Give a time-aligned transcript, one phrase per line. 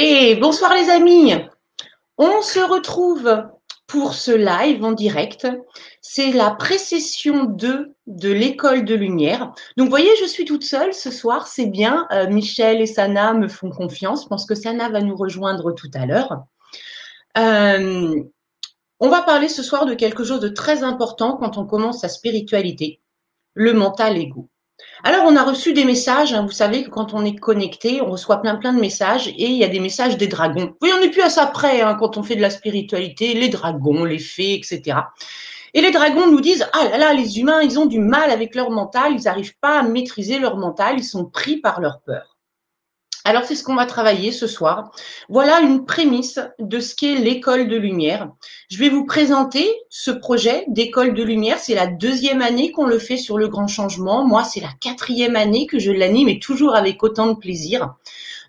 [0.00, 1.34] Et bonsoir les amis.
[2.18, 3.48] On se retrouve
[3.88, 5.48] pour ce live en direct.
[6.00, 9.52] C'est la précession 2 de l'école de lumière.
[9.76, 12.06] Donc, vous voyez, je suis toute seule ce soir, c'est bien.
[12.12, 14.22] Euh, Michel et Sana me font confiance.
[14.22, 16.44] Je pense que Sana va nous rejoindre tout à l'heure.
[17.36, 18.22] Euh,
[19.00, 22.08] on va parler ce soir de quelque chose de très important quand on commence sa
[22.08, 23.00] spiritualité,
[23.54, 24.48] le mental ego.
[25.04, 26.32] Alors, on a reçu des messages.
[26.32, 26.42] Hein.
[26.42, 29.56] vous savez que quand on est connecté, on reçoit plein plein de messages et il
[29.56, 30.74] y a des messages des dragons.
[30.82, 33.48] Oui, on n'est plus à ça près hein, quand on fait de la spiritualité, les
[33.48, 34.98] dragons, les fées, etc.
[35.74, 38.54] Et les dragons nous disent ah là là, les humains, ils ont du mal avec
[38.54, 42.37] leur mental, ils n'arrivent pas à maîtriser leur mental, ils sont pris par leur peur.
[43.24, 44.90] Alors, c'est ce qu'on va travailler ce soir.
[45.28, 48.30] Voilà une prémisse de ce qu'est l'école de lumière.
[48.70, 51.58] Je vais vous présenter ce projet d'école de lumière.
[51.58, 54.24] C'est la deuxième année qu'on le fait sur le grand changement.
[54.24, 57.94] Moi, c'est la quatrième année que je l'anime et toujours avec autant de plaisir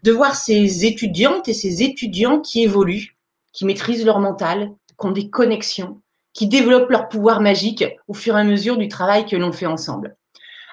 [0.04, 3.18] de voir ces étudiantes et ces étudiants qui évoluent,
[3.52, 6.02] qui maîtrisent leur mental, qui ont des connexions,
[6.34, 9.66] qui développent leur pouvoir magique au fur et à mesure du travail que l'on fait
[9.66, 10.16] ensemble.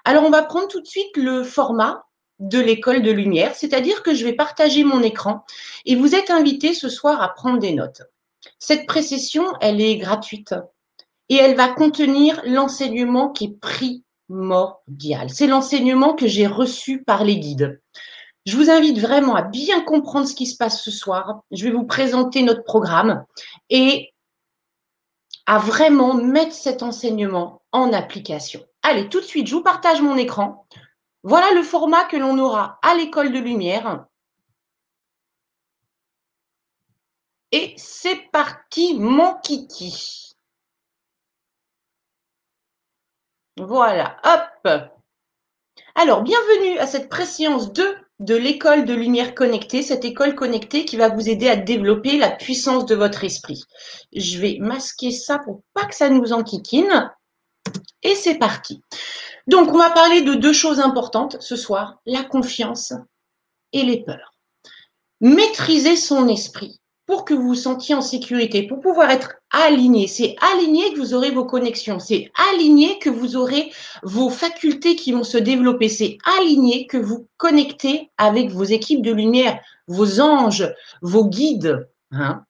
[0.05, 2.06] Alors, on va prendre tout de suite le format
[2.39, 5.45] de l'école de lumière, c'est-à-dire que je vais partager mon écran
[5.85, 8.03] et vous êtes invité ce soir à prendre des notes.
[8.59, 10.55] Cette précession, elle est gratuite
[11.29, 13.61] et elle va contenir l'enseignement qui est
[14.29, 15.31] primordial.
[15.31, 17.81] C'est l'enseignement que j'ai reçu par les guides.
[18.45, 21.41] Je vous invite vraiment à bien comprendre ce qui se passe ce soir.
[21.51, 23.25] Je vais vous présenter notre programme
[23.71, 24.13] et
[25.47, 28.65] à vraiment mettre cet enseignement en application.
[28.83, 30.65] Allez, tout de suite, je vous partage mon écran.
[31.29, 34.07] Voilà le format que l'on aura à l'école de lumière.
[37.51, 40.37] Et c'est parti, mon kiki.
[43.57, 44.69] Voilà, hop.
[45.97, 50.97] Alors, bienvenue à cette préséance 2 de l'école de lumière connectée, cette école connectée qui
[50.97, 53.65] va vous aider à développer la puissance de votre esprit.
[54.15, 57.11] Je vais masquer ça pour pas que ça nous enquiquine.
[58.05, 58.81] Et c'est parti.
[59.47, 62.93] Donc, on va parler de deux choses importantes ce soir, la confiance
[63.73, 64.35] et les peurs.
[65.21, 70.09] Maîtriser son esprit pour que vous vous sentiez en sécurité, pour pouvoir être aligné.
[70.09, 75.13] C'est aligné que vous aurez vos connexions, c'est aligné que vous aurez vos facultés qui
[75.13, 80.75] vont se développer, c'est aligné que vous connectez avec vos équipes de lumière, vos anges,
[81.01, 81.89] vos guides.
[82.11, 82.45] Hein.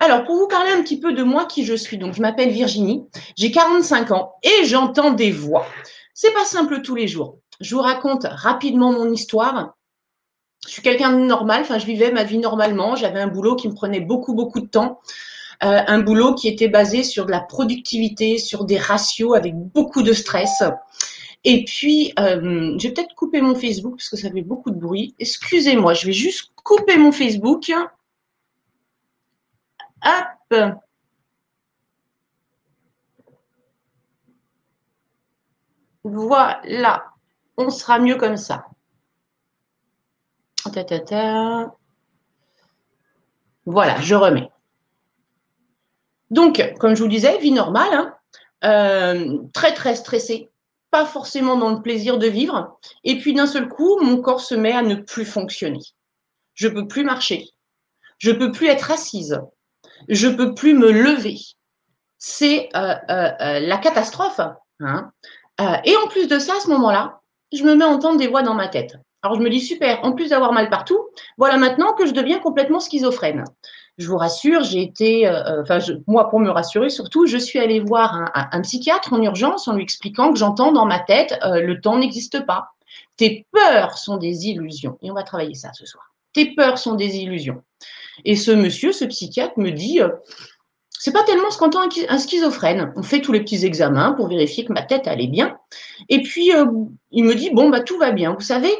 [0.00, 2.50] Alors, pour vous parler un petit peu de moi, qui je suis, donc je m'appelle
[2.50, 3.04] Virginie,
[3.36, 5.66] j'ai 45 ans et j'entends des voix.
[6.14, 7.38] C'est pas simple tous les jours.
[7.60, 9.74] Je vous raconte rapidement mon histoire.
[10.66, 13.68] Je suis quelqu'un de normal, enfin je vivais ma vie normalement, j'avais un boulot qui
[13.68, 15.00] me prenait beaucoup beaucoup de temps.
[15.62, 20.02] Euh, un boulot qui était basé sur de la productivité, sur des ratios avec beaucoup
[20.02, 20.62] de stress.
[21.44, 24.78] Et puis, euh, je vais peut-être couper mon Facebook parce que ça fait beaucoup de
[24.78, 25.14] bruit.
[25.18, 27.70] Excusez-moi, je vais juste couper mon Facebook.
[30.04, 30.74] Hop.
[36.04, 37.04] Voilà,
[37.56, 38.66] on sera mieux comme ça.
[43.66, 44.50] Voilà, je remets.
[46.30, 48.14] Donc, comme je vous disais, vie normale, hein.
[48.64, 50.50] euh, très très stressée,
[50.90, 52.78] pas forcément dans le plaisir de vivre.
[53.04, 55.80] Et puis d'un seul coup, mon corps se met à ne plus fonctionner.
[56.54, 57.48] Je peux plus marcher.
[58.18, 59.40] Je peux plus être assise.
[60.08, 61.38] Je peux plus me lever.
[62.18, 64.40] C'est euh, euh, la catastrophe.
[64.80, 65.10] Hein.
[65.60, 67.20] Euh, et en plus de ça, à ce moment-là,
[67.52, 68.96] je me mets à entendre des voix dans ma tête.
[69.22, 70.98] Alors je me dis super, en plus d'avoir mal partout,
[71.38, 73.44] voilà maintenant que je deviens complètement schizophrène.
[73.96, 77.80] Je vous rassure, j'ai été, euh, euh, moi pour me rassurer surtout, je suis allée
[77.80, 81.96] voir un, psychiatre en urgence en lui expliquant que j'entends dans ma tête le temps
[81.96, 82.72] n'existe pas.
[83.16, 84.98] Tes peurs sont des illusions.
[85.00, 86.12] Et on va travailler ça ce soir.
[86.32, 87.62] Tes peurs sont des illusions.
[88.24, 90.00] Et ce monsieur, ce psychiatre me dit,
[91.04, 92.92] c'est pas tellement ce qu'entend un schizophrène.
[92.96, 95.58] On fait tous les petits examens pour vérifier que ma tête allait bien.
[96.08, 96.64] Et puis, euh,
[97.10, 98.32] il me dit, bon, bah, tout va bien.
[98.32, 98.74] Vous savez,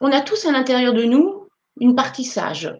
[0.00, 1.48] on a tous à l'intérieur de nous
[1.80, 2.72] une partie sage.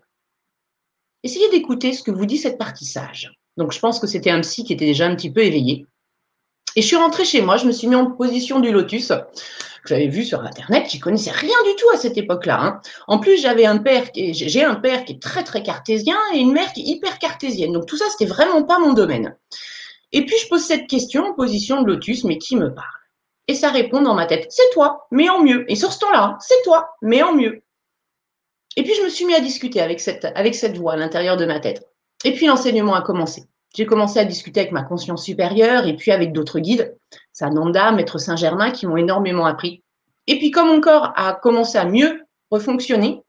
[1.23, 3.33] Essayez d'écouter ce que vous dit cette partie sage.
[3.59, 5.87] Donc, je pense que c'était un psy qui était déjà un petit peu éveillé.
[6.77, 9.13] Et je suis rentrée chez moi, je me suis mis en position du lotus
[9.85, 10.89] que j'avais vu sur Internet.
[10.91, 12.59] J'y connaissais rien du tout à cette époque-là.
[12.61, 12.81] Hein.
[13.07, 16.53] En plus, j'avais un père, j'ai un père qui est très très cartésien et une
[16.53, 17.73] mère qui est hyper cartésienne.
[17.73, 19.37] Donc tout ça, c'était vraiment pas mon domaine.
[20.13, 22.87] Et puis je pose cette question en position de lotus, mais qui me parle?
[23.47, 25.71] Et ça répond dans ma tête, c'est toi, mais en mieux.
[25.71, 27.63] Et sur ce temps-là, c'est toi, mais en mieux.
[28.77, 31.37] Et puis je me suis mis à discuter avec cette, avec cette voix à l'intérieur
[31.37, 31.87] de ma tête.
[32.25, 33.45] Et puis l'enseignement a commencé.
[33.75, 36.97] J'ai commencé à discuter avec ma conscience supérieure et puis avec d'autres guides,
[37.33, 39.83] Sananda, Maître Saint-Germain, qui m'ont énormément appris.
[40.27, 43.23] Et puis, comme mon corps a commencé à mieux refonctionner,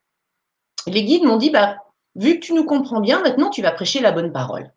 [0.87, 1.77] les guides m'ont dit, bah,
[2.15, 4.71] vu que tu nous comprends bien, maintenant tu vas prêcher la bonne parole.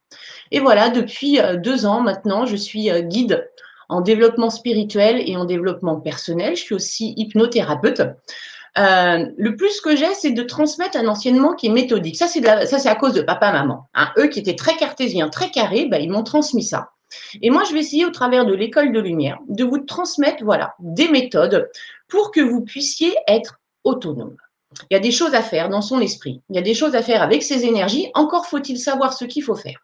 [0.51, 3.49] Et voilà, depuis euh, deux ans maintenant, je suis euh, guide
[3.91, 6.57] en développement spirituel et en développement personnel.
[6.57, 8.03] Je suis aussi hypnothérapeute.
[8.79, 12.17] Euh, le plus que j'ai, c'est de transmettre un enseignement qui est méthodique.
[12.17, 13.89] Ça, c'est à cause de papa, maman.
[13.95, 14.11] Hein.
[14.19, 16.91] Eux qui étaient très cartésiens, très carrés, bah, ils m'ont transmis ça.
[17.43, 20.75] Et moi, je vais essayer au travers de l'école de lumière de vous transmettre, voilà,
[20.79, 21.69] des méthodes
[22.09, 24.37] pour que vous puissiez être autonome.
[24.91, 26.43] Il y a des choses à faire dans son esprit.
[26.51, 28.11] Il y a des choses à faire avec ses énergies.
[28.15, 29.81] Encore faut-il savoir ce qu'il faut faire.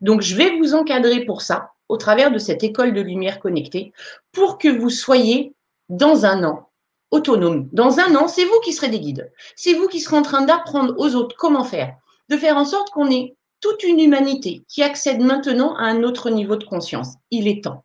[0.00, 3.92] Donc, je vais vous encadrer pour ça au travers de cette école de lumière connectée
[4.32, 5.52] pour que vous soyez
[5.88, 6.69] dans un an
[7.10, 7.68] autonome.
[7.72, 9.32] Dans un an, c'est vous qui serez des guides.
[9.56, 11.94] C'est vous qui serez en train d'apprendre aux autres comment faire.
[12.28, 16.30] De faire en sorte qu'on ait toute une humanité qui accède maintenant à un autre
[16.30, 17.14] niveau de conscience.
[17.30, 17.84] Il est temps.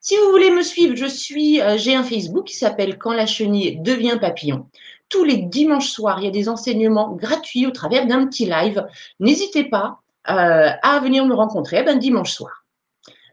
[0.00, 4.18] Si vous voulez me suivre, euh, j'ai un Facebook qui s'appelle Quand la chenille devient
[4.20, 4.66] papillon.
[5.08, 8.86] Tous les dimanches soirs, il y a des enseignements gratuits au travers d'un petit live.
[9.20, 12.64] N'hésitez pas euh, à venir me rencontrer ben, dimanche soir.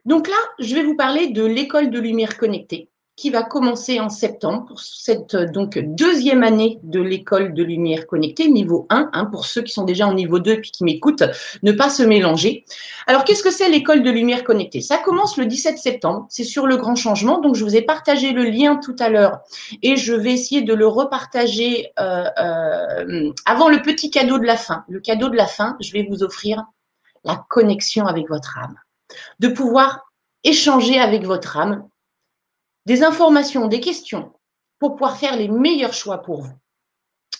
[0.05, 2.89] Donc là, je vais vous parler de l'école de lumière connectée
[3.19, 8.47] qui va commencer en septembre pour cette donc deuxième année de l'école de lumière connectée,
[8.47, 11.25] niveau 1, hein, pour ceux qui sont déjà en niveau 2 et qui m'écoutent,
[11.61, 12.63] ne pas se mélanger.
[13.07, 14.79] Alors, qu'est-ce que c'est l'école de lumière connectée?
[14.79, 18.31] Ça commence le 17 septembre, c'est sur le grand changement, donc je vous ai partagé
[18.31, 19.39] le lien tout à l'heure
[19.83, 24.55] et je vais essayer de le repartager euh, euh, avant le petit cadeau de la
[24.55, 24.85] fin.
[24.87, 26.63] Le cadeau de la fin, je vais vous offrir
[27.25, 28.75] la connexion avec votre âme,
[29.39, 30.09] de pouvoir
[30.45, 31.85] échanger avec votre âme
[32.89, 34.33] des informations, des questions
[34.79, 36.53] pour pouvoir faire les meilleurs choix pour vous.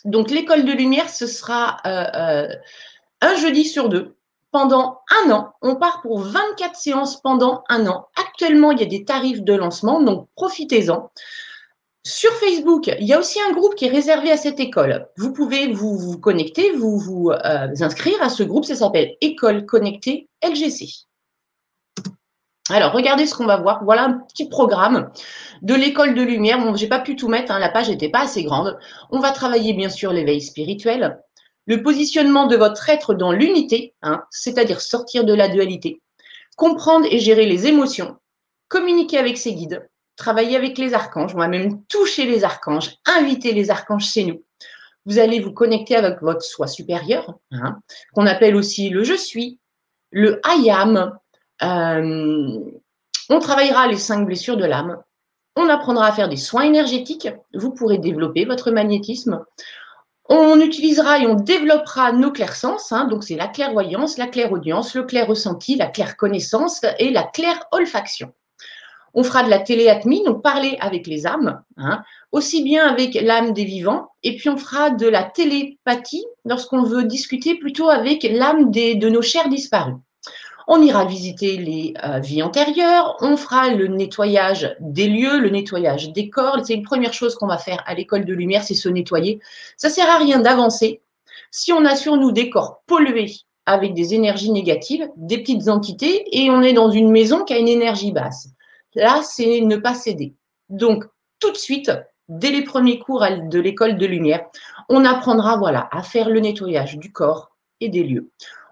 [0.06, 2.56] Donc l'école de lumière, ce sera euh, euh,
[3.22, 4.16] un jeudi sur deux
[4.52, 5.54] pendant un an.
[5.64, 8.10] On part pour 24 séances pendant un an.
[8.16, 11.10] Actuellement, il y a des tarifs de lancement, donc profitez-en.
[12.04, 15.08] Sur Facebook, il y a aussi un groupe qui est réservé à cette école.
[15.18, 18.66] Vous pouvez vous, vous connecter, vous vous euh, inscrire à ce groupe.
[18.66, 21.09] Ça s'appelle École connectée LGC.
[22.70, 23.84] Alors, regardez ce qu'on va voir.
[23.84, 25.12] Voilà un petit programme
[25.62, 26.60] de l'école de lumière.
[26.60, 28.78] Bon, j'ai pas pu tout mettre, hein, la page n'était pas assez grande.
[29.12, 31.20] On va travailler bien sûr l'éveil spirituel,
[31.66, 36.02] le positionnement de votre être dans l'unité, hein, c'est-à-dire sortir de la dualité,
[36.56, 38.18] comprendre et gérer les émotions,
[38.68, 43.54] communiquer avec ses guides, travailler avec les archanges, on va même toucher les archanges, inviter
[43.54, 44.44] les archanges chez nous.
[45.06, 47.80] Vous allez vous connecter avec votre soi supérieur, hein,
[48.14, 49.60] qu'on appelle aussi le je suis,
[50.12, 51.18] le I am,
[51.64, 52.60] euh,
[53.30, 54.98] on travaillera les cinq blessures de l'âme.
[55.56, 57.30] On apprendra à faire des soins énergétiques.
[57.54, 59.44] Vous pourrez développer votre magnétisme.
[60.30, 62.92] On utilisera et on développera nos clairsens.
[62.92, 67.24] Hein, donc, c'est la clairvoyance, la clairaudience, le clair ressenti, la claire connaissance et la
[67.24, 68.32] claire olfaction.
[69.16, 73.54] On fera de la téléatmie, donc parler avec les âmes, hein, aussi bien avec l'âme
[73.54, 78.70] des vivants, et puis on fera de la télépathie lorsqu'on veut discuter plutôt avec l'âme
[78.70, 79.96] de nos chers disparus.
[80.72, 86.12] On ira visiter les euh, vies antérieures, on fera le nettoyage des lieux, le nettoyage
[86.12, 86.60] des corps.
[86.64, 89.40] C'est une première chose qu'on va faire à l'école de lumière, c'est se nettoyer.
[89.78, 91.02] Ça sert à rien d'avancer
[91.50, 93.34] si on a sur nous des corps pollués
[93.66, 97.58] avec des énergies négatives, des petites entités, et on est dans une maison qui a
[97.58, 98.50] une énergie basse.
[98.94, 100.36] Là, c'est ne pas céder.
[100.70, 101.04] Donc,
[101.40, 101.92] tout de suite,
[102.28, 104.46] dès les premiers cours de l'école de lumière,
[104.88, 107.50] on apprendra voilà, à faire le nettoyage du corps
[107.82, 108.30] et des lieux.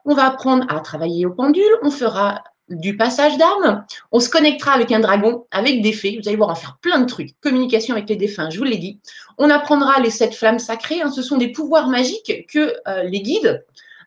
[0.07, 4.71] On va apprendre à travailler au pendule, on fera du passage d'âme, on se connectera
[4.71, 7.37] avec un dragon, avec des fées, vous allez voir, on va faire plein de trucs,
[7.41, 8.99] communication avec les défunts, je vous l'ai dit.
[9.37, 11.11] On apprendra les sept flammes sacrées, hein.
[11.11, 13.65] ce sont des pouvoirs magiques que euh, les guides,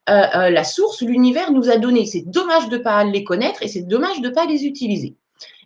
[0.08, 2.06] euh, euh, la source, l'univers nous a donnés.
[2.06, 5.16] C'est dommage de ne pas les connaître et c'est dommage de ne pas les utiliser.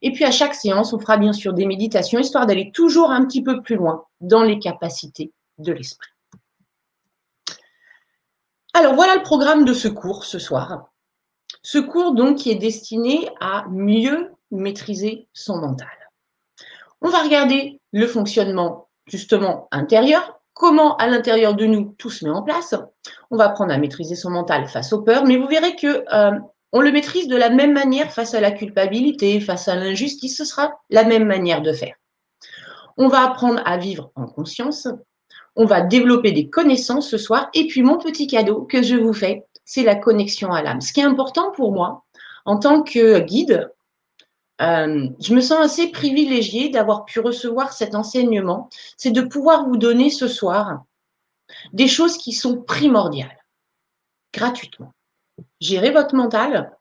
[0.02, 3.24] Et puis à chaque séance, on fera bien sûr des méditations, histoire d'aller toujours un
[3.24, 6.13] petit peu plus loin dans les capacités de l'esprit.
[8.76, 10.90] Alors voilà le programme de ce cours ce soir.
[11.62, 15.88] Ce cours donc qui est destiné à mieux maîtriser son mental.
[17.00, 22.32] On va regarder le fonctionnement justement intérieur, comment à l'intérieur de nous tout se met
[22.32, 22.74] en place.
[23.30, 26.36] On va apprendre à maîtriser son mental face aux peurs, mais vous verrez que euh,
[26.72, 30.44] on le maîtrise de la même manière face à la culpabilité, face à l'injustice, ce
[30.44, 31.94] sera la même manière de faire.
[32.96, 34.88] On va apprendre à vivre en conscience,
[35.56, 37.48] on va développer des connaissances ce soir.
[37.54, 40.80] Et puis, mon petit cadeau que je vous fais, c'est la connexion à l'âme.
[40.80, 42.04] Ce qui est important pour moi,
[42.44, 43.70] en tant que guide,
[44.60, 48.68] euh, je me sens assez privilégiée d'avoir pu recevoir cet enseignement.
[48.96, 50.84] C'est de pouvoir vous donner ce soir
[51.72, 53.44] des choses qui sont primordiales,
[54.32, 54.92] gratuitement.
[55.60, 56.76] Gérer votre mental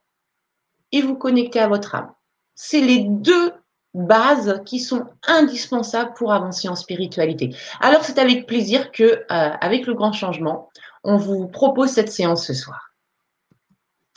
[0.92, 2.12] et vous connecter à votre âme.
[2.54, 3.52] C'est les deux
[3.94, 7.54] bases qui sont indispensables pour avancer en spiritualité.
[7.80, 10.68] Alors c'est avec plaisir que, euh, avec le grand changement,
[11.04, 12.90] on vous propose cette séance ce soir.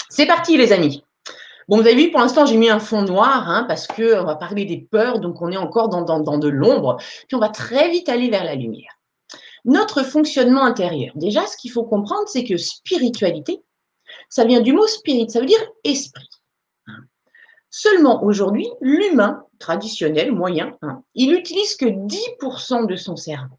[0.10, 1.04] C'est parti les amis.
[1.68, 4.36] Bon, vous avez vu, pour l'instant, j'ai mis un fond noir hein, parce qu'on va
[4.36, 6.98] parler des peurs, donc on est encore dans, dans de l'ombre.
[7.28, 8.94] Puis on va très vite aller vers la lumière.
[9.66, 11.12] Notre fonctionnement intérieur.
[11.16, 13.62] Déjà, ce qu'il faut comprendre, c'est que spiritualité,
[14.30, 16.30] ça vient du mot spirit, ça veut dire esprit.
[17.70, 23.58] Seulement aujourd'hui, l'humain traditionnel, moyen, hein, il n'utilise que 10% de son cerveau.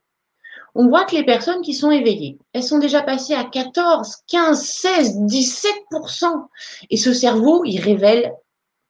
[0.75, 4.63] On voit que les personnes qui sont éveillées, elles sont déjà passées à 14, 15,
[4.63, 6.47] 16, 17%.
[6.91, 8.33] Et ce cerveau, il révèle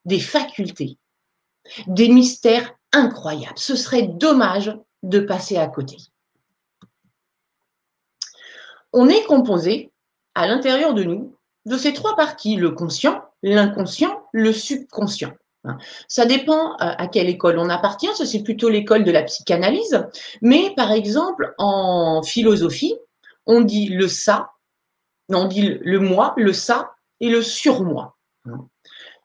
[0.05, 0.99] des facultés,
[1.87, 3.59] des mystères incroyables.
[3.59, 5.97] Ce serait dommage de passer à côté
[8.93, 9.93] on est composé
[10.35, 11.37] à l'intérieur de nous
[11.67, 15.33] de ces trois parties, le conscient, l'inconscient, le subconscient.
[16.09, 20.07] Ça dépend euh, à quelle école on appartient, ça c'est plutôt l'école de la psychanalyse,
[20.43, 22.97] mais par exemple en philosophie,
[23.47, 24.51] on dit le ça,
[25.29, 28.17] on dit le moi, le ça et le surmoi.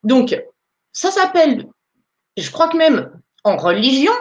[0.04, 0.42] Donc
[0.92, 1.68] ça s'appelle,
[2.38, 4.14] je crois que même en religion,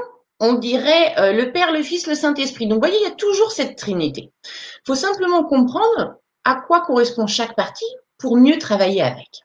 [0.43, 2.67] on dirait euh, le Père, le Fils, le Saint-Esprit.
[2.67, 4.33] Donc, vous voyez, il y a toujours cette trinité.
[4.45, 7.87] Il faut simplement comprendre à quoi correspond chaque partie
[8.19, 9.43] pour mieux travailler avec.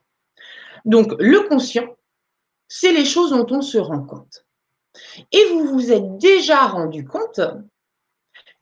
[0.85, 1.85] Donc, le conscient,
[2.67, 4.45] c'est les choses dont on se rend compte.
[5.31, 7.39] Et vous vous êtes déjà rendu compte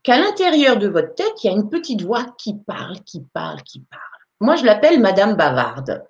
[0.03, 3.61] qu'à l'intérieur de votre tête, il y a une petite voix qui parle, qui parle,
[3.63, 4.01] qui parle.
[4.41, 6.03] Moi, je l'appelle Madame Bavarde.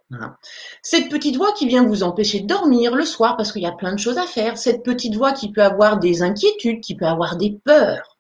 [0.82, 3.72] Cette petite voix qui vient vous empêcher de dormir le soir parce qu'il y a
[3.72, 4.58] plein de choses à faire.
[4.58, 8.18] Cette petite voix qui peut avoir des inquiétudes, qui peut avoir des peurs,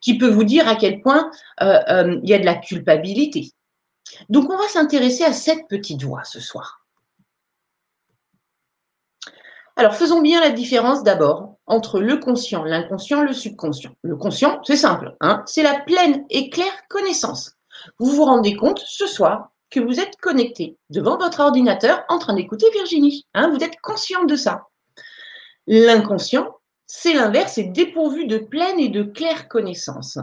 [0.00, 1.30] qui peut vous dire à quel point
[1.62, 3.52] euh, euh, il y a de la culpabilité.
[4.28, 6.85] Donc, on va s'intéresser à cette petite voix ce soir.
[9.76, 13.92] Alors, faisons bien la différence d'abord entre le conscient, l'inconscient, le subconscient.
[14.02, 17.56] Le conscient, c'est simple, hein, c'est la pleine et claire connaissance
[17.98, 22.34] vous vous rendez compte ce soir que vous êtes connecté devant votre ordinateur en train
[22.34, 23.26] d'écouter Virginie.
[23.34, 24.64] Hein, vous êtes conscient de ça.
[25.66, 26.56] L'inconscient,
[26.86, 30.18] c'est l'inverse, c'est dépourvu de pleine et de claire connaissance.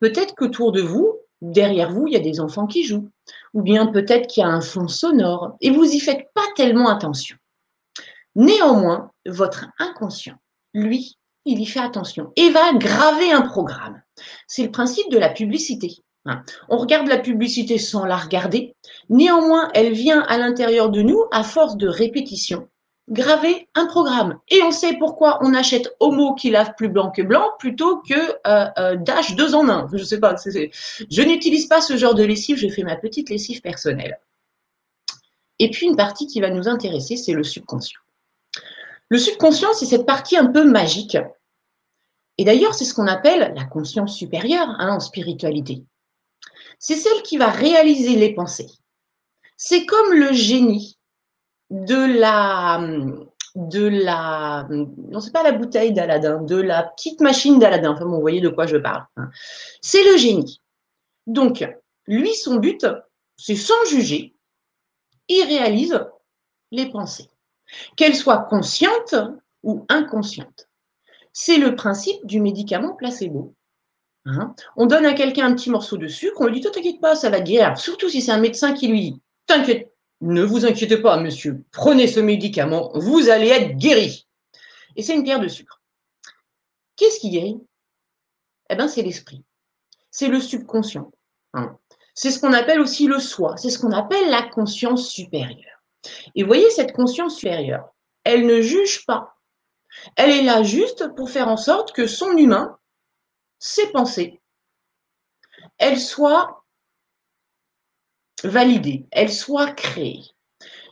[0.00, 3.08] Peut-être qu'autour de vous, derrière vous, il y a des enfants qui jouent,
[3.52, 6.88] ou bien peut-être qu'il y a un fond sonore, et vous y faites pas tellement
[6.88, 7.36] attention.
[8.34, 10.36] Néanmoins, votre inconscient,
[10.74, 14.02] lui, il y fait attention et va graver un programme.
[14.46, 15.96] C'est le principe de la publicité.
[16.26, 16.42] Hein.
[16.68, 18.74] On regarde la publicité sans la regarder.
[19.08, 22.68] Néanmoins, elle vient à l'intérieur de nous, à force de répétition,
[23.08, 24.38] graver un programme.
[24.48, 28.14] Et on sait pourquoi on achète Homo qui lave plus blanc que blanc plutôt que
[28.46, 29.86] euh, euh, Dash 2 en 1.
[29.92, 34.18] Je n'utilise pas ce genre de lessive, je fais ma petite lessive personnelle.
[35.58, 37.98] Et puis une partie qui va nous intéresser, c'est le subconscient.
[39.08, 41.16] Le subconscient, c'est cette partie un peu magique.
[42.36, 45.84] Et d'ailleurs, c'est ce qu'on appelle la conscience supérieure hein, en spiritualité
[46.78, 48.70] c'est celle qui va réaliser les pensées.
[49.56, 50.98] C'est comme le génie
[51.70, 52.80] de la,
[53.56, 57.92] de la, non c'est pas la bouteille d'Aladin, de la petite machine d'Aladin.
[57.92, 59.04] Enfin, vous voyez de quoi je parle.
[59.16, 59.30] Hein.
[59.80, 60.62] C'est le génie.
[61.26, 61.66] Donc,
[62.06, 62.86] lui, son but,
[63.36, 64.34] c'est sans juger,
[65.28, 66.00] il réalise
[66.70, 67.28] les pensées,
[67.96, 69.14] qu'elles soient conscientes
[69.62, 70.68] ou inconscientes.
[71.32, 73.54] C'est le principe du médicament placebo.
[74.26, 74.54] Hein.
[74.76, 77.30] on donne à quelqu'un un petit morceau de sucre, on lui dit, t'inquiète pas, ça
[77.30, 77.78] va guérir.
[77.78, 82.06] Surtout si c'est un médecin qui lui dit, t'inquiète, ne vous inquiétez pas, monsieur, prenez
[82.08, 84.26] ce médicament, vous allez être guéri.
[84.96, 85.80] Et c'est une pierre de sucre.
[86.96, 87.58] Qu'est-ce qui guérit?
[88.68, 89.44] Eh bien, c'est l'esprit.
[90.10, 91.10] C'est le subconscient.
[91.54, 91.78] Hein.
[92.14, 93.56] C'est ce qu'on appelle aussi le soi.
[93.56, 95.77] C'est ce qu'on appelle la conscience supérieure.
[96.34, 99.36] Et vous voyez, cette conscience supérieure, elle ne juge pas.
[100.16, 102.78] Elle est là juste pour faire en sorte que son humain,
[103.58, 104.40] ces pensées,
[105.78, 106.64] elles soient
[108.44, 110.22] validées, elles soient créées.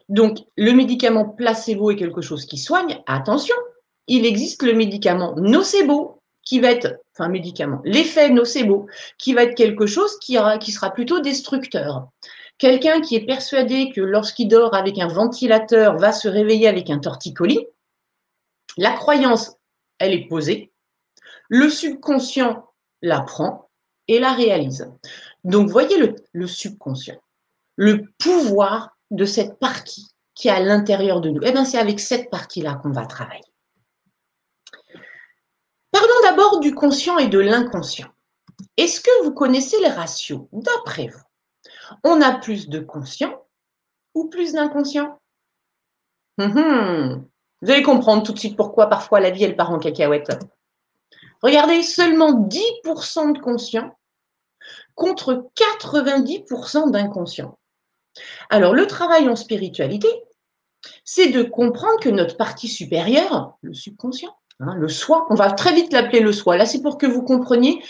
[0.08, 3.02] Donc, le médicament placebo est quelque chose qui soigne.
[3.06, 3.56] Attention,
[4.06, 8.86] il existe le médicament nocebo qui va être, enfin médicament, l'effet nocebo
[9.18, 12.08] qui va être quelque chose qui sera plutôt destructeur.
[12.58, 16.98] Quelqu'un qui est persuadé que lorsqu'il dort avec un ventilateur va se réveiller avec un
[16.98, 17.66] torticolis,
[18.78, 19.56] la croyance,
[19.98, 20.72] elle est posée,
[21.48, 22.66] le subconscient
[23.02, 23.70] l'apprend
[24.08, 24.90] et la réalise.
[25.44, 27.20] Donc, voyez le, le subconscient,
[27.76, 31.40] le pouvoir de cette partie qui est à l'intérieur de nous.
[31.44, 33.42] Eh bien, c'est avec cette partie-là qu'on va travailler.
[35.90, 38.08] Parlons d'abord du conscient et de l'inconscient.
[38.76, 41.25] Est-ce que vous connaissez les ratios d'après vous
[42.04, 43.42] On a plus de conscient
[44.14, 45.18] ou plus d'inconscient?
[46.38, 47.28] Hum, hum.
[47.62, 50.30] Vous allez comprendre tout de suite pourquoi parfois la vie, elle part en cacahuète.
[51.42, 53.96] Regardez, seulement 10% de conscients
[54.94, 57.58] contre 90% d'inconscient.
[58.50, 60.08] Alors, le travail en spiritualité,
[61.04, 65.74] c'est de comprendre que notre partie supérieure, le subconscient, hein, le soi, on va très
[65.74, 66.56] vite l'appeler le soi.
[66.56, 67.82] Là, c'est pour que vous compreniez.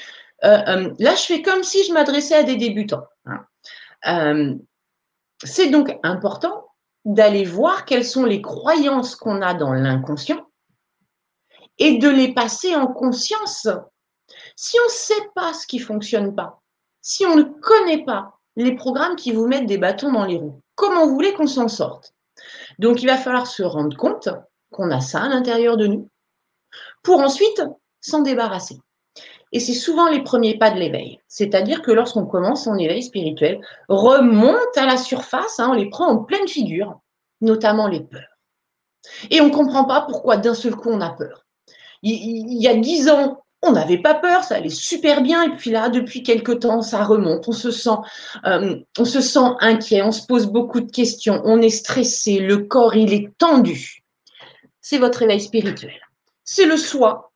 [0.45, 3.05] Euh, euh, là, je fais comme si je m'adressais à des débutants.
[3.25, 3.45] Hein.
[4.07, 4.55] Euh,
[5.43, 6.67] c'est donc important
[7.05, 10.47] d'aller voir quelles sont les croyances qu'on a dans l'inconscient
[11.79, 13.69] et de les passer en conscience.
[14.57, 16.63] Si on ne sait pas ce qui ne fonctionne pas,
[17.01, 20.61] si on ne connaît pas les programmes qui vous mettent des bâtons dans les roues,
[20.75, 22.15] comment vous voulez qu'on s'en sorte?
[22.79, 24.29] Donc il va falloir se rendre compte
[24.71, 26.11] qu'on a ça à l'intérieur de nous
[27.03, 27.63] pour ensuite
[28.01, 28.79] s'en débarrasser.
[29.53, 31.21] Et c'est souvent les premiers pas de l'éveil.
[31.29, 36.09] C'est-à-dire que lorsqu'on commence son éveil spirituel, remonte à la surface, hein, on les prend
[36.09, 37.01] en pleine figure,
[37.41, 38.23] notamment les peurs.
[39.31, 41.45] Et on ne comprend pas pourquoi d'un seul coup on a peur.
[42.03, 45.71] Il, y a dix ans, on n'avait pas peur, ça allait super bien, et puis
[45.71, 47.49] là, depuis quelque temps, ça remonte.
[47.49, 47.99] On se sent,
[48.45, 52.59] euh, on se sent inquiet, on se pose beaucoup de questions, on est stressé, le
[52.59, 54.05] corps il est tendu.
[54.81, 56.01] C'est votre éveil spirituel.
[56.45, 57.33] C'est le soi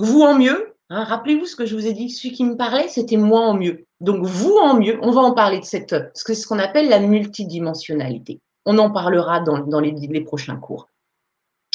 [0.00, 2.88] vous en mieux, hein, rappelez-vous ce que je vous ai dit, celui qui me parlait,
[2.88, 3.86] c'était moi en mieux.
[4.00, 8.40] Donc vous en mieux, on va en parler de cette, ce qu'on appelle la multidimensionnalité.
[8.64, 10.88] On en parlera dans, les, les prochains cours.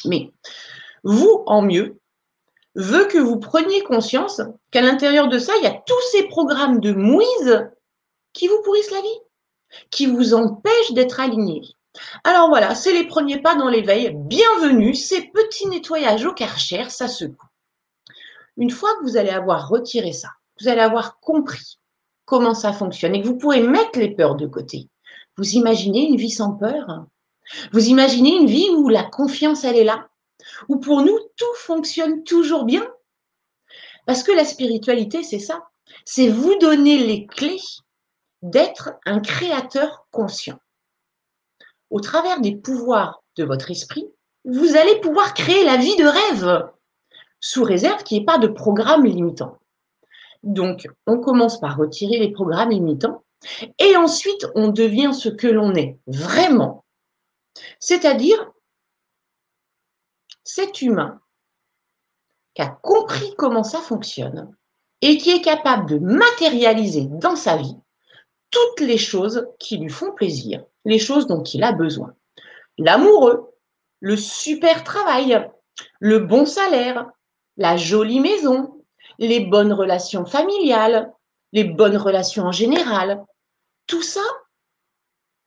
[0.06, 0.32] Mais
[1.04, 2.00] vous en mieux
[2.76, 4.42] veut que vous preniez conscience
[4.72, 7.70] qu'à l'intérieur de ça, il y a tous ces programmes de mouise
[8.34, 9.20] qui vous pourrissent la vie,
[9.92, 11.62] qui vous empêchent d'être aligné.
[12.24, 14.12] Alors voilà, c'est les premiers pas dans l'éveil.
[14.14, 17.48] Bienvenue, ces petits nettoyages au karcher, ça secoue.
[18.58, 21.80] Une fois que vous allez avoir retiré ça, vous allez avoir compris
[22.26, 24.90] comment ça fonctionne et que vous pourrez mettre les peurs de côté.
[25.38, 27.06] Vous imaginez une vie sans peur?
[27.72, 30.08] Vous imaginez une vie où la confiance, elle est là?
[30.70, 32.88] Où pour nous, tout fonctionne toujours bien?
[34.06, 35.68] Parce que la spiritualité, c'est ça.
[36.06, 37.62] C'est vous donner les clés
[38.42, 40.60] d'être un créateur conscient.
[41.90, 44.08] Au travers des pouvoirs de votre esprit,
[44.46, 46.70] vous allez pouvoir créer la vie de rêve
[47.40, 49.60] sous réserve qu'il n'y ait pas de programme limitant.
[50.44, 53.24] Donc, on commence par retirer les programmes limitants
[53.80, 56.86] et ensuite on devient ce que l'on est vraiment,
[57.80, 58.52] c'est-à-dire
[60.44, 61.20] cet humain
[62.54, 64.56] qui a compris comment ça fonctionne
[65.02, 67.76] et qui est capable de matérialiser dans sa vie
[68.52, 72.16] toutes les choses qui lui font plaisir, les choses dont il a besoin.
[72.78, 73.54] L'amoureux,
[74.00, 75.50] le super travail,
[76.00, 77.10] le bon salaire,
[77.58, 78.84] la jolie maison,
[79.18, 81.14] les bonnes relations familiales,
[81.54, 83.24] les bonnes relations en général.
[83.88, 84.24] Tout ça,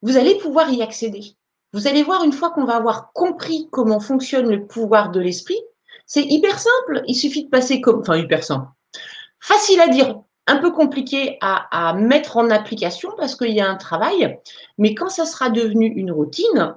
[0.01, 1.35] vous allez pouvoir y accéder.
[1.73, 5.59] Vous allez voir une fois qu'on va avoir compris comment fonctionne le pouvoir de l'esprit,
[6.07, 7.03] c'est hyper simple.
[7.07, 8.67] Il suffit de passer comme, enfin hyper simple,
[9.39, 13.75] facile à dire, un peu compliqué à, mettre en application parce qu'il y a un
[13.75, 14.39] travail,
[14.79, 16.75] mais quand ça sera devenu une routine,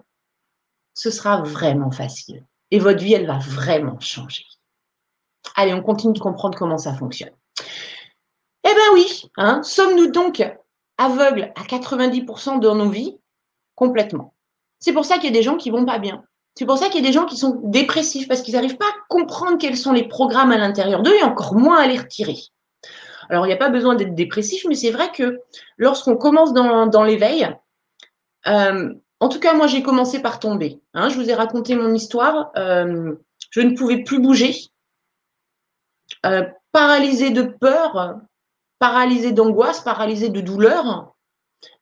[0.93, 2.45] ce sera vraiment facile.
[2.71, 4.45] Et votre vie, elle va vraiment changer.
[5.57, 7.33] Allez, on continue de comprendre comment ça fonctionne.
[8.65, 10.43] Eh bien oui, hein, sommes-nous donc
[10.99, 13.19] aveugles à 90% de nos vies?
[13.75, 14.35] Complètement.
[14.79, 16.25] C'est pour ça qu'il y a des gens qui vont pas bien.
[16.55, 18.87] C'est pour ça qu'il y a des gens qui sont dépressifs parce qu'ils n'arrivent pas
[18.87, 22.37] à comprendre quels sont les programmes à l'intérieur d'eux et encore moins à les retirer.
[23.31, 25.41] Alors, il n'y a pas besoin d'être dépressif, mais c'est vrai que
[25.79, 27.49] lorsqu'on commence dans, l'éveil,
[28.47, 30.81] euh, en tout cas, moi, j'ai commencé par tomber.
[30.93, 31.09] Hein.
[31.09, 32.51] je vous ai raconté mon histoire.
[32.57, 33.15] Euh,
[33.51, 34.55] je ne pouvais plus bouger.
[36.27, 38.17] Euh, paralysé de peur,
[38.79, 41.15] paralysé d'angoisse, paralysé de douleur.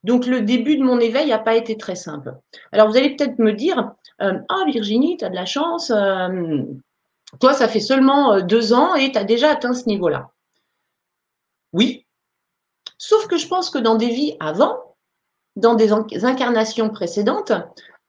[0.02, 2.34] Donc le début de mon éveil n'a pas été très simple.
[2.72, 6.62] Alors vous allez peut-être me dire, euh, ah Virginie, tu as de la chance, euh,
[7.38, 10.30] toi ça fait seulement deux ans et tu as déjà atteint ce niveau-là.
[11.72, 12.04] Oui,
[12.98, 14.96] sauf que je pense que dans des vies avant,
[15.56, 15.92] dans des
[16.24, 17.52] incarnations précédentes,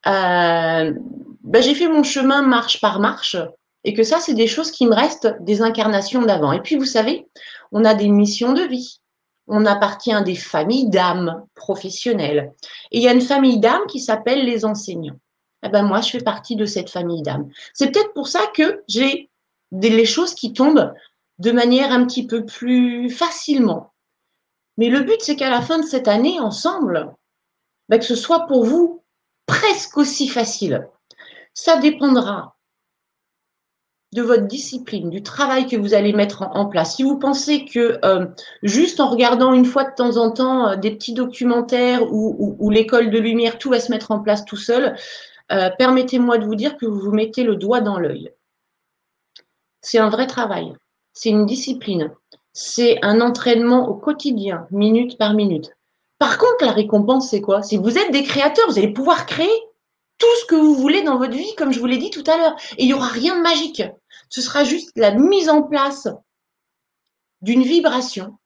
[0.03, 3.38] ben, j'ai fait mon chemin marche par marche
[3.84, 6.52] et que ça, c'est des choses qui me restent des incarnations d'avant.
[6.52, 7.28] Et puis, vous savez,
[7.72, 9.00] on a des missions de vie.
[9.48, 12.54] On appartient à des familles d'âmes professionnelles.
[12.91, 15.20] Et il y a une famille d'âmes qui s'appelle les enseignants.
[15.63, 17.50] Eh ben, moi, je fais partie de cette famille d'âmes.
[17.74, 19.30] C'est peut-être pour ça que j'ai
[19.72, 20.94] les choses qui tombent
[21.39, 23.94] de manière un petit peu plus facilement.
[24.78, 27.13] Mais le but, c'est qu'à la fin de cette année, ensemble,
[27.89, 29.04] ben, que ce soit pour vous
[29.48, 30.88] presque aussi facile.
[31.54, 32.56] Ça dépendra
[34.13, 36.97] de votre discipline, du travail que vous allez mettre en, place.
[36.97, 38.26] Si vous pensez que euh,
[38.62, 43.10] juste en regardant une fois de temps en temps euh, des petits documentaires ou, l'école
[43.10, 44.95] de lumière, tout va se mettre en place tout seul,
[45.54, 48.32] euh, permettez-moi de vous dire que vous vous mettez le doigt dans l'œil.
[49.82, 50.74] C'est un vrai travail,
[51.13, 52.12] c'est une discipline.
[52.54, 55.71] c'est un entraînement au quotidien, minute par minute.
[56.19, 57.63] Par contre, la récompense, c'est quoi?
[57.63, 59.50] Si vous êtes des créateurs, vous allez pouvoir créer
[60.19, 62.38] tout ce que vous voulez dans votre vie, comme je vous l'ai dit tout à
[62.38, 62.56] l'heure.
[62.78, 63.82] Et il n'y aura rien de magique.
[64.32, 66.08] Ce sera juste la mise en place
[67.41, 68.38] d'une vibration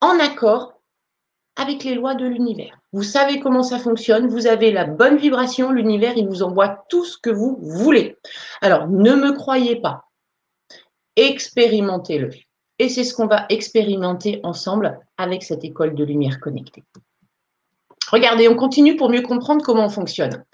[0.00, 0.80] en accord
[1.54, 2.78] avec les lois de l'univers.
[2.92, 7.04] Vous savez comment ça fonctionne, vous avez la bonne vibration, l'univers, il vous envoie tout
[7.04, 8.18] ce que vous voulez.
[8.60, 10.04] Alors, ne me croyez pas,
[11.14, 12.30] expérimentez-le.
[12.78, 16.84] Et c'est ce qu'on va expérimenter ensemble avec cette école de lumière connectée.
[18.10, 20.44] Regardez, on continue pour mieux comprendre comment on fonctionne.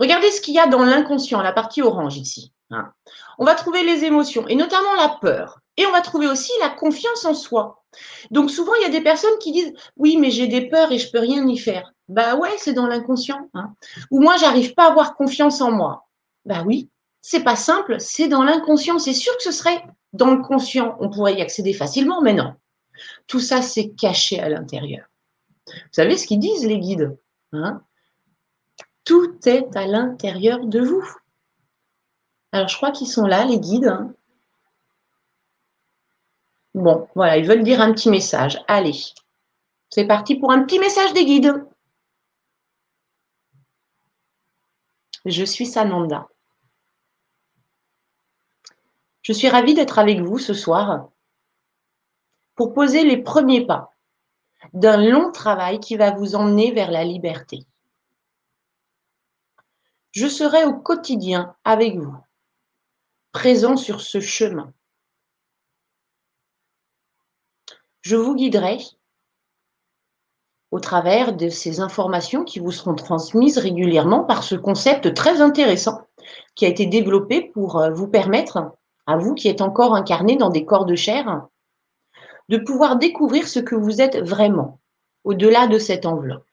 [0.00, 2.52] Regardez ce qu'il y a dans l'inconscient, la partie orange ici.
[2.70, 2.92] Hein.
[3.38, 5.60] On va trouver les émotions, et notamment la peur.
[5.76, 7.82] Et on va trouver aussi la confiance en soi.
[8.30, 10.98] Donc souvent, il y a des personnes qui disent Oui, mais j'ai des peurs et
[10.98, 11.92] je peux rien y faire.
[12.08, 13.48] Bah ouais, c'est dans l'inconscient.
[13.54, 13.74] Hein.
[14.10, 16.08] Ou moi, j'arrive pas à avoir confiance en moi.
[16.44, 18.98] Bah oui, c'est pas simple, c'est dans l'inconscient.
[18.98, 20.96] C'est sûr que ce serait dans le conscient.
[21.00, 22.54] On pourrait y accéder facilement, mais non.
[23.26, 25.06] Tout ça, c'est caché à l'intérieur.
[25.66, 27.16] Vous savez ce qu'ils disent, les guides
[27.52, 27.82] hein?
[29.04, 31.08] Tout est à l'intérieur de vous.
[32.52, 33.96] Alors, je crois qu'ils sont là, les guides.
[36.74, 38.62] Bon, voilà, ils veulent dire un petit message.
[38.68, 38.94] Allez,
[39.88, 41.64] c'est parti pour un petit message des guides.
[45.24, 46.28] Je suis Sananda.
[49.22, 51.10] Je suis ravie d'être avec vous ce soir
[52.54, 53.92] pour poser les premiers pas
[54.72, 57.64] d'un long travail qui va vous emmener vers la liberté.
[60.12, 62.16] Je serai au quotidien avec vous,
[63.32, 64.72] présent sur ce chemin.
[68.02, 68.78] Je vous guiderai
[70.70, 76.06] au travers de ces informations qui vous seront transmises régulièrement par ce concept très intéressant
[76.54, 78.72] qui a été développé pour euh, vous permettre,
[79.06, 81.48] à vous qui êtes encore incarné dans des corps de chair,
[82.48, 84.80] de pouvoir découvrir ce que vous êtes vraiment,
[85.24, 86.46] au-delà de cette enveloppe.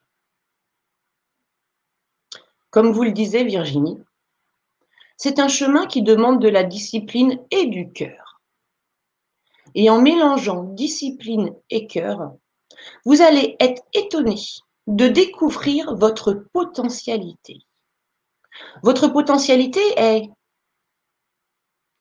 [2.69, 3.99] Comme vous le disait Virginie,
[5.17, 8.41] c'est un chemin qui demande de la discipline et du cœur.
[9.75, 12.33] Et en mélangeant discipline et cœur,
[13.05, 14.35] vous allez être étonné
[14.87, 17.59] de découvrir votre potentialité.
[18.83, 20.29] Votre potentialité est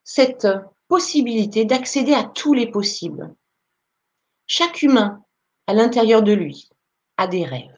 [0.05, 0.47] cette
[0.89, 3.35] possibilité d'accéder à tous les possibles,
[4.47, 5.25] chaque humain,
[5.67, 6.71] à l'intérieur de lui,
[7.17, 7.77] a des rêves,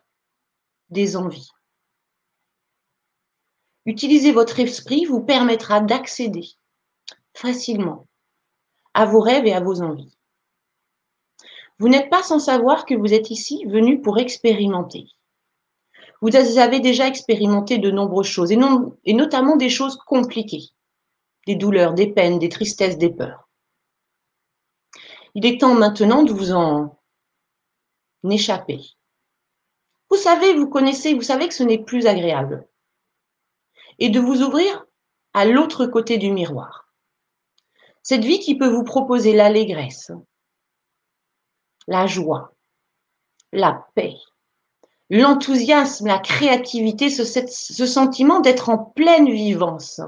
[0.91, 1.51] des envies.
[3.89, 6.47] Utiliser votre esprit vous permettra d'accéder
[7.33, 8.07] facilement
[8.93, 10.15] à vos rêves et à vos envies.
[11.79, 15.07] Vous n'êtes pas sans savoir que vous êtes ici venu pour expérimenter.
[16.21, 18.59] Vous avez déjà expérimenté de nombreuses choses, et,
[19.07, 20.69] et notamment des choses compliquées,
[21.47, 23.49] des douleurs, des peines, des tristesses, des peurs.
[25.35, 27.01] Il est temps maintenant de vous en
[28.29, 28.83] échapper.
[30.11, 32.68] Vous savez, vous connaissez, vous savez que ce n'est plus agréable.
[33.99, 34.87] Et de vous ouvrir
[35.35, 36.93] à l'autre côté du miroir.
[38.03, 40.13] Cette vie qui peut vous proposer l'allégresse,
[41.87, 42.55] la joie,
[43.53, 44.15] la paix,
[45.11, 50.01] l'enthousiasme, la créativité, ce, sentiment d'être en pleine vivance.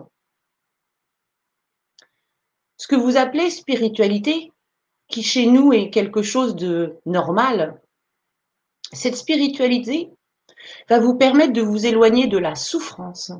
[2.76, 4.52] Ce que vous appelez spiritualité
[5.08, 7.80] qui chez nous est quelque chose de normal,
[8.92, 10.10] cette spiritualité
[10.88, 13.32] va vous permettre de vous éloigner de la souffrance.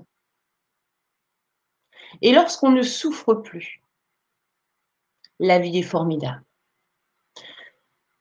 [2.22, 3.82] Et lorsqu'on ne souffre plus,
[5.38, 6.44] la vie est formidable.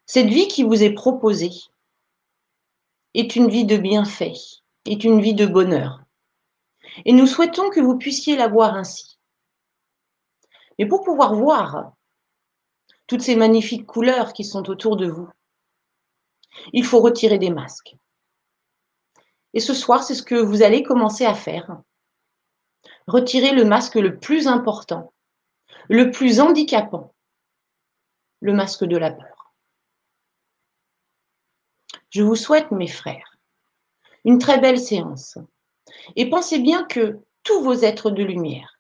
[0.06, 1.52] Cette vie qui vous est proposée
[3.14, 4.34] est une vie de bienfait,
[4.86, 6.02] est une vie de bonheur.
[7.06, 9.20] Et nous souhaitons que vous puissiez la voir ainsi.
[10.78, 11.94] Mais pour pouvoir voir
[13.10, 15.28] toutes ces magnifiques couleurs qui sont autour de vous.
[16.74, 17.96] Il faut retirer des masques.
[19.54, 21.82] Et ce soir, c'est ce que vous allez commencer à faire.
[23.10, 25.12] Retirer le masque le plus important,
[25.88, 27.16] le plus handicapant,
[28.40, 29.56] le masque de la peur.
[32.12, 33.36] Je vous souhaite, mes frères,
[34.26, 35.40] une très belle séance.
[36.18, 38.80] Et pensez bien que tous vos êtres de lumière,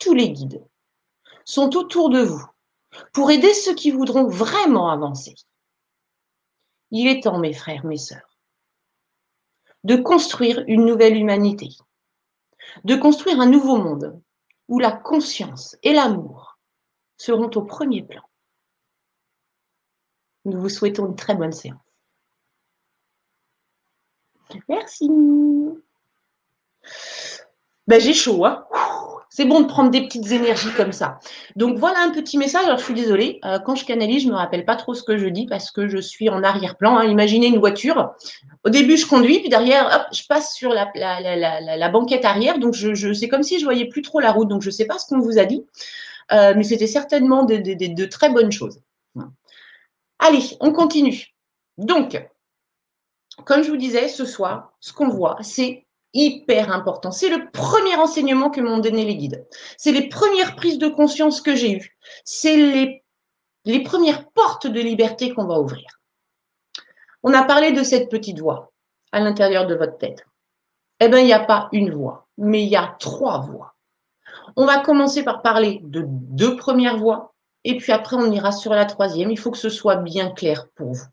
[0.00, 0.66] tous les guides,
[1.44, 2.44] sont autour de vous
[3.12, 5.36] pour aider ceux qui voudront vraiment avancer.
[6.90, 8.36] Il est temps, mes frères, mes sœurs,
[9.84, 11.68] de construire une nouvelle humanité,
[12.84, 14.20] de construire un nouveau monde
[14.68, 16.58] où la conscience et l'amour
[17.16, 18.22] seront au premier plan.
[20.44, 21.80] Nous vous souhaitons une très bonne séance.
[24.68, 25.08] Merci.
[27.86, 28.66] Ben, j'ai chaud, hein
[29.40, 31.18] C'est bon de prendre des petites énergies comme ça.
[31.56, 32.66] Donc voilà un petit message.
[32.66, 35.02] Alors je suis désolée, euh, quand je canalise, je ne me rappelle pas trop ce
[35.02, 36.98] que je dis parce que je suis en arrière-plan.
[36.98, 37.06] Hein.
[37.06, 38.12] Imaginez une voiture.
[38.64, 42.58] Au début, je conduis, puis derrière, hop, je passe sur la, banquette arrière.
[42.58, 44.46] Donc je, je c'est comme si je voyais plus trop la route.
[44.46, 45.64] Donc je ne sais pas ce qu'on vous a dit,
[46.32, 48.82] euh, mais c'était certainement de, de très bonnes choses.
[50.18, 51.34] Allez, on continue.
[51.78, 52.22] Donc,
[53.46, 57.10] comme je vous disais, ce soir, ce qu'on voit, c'est hyper important.
[57.10, 59.46] C'est le premier enseignement que m'ont donné les guides.
[59.76, 61.96] C'est les premières prises de conscience que j'ai eues.
[62.24, 62.56] C'est
[63.64, 66.00] les, premières portes de liberté qu'on va ouvrir.
[67.22, 68.72] On a parlé de cette petite voix
[69.12, 70.24] à l'intérieur de votre tête.
[71.00, 73.74] Eh bien, il n'y a pas une voix, mais il y a trois voix.
[74.56, 78.72] On va commencer par parler de deux premières voix, et puis après, on ira sur
[78.72, 79.30] la troisième.
[79.30, 81.06] Il faut que ce soit bien clair pour vous.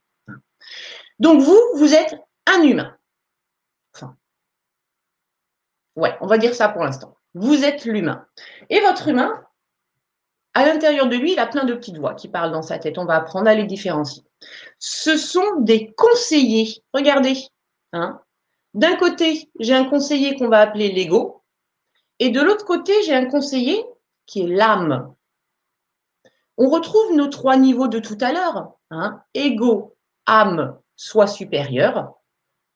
[1.19, 2.96] Donc, vous, vous êtes un humain.
[5.97, 7.17] Ouais, on va dire ça pour l'instant.
[7.33, 8.25] Vous êtes l'humain.
[8.69, 9.43] Et votre humain,
[10.53, 12.99] à l'intérieur de lui, il a plein de petites voix qui parlent dans sa tête.
[12.99, 14.23] On va apprendre à les différencier.
[14.77, 16.83] Ce sont des conseillers.
[16.93, 17.35] Regardez.
[17.93, 18.21] Hein.
[18.75, 21.43] D'un côté, j'ai un conseiller qu'on va appeler l'ego.
[22.19, 23.83] Et de l'autre côté, j'ai un conseiller
[24.27, 25.15] qui est l'âme.
[26.57, 28.73] On retrouve nos trois niveaux de tout à l'heure.
[28.91, 29.21] Hein.
[29.33, 29.95] Ego,
[30.27, 32.13] âme, soi supérieur.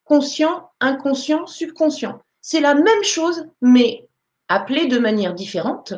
[0.06, 4.08] Conscient, inconscient, subconscient c'est la même chose, mais
[4.48, 5.94] appelée de manière différente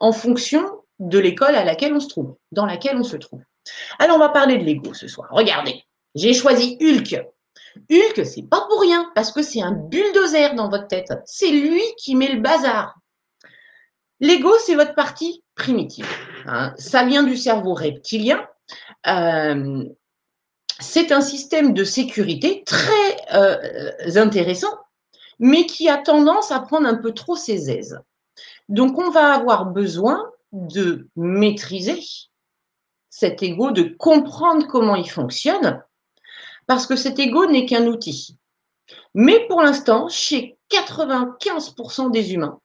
[0.00, 0.64] en fonction
[0.98, 3.42] de l'école à laquelle on se trouve, dans laquelle on se trouve.
[3.98, 5.28] Alors, on va parler de l'ego ce soir.
[5.30, 7.24] Regardez, j'ai choisi Hulk.
[7.90, 11.12] Hulk, c'est pas pour rien, parce que c'est un bulldozer dans votre tête.
[11.24, 12.94] C'est lui qui met le bazar.
[14.20, 16.08] L'ego, c'est votre partie primitive.
[16.46, 16.74] Hein.
[16.78, 18.46] Ça vient du cerveau reptilien.
[19.06, 19.84] Euh,
[20.80, 24.72] c'est un système de sécurité très euh, intéressant
[25.38, 28.00] mais qui a tendance à prendre un peu trop ses aises.
[28.68, 32.00] Donc, on va avoir besoin de maîtriser
[33.10, 35.82] cet ego, de comprendre comment il fonctionne,
[36.66, 38.36] parce que cet ego n'est qu'un outil.
[39.14, 42.60] Mais pour l'instant, chez 95% des humains,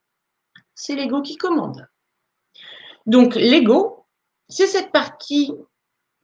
[0.76, 1.88] c'est l'ego qui commande.
[3.06, 4.06] Donc l'ego,
[4.48, 5.54] c'est cette partie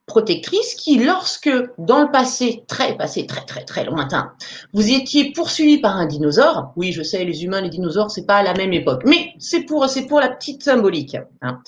[0.06, 4.34] protectrice qui, lorsque dans le passé, très passé, très très très lointain,
[4.74, 8.38] vous étiez poursuivi par un dinosaure, oui, je sais, les humains, les dinosaures, c'est pas
[8.38, 11.18] à la même époque, mais c'est pour pour la petite symbolique.
[11.42, 11.62] Hein.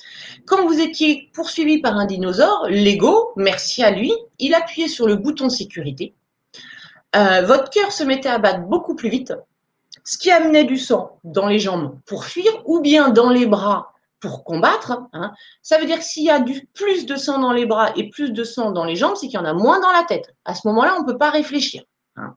[0.45, 5.15] Quand vous étiez poursuivi par un dinosaure, l'ego, merci à lui, il appuyait sur le
[5.15, 6.13] bouton sécurité.
[7.15, 9.33] Euh, votre cœur se mettait à battre beaucoup plus vite,
[10.03, 13.93] ce qui amenait du sang dans les jambes pour fuir, ou bien dans les bras
[14.19, 17.65] pour combattre, hein, ça veut dire que s'il y a plus de sang dans les
[17.65, 19.91] bras et plus de sang dans les jambes, c'est qu'il y en a moins dans
[19.91, 20.33] la tête.
[20.45, 21.83] À ce moment-là, on ne peut pas réfléchir.
[22.15, 22.35] Hein.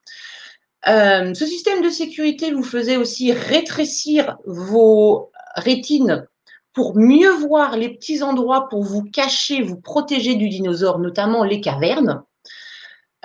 [0.89, 6.27] Euh, ce système de sécurité vous faisait aussi rétrécir vos rétines
[6.73, 11.61] pour mieux voir les petits endroits pour vous cacher, vous protéger du dinosaure, notamment les
[11.61, 12.23] cavernes.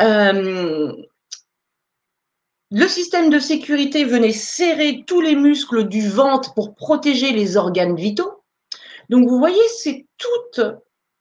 [0.01, 0.91] Euh,
[2.71, 7.95] le système de sécurité venait serrer tous les muscles du ventre pour protéger les organes
[7.95, 8.43] vitaux.
[9.09, 10.61] Donc, vous voyez, c'est toutes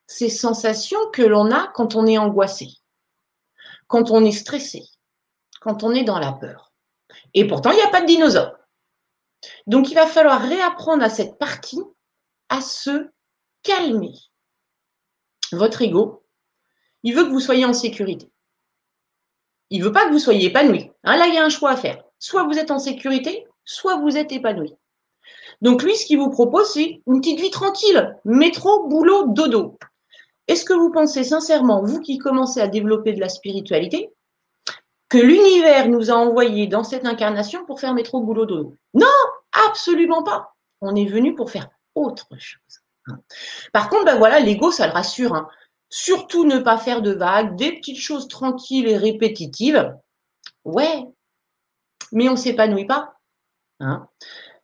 [0.06, 2.68] ces sensations que l'on a quand on est angoissé,
[3.86, 4.82] quand on est stressé,
[5.60, 6.72] quand on est dans la peur.
[7.32, 8.56] Et pourtant, il n'y a pas de dinosaure.
[9.66, 11.82] Donc, il va falloir réapprendre à cette partie
[12.48, 13.08] à se
[13.62, 14.14] calmer.
[15.52, 16.24] Votre ego,
[17.02, 18.30] il veut que vous soyez en sécurité.
[19.70, 20.90] Il ne veut pas que vous soyez épanoui.
[21.04, 22.02] Hein, là, il y a un choix à faire.
[22.18, 24.74] Soit vous êtes en sécurité, soit vous êtes épanoui.
[25.64, 29.78] Donc lui, ce qu'il vous propose, c'est une petite vie tranquille, métro, boulot, dodo.
[30.46, 34.10] Est-ce que vous pensez sincèrement, vous qui commencez à développer de la spiritualité,
[35.08, 38.76] que l'univers nous a envoyés dans cette incarnation pour faire métro, boulot, dodo?
[38.92, 39.06] Non,
[39.68, 40.52] absolument pas.
[40.82, 42.80] On est venu pour faire autre chose.
[43.72, 45.34] Par contre, ben voilà, l'ego, ça le rassure.
[45.34, 45.48] Hein.
[45.88, 49.94] Surtout ne pas faire de vagues, des petites choses tranquilles et répétitives.
[50.64, 51.06] Ouais,
[52.12, 53.14] mais on ne s'épanouit pas.
[53.80, 54.06] Hein.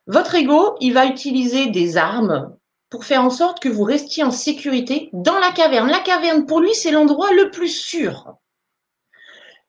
[0.07, 2.57] Votre ego, il va utiliser des armes
[2.91, 5.89] pour faire en sorte que vous restiez en sécurité dans la caverne.
[5.89, 8.35] La caverne, pour lui, c'est l'endroit le plus sûr.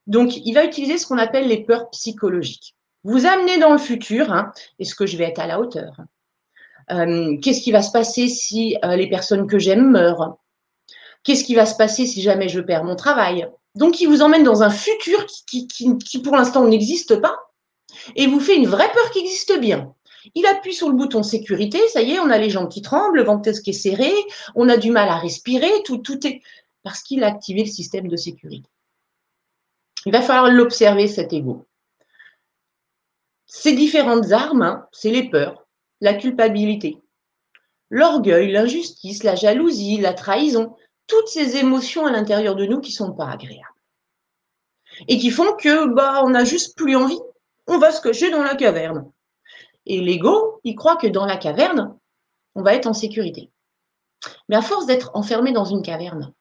[0.08, 2.74] Donc, il va utiliser ce qu'on appelle les peurs psychologiques.
[3.04, 5.96] Vous amenez dans le futur, hein, est-ce que je vais être à la hauteur
[6.90, 10.38] euh, Qu'est-ce qui va se passer si euh, les personnes que j'aime meurent?
[11.22, 13.48] Qu'est-ce qui va se passer si jamais je perds mon travail?
[13.76, 17.38] Donc, il vous emmène dans un futur qui pour l'instant n'existe pas
[18.16, 19.94] et vous fait une vraie peur qui existe bien.
[20.34, 23.16] Il appuie sur le bouton sécurité, ça y est, on a les jambes qui tremblent,
[23.16, 24.12] le ventre qui est serré,
[24.54, 26.42] on a du mal à respirer, tout, tout est
[26.82, 28.68] parce qu'il a activé le système de sécurité.
[30.06, 31.66] Il va falloir l'observer, cet ego.
[33.46, 35.66] Ces différentes armes, hein, c'est les peurs,
[36.00, 36.98] la culpabilité,
[37.90, 40.74] l'orgueil, l'injustice, la jalousie, la trahison,
[41.06, 43.66] toutes ces émotions à l'intérieur de nous qui sont pas agréables
[45.08, 47.20] et qui font que bah on n'a juste plus envie.
[47.66, 49.10] On va se cacher dans la caverne.
[49.86, 51.98] Et l'ego, il croit que dans la caverne,
[52.54, 53.50] on va être en sécurité.
[54.48, 56.32] Mais à force d'être enfermé dans une caverne,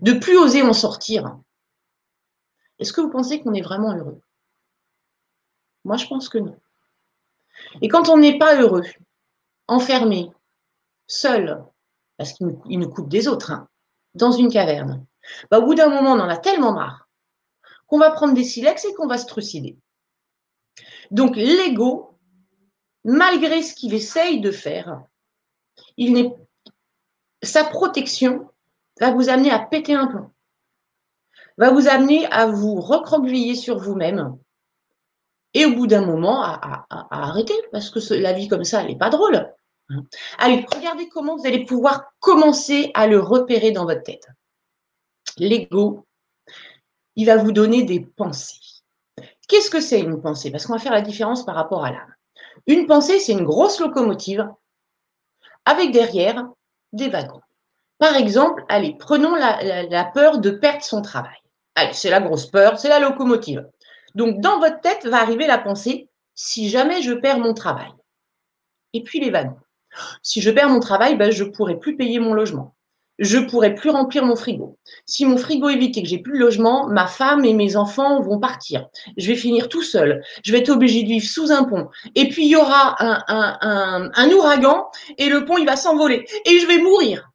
[0.00, 1.38] de plus oser en sortir,
[2.78, 4.20] est-ce que vous pensez qu'on est vraiment heureux?
[5.84, 6.58] Moi, je pense que non.
[7.82, 8.84] Et quand on n'est pas heureux,
[9.68, 10.30] enfermé,
[11.06, 11.64] seul,
[12.16, 13.68] parce qu'il nous coupe des autres, hein,
[14.14, 15.06] dans une caverne,
[15.50, 17.08] bah, au bout d'un moment, on en a tellement marre
[17.86, 19.76] qu'on va prendre des silex et qu'on va se trucider.
[21.10, 22.18] Donc l'ego,
[23.04, 25.02] malgré ce qu'il essaye de faire,
[27.42, 28.48] sa protection
[29.00, 30.30] va vous amener à péter un plomb,
[31.56, 34.36] va vous amener à vous recroqueviller sur vous-même
[35.52, 38.98] et au bout d'un moment à, arrêter parce que la vie comme ça, elle n'est
[38.98, 39.52] pas drôle.
[40.38, 44.26] Allez, regardez comment vous allez pouvoir commencer à le repérer dans votre tête.
[45.38, 46.06] L'ego,
[47.16, 48.73] il va vous donner des pensées.
[49.48, 50.50] Qu'est-ce que c'est une pensée?
[50.50, 52.14] Parce qu'on va faire la différence par rapport à l'âme.
[52.66, 54.48] Une pensée, c'est une grosse locomotive
[55.64, 56.48] avec derrière
[56.92, 57.40] des wagons.
[57.98, 61.36] Par exemple, allez, prenons la, peur de perdre son travail.
[61.74, 63.68] Allez, c'est la grosse peur, c'est la locomotive.
[64.14, 67.92] Donc, dans votre tête va arriver la pensée, si jamais je perds mon travail.
[68.92, 69.58] Et puis les wagons.
[70.22, 72.73] Si je perds mon travail, ben, je ne pourrai plus payer mon logement
[73.18, 74.76] je pourrai plus remplir mon frigo.
[75.06, 77.76] Si mon frigo est vide et que j'ai plus de logement, ma femme et mes
[77.76, 78.88] enfants vont partir.
[79.16, 80.22] Je vais finir tout seul.
[80.44, 81.88] Je vais être obligé de vivre sous un pont.
[82.14, 86.66] Et puis il y aura un, ouragan et le pont il va s'envoler et je
[86.66, 87.30] vais mourir.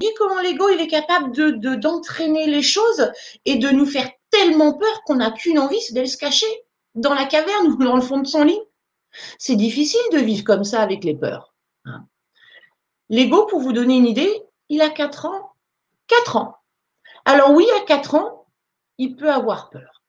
[0.00, 3.10] Vous comment l'ego il est capable de d'entraîner les choses
[3.44, 6.46] et de nous faire tellement peur qu'on n'a qu'une envie, c'est d'aller se cacher
[6.94, 8.60] dans la caverne ou dans le fond de son lit.
[9.38, 11.54] C'est difficile de vivre comme ça avec les peurs.
[11.84, 12.04] Hein.
[13.08, 15.52] L'ego, pour vous donner une idée, il a 4 ans
[16.08, 16.56] 4 ans.
[17.24, 18.46] Alors oui, à 4 ans,
[18.96, 20.02] il peut avoir peur.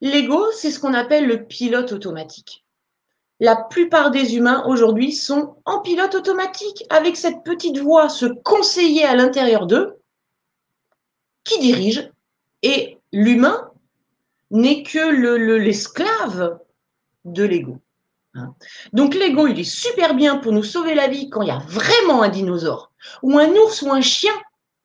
[0.00, 2.64] L'ego, c'est ce qu'on appelle le pilote automatique.
[3.40, 9.04] La plupart des humains aujourd'hui sont en pilote automatique avec cette petite voix, ce conseiller
[9.04, 10.00] à l'intérieur d'eux
[11.42, 12.10] qui dirige.
[12.62, 13.70] Et l'humain
[14.50, 16.58] n'est que l'esclave
[17.24, 17.78] de l'ego.
[18.34, 18.54] Hein.
[18.92, 21.62] Donc l'ego, il est super bien pour nous sauver la vie quand il y a
[21.66, 22.92] vraiment un dinosaure
[23.22, 24.34] ou un ours ou un chien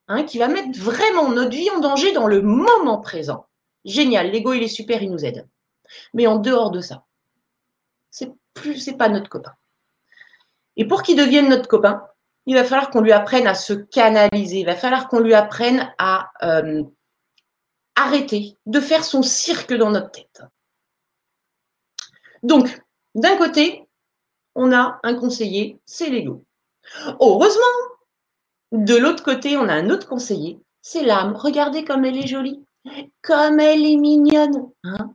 [0.07, 3.47] hein, qui va mettre vraiment notre vie en danger dans le moment présent.
[3.85, 5.47] Génial, l'ego, il est super, il nous aide.
[6.13, 7.05] Mais en dehors de ça,
[8.11, 9.53] c'est plus, pas notre copain.
[10.75, 12.05] Et pour qu'il devienne notre copain,
[12.45, 14.59] il va falloir qu'on lui apprenne à se canaliser.
[14.59, 16.83] Il va falloir qu'on lui apprenne à euh,
[17.95, 20.43] arrêter de faire son cirque dans notre tête.
[22.43, 22.81] Donc,
[23.15, 23.87] d'un côté,
[24.55, 26.43] on a un conseiller, c'est l'ego.
[27.19, 27.63] Heureusement,
[28.71, 31.35] de l'autre côté, on a un autre conseiller, c'est l'âme.
[31.35, 32.63] Regardez comme elle est jolie,
[33.21, 34.71] comme elle est mignonne.
[34.83, 35.13] Hein.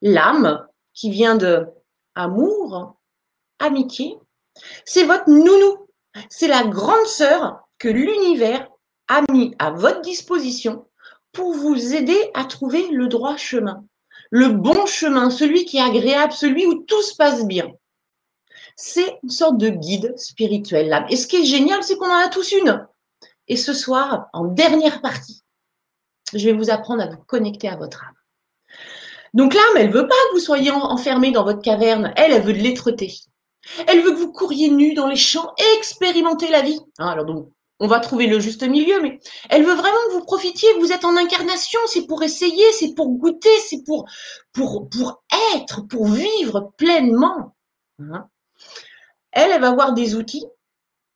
[0.00, 1.66] l'âme qui vient de
[2.14, 2.96] amour,
[3.58, 4.18] amitié,
[4.84, 5.88] c'est votre nounou.
[6.30, 8.68] C'est la grande sœur que l'univers
[9.08, 10.86] a mis à votre disposition
[11.32, 13.84] pour vous aider à trouver le droit chemin
[14.34, 17.70] le bon chemin, celui qui est agréable, celui où tout se passe bien.
[18.74, 21.06] C'est une sorte de guide spirituel, l'âme.
[21.08, 22.84] Et ce qui est génial, c'est qu'on en a tous une.
[23.46, 25.44] Et ce soir, en dernière partie,
[26.34, 28.16] je vais vous apprendre à vous connecter à votre âme.
[29.34, 32.12] Donc l'âme, elle veut pas que vous soyez enfermé dans votre caverne.
[32.16, 33.14] Elle, elle veut de l'étreté.
[33.86, 36.80] Elle veut que vous couriez nu dans les champs et expérimenter la vie.
[36.98, 37.52] Hein, alors donc,
[37.84, 39.20] on va trouver le juste milieu, mais
[39.50, 43.10] elle veut vraiment que vous profitiez, vous êtes en incarnation, c'est pour essayer, c'est pour
[43.10, 44.08] goûter, c'est pour,
[44.54, 45.22] pour, pour
[45.54, 47.54] être, pour vivre pleinement.
[47.98, 48.26] Hein.
[49.32, 50.46] Elle, elle va avoir des outils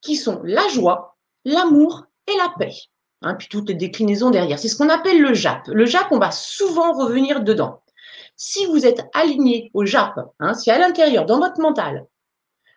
[0.02, 2.74] qui sont la joie, l'amour et la paix.
[3.22, 4.58] Hein, puis toutes les déclinaisons derrière.
[4.58, 5.68] C'est ce qu'on appelle le JAP.
[5.68, 7.82] Le JAP, on va souvent revenir dedans.
[8.36, 12.06] Si vous êtes aligné au JAP, hein, si à l'intérieur, dans votre mental,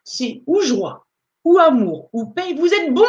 [0.05, 1.05] c'est ou joie,
[1.43, 3.03] ou amour, ou paix, vous êtes bon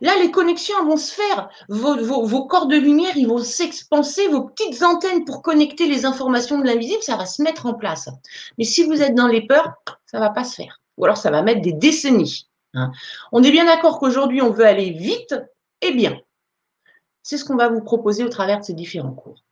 [0.00, 1.48] Là, les connexions vont se faire.
[1.68, 4.28] Vos, corps de lumière, ils vont s'expanser.
[4.28, 8.08] Vos petites antennes pour connecter les informations de l'invisible, ça va se mettre en place.
[8.58, 9.74] Mais si vous êtes dans les peurs,
[10.06, 10.80] ça va pas se faire.
[10.96, 12.48] Ou alors, ça va mettre des décennies.
[12.74, 12.90] Hein.
[13.32, 15.34] On est bien d'accord qu'aujourd'hui, on veut aller vite
[15.80, 16.18] et bien.
[17.22, 19.42] C'est ce qu'on va vous proposer au travers de ces différents cours.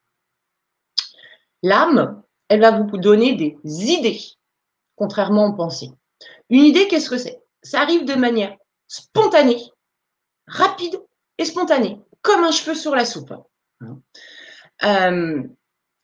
[1.63, 4.21] L'âme, elle va vous donner des idées,
[4.97, 5.91] contrairement aux pensées.
[6.51, 7.43] Une idée, qu'est-ce que c'est?
[7.63, 8.57] Ça arrive de manière
[8.87, 9.74] spontanée
[10.47, 11.01] rapide
[11.39, 13.35] et spontané, comme un cheveu sur la soupe.
[14.83, 15.43] Euh,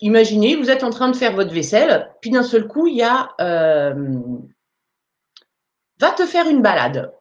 [0.00, 3.02] imaginez, vous êtes en train de faire votre vaisselle, puis d'un seul coup, il y
[3.02, 4.12] a euh,
[5.98, 7.12] va te faire une balade.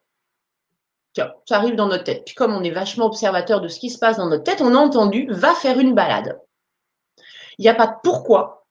[1.13, 2.23] Tiens, ça arrive dans notre tête.
[2.25, 4.75] Puis comme on est vachement observateur de ce qui se passe dans notre tête, on
[4.75, 6.39] a entendu va faire une balade.
[7.57, 8.65] Il n'y a pas de pourquoi,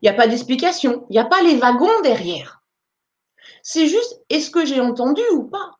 [0.00, 2.62] il n'y a pas d'explication, il n'y a pas les wagons derrière.
[3.62, 5.78] C'est juste est-ce que j'ai entendu ou pas?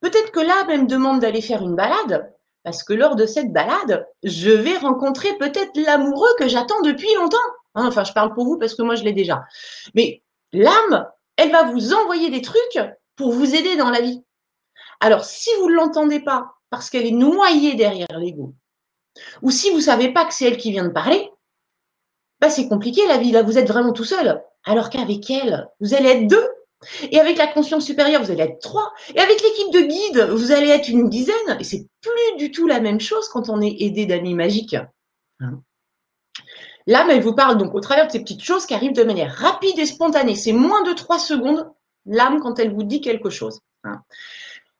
[0.00, 2.32] Peut-être que là, elle me demande d'aller faire une balade,
[2.62, 7.38] parce que lors de cette balade, je vais rencontrer peut-être l'amoureux que j'attends depuis longtemps.
[7.74, 9.44] Hein, enfin, je parle pour vous parce que moi, je l'ai déjà.
[9.94, 10.22] Mais
[10.52, 12.80] l'âme, elle va vous envoyer des trucs
[13.16, 14.22] pour vous aider dans la vie.
[15.00, 18.54] Alors, si vous ne l'entendez pas parce qu'elle est noyée derrière l'ego,
[19.42, 21.30] ou si vous ne savez pas que c'est elle qui vient de parler,
[22.40, 23.32] bah, c'est compliqué la vie.
[23.32, 24.42] Là, vous êtes vraiment tout seul.
[24.64, 26.48] Alors qu'avec elle, vous allez être deux.
[27.10, 28.92] Et avec la conscience supérieure, vous allez être trois.
[29.14, 31.58] Et avec l'équipe de guides, vous allez être une dizaine.
[31.58, 34.76] Et c'est plus du tout la même chose quand on est aidé d'amis magiques.
[35.40, 35.60] Hein.
[36.86, 39.34] L'âme, elle vous parle donc au travers de ces petites choses qui arrivent de manière
[39.34, 40.34] rapide et spontanée.
[40.34, 41.70] C'est moins de trois secondes,
[42.06, 43.60] l'âme, quand elle vous dit quelque chose.
[43.84, 44.02] Hein.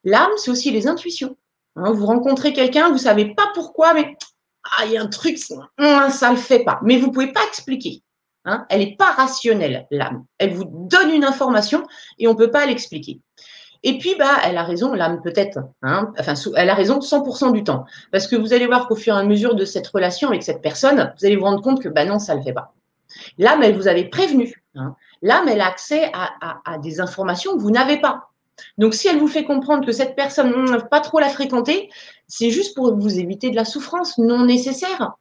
[0.05, 1.37] L'âme, c'est aussi les intuitions.
[1.77, 1.93] Hein.
[1.93, 4.17] vous rencontrez quelqu'un, vous ne savez pas pourquoi, mais
[4.65, 6.81] ah, il y a un truc, ça ne le fait pas.
[6.83, 8.03] Mais vous ne pouvez pas expliquer.
[8.51, 8.67] Hein.
[8.69, 10.25] elle n'est pas rationnelle, l'âme.
[10.39, 11.85] Elle vous donne une information
[12.19, 13.21] et on ne peut pas l'expliquer.
[13.83, 17.65] Et puis, bah, elle a raison, l'âme peut-être, hein, enfin, elle a raison 100% du
[17.65, 17.85] temps.
[18.13, 20.61] Parce que vous allez voir qu'au fur et à mesure de cette relation avec cette
[20.61, 22.75] personne, vous allez vous rendre compte que, bah non, ça ne le fait pas.
[23.39, 24.63] L'âme, elle vous avait prévenu.
[24.75, 24.95] Hein.
[25.23, 28.29] L'âme, elle a accès à, des informations que vous n'avez pas.
[28.77, 31.91] Donc, si elle vous fait comprendre que cette personne, ne hmm, pas trop la fréquenter,
[32.29, 35.13] c'est juste pour vous éviter de la souffrance non nécessaire.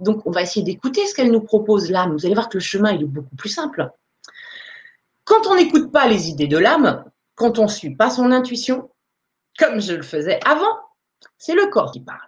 [0.00, 2.12] Donc, on va essayer d'écouter ce qu'elle nous propose, l'âme.
[2.12, 3.90] Vous allez voir que le chemin, est beaucoup plus simple.
[5.24, 8.90] Quand on n'écoute pas les idées de l'âme, quand on ne suit pas son intuition,
[9.58, 10.78] comme je le faisais avant,
[11.38, 12.18] c'est le corps qui parle.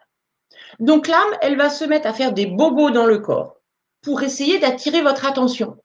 [0.79, 3.57] Donc l'âme, elle va se mettre à faire des bobos dans le corps
[4.03, 5.77] pour essayer d'attirer votre attention.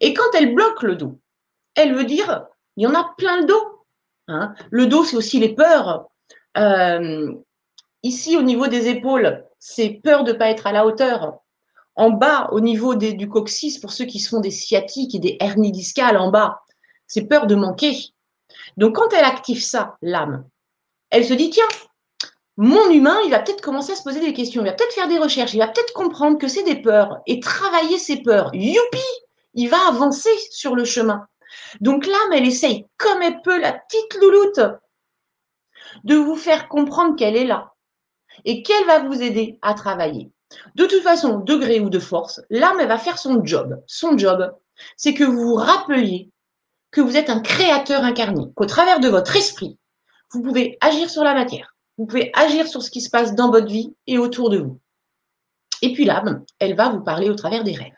[0.00, 1.18] Et quand elle bloque le dos,
[1.74, 3.76] elle veut dire, il y en a plein le dos.
[4.28, 4.54] Hein.
[4.70, 6.08] le dos, c'est aussi les peurs.
[6.56, 7.32] Euh,
[8.02, 11.38] ici, au niveau des épaules, c'est peur de ne pas être à la hauteur.
[11.94, 15.70] En bas, au niveau du coccyx, pour ceux qui sont des sciatiques et des hernies
[15.70, 16.62] discales en bas,
[17.06, 17.96] c'est peur de manquer.
[18.76, 20.48] Donc, quand elle active ça, l'âme,
[21.10, 21.68] elle se dit, tiens,
[22.56, 25.08] mon humain, il va peut-être commencer à se poser des questions, il va peut-être faire
[25.08, 28.50] des recherches, il va peut-être comprendre que c'est des peurs et travailler ses peurs.
[28.54, 28.98] Youpi
[29.54, 31.26] Il va avancer sur le chemin.
[31.80, 34.60] Donc l'âme, elle essaye comme elle peut, la petite louloute,
[36.04, 37.74] de vous faire comprendre qu'elle est là
[38.44, 40.30] et qu'elle va vous aider à travailler?
[40.74, 43.80] De toute façon, degré ou de force, l'âme, elle va faire son job.
[43.86, 44.52] Son job,
[44.96, 46.30] c'est que vous vous rappeliez
[46.90, 49.78] que vous êtes un créateur incarné, qu'au travers de votre esprit,
[50.32, 53.50] vous pouvez agir sur la matière, vous pouvez agir sur ce qui se passe dans
[53.50, 54.80] votre vie et autour de vous.
[55.82, 57.92] Et puis l'âme, elle va vous parler au travers des rêves.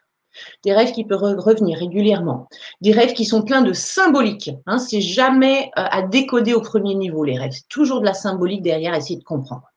[0.64, 2.49] Des rêves qui peuvent revenir régulièrement,
[2.80, 4.51] des rêves qui sont pleins de symbolique.
[4.66, 8.14] Hein, c'est jamais euh, à décoder au premier niveau les rêves, c'est toujours de la
[8.14, 9.71] symbolique derrière, essayer de comprendre.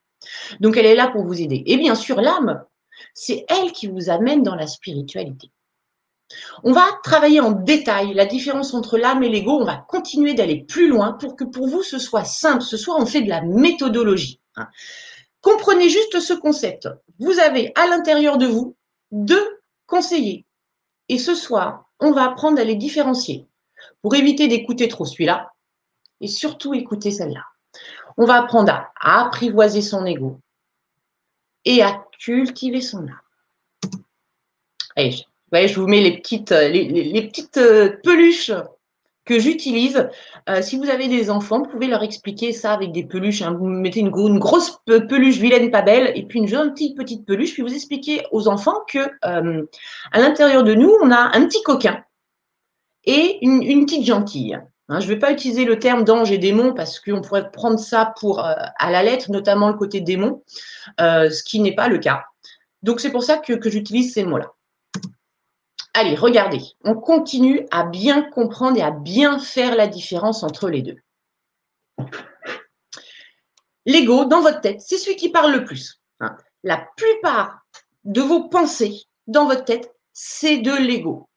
[0.59, 1.63] Donc elle est là pour vous aider.
[1.65, 2.63] Et bien sûr, l'âme,
[3.13, 5.51] c'est elle qui vous amène dans la spiritualité.
[6.63, 9.59] On va travailler en détail la différence entre l'âme et l'ego.
[9.59, 12.63] On va continuer d'aller plus loin pour que pour vous ce soit simple.
[12.63, 14.39] Ce soit on fait de la méthodologie.
[14.55, 14.67] Hein.
[15.41, 16.89] Comprenez juste ce concept.
[17.19, 18.75] Vous avez à l'intérieur de vous
[19.11, 20.45] deux conseillers.
[21.07, 23.47] Et ce soir, on va apprendre à les différencier
[24.01, 25.51] pour éviter d'écouter trop celui-là
[26.21, 27.43] et surtout écouter celle-là.
[28.17, 30.39] On va apprendre à apprivoiser son ego
[31.65, 33.19] et à cultiver son âme.
[34.97, 36.71] Je vous mets les petites, euh,
[37.57, 38.51] euh, peluches
[39.25, 40.07] que j'utilise.
[40.49, 43.41] Euh, si vous avez des enfants, vous pouvez leur expliquer ça avec des peluches.
[43.41, 43.55] Hein.
[43.57, 47.53] Vous mettez une, grosse peluche vilaine pas belle et puis une gentille petite peluche.
[47.53, 52.03] Puis vous expliquez aux enfants que à l'intérieur de nous, on a un petit coquin
[53.05, 54.59] et une, petite gentille.
[54.89, 54.99] Hein.
[54.99, 58.13] je ne vais pas utiliser le terme d'ange et démon parce qu'on pourrait prendre ça
[58.19, 60.43] pour à la lettre, notamment le côté démon,
[60.99, 62.23] ce qui n'est pas le cas.
[62.83, 64.51] Donc c'est pour ça que j'utilise ces mots-là.
[65.97, 70.81] Allez, regardez, on continue à bien comprendre et à bien faire la différence entre les
[70.81, 70.97] deux.
[73.85, 76.01] L'ego, dans votre tête, c'est celui qui parle le plus.
[76.19, 76.35] Hein.
[76.63, 77.65] La plupart
[78.03, 81.29] de vos pensées dans votre tête, c'est de l'ego.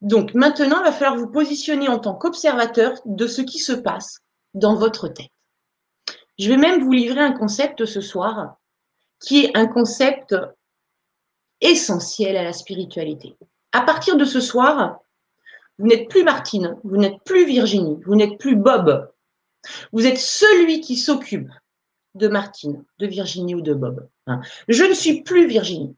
[0.00, 4.20] Donc maintenant, il va falloir vous positionner en tant qu'observateur de ce qui se passe
[4.54, 5.30] dans votre tête.
[6.38, 8.56] Je vais même vous livrer un concept ce soir
[9.20, 10.36] qui est un concept
[11.60, 13.36] essentiel à la spiritualité
[13.72, 15.00] à partir de ce soir,
[15.78, 19.10] vous n'êtes plus Martine, vous n'êtes plus Virginie, vous n'êtes plus Bob.
[19.92, 21.50] Vous êtes celui qui s'occupe
[22.14, 24.08] de Martine, de Virginie ou de Bob.
[24.26, 24.40] Hein.
[24.68, 25.94] Je ne suis plus Virginie.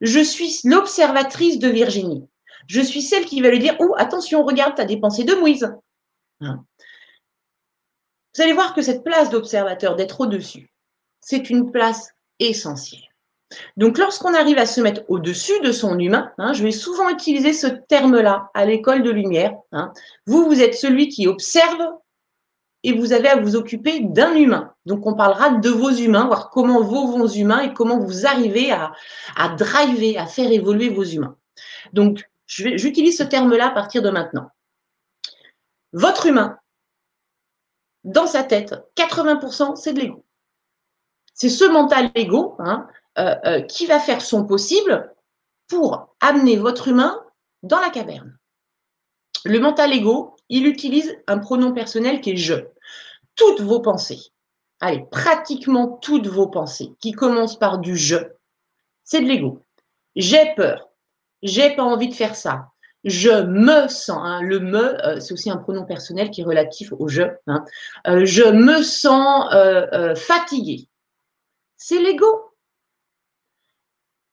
[0.00, 2.26] Je suis l'observatrice de Virginie.
[2.66, 5.34] Je suis celle qui va lui dire Oh, attention, regarde, tu as des pensées de
[5.34, 5.70] Moïse.
[6.40, 6.64] Hein.
[8.34, 10.72] Vous allez voir que cette place d'observateur, d'être au-dessus,
[11.20, 13.02] c'est une place essentielle.
[13.76, 17.52] Donc, lorsqu'on arrive à se mettre au-dessus de son humain, hein, je vais souvent utiliser
[17.52, 19.54] ce terme-là à l'école de lumière.
[19.72, 19.92] Hein.
[20.26, 21.82] vous, vous êtes celui qui observe
[22.82, 24.72] et vous avez à vous occuper d'un humain.
[24.86, 28.70] Donc, on parlera de vos humains, voir comment vont vos humains et comment vous arrivez
[28.70, 28.92] à,
[29.36, 31.36] à driver, à faire évoluer vos humains.
[31.92, 34.50] Donc, j'utilise ce terme-là à partir de maintenant.
[35.92, 36.58] Votre humain,
[38.04, 40.24] dans sa tête, 80%, c'est de l'ego.
[41.34, 42.88] C'est ce mental ego hein,
[43.18, 45.14] euh, euh, qui va faire son possible
[45.68, 47.24] pour amener votre humain
[47.62, 48.36] dans la caverne.
[49.44, 52.54] Le mental ego, il utilise un pronom personnel qui est je.
[53.36, 54.32] Toutes vos pensées,
[54.80, 58.16] allez, pratiquement toutes vos pensées qui commencent par du je,
[59.04, 59.64] c'est de l'ego.
[60.16, 60.89] J'ai peur,
[61.42, 62.70] j'ai pas envie de faire ça,
[63.04, 66.92] je me sens, hein, le me, euh, c'est aussi un pronom personnel qui est relatif
[66.98, 67.22] au je.
[67.46, 67.64] Hein.
[68.04, 69.48] je me sens
[70.18, 70.88] fatigué.
[71.76, 72.50] C'est l'ego.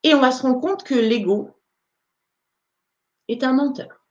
[0.04, 1.50] Et on va se rendre compte que l'ego
[3.28, 4.06] est un menteur.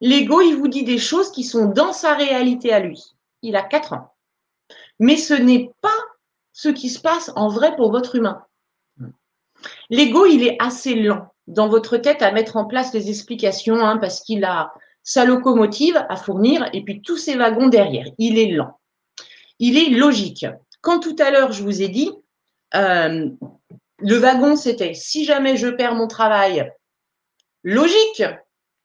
[0.00, 3.02] L'ego, il vous dit des choses qui sont dans sa réalité à lui.
[3.42, 4.14] Il a 4 ans.
[4.98, 5.98] Mais ce n'est pas
[6.52, 8.44] ce qui se passe en vrai pour votre humain.
[9.90, 13.98] L'ego, il est assez lent dans votre tête à mettre en place les explications hein,
[13.98, 14.72] parce qu'il a
[15.02, 18.06] sa locomotive à fournir et puis tous ses wagons derrière.
[18.18, 18.78] Il est lent.
[19.58, 20.46] Il est logique.
[20.80, 22.12] Quand tout à l'heure, je vous ai dit,
[22.74, 23.28] euh,
[23.98, 26.72] le wagon, c'était si jamais je perds mon travail,
[27.62, 28.22] logique,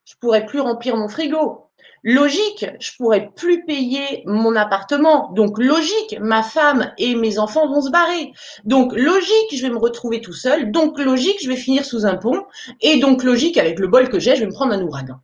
[0.04, 1.61] je pourrais plus remplir mon frigo.
[2.04, 5.30] Logique, je pourrais plus payer mon appartement.
[5.32, 8.32] Donc logique, ma femme et mes enfants vont se barrer.
[8.64, 10.72] Donc logique, je vais me retrouver tout seul.
[10.72, 12.44] Donc logique, je vais finir sous un pont.
[12.80, 15.20] Et donc logique, avec le bol que j'ai, je vais me prendre un ouragan.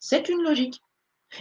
[0.00, 0.82] C'est une logique.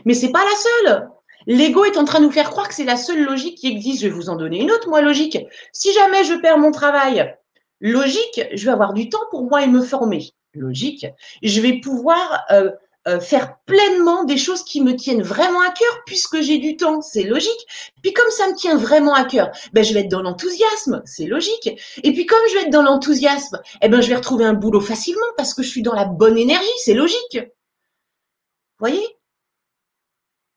[0.06, 1.10] Mais c'est pas la seule.
[1.48, 4.02] L'ego est en train de nous faire croire que c'est la seule logique qui existe.
[4.02, 5.40] Je vais vous en donner une autre, moi, logique.
[5.74, 7.36] Si jamais je perds mon travail,
[7.80, 10.30] logique, je vais avoir du temps pour moi et me former.
[10.54, 11.08] Logique.
[11.42, 12.70] Je vais pouvoir euh,
[13.08, 17.02] euh, faire pleinement des choses qui me tiennent vraiment à cœur puisque j'ai du temps.
[17.02, 17.68] C'est logique.
[18.02, 21.02] Puis comme ça me tient vraiment à cœur, ben, je vais être dans l'enthousiasme.
[21.06, 21.70] C'est logique.
[22.04, 24.82] Et puis comme je vais être dans l'enthousiasme, eh ben, je vais retrouver un boulot
[24.82, 26.68] facilement parce que je suis dans la bonne énergie.
[26.84, 27.40] C'est logique.
[28.80, 29.06] Voyez?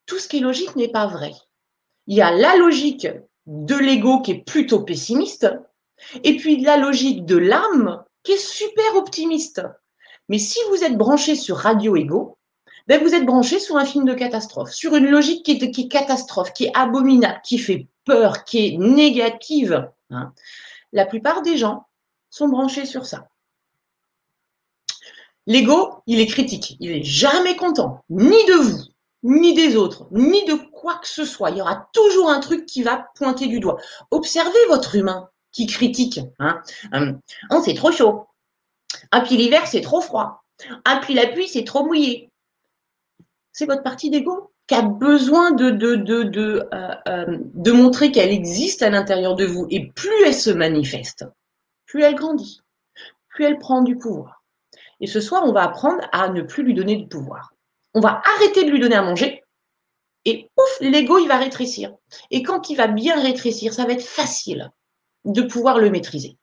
[0.06, 1.32] Tout ce qui est logique n'est pas vrai.
[2.06, 3.08] Il y a la logique
[3.46, 5.46] de l'ego qui est plutôt pessimiste,
[6.22, 9.62] et puis la logique de l'âme qui est super optimiste.
[10.28, 12.38] Mais si vous êtes branché sur Radio Ego,
[12.86, 15.88] ben vous êtes branché sur un film de catastrophe, sur une logique qui est, qui
[15.88, 19.90] catastrophe, qui est abominable, qui fait peur, qui est négative.
[20.10, 20.32] Hein.
[20.92, 21.86] La plupart des gens
[22.30, 23.28] sont branchés sur ça.
[25.46, 28.82] L'ego, il est critique, il est jamais content, ni de vous,
[29.22, 31.50] ni des autres, ni de quoi que ce soit.
[31.50, 33.78] Il y aura toujours un truc qui va pointer du doigt.
[34.10, 36.20] Observez votre humain qui critique.
[36.38, 36.62] Hein.
[36.92, 37.20] Hum,
[37.62, 38.26] c'est trop chaud.
[39.10, 40.44] Ah, puis l'hiver, c'est trop froid.
[40.84, 42.30] Ah, puis la pluie, c'est trop mouillé.
[43.52, 48.10] C'est votre partie d'ego qui a besoin de, de, de, de, euh, euh, de montrer
[48.10, 49.66] qu'elle existe à l'intérieur de vous.
[49.70, 51.26] Et plus elle se manifeste,
[51.86, 52.60] plus elle grandit,
[53.28, 54.42] plus elle prend du pouvoir.
[55.00, 57.54] Et ce soir, on va apprendre à ne plus lui donner du pouvoir
[57.94, 59.42] on va arrêter de lui donner à manger
[60.26, 61.94] et ouf, l'ego, il va rétrécir.
[62.30, 64.72] Et quand il va bien rétrécir, ça va être facile
[65.26, 66.38] de pouvoir le maîtriser.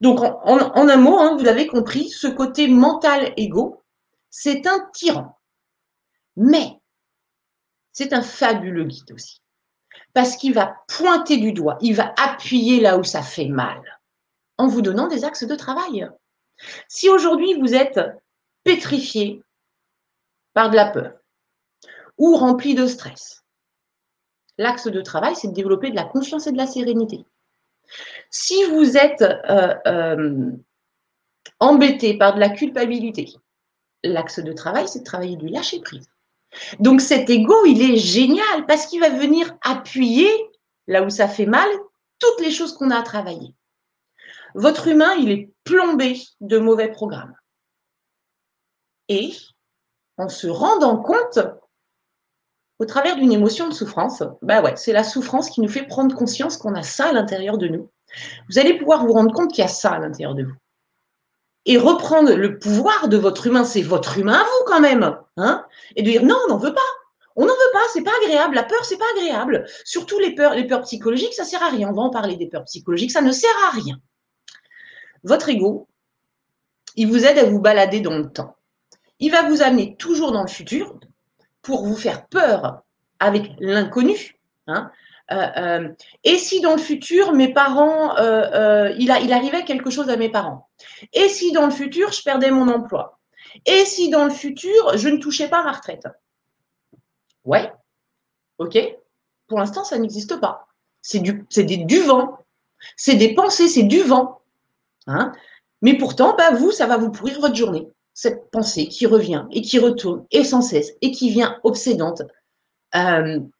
[0.00, 3.82] Donc, en, un mot, hein, vous l'avez compris, ce côté mental égo,
[4.30, 5.38] c'est un tyran.
[6.36, 6.78] Mais
[7.92, 9.40] c'est un fabuleux guide aussi.
[10.12, 13.80] Parce qu'il va pointer du doigt, il va appuyer là où ça fait mal,
[14.58, 16.08] en vous donnant des axes de travail.
[16.88, 18.00] Si aujourd'hui vous êtes
[18.64, 19.42] pétrifié,
[20.56, 21.12] par de la peur
[22.16, 23.44] ou rempli de stress.
[24.56, 27.26] L'axe de travail, c'est de développer de la confiance et de la sérénité.
[28.30, 30.50] Si vous êtes euh, euh,
[31.60, 33.32] embêté par de la culpabilité,
[34.02, 36.08] l'axe de travail, c'est de travailler du lâcher prise.
[36.78, 40.28] Donc cet ego, il est génial parce qu'il va venir appuyer
[40.86, 41.68] là où ça fait mal
[42.18, 43.54] toutes les choses qu'on a à travailler.
[44.54, 47.34] Votre humain, il est plombé de mauvais programmes.
[49.08, 49.32] Et
[50.16, 51.38] en se rendant compte
[52.78, 54.22] au travers d'une émotion de souffrance.
[54.42, 57.58] Bah ouais, c'est la souffrance qui nous fait prendre conscience qu'on a ça à l'intérieur
[57.58, 57.90] de nous.
[58.48, 60.54] Vous allez pouvoir vous rendre compte qu'il y a ça à l'intérieur de vous.
[61.64, 65.16] Et reprendre le pouvoir de votre humain, c'est votre humain à vous quand même.
[65.36, 65.64] Hein
[65.96, 66.80] et de dire non, on n'en veut pas.
[67.34, 68.54] On n'en veut pas, c'est pas agréable.
[68.54, 69.66] La peur, c'est pas agréable.
[69.84, 71.90] Surtout les peurs, psychologiques, ça sert à rien.
[71.90, 74.00] On va en parler des peurs psychologiques, ça ne sert à rien.
[75.22, 75.88] Votre ego,
[76.94, 78.56] il vous aide à vous balader dans le temps.
[79.18, 80.98] Il va vous amener toujours dans le futur
[81.62, 82.82] pour vous faire peur
[83.18, 84.38] avec l'inconnu.
[84.66, 84.90] Hein,
[85.32, 85.88] euh, euh,
[86.22, 90.68] et si dans le futur, mes parents, euh, il, arrivait quelque chose à mes parents?
[91.12, 93.18] Et si dans le futur, je perdais mon emploi?
[93.64, 96.06] Et si dans le futur, je ne touchais pas ma retraite?
[97.44, 97.72] Ouais,
[98.58, 98.78] ok.
[99.48, 100.68] Pour l'instant, ça n'existe pas.
[101.02, 102.38] C'est du, du vent.
[102.96, 104.42] C'est des pensées, c'est du vent.
[105.06, 105.32] Hein?
[105.82, 107.88] Mais pourtant, bah, vous, ça va vous pourrir votre journée.
[108.12, 112.22] Cette pensée qui revient et qui retourne et sans cesse et qui vient obsédante.
[112.94, 113.52] non,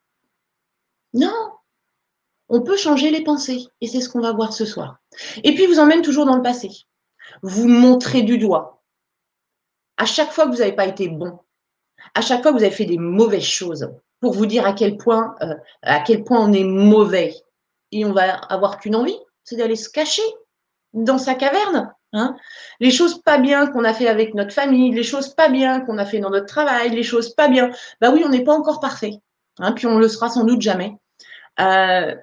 [2.49, 4.99] on peut changer les pensées et c'est ce qu'on va voir ce soir.
[5.43, 6.71] Et puis vous emmène toujours dans le passé.
[7.43, 8.83] Vous montrez du doigt.
[9.97, 11.39] À chaque fois que vous n'avez pas été bon,
[12.15, 13.91] à chaque fois que vous avez fait des mauvaises choses,
[14.21, 15.55] pour vous dire à quel point, euh,
[16.31, 17.35] on est mauvais.
[17.93, 20.23] Et on va avoir qu'une envie, c'est d'aller se cacher
[20.93, 21.93] dans sa caverne.
[22.13, 22.37] Hein.
[22.81, 25.99] les choses pas bien qu'on a fait avec notre famille, les choses pas bien qu'on
[25.99, 27.71] a fait dans notre travail, les choses pas bien.
[28.01, 29.21] Bah oui, on n'est pas encore parfait.
[29.59, 30.97] Hein, puis on le sera sans doute jamais.
[31.61, 32.15] Euh,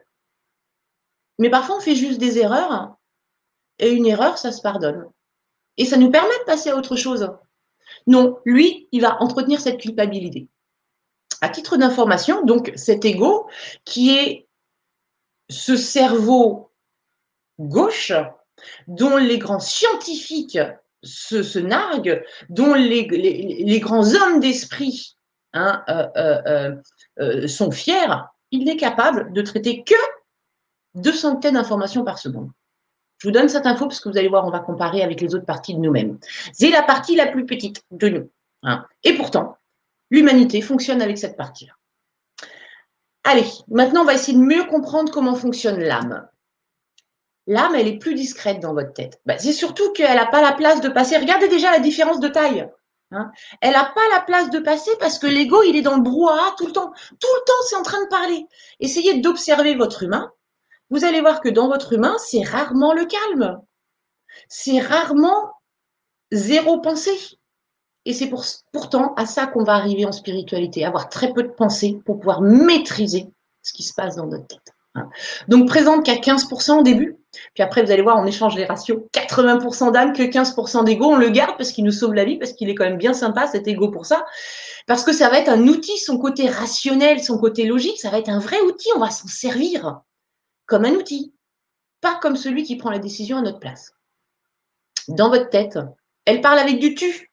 [1.39, 2.95] mais parfois, on fait juste des erreurs.
[3.79, 5.05] Et une erreur, ça se pardonne.
[5.77, 7.31] Et ça nous permet de passer à autre chose.
[8.07, 10.47] Non, lui, il va entretenir cette culpabilité.
[11.41, 13.47] À titre d'information, donc cet ego
[13.83, 14.47] qui est
[15.49, 16.71] ce cerveau
[17.59, 18.13] gauche
[18.87, 20.59] dont les grands scientifiques
[21.03, 25.17] se, narguent, dont les, grands hommes d'esprit
[25.53, 26.75] hein, euh, euh,
[27.19, 28.15] euh, sont fiers,
[28.51, 29.95] il n'est capable de traiter que
[30.95, 32.49] deux centaines d'informations par seconde.
[33.17, 35.33] Je vous donne cette info parce que vous allez voir, on va comparer avec les
[35.33, 36.17] autres parties de nous-mêmes.
[36.51, 38.29] C'est la partie la plus petite de nous.
[38.63, 38.85] Hein.
[39.03, 39.57] Et pourtant,
[40.09, 41.73] l'humanité fonctionne avec cette partie-là.
[43.23, 46.27] Allez, maintenant, on va essayer de mieux comprendre comment fonctionne l'âme.
[47.47, 49.21] L'âme, elle est plus discrète dans votre tête.
[49.25, 51.17] Bah, c'est surtout qu'elle n'a pas la place de passer.
[51.17, 52.69] Regardez déjà la différence de taille.
[53.11, 53.31] Hein.
[53.61, 56.55] Elle n'a pas la place de passer parce que l'ego, il est dans le brouhaha
[56.57, 56.91] tout le temps.
[56.91, 58.45] Tout le temps, c'est en train de parler.
[58.81, 60.31] Essayez d'observer votre humain
[60.89, 63.59] vous allez voir que dans votre humain, c'est rarement le calme.
[64.47, 65.51] C'est rarement
[66.31, 67.17] zéro pensée.
[68.05, 68.29] Et c'est
[68.71, 72.41] pourtant à ça qu'on va arriver en spiritualité, avoir très peu de pensée pour pouvoir
[72.41, 73.27] maîtriser
[73.61, 74.73] ce qui se passe dans notre tête.
[74.95, 75.09] Hein.
[75.47, 77.17] Donc présente qu'à 15% au début,
[77.53, 81.15] puis après vous allez voir, on échange les ratios, 80% d'âme que 15% d'ego, on
[81.15, 83.47] le garde parce qu'il nous sauve la vie, parce qu'il est quand même bien sympa
[83.47, 84.25] cet ego pour ça,
[84.85, 88.19] parce que ça va être un outil, son côté rationnel, son côté logique, ça va
[88.19, 90.01] être un vrai outil, on va s'en servir
[90.65, 91.33] comme un outil,
[92.01, 93.93] pas comme celui qui prend la décision à notre place.
[95.07, 95.77] Dans votre tête,
[96.25, 97.31] elle parle avec du tu.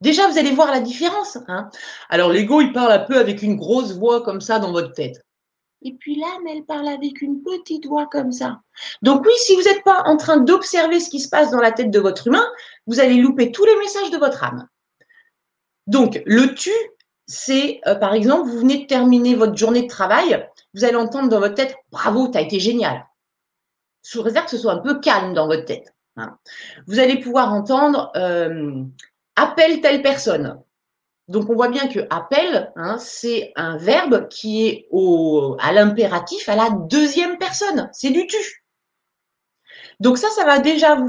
[0.00, 1.38] Déjà, vous allez voir la différence.
[1.48, 1.70] Hein.
[2.08, 5.24] Alors, l'ego, il parle un peu avec une grosse voix comme ça dans votre tête.
[5.82, 8.60] Et puis l'âme, elle parle avec une petite voix comme ça.
[9.02, 11.70] Donc oui, si vous n'êtes pas en train d'observer ce qui se passe dans la
[11.70, 12.46] tête de votre humain,
[12.86, 14.66] vous allez louper tous les messages de votre âme.
[15.86, 16.72] Donc, le tu,
[17.26, 21.28] c'est, euh, par exemple, vous venez de terminer votre journée de travail, vous allez entendre
[21.28, 23.06] dans votre tête Bravo, tu as été génial.
[24.02, 25.94] Sous réserve que ce soit un peu calme dans votre tête.
[26.16, 26.38] Hein.
[26.86, 28.84] Vous allez pouvoir entendre euh,
[29.36, 30.60] Appelle telle personne.
[31.28, 36.48] Donc on voit bien que appel, hein, c'est un verbe qui est au, à l'impératif
[36.48, 37.90] à la deuxième personne.
[37.92, 38.64] C'est du tu.
[40.00, 41.08] Donc ça, ça va déjà vous,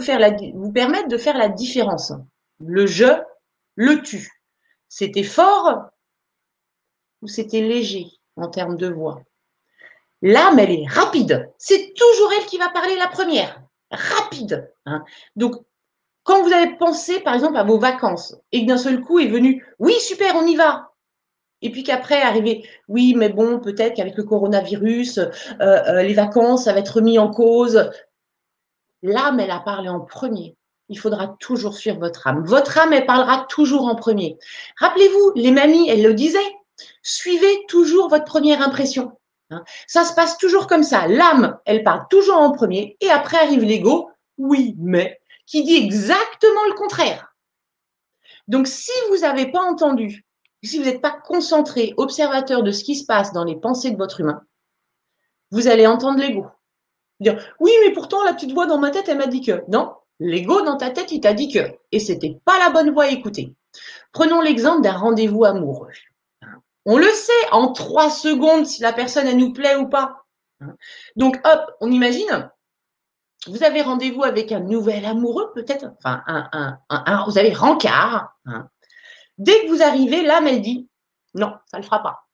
[0.55, 2.11] vous permettre de faire la différence.
[2.59, 3.21] Le je,
[3.75, 4.29] le tu.
[4.89, 5.89] C'était fort
[7.21, 9.23] ou c'était léger en termes de voix?
[10.21, 11.49] L'âme, elle est rapide.
[11.57, 13.61] C'est toujours elle qui va parler la première.
[13.91, 14.71] Rapide.
[14.85, 15.03] Hein.
[15.35, 15.55] Donc,
[16.23, 19.27] quand vous avez pensé, par exemple, à vos vacances, et que d'un seul coup est
[19.27, 20.91] venu, oui, super, on y va.
[21.61, 25.29] Et puis qu'après, arrivé, oui, mais bon, peut-être qu'avec le coronavirus, euh,
[25.61, 27.89] euh, les vacances, ça va être remis en cause.
[29.01, 30.55] L'âme, elle a parlé en premier.
[30.89, 32.43] Il faudra toujours suivre votre âme.
[32.45, 34.37] Votre âme, elle parlera toujours en premier.
[34.77, 36.39] Rappelez-vous, les mamies, elles le disaient.
[37.01, 39.11] Suivez toujours votre première impression.
[39.51, 39.63] Hein.
[39.87, 41.07] Ça se passe toujours comme ça.
[41.07, 46.65] L'âme, elle parle toujours en premier et après arrive l'ego, oui, mais, qui dit exactement
[46.67, 47.35] le contraire.
[48.47, 50.25] Donc, si vous n'avez pas entendu,
[50.63, 53.97] si vous n'êtes pas concentré, observateur de ce qui se passe dans les pensées de
[53.97, 54.41] votre humain,
[55.51, 56.45] vous allez entendre l'ego.
[57.19, 59.63] Dire, oui, mais pourtant, la petite voix dans ma tête, elle m'a dit que.
[59.67, 61.59] Non, l'ego dans ta tête, il t'a dit que.
[61.91, 63.55] Et c'était pas la bonne voix à écouter.
[64.13, 65.89] Prenons l'exemple d'un rendez-vous amoureux.
[66.91, 70.25] On le sait en trois secondes si la personne, elle nous plaît ou pas.
[71.15, 72.49] Donc, hop, on imagine,
[73.45, 78.35] vous avez rendez-vous avec un nouvel amoureux, peut-être, enfin, un, vous avez rencard.
[78.47, 78.69] Hein.
[79.37, 80.89] Dès que vous arrivez, l'âme, elle dit,
[81.35, 82.27] non, ça ne le fera pas.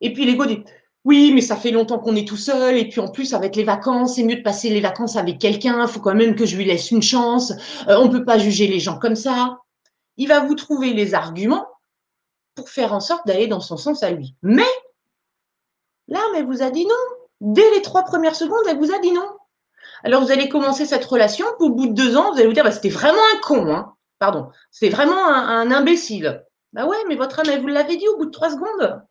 [0.00, 0.62] Et puis l'ego dit,
[1.04, 3.64] oui, mais ça fait longtemps qu'on est tout seul, et puis en plus, avec les
[3.64, 6.56] vacances, c'est mieux de passer les vacances avec quelqu'un, il faut quand même que je
[6.56, 7.50] lui laisse une chance,
[7.88, 9.58] euh, on ne peut pas juger les gens comme ça.
[10.18, 11.66] Il va vous trouver les arguments
[12.54, 14.34] pour faire en sorte d'aller dans son sens à lui.
[14.42, 14.62] Mais
[16.08, 16.94] L'âme, elle vous a dit non.
[17.40, 19.28] Dès les trois premières secondes, elle vous a dit non.
[20.04, 22.52] Alors, vous allez commencer cette relation, puis au bout de deux ans, vous allez vous
[22.52, 23.94] dire, bah, c'était vraiment un con, hein.
[24.18, 26.44] Pardon, c'était vraiment un, imbécile.
[26.72, 29.02] Bah ouais, mais votre âme, elle vous l'avait dit au bout de trois secondes.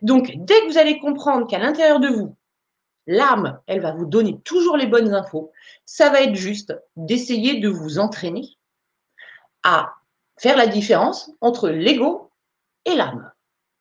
[0.00, 2.36] Donc, dès que vous allez comprendre qu'à l'intérieur de vous,
[3.06, 5.52] l'âme, elle va vous donner toujours les bonnes infos,
[5.84, 8.56] ça va être juste d'essayer de vous entraîner
[9.64, 9.92] à
[10.38, 12.23] faire la différence entre l'ego
[12.84, 13.30] et l'âme.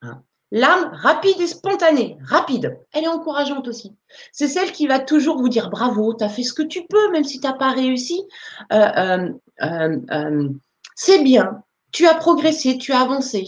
[0.01, 0.23] Hein.
[0.55, 3.95] L'âme rapide et spontanée, rapide, elle est encourageante aussi.
[4.31, 7.11] C'est celle qui va toujours vous dire bravo, tu as fait ce que tu peux,
[7.11, 8.23] même si tu n'as pas réussi.
[8.71, 9.31] Euh,
[9.63, 10.49] euh, euh,
[10.93, 13.47] c'est bien, tu as progressé, tu as avancé.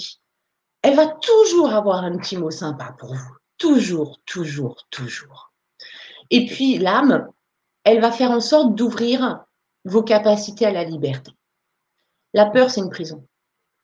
[0.82, 3.36] Elle va toujours avoir un petit mot sympa pour vous.
[3.60, 5.54] Toujours, toujours, toujours.
[6.32, 7.28] Et puis l'âme,
[7.84, 9.46] elle va faire en sorte d'ouvrir
[9.84, 11.32] vos capacités à la liberté.
[12.34, 13.28] La peur, c'est une prison.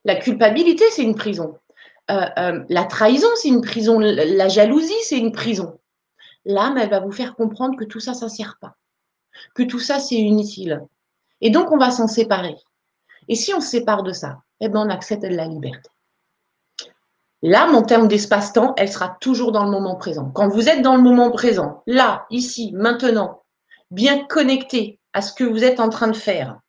[0.03, 1.59] La culpabilité, c'est une prison.
[2.11, 3.99] Euh, euh, la trahison, c'est une prison.
[3.99, 5.79] La jalousie, c'est une prison.
[6.45, 8.75] L'âme, elle va vous faire comprendre que tout ça, ça ne sert pas.
[9.55, 10.81] Que tout ça, c'est inutile.
[11.39, 12.55] Et donc, on va s'en séparer.
[13.27, 15.89] Et si on se sépare de ça, eh ben, on accède à la liberté.
[17.43, 20.29] L'âme, en termes d'espace-temps, elle sera toujours dans le moment présent.
[20.29, 23.43] Quand vous êtes dans le moment présent, là, ici, maintenant,
[23.89, 26.59] bien connecté à ce que vous êtes en train de faire,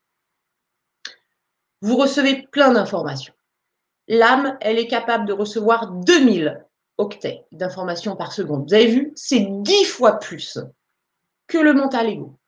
[1.82, 3.34] vous recevez plein d'informations.
[4.08, 6.64] L'âme, elle est capable de recevoir 2000
[6.98, 8.68] octets d'informations par seconde.
[8.68, 10.58] Vous avez vu, c'est 10 fois plus
[11.46, 12.38] que le mental ego.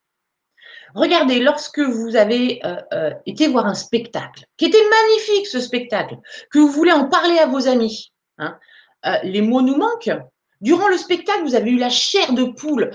[0.95, 6.17] Regardez, lorsque vous avez euh, euh, été voir un spectacle, qui était magnifique ce spectacle,
[6.49, 8.57] que vous voulez en parler à vos amis, hein,
[9.05, 10.17] euh, les mots nous manquent.
[10.61, 12.91] Durant le spectacle, vous avez eu la chair de poule,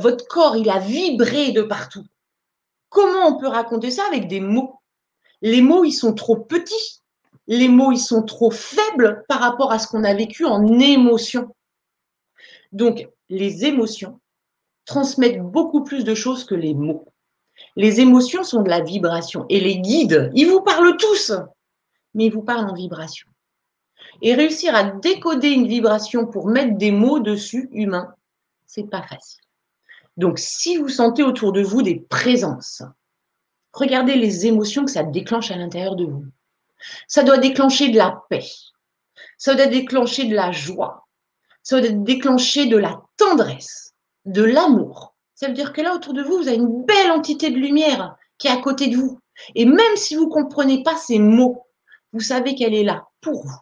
[0.00, 2.04] votre corps, il a vibré de partout.
[2.88, 4.80] Comment on peut raconter ça avec des mots?
[5.42, 7.01] Les mots, ils sont trop petits.
[7.46, 11.54] Les mots, ils sont trop faibles par rapport à ce qu'on a vécu en émotion.
[12.72, 14.20] Donc, les émotions
[14.84, 17.06] transmettent beaucoup plus de choses que les mots.
[17.76, 21.32] Les émotions sont de la vibration et les guides, ils vous parlent tous,
[22.14, 23.28] mais ils vous parlent en vibration.
[24.20, 28.14] Et réussir à décoder une vibration pour mettre des mots dessus humains,
[28.66, 29.42] c'est pas facile.
[30.16, 32.82] Donc, si vous sentez autour de vous des présences,
[33.72, 36.26] Regardez les émotions que ça déclenche à l'intérieur de vous.
[37.06, 38.46] Ça doit déclencher de la paix.
[39.38, 41.06] Ça doit déclencher de la joie.
[41.62, 45.14] Ça doit déclencher de la tendresse, de l'amour.
[45.34, 48.16] Ça veut dire que là, autour de vous, vous avez une belle entité de lumière
[48.38, 49.18] qui est à côté de vous.
[49.54, 51.66] Et même si vous ne comprenez pas ces mots,
[52.12, 53.60] vous savez qu'elle est là pour vous,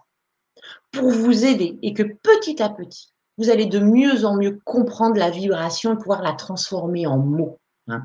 [0.93, 5.17] pour vous aider et que petit à petit, vous allez de mieux en mieux comprendre
[5.17, 7.59] la vibration et pouvoir la transformer en mots.
[7.89, 8.05] Hein.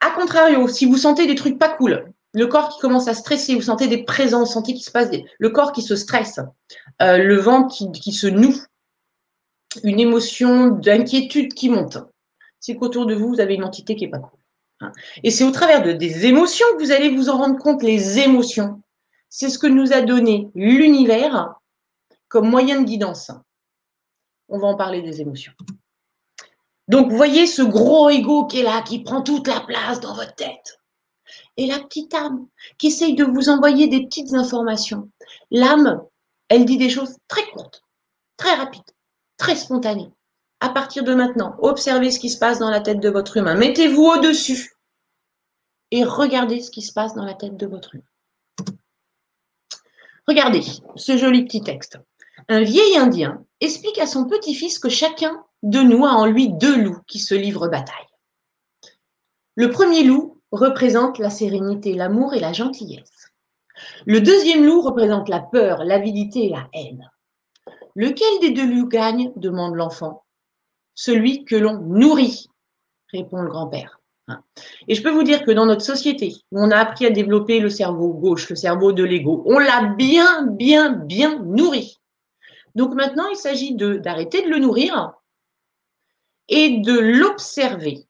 [0.00, 3.54] A contrario, si vous sentez des trucs pas cool, le corps qui commence à stresser,
[3.54, 6.40] vous sentez des présences, vous sentez qu'il se passe des, le corps qui se stresse,
[7.00, 8.54] euh, le ventre qui, se noue,
[9.82, 11.98] une émotion d'inquiétude qui monte,
[12.60, 14.38] c'est qu'autour de vous, vous avez une entité qui n'est pas cool.
[14.80, 14.92] Hein.
[15.22, 17.82] Et c'est au travers de, des émotions que vous allez vous en rendre compte.
[17.82, 18.82] Les émotions,
[19.28, 21.54] c'est ce que nous a donné l'univers
[22.28, 23.30] comme moyen de guidance.
[24.48, 25.52] On va en parler des émotions.
[26.88, 30.34] Donc, voyez ce gros ego qui est là, qui prend toute la place dans votre
[30.34, 30.78] tête.
[31.58, 32.46] Et la petite âme
[32.78, 35.10] qui essaye de vous envoyer des petites informations.
[35.50, 36.00] L'âme,
[36.48, 37.82] elle dit des choses très courtes,
[38.36, 38.94] très rapides,
[39.36, 40.10] très spontanées.
[40.60, 43.54] À partir de maintenant, observez ce qui se passe dans la tête de votre humain.
[43.54, 44.72] Mettez-vous au-dessus
[45.90, 48.04] et regardez ce qui se passe dans la tête de votre humain.
[50.26, 50.62] Regardez
[50.96, 51.98] ce joli petit texte.
[52.48, 56.80] Un vieil Indien explique à son petit-fils que chacun de nous a en lui deux
[56.80, 58.06] loups qui se livrent bataille.
[59.54, 63.32] Le premier loup représente la sérénité, l'amour et la gentillesse.
[64.06, 67.10] Le deuxième loup représente la peur, l'avidité et la haine.
[67.94, 70.24] Lequel des deux loups gagne demande l'enfant.
[70.94, 72.48] Celui que l'on nourrit,
[73.12, 74.00] répond le grand-père.
[74.88, 77.60] Et je peux vous dire que dans notre société, où on a appris à développer
[77.60, 81.98] le cerveau gauche, le cerveau de l'ego, on l'a bien, bien, bien nourri.
[82.74, 85.14] Donc maintenant, il s'agit d'arrêter de le nourrir
[86.48, 88.07] et de l'observer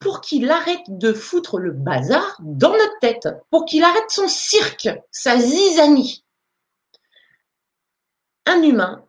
[0.00, 4.88] pour qu'il arrête de foutre le bazar dans notre tête, pour qu'il arrête son cirque,
[5.12, 6.24] sa zizanie.
[8.46, 9.04] Un humain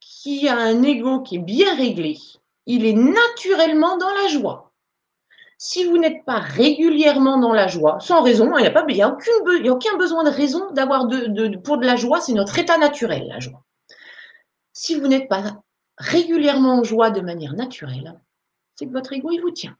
[0.00, 2.18] qui a un ego qui est bien réglé,
[2.64, 4.72] il est naturellement dans la joie.
[5.58, 9.08] Si vous n'êtes pas régulièrement dans la joie, sans raison, hein, il n'y a,
[9.72, 11.06] aucun besoin de raison d'avoir
[11.62, 13.62] pour de la joie, c'est notre état naturel, la joie.
[14.72, 15.62] Si vous n'êtes pas
[15.98, 18.20] régulièrement en joie de manière naturelle,
[18.76, 19.76] c'est que votre ego, il vous tient.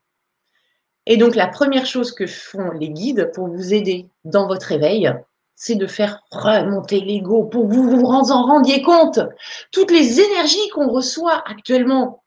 [1.06, 5.12] Et donc, la première chose que font les guides pour vous aider dans votre éveil,
[5.54, 9.20] c'est de faire remonter l'ego pour que vous vous en rendiez compte.
[9.72, 12.22] Toutes les énergies qu'on reçoit actuellement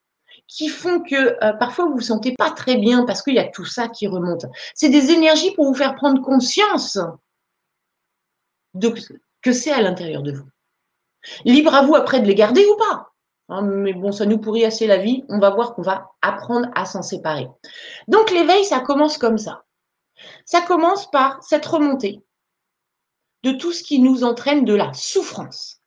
[0.48, 3.48] qui font que euh, parfois vous vous sentez pas très bien parce qu'il y a
[3.48, 4.46] tout ça qui remonte.
[4.74, 6.98] C'est des énergies pour vous faire prendre conscience
[8.74, 8.94] de
[9.42, 10.48] que c'est à l'intérieur de vous.
[11.46, 13.12] Libre à vous après de les garder ou pas.
[13.50, 15.26] Hein, mais bon, ça nous pourrit assez la vie.
[15.28, 17.48] On va voir qu'on va apprendre à s'en séparer.
[18.08, 19.64] Donc l'éveil, ça commence comme ça.
[20.46, 22.24] Ça commence par cette remontée
[23.44, 25.82] de tout ce qui nous entraîne de la souffrance.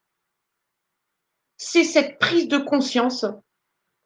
[1.56, 3.24] C'est cette prise de conscience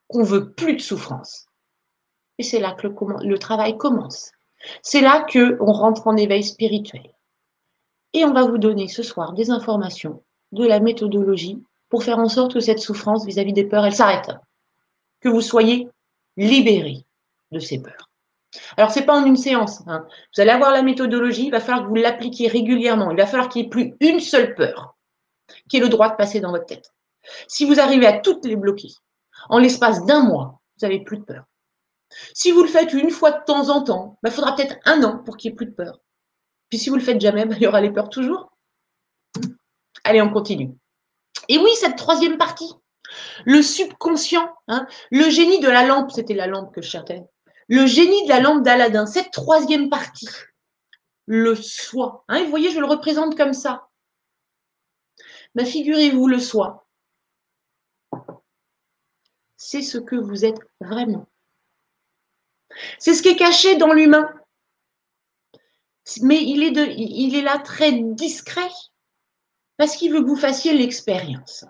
[0.09, 1.47] qu'on veut plus de souffrance.
[2.39, 4.33] Et c'est là que le, travail commence.
[4.83, 7.15] C'est là qu'on rentre en éveil spirituel.
[8.13, 12.29] Et on va vous donner ce soir des informations, de la méthodologie pour faire en
[12.29, 14.31] sorte que cette souffrance vis-à-vis des peurs, elle s'arrête.
[15.21, 15.89] Que vous soyez
[16.37, 17.05] libérés
[17.53, 18.11] de ces peurs.
[18.77, 19.83] Alors, ce n'est pas en une séance.
[19.87, 20.07] Hein.
[20.35, 23.11] Vous allez avoir la méthodologie, il va falloir que vous l'appliquiez régulièrement.
[23.11, 24.97] Il va falloir qu'il n'y ait plus une seule peur
[25.69, 26.93] qui ait le droit de passer dans votre tête.
[27.49, 28.89] Si vous arrivez à toutes les bloquer,
[29.49, 31.45] en l'espace d'un mois, vous n'avez plus de peur.
[32.35, 35.03] Si vous le faites une fois de temps en temps, il bah, faudra peut-être un
[35.03, 36.01] an pour qu'il n'y ait plus de peur.
[36.69, 38.53] Puis si vous le faites jamais, bah, il y aura les peurs toujours.
[40.05, 40.73] Allez, on continue.
[41.49, 42.73] Et oui, cette troisième partie,
[43.45, 47.23] le subconscient, hein, le génie de la lampe, c'était la lampe que je cherchais,
[47.69, 50.29] le génie de la lampe d'Aladin, cette troisième partie,
[51.27, 52.25] le soi.
[52.29, 53.89] Hein, vous voyez, je le représente comme ça.
[55.55, 56.87] Mais bah, figurez-vous le soi.
[59.57, 61.27] C'est ce que vous êtes vraiment.
[62.99, 64.31] C'est ce qui est caché dans l'humain.
[66.23, 66.63] Mais il
[67.35, 68.69] est là très discret
[69.77, 71.65] parce qu'il veut que vous fassiez l'expérience.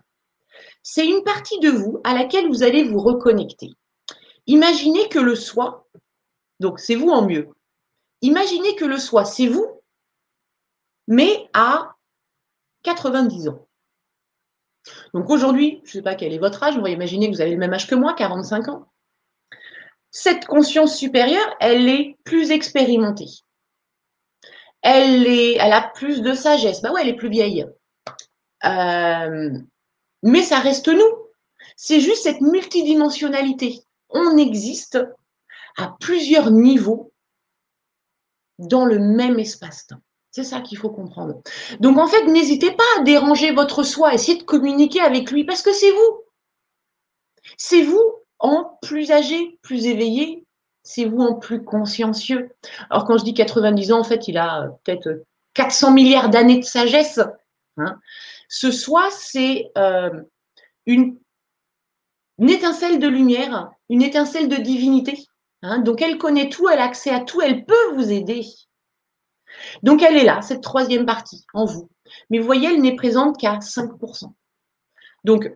[0.82, 3.72] C'est une partie de vous à laquelle vous allez vous reconnecter.
[4.46, 5.88] Imaginez que le soi,
[6.60, 7.48] donc c'est vous en mieux,
[8.22, 9.82] imaginez que le soi, c'est vous,
[11.08, 11.96] mais à
[12.84, 13.66] 90 ans.
[15.14, 17.40] Donc aujourd'hui, je ne sais pas quel est votre âge, on va imaginer que vous
[17.40, 18.86] avez le même âge que moi, 45 ans.
[20.10, 23.28] Cette conscience supérieure, elle est plus expérimentée.
[24.82, 26.80] Elle, est, elle a plus de sagesse.
[26.80, 27.66] Bah ouais, elle est plus vieille.
[28.66, 29.58] Euh,
[30.22, 31.26] mais ça reste nous.
[31.76, 33.80] C'est juste cette multidimensionnalité.
[34.10, 34.98] On existe
[35.76, 37.12] à plusieurs niveaux
[38.58, 40.00] dans le même espace-temps.
[40.30, 41.40] C'est ça qu'il faut comprendre.
[41.80, 45.62] Donc en fait, n'hésitez pas à déranger votre soi, essayez de communiquer avec lui parce
[45.62, 46.24] que c'est vous.
[47.56, 50.44] C'est vous en plus âgé, plus éveillé,
[50.82, 52.50] c'est vous en plus consciencieux.
[52.90, 56.64] Alors quand je dis 90 ans, en fait, il a peut-être 400 milliards d'années de
[56.64, 57.20] sagesse.
[57.76, 57.98] Hein.
[58.48, 60.10] Ce soi, c'est euh,
[60.86, 61.18] une,
[62.38, 65.24] étincelle de lumière, une étincelle de divinité.
[65.62, 65.80] Hein.
[65.80, 68.44] Donc elle connaît tout, elle a accès à tout, elle peut vous aider.
[69.82, 71.90] Donc elle est là, cette troisième partie, en vous.
[72.30, 74.32] Mais vous voyez, elle n'est présente qu'à 5%.
[75.24, 75.50] Donc,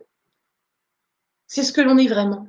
[1.47, 2.47] c'est ce que l'on est vraiment.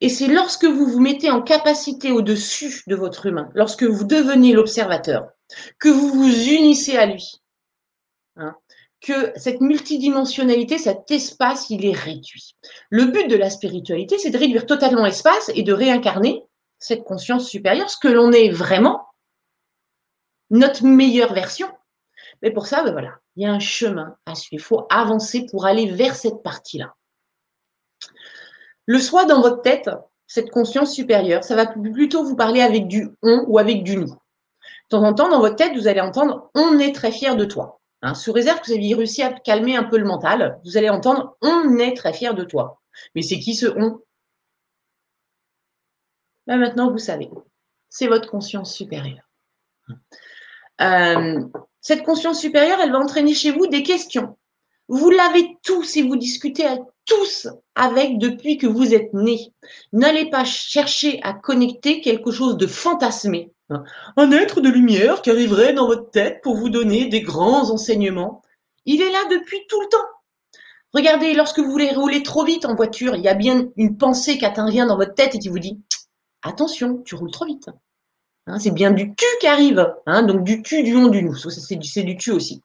[0.00, 4.52] Et c'est lorsque vous vous mettez en capacité au-dessus de votre humain, lorsque vous devenez
[4.52, 5.28] l'observateur,
[5.78, 7.40] que vous vous unissez à lui,
[9.04, 12.56] que cette multidimensionnalité, cet espace, il est réduit.
[12.88, 16.44] Le but de la spiritualité, c'est de réduire totalement l'espace et de réincarner
[16.78, 19.06] cette conscience supérieure, ce que l'on est vraiment,
[20.50, 21.68] notre meilleure version.
[22.42, 24.62] Mais pour ça, ben voilà, il y a un chemin à suivre.
[24.62, 26.94] Il faut avancer pour aller vers cette partie-là.
[28.86, 29.90] Le soi dans votre tête,
[30.26, 34.08] cette conscience supérieure, ça va plutôt vous parler avec du on ou avec du nous.
[34.08, 37.44] De temps en temps, dans votre tête, vous allez entendre on est très fier de
[37.44, 37.80] toi.
[38.04, 40.90] Hein, sous réserve que vous avez réussi à calmer un peu le mental, vous allez
[40.90, 42.82] entendre on est très fier de toi.
[43.14, 43.98] Mais c'est qui ce on?
[46.46, 47.30] Là maintenant, vous savez.
[47.88, 49.26] C'est votre conscience supérieure.
[50.82, 51.48] Euh,
[51.80, 54.36] cette conscience supérieure, elle va entraîner chez vous des questions.
[54.88, 56.66] Vous l'avez tous et vous discutez
[57.06, 59.50] tous avec depuis que vous êtes né.
[59.94, 63.53] N'allez pas chercher à connecter quelque chose de fantasmé
[64.16, 68.42] un être de lumière qui arriverait dans votre tête pour vous donner des grands enseignements.
[68.86, 70.08] Il est là depuis tout le temps.
[70.92, 74.38] Regardez, lorsque vous voulez rouler trop vite en voiture, il y a bien une pensée
[74.38, 75.80] qui intervient dans votre tête et qui vous dit
[76.42, 77.68] attention, tu roules trop vite.
[78.46, 81.34] Hein, c'est bien du cul qui arrive, hein, donc du cul, du long, du nous.
[81.34, 82.62] C'est du, du tu aussi.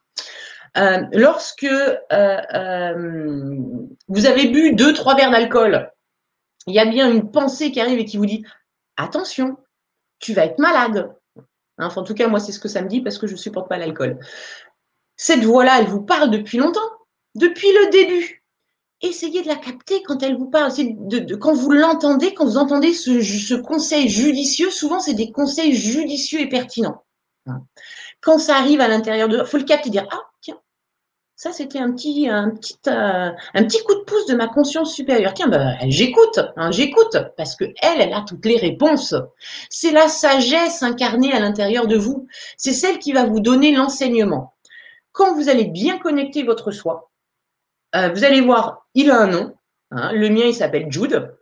[0.76, 3.56] Euh, lorsque euh, euh,
[4.08, 5.90] vous avez bu deux, trois verres d'alcool,
[6.66, 8.44] il y a bien une pensée qui arrive et qui vous dit
[8.96, 9.56] attention,
[10.20, 11.12] tu vas être malade.
[11.36, 13.32] Hein, enfin, en tout cas, moi, c'est ce que ça me dit parce que je
[13.32, 14.20] ne supporte pas l'alcool.
[15.16, 16.80] Cette voix-là, elle vous parle depuis longtemps,
[17.34, 18.44] depuis le début.
[19.02, 20.72] Essayez de la capter quand elle vous parle.
[21.40, 26.48] Quand vous l'entendez, quand vous entendez ce, conseil judicieux, souvent c'est des conseils judicieux et
[26.48, 27.02] pertinents.
[27.46, 27.62] Hein.
[28.20, 30.29] Quand ça arrive à l'intérieur de, faut le capter et dire ah
[31.42, 34.94] ça c'était un petit un petit euh, un petit coup de pouce de ma conscience
[34.94, 35.32] supérieure.
[35.32, 39.14] Tiens, ben, j'écoute, hein, j'écoute parce que elle, elle a toutes les réponses.
[39.70, 42.26] C'est la sagesse incarnée à l'intérieur de vous.
[42.58, 44.52] C'est celle qui va vous donner l'enseignement.
[45.12, 47.10] Quand vous allez bien connecter votre soi,
[47.96, 49.54] euh, vous allez voir, il a un nom.
[49.92, 51.34] Hein, le mien, il s'appelle Jude.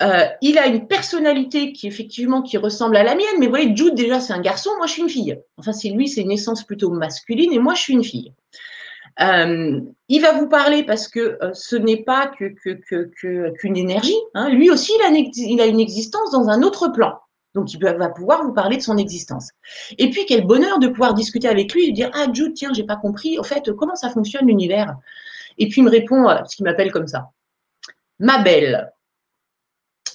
[0.00, 3.76] Euh, il a une personnalité qui effectivement qui ressemble à la mienne, mais vous voyez,
[3.76, 5.38] Jude déjà c'est un garçon, moi je suis une fille.
[5.58, 8.32] Enfin, c'est lui, c'est une essence plutôt masculine, et moi je suis une fille.
[9.22, 14.16] Euh, il va vous parler parce que euh, ce n'est pas qu'une énergie.
[14.34, 14.48] Hein.
[14.50, 17.18] Lui aussi, il a, une, existence dans un autre plan.
[17.54, 19.50] Donc, il va pouvoir vous parler de son existence.
[19.98, 22.84] Et puis, quel bonheur de pouvoir discuter avec lui et dire Ah, Jude, tiens, j'ai
[22.84, 23.38] pas compris.
[23.38, 24.96] Au fait, comment ça fonctionne l'univers?
[25.58, 27.30] Et puis, il me répond, parce qu'il m'appelle comme ça
[28.18, 28.90] Ma belle,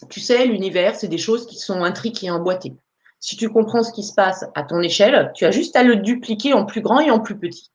[0.10, 2.76] tu sais, l'univers, c'est des choses qui sont intriquées et emboîtées.
[3.20, 5.98] Si tu comprends ce qui se passe à ton échelle, tu as juste à le
[5.98, 7.72] dupliquer en plus grand et en plus petit.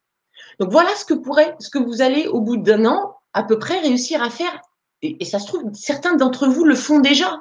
[0.59, 3.59] Donc voilà ce que pourrait, ce que vous allez au bout d'un an à peu
[3.59, 4.61] près réussir à faire.
[5.03, 7.41] Et, ça se trouve, certains d'entre vous le font déjà.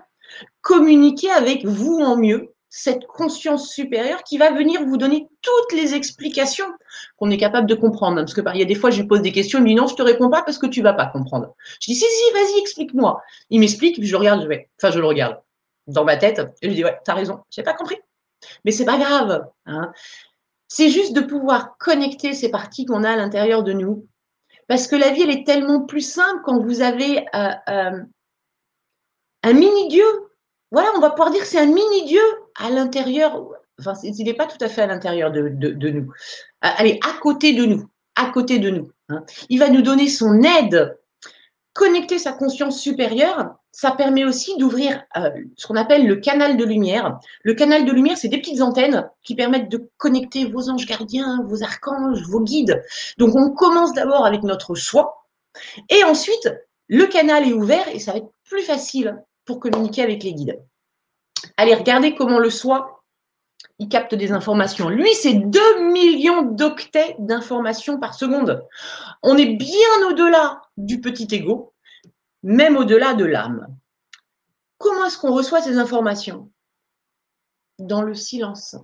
[0.61, 5.93] Communiquer avec vous en mieux, cette conscience supérieure qui va venir vous donner toutes les
[5.93, 6.65] explications
[7.17, 8.15] qu'on est capable de comprendre.
[8.15, 9.75] Parce que il y a des fois, je lui pose des questions, il me dit
[9.75, 11.53] non, je te réponds pas parce que tu vas pas comprendre.
[11.81, 13.21] Je dis si, si, vas-y, explique-moi.
[13.49, 15.37] Il m'explique, puis je regarde, je vais, enfin, je le regarde
[15.87, 17.97] dans ma tête, et je lui dis ouais, t'as raison, j'ai pas compris.
[18.65, 19.45] Mais c'est pas grave.
[19.65, 19.91] Hein.
[20.73, 24.07] C'est juste de pouvoir connecter ces parties qu'on a à l'intérieur de nous.
[24.69, 27.99] Parce que la vie, elle est tellement plus simple quand vous avez euh, euh,
[29.43, 30.05] un mini-dieu.
[30.71, 32.21] Voilà, on va pouvoir dire c'est un mini-dieu
[32.55, 33.49] à l'intérieur.
[33.81, 36.09] Enfin, il n'est pas tout à fait à l'intérieur de, nous.
[36.09, 37.89] Euh, allez, à côté de nous.
[38.15, 38.93] À côté de nous.
[39.09, 39.25] Hein.
[39.49, 40.97] Il va nous donner son aide.
[41.73, 46.65] Connecter sa conscience supérieure, ça permet aussi d'ouvrir euh, ce qu'on appelle le canal de
[46.65, 47.19] lumière.
[47.43, 51.43] Le canal de lumière, c'est des petites antennes qui permettent de connecter vos anges gardiens,
[51.47, 52.83] vos archanges, vos guides.
[53.17, 55.25] Donc on commence d'abord avec notre soi
[55.89, 56.49] et ensuite
[56.87, 60.61] le canal est ouvert et ça va être plus facile pour communiquer avec les guides.
[61.57, 63.03] Allez, regardez comment le soi,
[63.79, 64.89] il capte des informations.
[64.89, 68.63] Lui, c'est 2 millions d'octets d'informations par seconde.
[69.23, 71.70] On est bien au-delà du petit ego
[72.43, 73.67] même au-delà de l'âme.
[74.77, 76.51] Comment est-ce qu'on reçoit ces informations?
[77.79, 78.75] Dans le silence.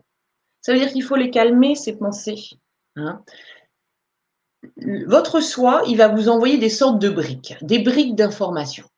[0.61, 2.49] Ça veut dire qu'il faut les calmer, ces pensées.
[2.95, 3.23] Hein.
[5.07, 8.89] Votre soi, il va vous envoyer des sortes de briques, des briques d'informations.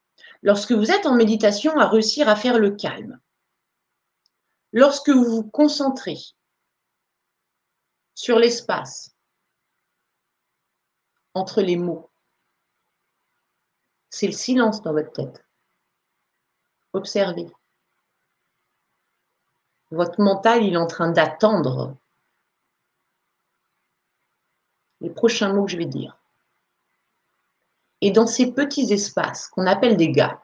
[0.41, 3.19] Lorsque vous êtes en méditation, à réussir à faire le calme.
[4.71, 6.17] Lorsque vous vous concentrez
[8.13, 9.15] sur l'espace
[11.33, 12.08] entre les mots,
[14.09, 15.45] c'est le silence dans votre tête.
[16.93, 17.47] Observez.
[19.91, 21.95] Votre mental, il est en train d'attendre
[25.01, 26.17] les prochains mots que je vais dire.
[28.01, 30.41] Et dans ces petits espaces qu'on appelle des gaps,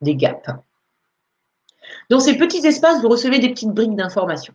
[0.00, 0.50] des gaps,
[2.08, 4.54] dans ces petits espaces, vous recevez des petites briques d'informations.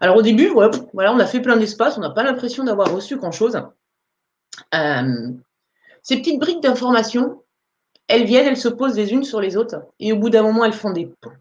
[0.00, 3.62] Alors au début, on a fait plein d'espaces, on n'a pas l'impression d'avoir reçu grand-chose.
[4.74, 5.32] Euh,
[6.02, 7.42] ces petites briques d'informations,
[8.10, 10.64] elles viennent, elles se posent les unes sur les autres, et au bout d'un moment,
[10.64, 11.32] elles font des ponts.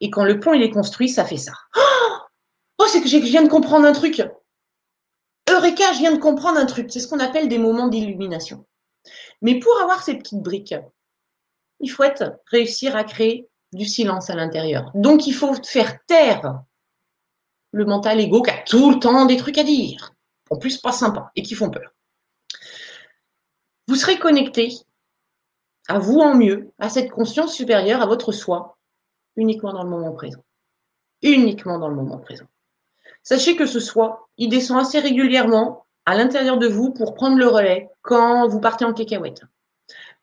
[0.00, 1.52] Et quand le pont est construit, ça fait ça.
[2.78, 4.20] Oh, c'est que je viens de comprendre un truc.
[5.48, 6.90] Eureka, je viens de comprendre un truc.
[6.90, 8.66] C'est ce qu'on appelle des moments d'illumination.
[9.40, 10.74] Mais pour avoir ces petites briques,
[11.78, 12.02] il faut
[12.46, 14.90] réussir à créer du silence à l'intérieur.
[14.94, 16.62] Donc, il faut faire taire
[17.70, 20.12] le mental égo qui a tout le temps des trucs à dire.
[20.50, 21.92] En plus, pas sympa et qui font peur.
[23.86, 24.72] Vous serez connecté
[25.88, 28.76] à vous en mieux, à cette conscience supérieure, à votre soi,
[29.36, 30.44] uniquement dans le moment présent.
[31.22, 32.46] Uniquement dans le moment présent.
[33.22, 37.46] Sachez que ce soi, il descend assez régulièrement à l'intérieur de vous pour prendre le
[37.46, 39.42] relais quand vous partez en cacahuète.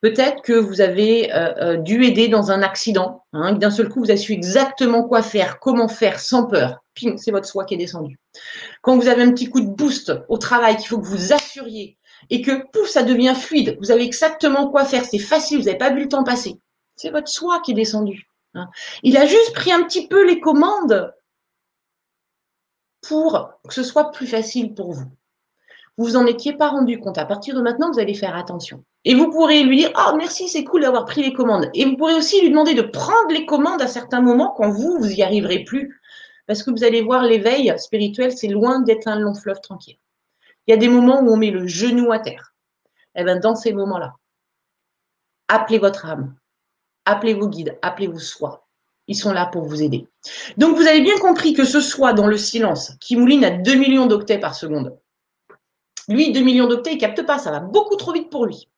[0.01, 3.99] Peut-être que vous avez euh, euh, dû aider dans un accident, hein, d'un seul coup
[3.99, 6.81] vous avez su exactement quoi faire, comment faire, sans peur.
[6.93, 8.17] Ping, c'est votre soi qui est descendu.
[8.81, 11.97] Quand vous avez un petit coup de boost au travail qu'il faut que vous assuriez
[12.29, 13.77] et que pouf, ça devient fluide.
[13.79, 15.05] Vous avez exactement quoi faire.
[15.05, 16.59] C'est facile, vous n'avez pas vu le temps passer.
[16.95, 18.29] C'est votre soi qui est descendu.
[18.55, 18.69] Hein.
[19.03, 21.13] Il a juste pris un petit peu les commandes
[23.07, 25.05] pour que ce soit plus facile pour vous.
[25.97, 27.17] Vous vous en étiez pas rendu compte.
[27.17, 28.83] À partir de maintenant, vous allez faire attention.
[29.05, 31.69] Et vous pourrez lui dire, oh merci, c'est cool d'avoir pris les commandes.
[31.73, 34.97] Et vous pourrez aussi lui demander de prendre les commandes à certains moments quand vous,
[34.97, 35.99] vous y arriverez plus.
[36.47, 39.97] Parce que vous allez voir l'éveil spirituel, c'est loin d'être un long fleuve tranquille.
[40.69, 42.53] Il y a des moments où on met le genou à terre.
[43.15, 44.13] Et eh bien, dans ces moments-là,
[45.47, 46.35] appelez votre âme,
[47.05, 48.67] appelez vos guides, appelez-vous soi
[49.07, 50.07] Ils sont là pour vous aider.
[50.57, 53.73] Donc, vous avez bien compris que ce soit dans le silence, qui mouline à 2
[53.73, 54.95] millions d'octets par seconde.
[56.07, 58.69] Lui, 2 millions d'octets, il capte pas, ça va beaucoup trop vite pour lui.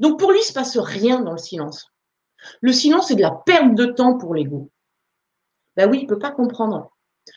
[0.00, 1.92] Donc, pour lui, il ne se passe rien dans le silence.
[2.62, 4.70] Le silence, c'est de la perte de temps pour l'ego.
[5.76, 6.90] Ben oui, il ne peut pas comprendre.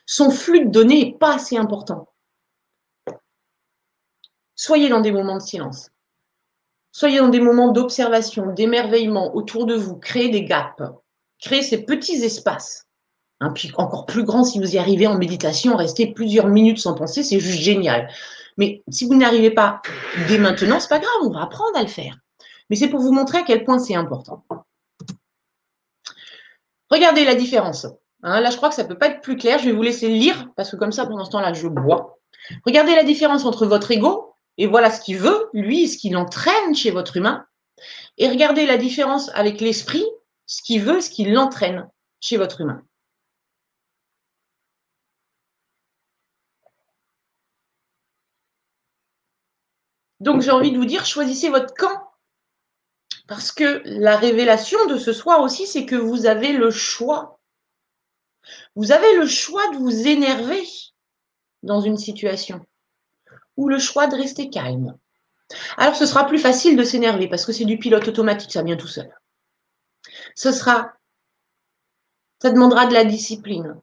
[0.05, 2.07] Son flux de données n'est pas assez important.
[4.57, 5.91] Soyez dans des moments de silence.
[6.91, 9.95] Soyez dans des moments d'observation, d'émerveillement autour de vous.
[9.97, 10.81] Créez des gaps.
[11.39, 12.87] Créez ces petits espaces.
[13.53, 17.21] Puis encore plus grand si vous y arrivez en méditation, restez plusieurs minutes sans penser,
[17.21, 18.09] c'est juste génial.
[18.57, 19.79] Mais si vous n'arrivez pas
[20.27, 22.17] dès maintenant, c'est pas grave, on va apprendre à le faire.
[22.71, 24.43] Mais c'est pour vous montrer à quel point c'est important.
[26.89, 27.85] Regardez la différence.
[28.23, 29.59] Hein, là, je crois que ça ne peut pas être plus clair.
[29.59, 32.17] Je vais vous laisser lire parce que comme ça, pendant ce temps-là, je bois.
[32.65, 34.26] Regardez la différence entre votre ego
[34.57, 37.45] et voilà ce qu'il veut, lui, ce qu'il entraîne chez votre humain.
[38.17, 40.05] Et regardez la différence avec l'esprit,
[40.47, 41.87] ce qu'il veut, ce qu'il l'entraîne
[42.19, 42.81] chez votre humain.
[50.19, 52.03] Donc j'ai envie de vous dire, choisissez votre camp.
[53.27, 57.39] Parce que la révélation de ce soir aussi, c'est que vous avez le choix.
[58.75, 60.63] Vous avez le choix de vous énerver
[61.61, 62.65] dans une situation
[63.57, 64.97] ou le choix de rester calme.
[65.77, 68.77] Alors ce sera plus facile de s'énerver parce que c'est du pilote automatique, ça vient
[68.77, 69.13] tout seul.
[70.35, 70.93] Ce sera,
[72.41, 73.75] ça demandera de la discipline,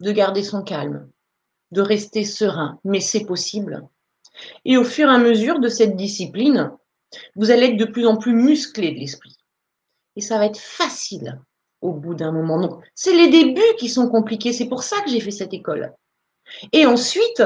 [0.00, 1.10] de garder son calme,
[1.70, 3.88] de rester serein, mais c'est possible.
[4.64, 6.72] Et au fur et à mesure de cette discipline,
[7.36, 9.36] vous allez être de plus en plus musclé de l'esprit.
[10.16, 11.40] Et ça va être facile
[11.80, 12.60] au bout d'un moment.
[12.60, 14.52] Donc, c'est les débuts qui sont compliqués.
[14.52, 15.92] C'est pour ça que j'ai fait cette école.
[16.72, 17.42] Et ensuite,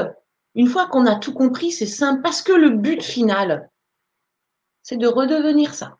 [0.55, 3.69] une fois qu'on a tout compris, c'est simple parce que le but final,
[4.83, 5.97] c'est de redevenir ça.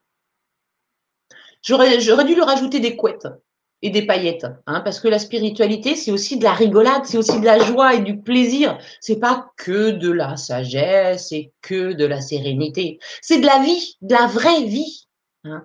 [1.62, 3.28] J'aurais dû leur rajouter des couettes
[3.82, 7.39] et des paillettes, hein, parce que la spiritualité, c'est aussi de la rigolade, c'est aussi
[7.39, 8.78] de la joie et du plaisir.
[9.00, 13.00] C'est pas que de la sagesse et que de la sérénité.
[13.22, 15.08] C'est de la vie, de la vraie vie.
[15.45, 15.64] Hein.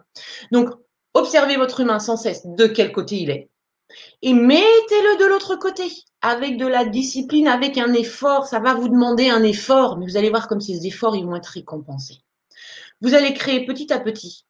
[0.52, 0.70] Donc,
[1.14, 3.50] observez votre humain sans cesse de quel côté il est.
[4.22, 5.84] Et mettez-le de l'autre côté,
[6.20, 8.46] avec de la discipline, avec un effort.
[8.46, 11.36] Ça va vous demander un effort, mais vous allez voir comme ces efforts, ils vont
[11.36, 12.22] être récompensés.
[13.00, 14.46] Vous allez créer petit à petit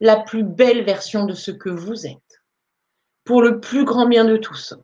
[0.00, 2.42] la plus belle version de ce que vous êtes
[3.24, 4.74] pour le plus grand bien de tous.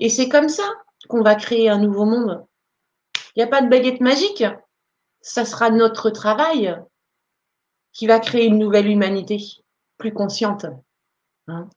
[0.00, 0.68] Et c'est comme ça
[1.08, 2.44] qu'on va créer un nouveau monde.
[3.34, 4.44] Il n'y a pas de baguette magique.
[5.20, 6.76] Ça sera notre travail
[7.92, 9.38] qui va créer une nouvelle humanité
[9.98, 10.66] plus consciente.
[11.48, 11.68] Hein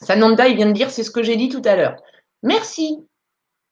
[0.00, 1.96] Sananda, il vient de dire, c'est ce que j'ai dit tout à l'heure.
[2.42, 3.06] Merci.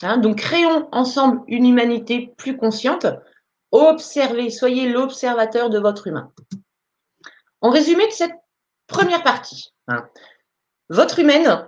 [0.03, 3.07] Hein, donc, créons ensemble une humanité plus consciente.
[3.73, 6.33] Observez, soyez l'observateur de votre humain.
[7.61, 8.35] En résumé de cette
[8.87, 10.09] première partie, hein,
[10.89, 11.67] votre humaine,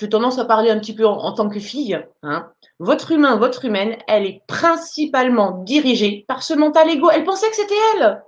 [0.00, 3.64] j'ai tendance à parler un petit peu en, tant que fille, hein, votre humain, votre
[3.64, 7.08] humaine, elle est principalement dirigée par ce mental ego.
[7.10, 8.22] Elle pensait que c'était elle.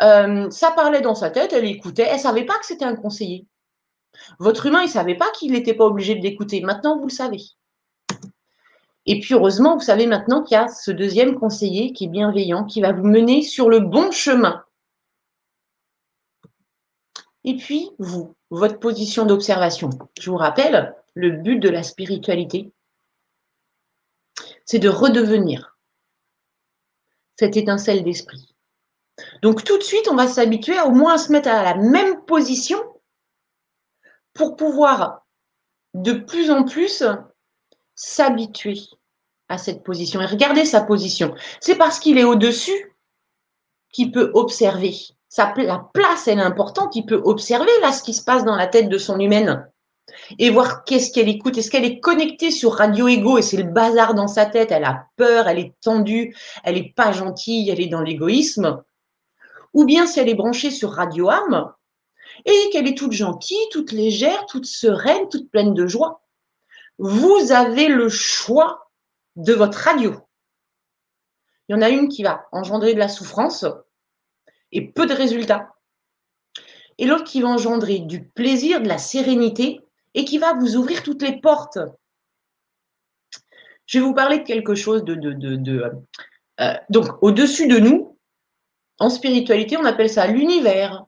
[0.00, 2.96] Euh, ça parlait dans sa tête, elle écoutait, elle ne savait pas que c'était un
[2.96, 3.46] conseiller.
[4.38, 6.60] Votre humain, il ne savait pas qu'il n'était pas obligé de l'écouter.
[6.60, 7.42] Maintenant, vous le savez.
[9.06, 12.64] Et puis, heureusement, vous savez maintenant qu'il y a ce deuxième conseiller qui est bienveillant,
[12.64, 14.64] qui va vous mener sur le bon chemin.
[17.44, 19.90] Et puis, vous, votre position d'observation.
[20.20, 22.72] Je vous rappelle, le but de la spiritualité,
[24.64, 25.78] c'est de redevenir
[27.38, 28.54] cette étincelle d'esprit.
[29.42, 32.24] Donc tout de suite, on va s'habituer au moins à se mettre à la même
[32.24, 32.78] position
[34.36, 35.26] pour pouvoir
[35.94, 37.02] de plus en plus
[37.94, 38.78] s'habituer
[39.48, 41.34] à cette position et regarder sa position.
[41.60, 42.96] C'est parce qu'il est au-dessus
[43.92, 44.92] qu'il peut observer
[45.56, 46.96] la place, elle est importante.
[46.96, 49.68] Il peut observer là ce qui se passe dans la tête de son humaine
[50.38, 51.58] et voir qu'est-ce qu'elle écoute.
[51.58, 54.70] Est-ce qu'elle est connectée sur Radio Ego et c'est le bazar dans sa tête?
[54.70, 56.34] Elle a peur, elle est tendue,
[56.64, 58.82] elle n'est pas gentille, elle est dans l'égoïsme.
[59.74, 61.72] Ou bien si elle est branchée sur Radio Âme
[62.44, 66.22] et qu'elle est toute gentille, toute légère, toute sereine, toute pleine de joie.
[66.98, 68.90] Vous avez le choix
[69.36, 70.14] de votre radio.
[71.68, 73.64] Il y en a une qui va engendrer de la souffrance,
[74.72, 75.74] et peu de résultats.
[76.98, 79.80] Et l'autre qui va engendrer du plaisir, de la sérénité
[80.14, 81.78] et qui va vous ouvrir toutes les portes.
[83.86, 85.14] Je vais vous parler de quelque chose de...
[86.60, 88.18] euh, donc, au-dessus de nous,
[88.98, 91.05] en spiritualité, on appelle ça l'univers,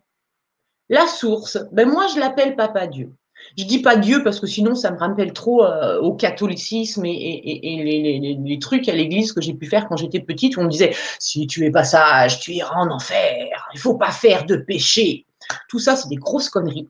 [0.89, 1.59] la source.
[1.73, 3.13] Ben moi, je l'appelle Papa Dieu.
[3.57, 8.37] Je dis pas Dieu parce que sinon ça me rappelle trop euh, au catholicisme et,
[8.45, 10.95] les, trucs à l'église que j'ai pu faire quand j'étais petite où on me disait
[11.19, 15.25] si tu es pas sage, tu iras en enfer, il faut pas faire de péché.
[15.69, 16.89] Tout ça, c'est des grosses conneries.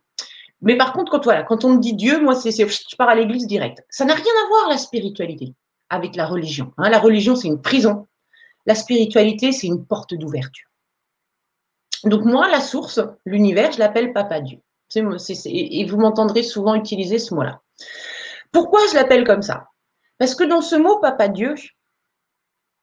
[0.63, 3.15] Mais par contre, quand, voilà, quand on me dit Dieu, moi, c'est, je pars à
[3.15, 3.85] l'église direct.
[3.91, 5.55] Ça n'a rien à voir, la spiritualité,
[5.89, 6.73] avec la religion.
[6.79, 6.91] Hein.
[6.91, 8.07] La religion, c'est une prison.
[8.67, 10.68] La spiritualité, c'est une porte d'ouverture.
[12.05, 14.59] Donc moi, la source, l'univers, je l'appelle Papa Dieu.
[14.95, 17.61] et vous m'entendrez souvent utiliser ce mot-là.
[18.53, 19.69] Pourquoi je l'appelle comme ça?
[20.19, 21.55] Parce que dans ce mot Papa Dieu,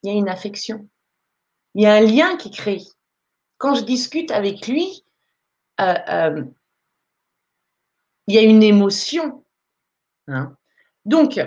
[0.03, 0.87] il y a une affection.
[1.73, 2.81] Il y a un lien qui crée.
[3.57, 5.05] Quand je discute avec lui,
[5.81, 6.43] euh, euh,
[8.27, 9.43] il y a une émotion.
[10.27, 10.55] Hein.
[11.05, 11.39] Donc,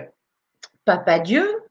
[0.84, 1.62] Papa Dieu,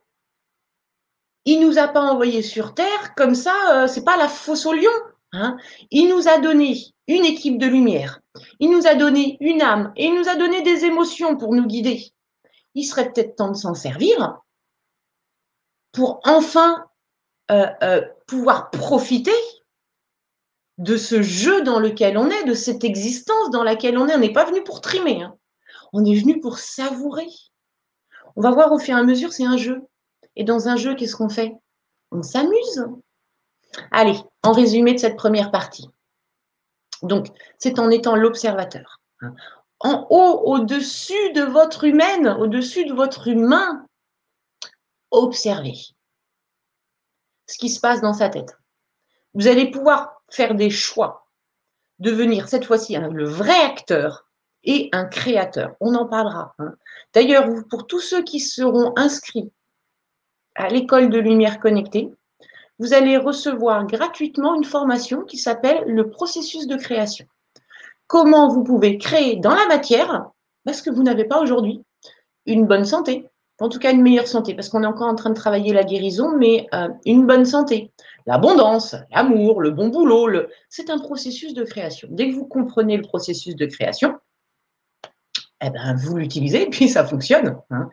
[1.45, 4.73] il nous a pas envoyés sur Terre comme ça, euh, c'est pas la fosse au
[4.73, 4.91] lion.
[5.33, 5.57] Hein.
[5.91, 6.77] Il nous a donné
[7.07, 8.21] une équipe de lumière,
[8.59, 11.65] il nous a donné une âme et il nous a donné des émotions pour nous
[11.65, 12.11] guider.
[12.75, 14.39] Il serait peut-être temps de s'en servir
[15.91, 16.85] pour enfin
[17.49, 19.31] euh, euh, pouvoir profiter
[20.77, 24.15] de ce jeu dans lequel on est, de cette existence dans laquelle on est.
[24.15, 25.35] On n'est pas venu pour trimer, hein.
[25.91, 27.27] on est venu pour savourer.
[28.35, 29.81] On va voir au fur et à mesure, c'est un jeu.
[30.35, 31.55] Et dans un jeu, qu'est-ce qu'on fait?
[32.11, 32.85] On s'amuse.
[33.91, 35.89] Allez, en résumé de cette première partie.
[37.03, 37.27] Donc,
[37.57, 39.01] c'est en étant l'observateur.
[39.21, 39.33] Hein.
[39.79, 43.85] En haut, au-dessus de votre humaine, au-dessus de votre humain,
[45.11, 45.75] observez
[47.45, 48.57] ce qui se passe dans sa tête.
[49.33, 51.27] Vous allez pouvoir faire des choix,
[51.99, 54.27] devenir cette fois-ci le vrai acteur
[54.63, 55.75] et un créateur.
[55.79, 56.55] On en parlera.
[56.59, 56.73] Hein.
[57.13, 59.51] D'ailleurs, pour tous ceux qui seront inscrits
[60.55, 62.11] à l'école de lumière connectée,
[62.79, 67.25] vous allez recevoir gratuitement une formation qui s'appelle le processus de création.
[68.07, 70.29] Comment vous pouvez créer dans la matière,
[70.63, 71.81] parce que vous n'avez pas aujourd'hui,
[72.45, 73.25] une bonne santé,
[73.59, 75.83] en tout cas une meilleure santé, parce qu'on est encore en train de travailler la
[75.83, 77.91] guérison, mais euh, une bonne santé,
[78.25, 80.29] l'abondance, l'amour, le bon boulot,
[80.69, 82.07] c'est un processus de création.
[82.11, 84.15] Dès que vous comprenez le processus de création,
[85.61, 87.57] eh ben, vous l'utilisez puis ça fonctionne.
[87.71, 87.89] Hein.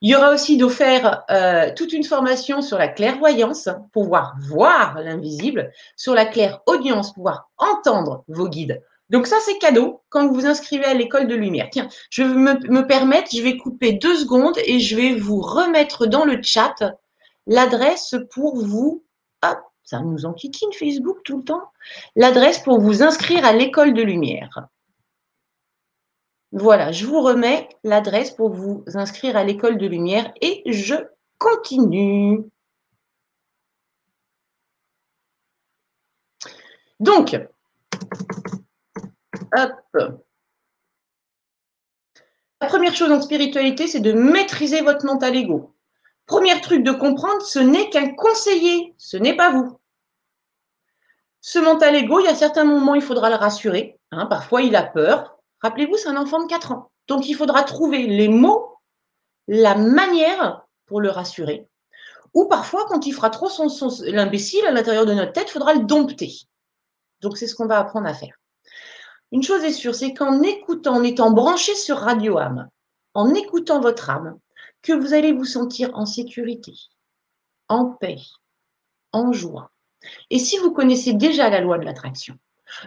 [0.00, 5.72] Il y aura aussi d'offert euh, toute une formation sur la clairvoyance, pouvoir voir l'invisible,
[5.96, 8.82] sur la clairaudience, pouvoir entendre vos guides.
[9.10, 11.68] Donc ça, c'est cadeau quand vous vous inscrivez à l'école de lumière.
[11.70, 16.06] Tiens, je vais me, permettre, je vais couper deux secondes et je vais vous remettre
[16.06, 16.76] dans le chat
[17.46, 19.04] l'adresse pour vous.
[19.42, 21.64] Hop, ça nous enquiquine Facebook tout le temps.
[22.14, 24.68] L'adresse pour vous inscrire à l'école de lumière.
[26.52, 30.96] Voilà, je vous remets l'adresse pour vous inscrire à l'école de lumière et je
[31.38, 32.44] continue.
[36.98, 37.36] Donc,
[39.56, 40.16] hop.
[42.60, 45.74] La première chose en spiritualité, c'est de maîtriser votre mental ego.
[46.26, 49.80] Premier truc de comprendre, ce n'est qu'un conseiller, ce n'est pas vous.
[51.40, 53.98] Ce mental ego, il y a certains moments, il faudra le rassurer.
[54.10, 54.26] Hein.
[54.26, 56.90] parfois, il a peur, Rappelez-vous, c'est un enfant de 4 ans.
[57.08, 58.78] Donc, il faudra trouver les mots,
[59.48, 61.68] la manière pour le rassurer.
[62.34, 63.68] Ou parfois, quand il fera trop son,
[64.04, 66.32] l'imbécile à l'intérieur de notre tête, il faudra le dompter.
[67.20, 68.36] Donc, c'est ce qu'on va apprendre à faire.
[69.32, 72.68] Une chose est sûre, c'est qu'en écoutant, en étant branché sur Radio âme,
[73.14, 74.38] en écoutant votre âme,
[74.82, 76.72] que vous allez vous sentir en sécurité,
[77.68, 78.18] en paix,
[79.12, 79.70] en joie.
[80.30, 82.36] Et si vous connaissez déjà la loi de l'attraction,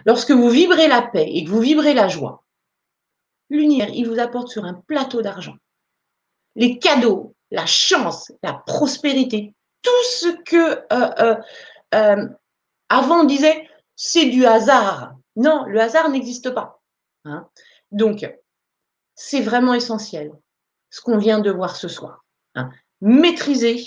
[0.04, 2.43] lorsque vous vibrez la paix et que vous vibrez la joie,
[3.50, 5.54] l'univers, il vous apporte sur un plateau d'argent
[6.56, 11.36] les cadeaux, la chance, la prospérité, tout ce que euh, euh,
[11.94, 12.28] euh,
[12.88, 15.14] avant on disait c'est du hasard.
[15.36, 16.80] Non, le hasard n'existe pas.
[17.24, 17.48] Hein.
[17.90, 18.28] Donc,
[19.14, 20.32] c'est vraiment essentiel
[20.90, 22.24] ce qu'on vient de voir ce soir.
[22.54, 22.70] Hein.
[23.00, 23.84] Maîtriser,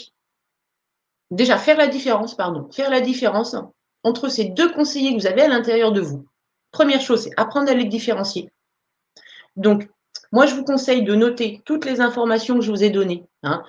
[1.32, 3.56] déjà faire la différence, pardon, faire la différence
[4.04, 6.26] entre ces deux conseillers que vous avez à l'intérieur de vous.
[6.72, 8.50] Première chose, c'est apprendre à les différencier.
[9.58, 9.90] Donc,
[10.32, 13.26] moi, je vous conseille de noter toutes les informations que je vous ai données.
[13.44, 13.64] Hein.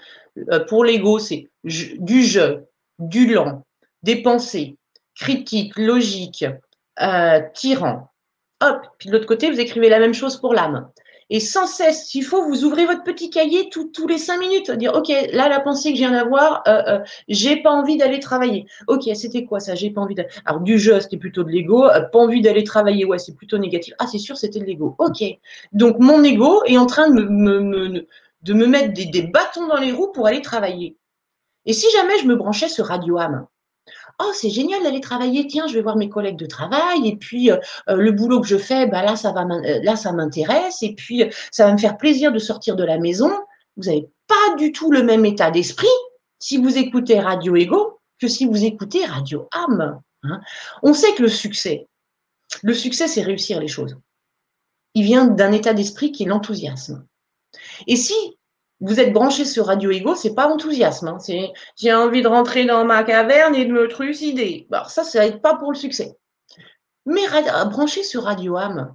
[0.51, 2.61] Euh, pour l'ego, c'est du je,
[2.99, 3.65] du lent,
[4.03, 4.77] des pensées,
[5.15, 6.45] critique, logique,
[7.01, 8.11] euh, tyran.
[8.61, 10.91] Hop, puis de l'autre côté, vous écrivez la même chose pour l'âme.
[11.31, 14.95] Et sans cesse, s'il faut, vous ouvrez votre petit cahier tous les cinq minutes, dire
[14.95, 16.99] ok, là la pensée que je viens d'avoir, euh, euh,
[17.29, 18.67] j'ai pas envie d'aller travailler.
[18.87, 20.15] Ok, c'était quoi ça J'ai pas envie.
[20.15, 20.29] d'aller…
[20.47, 21.85] Alors du jeu, c'était plutôt de l'ego.
[21.85, 23.95] Euh, pas envie d'aller travailler, ouais, c'est plutôt négatif.
[23.99, 24.95] Ah, c'est sûr, c'était de l'ego.
[24.99, 25.23] Ok.
[25.73, 30.27] Donc mon ego est en train de me, mettre des, bâtons dans les roues pour
[30.27, 30.97] aller travailler.
[31.67, 33.47] Et si jamais je me branchais sur Radio âme,
[34.21, 37.51] oh c'est génial d'aller travailler, tiens, je vais voir mes collègues de travail, et puis
[37.51, 37.59] euh,
[37.89, 40.95] euh, le boulot que je fais, bah, là, ça va, euh, là, ça m'intéresse, et
[40.95, 43.31] puis ça va me faire plaisir de sortir de la maison.
[43.77, 45.87] Vous n'avez pas du tout le même état d'esprit
[46.39, 50.01] si vous écoutez Radio Ego que si vous écoutez Radio âme.
[50.25, 50.41] Hein.
[50.83, 51.87] On sait que le succès,
[52.63, 53.97] le succès, c'est réussir les choses.
[54.95, 57.07] il vient d'un état d'esprit qui est l'enthousiasme.
[57.87, 58.38] Et si
[58.81, 61.09] vous êtes branché sur Radio Ego, c'est pas enthousiasme.
[61.09, 61.19] Hein,
[61.77, 64.67] j'ai envie de rentrer dans ma caverne et de me trucider.
[64.71, 66.17] Alors ça, ça n'aide pas pour le succès.
[67.07, 67.23] Mais
[67.67, 68.95] branché sur Radio Âme,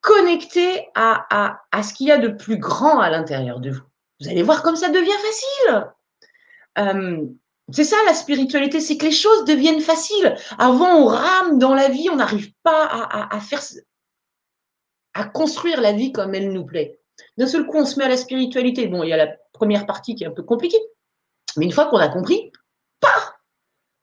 [0.00, 3.82] connecté à, à, ce qu'il y a de plus grand à l'intérieur de vous.
[4.20, 5.86] Vous allez voir comme ça devient facile.
[6.78, 7.26] Euh,
[7.72, 10.36] c'est ça la spiritualité, c'est que les choses deviennent faciles.
[10.58, 13.60] Avant, on rame dans la vie, on n'arrive pas à, à, faire,
[15.14, 17.00] à construire la vie comme elle nous plaît.
[17.36, 18.86] D'un seul coup, on se met à la spiritualité.
[18.88, 20.80] Bon, il y a la première partie qui est un peu compliquée,
[21.56, 22.52] mais une fois qu'on a compris,
[23.00, 23.36] pas.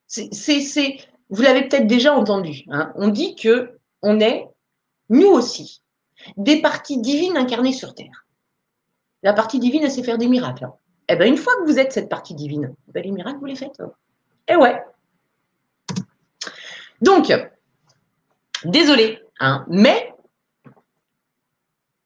[0.07, 0.97] C'est,
[1.29, 2.63] vous l'avez peut-être déjà entendu.
[2.69, 2.91] Hein.
[2.95, 4.47] on dit que on est,
[5.09, 5.81] nous aussi,
[6.37, 8.27] des parties divines incarnées sur Terre.
[9.23, 10.65] La partie divine, elle sait faire des miracles.
[10.65, 10.73] Hein.
[11.09, 13.55] Eh bien, une fois que vous êtes cette partie divine, ben, les miracles, vous les
[13.55, 13.81] faites.
[14.47, 14.83] Eh ouais.
[17.01, 17.33] Donc,
[18.65, 20.13] désolé, hein, mais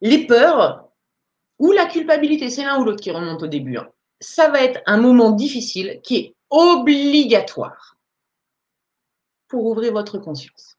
[0.02, 0.87] les peurs
[1.60, 3.78] ou la culpabilité, c'est l'un ou l'autre qui remonte au début.
[3.78, 3.88] Hein.
[4.20, 7.98] Ça va être un moment difficile qui est obligatoire
[9.48, 10.78] pour ouvrir votre conscience.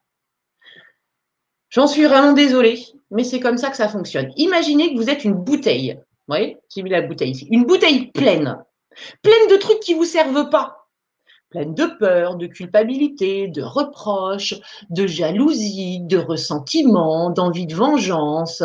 [1.70, 4.32] J'en suis vraiment désolée, mais c'est comme ça que ça fonctionne.
[4.36, 5.94] Imaginez que vous êtes une bouteille.
[5.94, 7.46] Vous voyez J'ai mis la bouteille ici.
[7.50, 8.58] Une bouteille pleine.
[9.22, 10.88] Pleine de trucs qui ne vous servent pas.
[11.50, 14.54] Pleine de peur, de culpabilité, de reproches,
[14.90, 18.62] de jalousie, de ressentiment, d'envie de vengeance,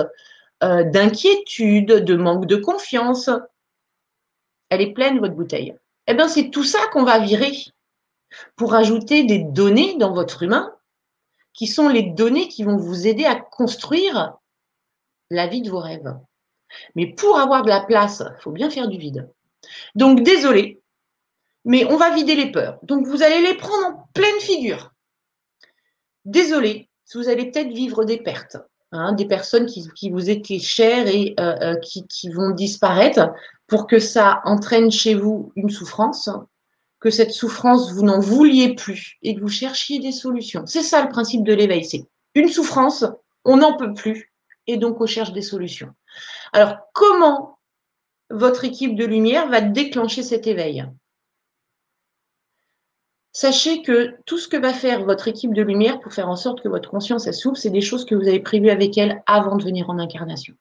[0.63, 3.29] euh, d'inquiétude, de manque de confiance.
[4.69, 5.75] Elle est pleine, votre bouteille.
[6.07, 7.51] Eh bien, c'est tout ça qu'on va virer
[8.55, 10.73] pour ajouter des données dans votre humain
[11.53, 14.37] qui sont les données qui vont vous aider à construire
[15.29, 16.15] la vie de vos rêves.
[16.95, 19.29] Mais pour avoir de la place, il faut bien faire du vide.
[19.95, 20.81] Donc, désolé,
[21.65, 22.79] mais on va vider les peurs.
[22.83, 24.93] Donc, vous allez les prendre en pleine figure.
[26.25, 28.57] Désolé, vous allez peut-être vivre des pertes.
[28.95, 33.31] Hein, des personnes qui, vous étaient chères et euh, euh, qui, qui, vont disparaître
[33.65, 36.29] pour que ça entraîne chez vous une souffrance,
[36.99, 40.67] que cette souffrance, vous n'en vouliez plus et que vous cherchiez des solutions.
[40.67, 42.05] C'est ça le principe de l'éveil, c'est
[42.35, 43.03] une souffrance,
[43.45, 44.31] on n'en peut plus
[44.67, 45.89] et donc on cherche des solutions.
[46.51, 47.57] Alors, comment
[48.29, 50.85] votre équipe de lumière va déclencher cet éveil?
[53.35, 56.61] Sachez que tout ce que va faire votre équipe de lumière pour faire en sorte
[56.61, 59.63] que votre conscience s'ouvre, c'est des choses que vous avez prévues avec elle avant de
[59.63, 60.53] venir en incarnation.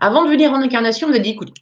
[0.00, 1.52] Avant de venir en incarnation, vous avez dit, écoute,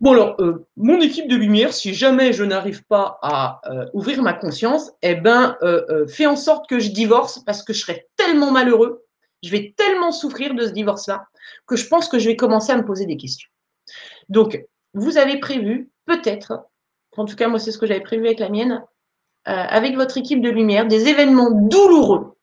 [0.00, 4.22] bon alors, euh, mon équipe de lumière, si jamais je n'arrive pas à euh, ouvrir
[4.22, 8.08] ma conscience, eh ben, euh, fais en sorte que je divorce parce que je serai
[8.16, 9.04] tellement malheureux,
[9.44, 11.28] je vais tellement souffrir de ce divorce-là,
[11.68, 13.48] que je pense que je vais commencer à me poser des questions.
[14.28, 16.64] Donc, vous avez prévu, peut-être,
[17.16, 18.97] en tout cas moi c'est ce que j'avais prévu avec la mienne, euh,
[19.48, 22.36] avec votre équipe de lumière des événements douloureux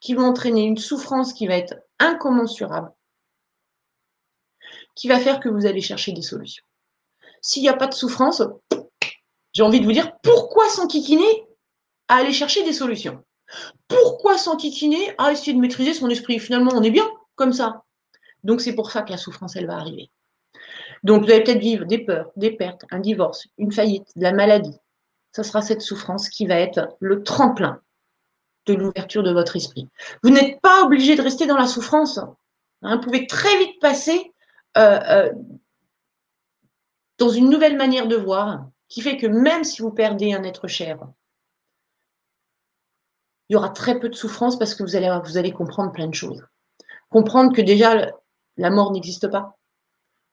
[0.00, 2.90] qui vont entraîner une souffrance qui va être incommensurable,
[4.94, 6.64] qui va faire que vous allez chercher des solutions.
[7.42, 8.42] S'il n'y a pas de souffrance,
[9.52, 11.46] j'ai envie de vous dire, pourquoi s'enquiquiner
[12.08, 13.22] à aller chercher des solutions?
[13.86, 16.38] Pourquoi s'enquiquiner à essayer de maîtriser son esprit?
[16.38, 17.84] Finalement, on est bien comme ça.
[18.42, 20.10] Donc c'est pour ça que la souffrance, elle va arriver.
[21.02, 24.32] Donc vous allez peut-être vivre des peurs, des pertes, un divorce, une faillite, de la
[24.32, 24.76] maladie,
[25.36, 27.82] ce sera cette souffrance qui va être le tremplin
[28.64, 29.86] de l'ouverture de votre esprit.
[30.22, 32.16] Vous n'êtes pas obligé de rester dans la souffrance.
[32.80, 32.96] Hein.
[32.96, 34.32] vous pouvez très vite passer
[34.78, 35.32] euh, euh,
[37.18, 40.68] dans une nouvelle manière de voir qui fait que même si vous perdez un être
[40.68, 41.00] cher,
[43.50, 46.42] il y aura très peu de souffrance parce que vous allez, comprendre plein de choses.
[47.10, 48.10] Comprendre que déjà
[48.56, 49.58] la mort n'existe pas.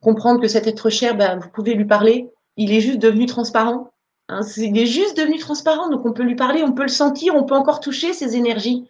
[0.02, 3.93] Comprendre que cet être cher, ben, vous pouvez lui parler, il est juste devenu transparent.
[4.34, 7.36] Hein, il est juste devenu transparent, donc on peut lui parler, on peut le sentir,
[7.36, 8.88] on peut encore toucher ses énergies.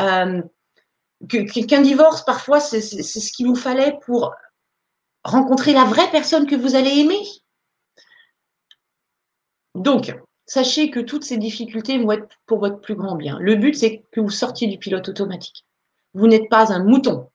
[0.00, 0.42] Euh,
[1.28, 4.34] Qu'un divorce, parfois, c'est ce qu'il vous fallait pour
[5.22, 7.22] rencontrer la vraie personne que vous allez aimer.
[9.76, 13.38] Donc, sachez que toutes ces difficultés vont être pour votre plus grand bien.
[13.38, 15.64] Le but, c'est que vous sortiez du pilote automatique.
[16.14, 17.30] Vous n'êtes pas un mouton.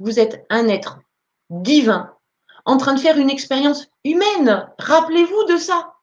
[0.00, 0.98] Vous êtes un être
[1.48, 2.12] divin
[2.64, 4.68] en train de faire une expérience humaine.
[4.78, 5.94] Rappelez-vous de ça.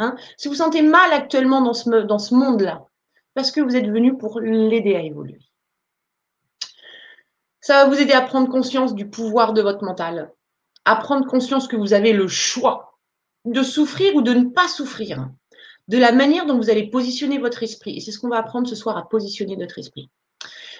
[0.00, 0.14] Hein.
[0.36, 2.86] si vous sentez mal actuellement dans ce, dans ce monde-là,
[3.34, 5.40] parce que vous êtes venu pour l'aider à évoluer.
[7.60, 10.32] Ça va vous aider à prendre conscience du pouvoir de votre mental,
[10.84, 12.96] à prendre conscience que vous avez le choix
[13.44, 15.28] de souffrir ou de ne pas souffrir,
[15.88, 17.96] de la manière dont vous allez positionner votre esprit.
[17.96, 20.10] Et c'est ce qu'on va apprendre ce soir à positionner notre esprit.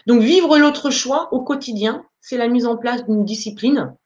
[0.06, 3.96] Donc vivre l'autre choix au quotidien, c'est la mise en place d'une discipline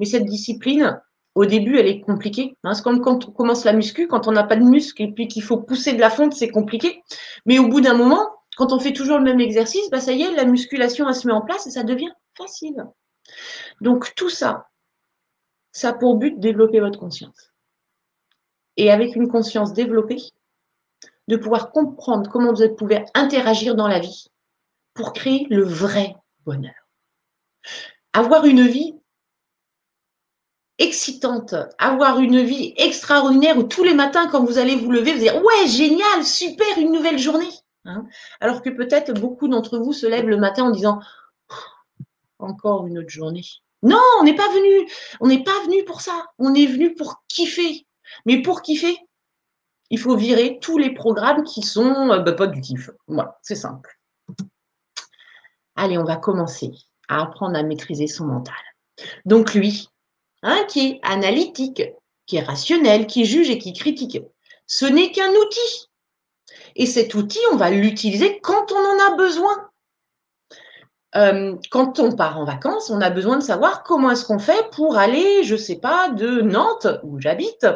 [0.00, 1.00] mais cette discipline,
[1.34, 2.56] au début, elle est compliquée.
[2.64, 2.74] Hein.
[2.74, 5.28] C'est comme quand on commence la muscu, quand on n'a pas de muscle et puis
[5.28, 7.02] qu'il faut pousser de la fonte, c'est compliqué.
[7.46, 10.20] Mais au bout d'un moment, Quand on fait toujours le même exercice, bah ça y
[10.20, 12.84] est, la musculation elle se met en place et ça devient facile.
[13.80, 14.68] Donc tout ça,
[15.72, 17.54] ça a pour but de développer votre conscience.
[18.76, 20.20] Et avec une conscience développée,
[21.26, 24.26] de pouvoir comprendre comment vous pouvez interagir dans la vie
[24.92, 26.74] pour créer le vrai bonheur.
[28.12, 28.99] Avoir une vie
[30.80, 35.20] excitante, avoir une vie extraordinaire où tous les matins, quand vous allez vous lever, vous
[35.20, 37.50] dire ouais, génial, super, une nouvelle journée.
[37.84, 38.06] Hein.
[38.40, 41.00] Alors que peut-être beaucoup d'entre vous se lèvent le matin en disant
[42.38, 43.44] encore une autre journée.
[43.82, 44.90] Non, on n'est pas venu,
[45.20, 46.26] on n'est pas venu pour ça.
[46.38, 47.86] On est venu pour kiffer.
[48.26, 48.98] Mais pour kiffer,
[49.90, 52.90] il faut virer tous les programmes qui sont euh, bah, pas du kiff.
[53.06, 53.98] Voilà, c'est simple.
[55.76, 56.72] Allez, on va commencer
[57.08, 58.54] à apprendre à maîtriser son mental.
[59.24, 59.88] Donc lui,
[60.42, 61.82] hein, qui est analytique,
[62.26, 64.18] qui est rationnel, qui juge et qui critique,
[64.66, 65.88] ce n'est qu'un outil.
[66.76, 69.68] Et cet outil, on va l'utiliser quand on en a besoin.
[71.16, 74.70] Euh, quand on part en vacances, on a besoin de savoir comment est-ce qu'on fait
[74.70, 77.66] pour aller, je ne sais pas, de Nantes, où j'habite,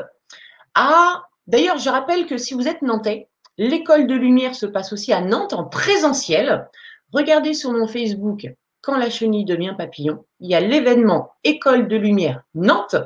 [0.74, 3.28] à D'ailleurs, je rappelle que si vous êtes nantais,
[3.58, 6.68] l'école de lumière se passe aussi à Nantes en présentiel.
[7.12, 8.48] Regardez sur mon Facebook
[8.84, 10.24] quand la chenille devient papillon.
[10.40, 12.96] Il y a l'événement École de lumière Nantes.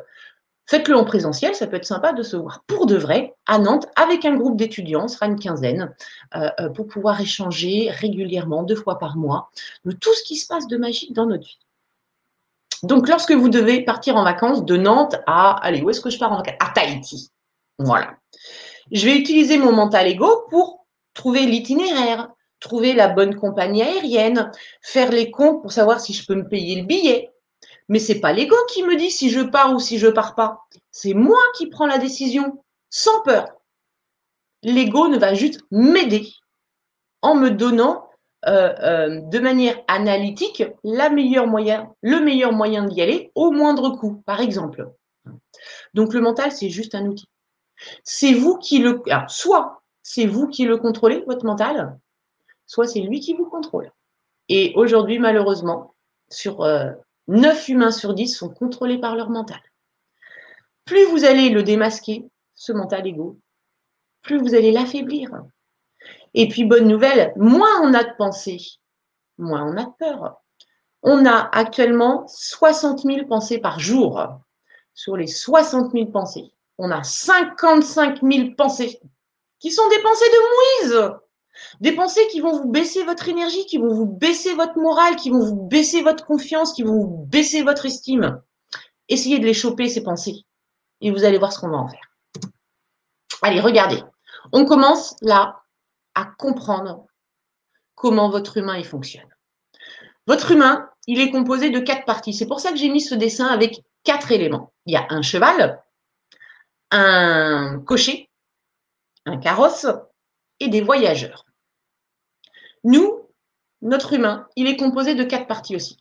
[0.66, 3.86] Faites-le en présentiel, ça peut être sympa de se voir pour de vrai à Nantes
[3.96, 5.94] avec un groupe d'étudiants, on sera une quinzaine,
[6.36, 9.50] euh, euh, pour pouvoir échanger régulièrement, deux fois par mois,
[9.86, 11.58] de tout ce qui se passe de magique dans notre vie.
[12.82, 16.18] Donc, lorsque vous devez partir en vacances de Nantes à, allez, où est-ce que je
[16.18, 16.56] pars en vacances?
[16.60, 17.30] À Tahiti.
[17.78, 18.16] Voilà.
[18.92, 22.28] Je vais utiliser mon mental ego pour trouver l'itinéraire,
[22.60, 24.50] trouver la bonne compagnie aérienne,
[24.82, 27.30] faire les comptes pour savoir si je peux me payer le billet.
[27.88, 30.66] Mais c'est pas l'ego qui me dit si je pars ou si je pars pas.
[30.90, 33.46] C'est moi qui prends la décision sans peur.
[34.62, 36.28] L'ego ne va juste m'aider
[37.22, 38.08] en me donnant
[38.46, 44.90] euh, euh, de manière analytique le meilleur moyen d'y aller au moindre coût, par exemple.
[45.94, 47.28] Donc le mental, c'est juste un outil.
[48.04, 49.02] C'est vous qui le.
[49.28, 51.98] soit c'est vous qui le contrôlez, votre mental,
[52.68, 53.90] soit c'est lui qui vous contrôle.
[54.48, 55.94] Et aujourd'hui, malheureusement,
[56.30, 59.60] sur 9 euh, humains sur 10 sont contrôlés par leur mental.
[60.84, 63.40] Plus vous allez le démasquer, ce mental égo,
[64.22, 65.30] plus vous allez l'affaiblir.
[66.34, 68.78] Et puis, bonne nouvelle, moins on a de pensées,
[69.38, 70.36] moins on a de peur.
[71.02, 74.22] On a actuellement 60 000 pensées par jour.
[74.94, 79.00] Sur les 60 000 pensées, on a 55 000 pensées
[79.60, 81.18] qui sont des pensées de mouise.
[81.80, 85.30] Des pensées qui vont vous baisser votre énergie, qui vont vous baisser votre morale, qui
[85.30, 88.40] vont vous baisser votre confiance, qui vont vous baisser votre estime.
[89.08, 90.44] Essayez de les choper, ces pensées,
[91.00, 92.10] et vous allez voir ce qu'on va en faire.
[93.42, 94.02] Allez, regardez.
[94.52, 95.62] On commence là
[96.14, 97.06] à comprendre
[97.94, 99.28] comment votre humain fonctionne.
[100.26, 102.34] Votre humain, il est composé de quatre parties.
[102.34, 104.72] C'est pour ça que j'ai mis ce dessin avec quatre éléments.
[104.86, 105.82] Il y a un cheval,
[106.90, 108.30] un cocher,
[109.26, 109.86] un carrosse
[110.60, 111.44] et des voyageurs.
[112.88, 113.28] Nous,
[113.82, 115.98] notre humain, il est composé de quatre parties aussi.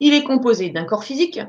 [0.00, 1.40] Il est composé d'un corps physique,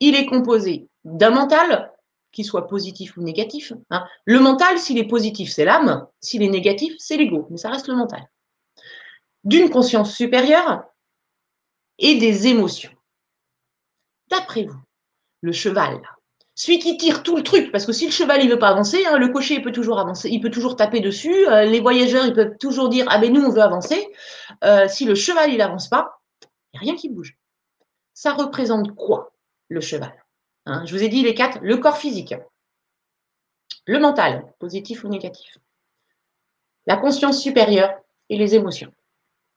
[0.00, 1.92] il est composé d'un mental,
[2.32, 3.72] qu'il soit positif ou négatif.
[3.90, 4.04] Hein.
[4.24, 7.86] Le mental, s'il est positif, c'est l'âme, s'il est négatif, c'est l'ego, mais ça reste
[7.86, 8.28] le mental.
[9.44, 10.82] D'une conscience supérieure
[12.00, 12.90] et des émotions.
[14.26, 14.82] D'après vous,
[15.40, 16.02] le cheval,
[16.54, 19.04] celui qui tire tout le truc, parce que si le cheval il veut pas avancer,
[19.06, 22.32] hein, le cocher peut toujours avancer, il peut toujours taper dessus, euh, les voyageurs ils
[22.32, 24.08] peuvent toujours dire ah ben nous on veut avancer.
[24.62, 26.20] Euh, si le cheval il avance pas,
[26.72, 27.36] il n'y a rien qui bouge.
[28.12, 29.32] Ça représente quoi
[29.68, 30.14] le cheval
[30.66, 30.84] hein?
[30.86, 32.34] Je vous ai dit les quatre le corps physique,
[33.86, 35.58] le mental, positif ou négatif,
[36.86, 37.92] la conscience supérieure
[38.28, 38.92] et les émotions.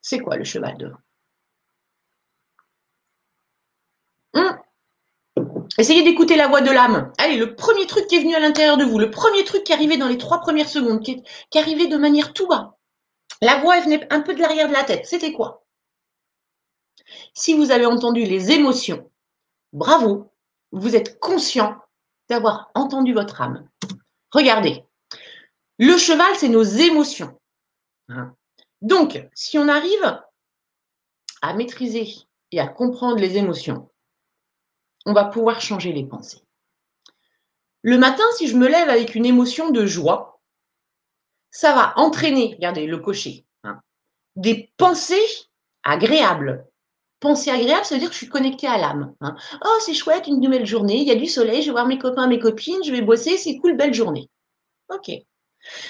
[0.01, 0.97] C'est quoi le cheval devant
[5.77, 7.11] Essayez d'écouter la voix de l'âme.
[7.19, 9.73] Allez, le premier truc qui est venu à l'intérieur de vous, le premier truc qui
[9.73, 12.77] arrivé dans les trois premières secondes, qui est, arrivé de manière tout bas.
[13.41, 15.05] La voix, elle venait un peu de l'arrière de la tête.
[15.05, 15.65] C'était quoi?
[17.35, 19.09] Si vous avez entendu les émotions,
[19.71, 20.31] bravo,
[20.71, 21.77] vous êtes conscient
[22.27, 23.69] d'avoir entendu votre âme.
[24.31, 24.83] Regardez,
[25.77, 27.39] le cheval, c'est nos émotions.
[28.09, 28.33] Hein.
[28.81, 30.21] Donc, si on arrive
[31.43, 32.15] à maîtriser
[32.51, 33.89] et à comprendre les émotions,
[35.07, 36.43] on va pouvoir changer les pensées.
[37.81, 40.41] Le matin, si je me lève avec une émotion de joie,
[41.49, 43.79] ça va entraîner, regardez le cocher, hein,
[44.35, 45.15] des pensées
[45.83, 46.67] agréables.
[47.21, 49.15] Pensées agréables, ça veut dire que je suis connectée à l'âme.
[49.21, 49.35] Hein.
[49.65, 51.97] Oh, c'est chouette, une nouvelle journée, il y a du soleil, je vais voir mes
[51.97, 54.29] copains, mes copines, je vais bosser, c'est cool, belle journée.
[54.89, 55.09] Ok.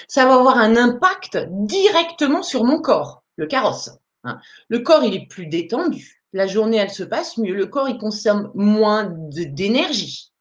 [0.06, 3.24] Ça va avoir un impact directement sur mon corps.
[3.34, 3.90] le carrosse.
[4.22, 4.38] Hein.
[4.68, 6.17] Le corps, il est plus détendu.
[6.32, 7.54] La journée, elle se passe mieux.
[7.54, 10.32] Le corps, il consomme moins d'énergie.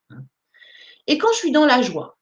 [1.08, 2.18] Et quand je suis dans la joie,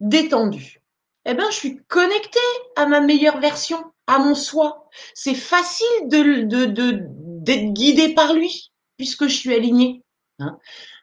[0.00, 0.82] détendue,
[1.24, 2.38] eh ben, je suis connectée
[2.76, 4.88] à ma meilleure version, à mon soi.
[5.14, 10.02] C'est facile d'être de, de, guidé par lui, puisque je suis alignée.
[10.38, 10.58] Hein.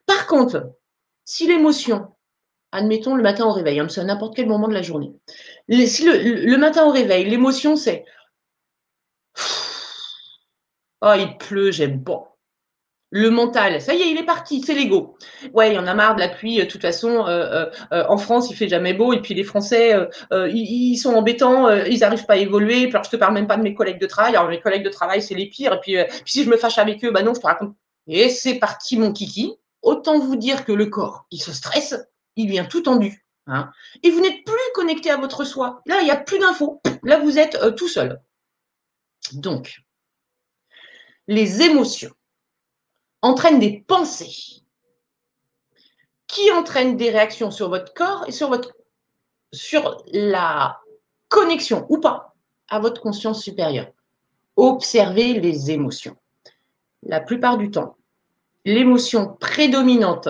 [0.06, 0.72] Par contre,
[1.26, 2.08] si l'émotion,
[2.72, 5.14] admettons le matin au réveil, hein, c'est à n'importe quel moment de la journée,
[5.70, 8.06] si le, matin au réveil, l'émotion c'est
[11.02, 12.32] Oh, il pleut, j'aime pas.
[13.14, 15.18] Le mental, ça y est, il est parti, c'est l'ego.
[15.54, 16.58] Ouais, il y en a marre de la pluie.
[16.60, 19.12] De toute façon, euh, euh, en France, il fait jamais beau.
[19.12, 19.94] Et puis les Français,
[20.32, 22.88] euh, ils, sont embêtants, ils n'arrivent pas à évoluer.
[22.88, 24.38] Alors, je te parle même pas de mes collègues de travail.
[24.38, 25.74] Alors mes collègues de travail, c'est les pires.
[25.74, 27.76] Et puis, puis, si je me fâche avec eux, bah non, je te raconte.
[28.08, 29.56] Et c'est parti, mon kiki.
[29.82, 31.96] Autant vous dire que le corps, il se stresse,
[32.38, 33.26] il vient tout tendu.
[33.48, 33.72] Hein,
[34.04, 35.82] et vous n'êtes plus connecté à votre soi.
[35.86, 36.82] Là, il n'y a plus d'infos.
[37.04, 38.22] Là, vous êtes tout seul.
[39.34, 39.82] Donc,
[41.28, 42.14] les émotions
[43.22, 44.62] entraînent des pensées
[46.28, 50.80] qui entraînent des réactions sur votre corps et sur, la
[51.28, 52.34] connexion ou pas
[52.70, 53.92] à votre conscience supérieure.
[54.56, 56.16] Observez les émotions.
[57.04, 57.98] La plupart du temps,
[58.64, 60.30] l'émotion prédominante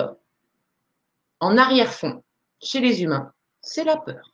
[1.38, 2.22] en arrière-fond
[2.60, 4.32] chez les humains, c'est la peur.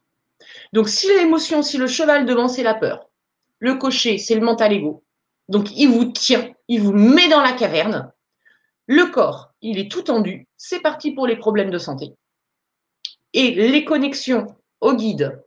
[0.72, 3.08] Donc si l'émotion, si le cheval devant c'est la peur,
[3.58, 5.04] le cocher c'est le mental ego,
[5.48, 8.12] donc il vous tient, il vous met dans la caverne,
[8.86, 12.14] le corps, il est tout tendu, c'est parti pour les problèmes de santé.
[13.32, 14.46] Et les connexions
[14.80, 15.42] au guide,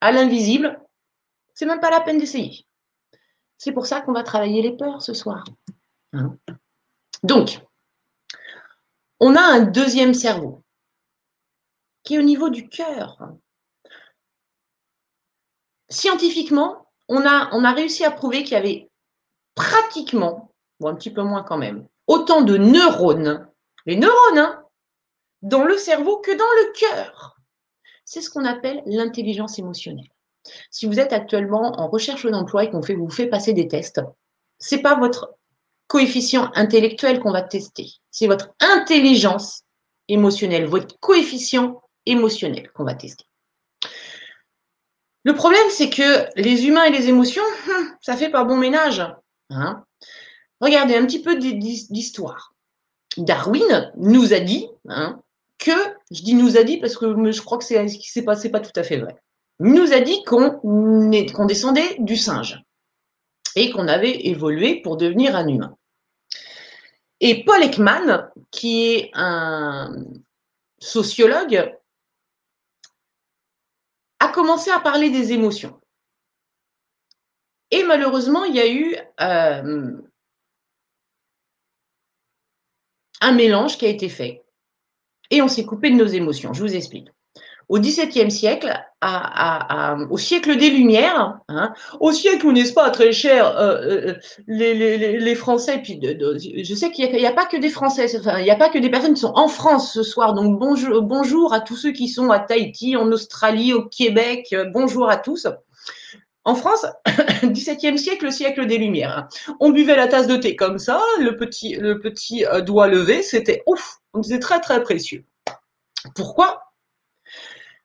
[0.00, 0.80] à l'invisible,
[1.54, 2.66] c'est même pas la peine d'essayer.
[3.56, 5.44] C'est pour ça qu'on va travailler les peurs ce soir.
[6.12, 6.36] Hein.
[7.22, 7.60] Donc,
[9.20, 10.62] on a un deuxième cerveau
[12.02, 13.18] qui est au niveau du cœur.
[15.88, 18.90] Scientifiquement, on a, on a réussi à prouver qu'il y avait
[19.54, 20.50] pratiquement,
[20.80, 23.48] ou un petit peu moins quand même, autant de neurones,
[23.86, 24.64] les neurones, hein,
[25.42, 27.36] dans le cerveau que dans le cœur.
[28.04, 30.08] C'est ce qu'on appelle l'intelligence émotionnelle.
[30.70, 34.00] Si vous êtes actuellement en recherche d'emploi et qu'on vous fait passer des tests,
[34.58, 35.34] c'est pas votre
[35.86, 39.64] coefficient intellectuel qu'on va tester, c'est votre intelligence
[40.08, 43.24] émotionnelle, votre coefficient émotionnel qu'on va tester.
[45.24, 49.02] Le problème, c'est que les humains et les émotions, hum, ça fait pas bon ménage.
[49.50, 49.84] Hein.
[50.60, 52.54] Regardez un petit peu d'histoire.
[53.16, 55.20] Darwin nous a dit hein,
[55.58, 55.72] que,
[56.10, 58.60] je dis nous a dit parce que je crois que ce qui s'est passé pas
[58.60, 59.16] tout à fait vrai.
[59.60, 62.62] nous a dit qu'on descendait du singe
[63.56, 65.76] et qu'on avait évolué pour devenir un humain.
[67.20, 70.04] Et Paul Ekman, qui est un
[70.78, 71.72] sociologue,
[74.18, 75.80] a commencé à parler des émotions.
[77.74, 79.90] Et malheureusement, il y a eu euh,
[83.20, 84.44] un mélange qui a été fait.
[85.32, 86.52] Et on s'est coupé de nos émotions.
[86.52, 87.08] Je vous explique.
[87.68, 88.72] Au XVIIe siècle,
[89.02, 94.14] au siècle des Lumières, hein, au siècle où, n'est-ce pas, très cher, euh, euh,
[94.46, 98.06] les, Français, puis je sais qu'il n'y a, pas que des Français,
[98.38, 101.02] il n'y a pas que des personnes qui sont en France ce soir, donc bonjour,
[101.02, 105.48] bonjour à tous ceux qui sont à Tahiti, en Australie, au Québec, bonjour à tous.
[106.44, 109.28] En France, 17e siècle, le siècle des Lumières.
[109.60, 113.22] On buvait la tasse de thé comme ça, le petit, le petit euh, doigt levé,
[113.22, 115.24] c'était ouf, c'était très très précieux.
[116.14, 116.72] Pourquoi?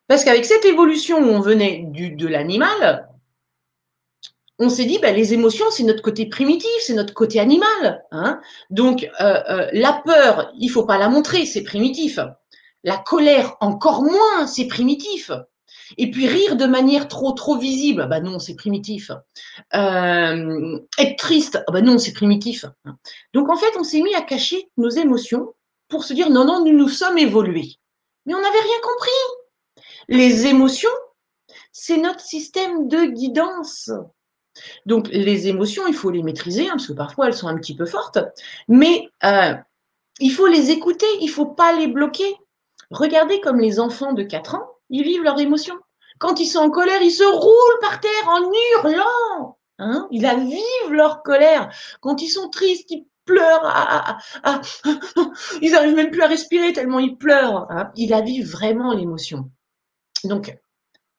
[0.08, 3.08] Parce qu'avec cette évolution où on venait du, de l'animal,
[4.58, 8.04] on s'est dit, ben, les émotions, c'est notre côté primitif, c'est notre côté animal.
[8.12, 12.20] Hein Donc, euh, euh, la peur, il faut pas la montrer, c'est primitif.
[12.84, 15.32] La colère, encore moins, c'est primitif.
[15.98, 19.12] Et puis rire de manière trop trop visible, bah non, c'est primitif.
[19.74, 22.66] Euh, être triste, bah non, c'est primitif.
[23.34, 25.54] Donc en fait, on s'est mis à cacher nos émotions
[25.88, 27.76] pour se dire non, non, nous nous sommes évolués.
[28.26, 29.86] Mais on n'avait rien compris.
[30.08, 30.90] Les émotions,
[31.72, 33.92] c'est notre système de guidance.
[34.86, 37.76] Donc les émotions, il faut les maîtriser, hein, parce que parfois elles sont un petit
[37.76, 38.20] peu fortes,
[38.68, 39.54] mais euh,
[40.20, 42.36] il faut les écouter, il ne faut pas les bloquer.
[42.92, 45.78] Regardez comme les enfants de 4 ans, ils vivent leurs émotions.
[46.20, 48.52] Quand ils sont en colère, ils se roulent par terre en
[48.84, 49.58] hurlant.
[49.80, 51.70] Hein ils la vivent leur colère.
[52.02, 53.62] Quand ils sont tristes, ils pleurent.
[53.64, 57.68] Ah, ah, ah, ils n'arrivent même plus à respirer tellement ils pleurent.
[57.72, 59.50] Hein ils la vivent vraiment l'émotion.
[60.26, 60.58] Donc,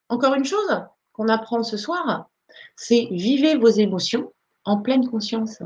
[0.08, 2.28] encore une chose qu'on apprend ce soir,
[2.76, 4.32] c'est vivez vos émotions
[4.64, 5.58] en pleine conscience,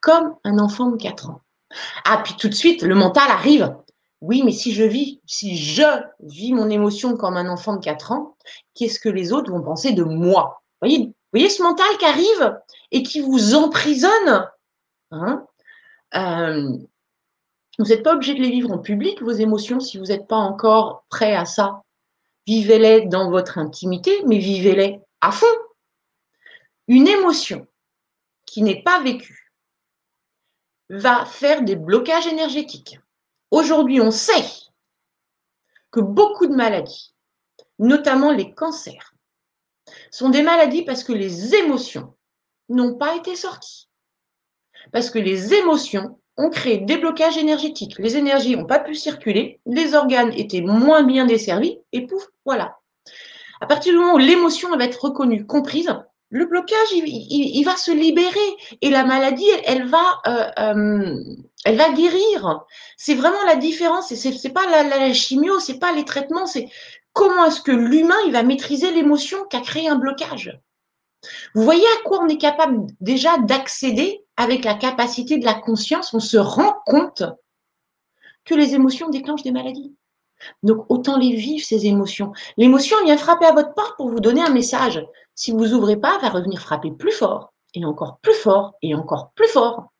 [0.00, 1.40] comme un enfant de 4 ans.
[2.04, 3.74] Ah, puis tout de suite, le mental arrive.
[4.20, 8.12] Oui, mais si je vis, si je vis mon émotion comme un enfant de 4
[8.12, 8.36] ans,
[8.74, 10.62] qu'est-ce que les autres vont penser de moi?
[10.82, 12.58] Voyez, voyez ce mental qui arrive
[12.90, 14.46] et qui vous emprisonnent,
[15.10, 15.46] hein,
[16.14, 16.76] euh,
[17.78, 20.36] vous n'êtes pas obligé de les vivre en public, vos émotions, si vous n'êtes pas
[20.36, 21.82] encore prêt à ça.
[22.46, 25.46] Vivez-les dans votre intimité, mais vivez-les à fond.
[26.88, 27.66] Une émotion
[28.44, 29.54] qui n'est pas vécue
[30.90, 32.98] va faire des blocages énergétiques.
[33.50, 34.44] Aujourd'hui, on sait
[35.90, 37.14] que beaucoup de maladies,
[37.78, 39.14] notamment les cancers,
[40.10, 42.14] sont des maladies parce que les émotions
[42.68, 43.88] n'ont pas été sorties.
[44.92, 47.98] Parce que les émotions ont créé des blocages énergétiques.
[47.98, 52.78] Les énergies n'ont pas pu circuler, les organes étaient moins bien desservis, et pouf, voilà.
[53.60, 55.92] À partir du moment où l'émotion va être reconnue, comprise,
[56.30, 58.38] le blocage, il, va se libérer
[58.80, 61.16] et la maladie, elle, va, euh, euh,
[61.64, 62.64] elle va guérir.
[62.96, 64.12] C'est vraiment la différence.
[64.12, 66.68] Et c'est, c'est pas la, chimio, c'est pas les traitements, c'est
[67.12, 70.58] comment est-ce que l'humain, va maîtriser l'émotion qui a créé un blocage.
[71.54, 76.14] Vous voyez à quoi on est capable déjà d'accéder avec la capacité de la conscience?
[76.14, 77.24] On se rend compte
[78.44, 79.94] que les émotions déclenchent des maladies.
[80.62, 82.32] Donc autant les vivre, ces émotions.
[82.56, 85.04] L'émotion vient frapper à votre porte pour vous donner un message.
[85.34, 88.94] Si vous ouvrez pas, elle va revenir frapper plus fort, et encore plus fort, et
[88.94, 89.92] encore plus fort,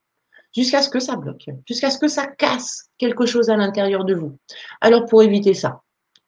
[0.55, 4.14] jusqu'à ce que ça bloque, jusqu'à ce que ça casse quelque chose à l'intérieur de
[4.14, 4.39] vous.
[4.81, 5.82] Alors pour éviter ça,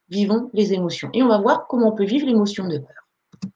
[0.08, 1.10] vivons les émotions.
[1.12, 3.52] Et on va voir comment on peut vivre l'émotion de peur.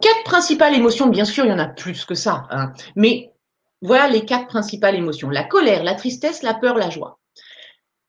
[0.00, 2.72] Quatre principales émotions, bien sûr, il y en a plus que ça, hein.
[2.96, 3.34] mais
[3.82, 5.28] voilà les quatre principales émotions.
[5.28, 7.18] La colère, la tristesse, la peur, la joie.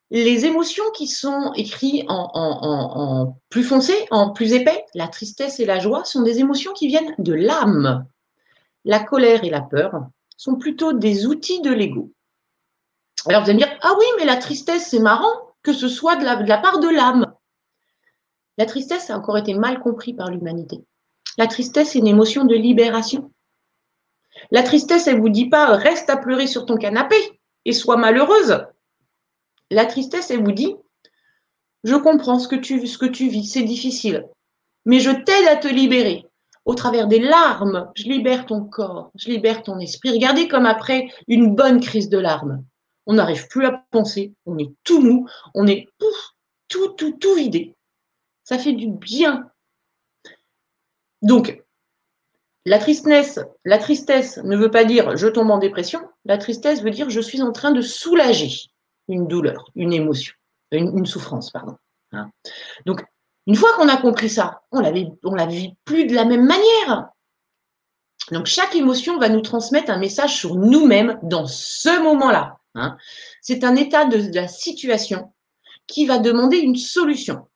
[0.10, 5.80] Les émotions qui sont écrites en, plus foncé, en plus épais, la tristesse et la
[5.80, 8.06] joie, sont des émotions qui viennent de l'âme.
[8.84, 10.08] La colère et la peur
[10.42, 12.12] sont plutôt des outils de l'ego.
[13.28, 16.16] Alors vous allez me dire, ah oui, mais la tristesse, c'est marrant que ce soit
[16.16, 17.32] de la, part de l'âme.
[18.58, 20.84] La tristesse a encore été mal compris par l'humanité.
[21.38, 23.32] La tristesse est une émotion de libération.
[24.50, 27.18] La tristesse, elle ne vous dit pas reste à pleurer sur ton canapé
[27.66, 28.66] et sois malheureuse.
[29.70, 30.76] La tristesse, elle vous dit
[31.84, 34.28] je comprends ce que tu vis, c'est difficile,
[34.86, 36.26] mais je t'aide à te libérer.
[36.66, 40.12] Au travers des larmes, je libère ton corps, je libère ton esprit.
[40.12, 42.64] Regardez comme après une bonne crise de larmes,
[43.08, 45.88] on n'arrive plus à penser, on est tout mou, on est
[46.68, 47.76] tout, tout, tout vidé.
[48.44, 49.52] Ça fait du bien
[51.22, 51.62] donc,
[52.66, 53.40] la tristesse,
[54.44, 56.02] ne veut pas dire je tombe en dépression.
[56.26, 58.52] La tristesse veut dire je suis en train de soulager
[59.08, 60.34] une douleur, une émotion,
[60.72, 61.76] une, souffrance, pardon.
[62.12, 62.32] Hein.
[62.86, 63.04] Donc,
[63.52, 64.94] une fois qu'on a compris ça, on la
[65.26, 67.10] on la vit plus de la même manière.
[68.32, 72.60] Donc, chaque émotion va nous transmettre un message sur nous-mêmes dans ce moment-là.
[72.76, 72.96] Hein.
[73.42, 75.34] C'est un état de la situation
[75.86, 77.50] qui va demander une solution.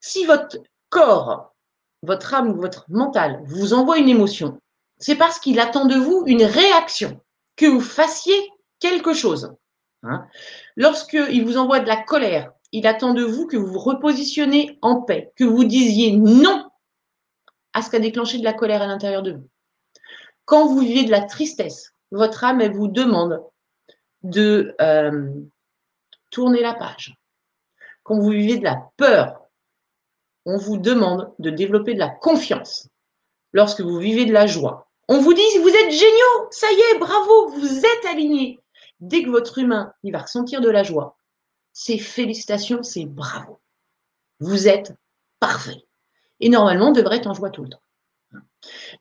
[0.00, 0.58] Si votre
[0.88, 1.54] corps
[2.02, 4.60] votre âme ou votre mental vous envoie une émotion,
[4.98, 7.20] c'est parce qu'il attend de vous une réaction,
[7.54, 8.34] que vous fassiez
[8.80, 9.54] quelque chose.
[10.02, 10.26] Hein.
[10.74, 15.00] Lorsqu'il vous envoie de la colère, il attend de vous que vous vous repositionnez en
[15.00, 16.68] paix, que vous disiez non
[17.72, 19.48] à ce qui a déclenché de la colère à l'intérieur de vous.
[20.44, 23.42] Quand vous vivez de la tristesse, votre âme, elle vous demande
[24.24, 25.32] de euh,
[26.28, 27.16] tourner la page.
[28.02, 29.40] Quand vous vivez de la peur,
[30.44, 32.90] on vous demande de développer de la confiance
[33.54, 34.90] lorsque vous vivez de la joie.
[35.08, 38.60] On vous dit, vous êtes géniaux, ça y est, bravo, vous êtes alignés.
[39.00, 41.15] Dès que votre humain, il va ressentir de la joie,
[41.78, 43.60] c'est félicitations, c'est bravo.
[44.40, 44.94] Vous êtes
[45.40, 45.84] parfait.
[46.40, 47.82] Et normalement, on devrait être en joie tout le temps.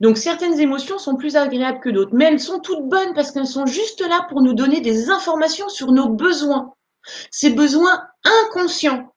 [0.01, 3.47] Donc certaines émotions sont plus agréables que d'autres, mais elles sont toutes bonnes parce qu'elles
[3.47, 6.73] sont juste là pour nous donner des informations sur nos besoins.
[7.31, 9.15] Ces besoins inconscients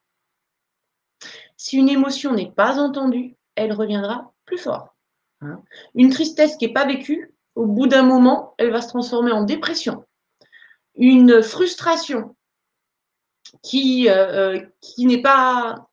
[1.56, 4.94] si une émotion n'est pas entendue, elle reviendra plus fort.
[5.40, 5.60] Hein.
[5.96, 9.42] Une tristesse qui n'est pas vécue, au bout d'un moment, elle va se transformer en
[9.42, 10.04] dépression.
[10.94, 12.36] Une frustration
[13.62, 15.88] qui, euh, euh, qui n'est pas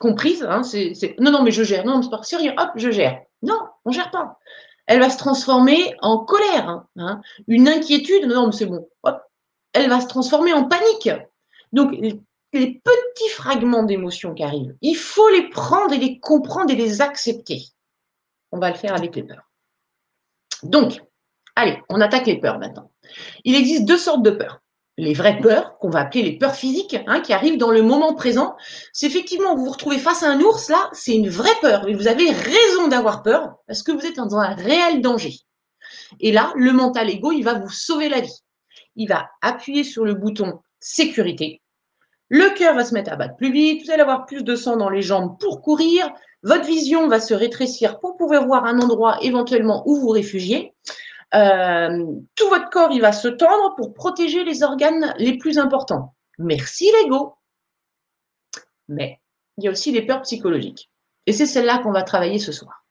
[0.00, 3.22] comprise, hein, c'est non, non, mais je gère, non, c'est rien, hop, je gère.
[3.42, 4.38] Non, on ne gère pas.
[4.86, 7.20] Elle va se transformer en colère, hein.
[7.46, 9.22] une inquiétude, non, mais c'est bon, hop,
[9.72, 11.10] elle va se transformer en panique.
[11.72, 16.76] Donc, les petits fragments d'émotions qui arrivent, il faut les prendre et les comprendre et
[16.76, 17.62] les accepter.
[18.52, 19.50] On va le faire avec les peurs.
[20.62, 21.02] Donc,
[21.56, 22.90] allez, on attaque les peurs maintenant.
[23.44, 24.60] Il existe deux sortes de peurs.
[24.96, 28.14] Les vraies peurs, qu'on va appeler les peurs physiques, hein, qui arrivent dans le moment
[28.14, 28.54] présent.
[28.92, 31.88] C'est effectivement, vous vous retrouvez face à un ours, là, c'est une vraie peur.
[31.88, 35.34] Et vous avez raison d'avoir peur, parce que vous êtes dans un réel danger.
[36.20, 38.40] Et là, le mental ego, il va vous sauver la vie.
[38.94, 41.60] Il va appuyer sur le bouton sécurité
[42.28, 44.76] le cœur va se mettre à battre plus vite, vous allez avoir plus de sang
[44.76, 46.10] dans les jambes pour courir,
[46.42, 50.74] Votre vision va se rétrécir pour pouvoir voir un endroit éventuellement où vous réfugiez.
[51.34, 52.04] Euh,
[52.36, 56.14] tout votre corps, il va se tendre pour protéger les organes les plus importants.
[56.38, 57.34] Merci l'ego.
[58.88, 59.20] Mais
[59.58, 60.90] il y a aussi les peurs psychologiques.
[61.26, 62.84] Et c'est celle-là qu'on va travailler ce soir.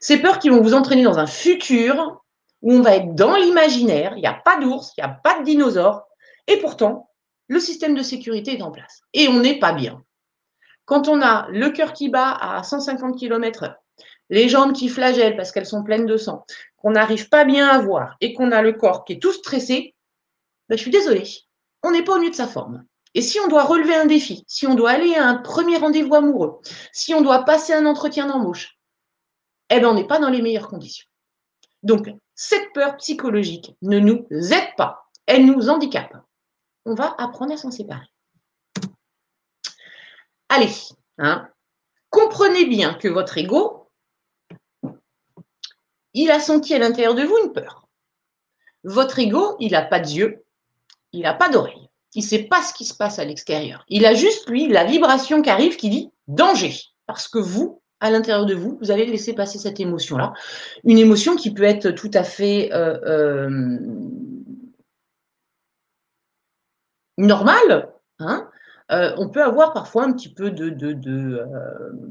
[0.00, 2.22] Ces peurs qui vont vous entraîner dans un futur
[2.62, 5.40] où on va être dans l'imaginaire, il n'y a pas d'ours, il n'y a pas
[5.40, 6.04] de dinosaures,
[6.46, 7.10] et pourtant,
[7.48, 9.02] le système de sécurité est en place.
[9.12, 10.02] Et on n'est pas bien.
[10.84, 13.74] Quand on a le cœur qui bat à 150 km/h,
[14.30, 16.44] les jambes qui flagellent parce qu'elles sont pleines de sang,
[16.82, 19.94] qu'on n'arrive pas bien à voir et qu'on a le corps qui est tout stressé,
[20.68, 21.28] ben, je suis désolée,
[21.82, 22.84] on n'est pas au mieux de sa forme.
[23.14, 26.14] Et si on doit relever un défi, si on doit aller à un premier rendez-vous
[26.14, 26.60] amoureux,
[26.92, 28.78] si on doit passer un entretien d'embauche,
[29.70, 31.06] eh ben on n'est pas dans les meilleures conditions.
[31.82, 36.16] Donc, cette peur psychologique ne nous aide pas, elle nous handicape.
[36.84, 38.06] On va apprendre à s'en séparer.
[40.48, 40.72] Allez,
[41.18, 41.48] hein,
[42.10, 43.81] comprenez bien que votre ego,
[46.14, 47.88] il a senti à l'intérieur de vous une peur.
[48.84, 50.44] Votre ego, il n'a pas d'yeux,
[51.12, 51.88] il n'a pas d'oreille.
[52.14, 53.84] Il ne sait pas ce qui se passe à l'extérieur.
[53.88, 56.74] Il a juste, lui, la vibration qui arrive qui dit danger.
[57.06, 60.34] Parce que vous, à l'intérieur de vous, vous allez laisser passer cette émotion-là.
[60.84, 63.78] Une émotion qui peut être tout à fait euh, euh,
[67.16, 67.92] normale.
[68.18, 68.50] Hein.
[68.90, 70.50] Euh, on peut avoir parfois un petit peu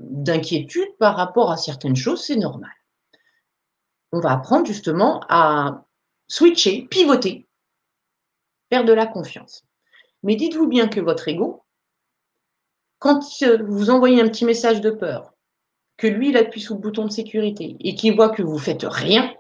[0.10, 2.72] d'inquiétude de, par rapport à certaines choses, c'est normal.
[4.12, 5.86] On va apprendre justement à
[6.28, 7.48] switcher, pivoter,
[8.70, 9.64] perdre de la confiance.
[10.24, 11.64] Mais dites-vous bien que votre ego,
[13.00, 13.24] quand
[13.64, 15.34] vous envoyez un petit message de peur,
[15.98, 18.84] que lui, il appuie sur le bouton de sécurité et qu'il voit que vous faites
[18.84, 19.34] rien,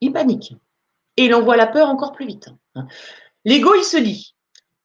[0.00, 0.54] il panique.
[1.16, 2.48] Et il envoie la peur encore plus vite.
[3.44, 4.34] L'ego, il se dit,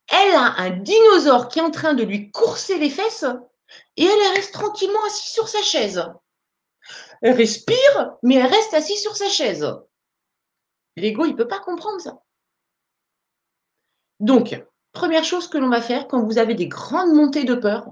[0.08, 3.26] elle a un dinosaure qui est en train de lui courser les fesses
[3.98, 6.04] et elle reste tranquillement assise sur sa chaise.
[7.26, 9.66] Elle respire, mais elle reste assise sur sa chaise.
[10.96, 12.22] L'ego, il ne peut pas comprendre ça.
[14.20, 17.92] Donc, première chose que l'on va faire quand vous avez des grandes montées de peur,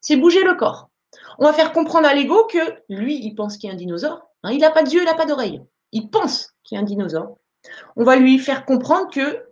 [0.00, 0.90] c'est bouger le corps.
[1.38, 4.26] On va faire comprendre à l'ego que lui, il pense qu'il y a un dinosaure.
[4.42, 5.62] Hein, il n'a pas d'yeux, il n'a pas d'oreille.
[5.92, 7.38] Il pense qu'il y a un dinosaure.
[7.94, 9.46] On va lui faire comprendre que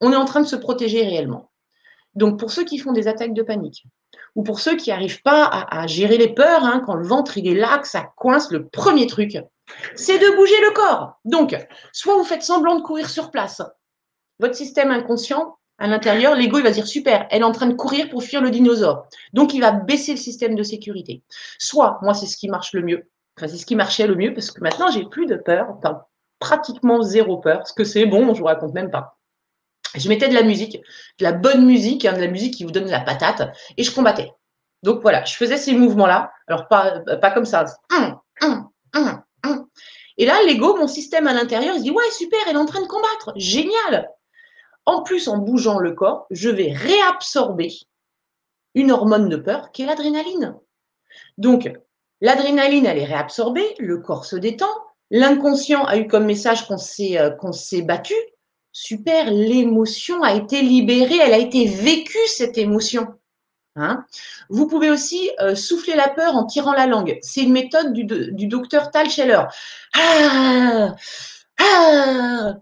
[0.00, 1.52] on est en train de se protéger réellement.
[2.14, 3.84] Donc, pour ceux qui font des attaques de panique,
[4.34, 7.48] ou pour ceux qui n'arrivent pas à, gérer les peurs, hein, quand le ventre il
[7.48, 9.38] est là, que ça coince, le premier truc,
[9.94, 11.18] c'est de bouger le corps.
[11.24, 11.56] Donc,
[11.92, 13.62] soit vous faites semblant de courir sur place,
[14.38, 17.74] votre système inconscient, à l'intérieur, l'ego, il va dire super, elle est en train de
[17.74, 19.06] courir pour fuir le dinosaure.
[19.32, 21.22] Donc, il va baisser le système de sécurité.
[21.58, 23.08] Soit, moi, c'est ce qui marche le mieux.
[23.36, 26.02] Enfin, c'est ce qui marchait le mieux parce que maintenant, j'ai plus de peur, enfin,
[26.40, 27.66] pratiquement zéro peur.
[27.66, 29.17] Ce que c'est bon, je vous raconte même pas.
[29.94, 30.80] Je mettais de la musique,
[31.18, 33.94] de la bonne musique, hein, de la musique qui vous donne la patate, et je
[33.94, 34.32] combattais.
[34.82, 36.30] Donc voilà, je faisais ces mouvements-là.
[36.46, 37.02] Alors pas,
[37.32, 37.64] comme ça.
[40.18, 42.66] Et là, l'ego, mon système à l'intérieur, il se dit ouais super, elle est en
[42.66, 44.10] train de combattre, génial.
[44.84, 47.72] En plus, en bougeant le corps, je vais réabsorber
[48.74, 50.56] une hormone de peur qui est l'adrénaline.
[51.36, 51.70] Donc,
[52.20, 54.72] l'adrénaline, elle est réabsorbée, le corps se détend,
[55.10, 58.14] l'inconscient a eu comme message qu'on s'est, euh, qu'on s'est battu.
[58.72, 63.08] Super, l'émotion a été libérée, elle a été vécue, cette émotion.
[63.76, 64.04] Hein
[64.48, 67.18] Vous pouvez aussi euh, souffler la peur en tirant la langue.
[67.22, 69.42] C'est une méthode du, docteur Tal Scheller.
[69.94, 70.94] Ah,
[71.60, 72.54] ah,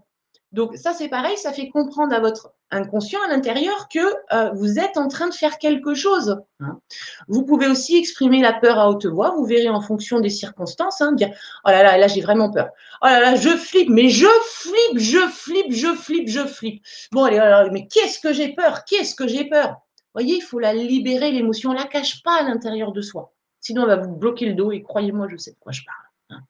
[0.51, 3.99] donc ça, c'est pareil, ça fait comprendre à votre inconscient à l'intérieur que
[4.33, 6.37] euh, vous êtes en train de faire quelque chose.
[6.59, 6.79] Hein.
[7.27, 11.01] Vous pouvez aussi exprimer la peur à haute voix, vous verrez en fonction des circonstances,
[11.01, 11.29] hein, dire
[11.65, 12.69] oh là là, là j'ai vraiment peur.
[13.01, 16.83] Oh là là, je flippe, mais je flippe, je flippe, je flippe, je flippe.
[17.11, 18.83] Bon allez, mais qu'est-ce que j'ai peur?
[18.85, 19.69] Qu'est-ce que j'ai peur?
[19.69, 23.33] Vous voyez, il faut la libérer l'émotion, on la cache pas à l'intérieur de soi.
[23.61, 26.39] Sinon, elle va vous bloquer le dos et croyez-moi, je sais de quoi je parle.
[26.39, 26.43] Hein.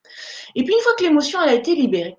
[0.55, 2.17] Et puis une fois que l'émotion a été libérée,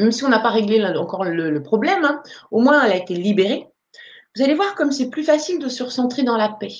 [0.00, 3.14] même si on n'a pas réglé encore le, problème, hein, au moins elle a été
[3.14, 3.68] libérée.
[4.34, 6.74] Vous allez voir comme c'est plus facile de se recentrer dans la paix.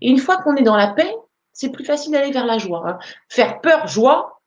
[0.00, 1.14] Et une fois qu'on est dans la paix,
[1.52, 2.82] c'est plus facile d'aller vers la joie.
[2.86, 2.98] Hein.
[3.28, 4.40] Faire peur, joie,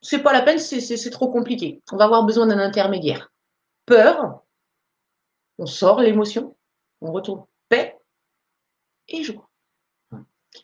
[0.00, 1.82] c'est pas la peine, c'est trop compliqué.
[1.92, 3.32] On va avoir besoin d'un intermédiaire.
[3.86, 4.42] Peur,
[5.58, 6.56] on sort l'émotion,
[7.00, 7.98] on retourne paix
[9.08, 9.48] et joie.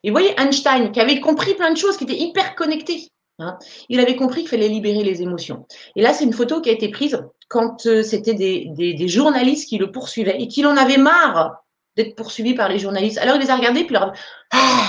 [0.02, 3.11] Et vous voyez Einstein qui avait compris plein de choses, qui était hyper connecté.
[3.42, 3.58] Hein.
[3.88, 5.66] il avait compris qu'il fallait libérer les émotions.
[5.96, 9.78] Et là, c'est une photo qui a été prise quand euh, c'était des, journalistes qui
[9.78, 11.64] le poursuivaient et qu'il en avait marre
[11.96, 13.18] d'être poursuivi par les journalistes.
[13.18, 14.12] Alors, il les a regardés, puis leur
[14.52, 14.86] ah,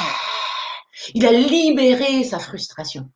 [1.13, 3.09] il a libéré sa frustration.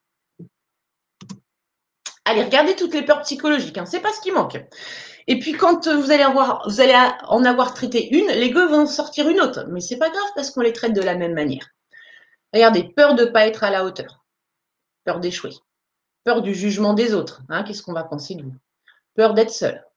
[2.26, 4.60] Allez, regardez toutes les peurs psychologiques, hein, c'est pas ce qui manque.
[5.28, 6.96] Et puis quand vous allez, avoir, vous allez
[7.28, 9.66] en avoir traité une, les gueux vont sortir une autre.
[9.70, 11.70] Mais c'est pas grave parce qu'on les traite de la même manière.
[12.54, 14.26] Regardez, peur de ne pas être à la hauteur,
[15.08, 15.54] peur d'échouer,
[16.26, 17.42] peur du jugement des autres.
[17.48, 18.58] Hein, Qu'est-ce qu'on va penser de vous
[19.16, 19.88] Peur d'être seul,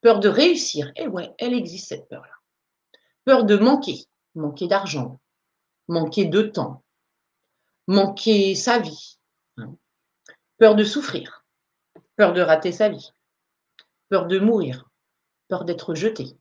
[0.00, 0.90] peur de réussir.
[0.96, 2.32] Eh ouais, elle existe cette peur-là.
[3.26, 5.20] Peur de manquer, manquer d'argent,
[5.88, 6.82] manquer de temps,
[7.86, 9.18] manquer sa vie,
[9.58, 9.76] hein.
[10.56, 11.44] peur de souffrir,
[12.16, 13.12] peur de rater sa vie,
[14.08, 14.88] peur de mourir,
[15.48, 16.34] peur d'être jeté.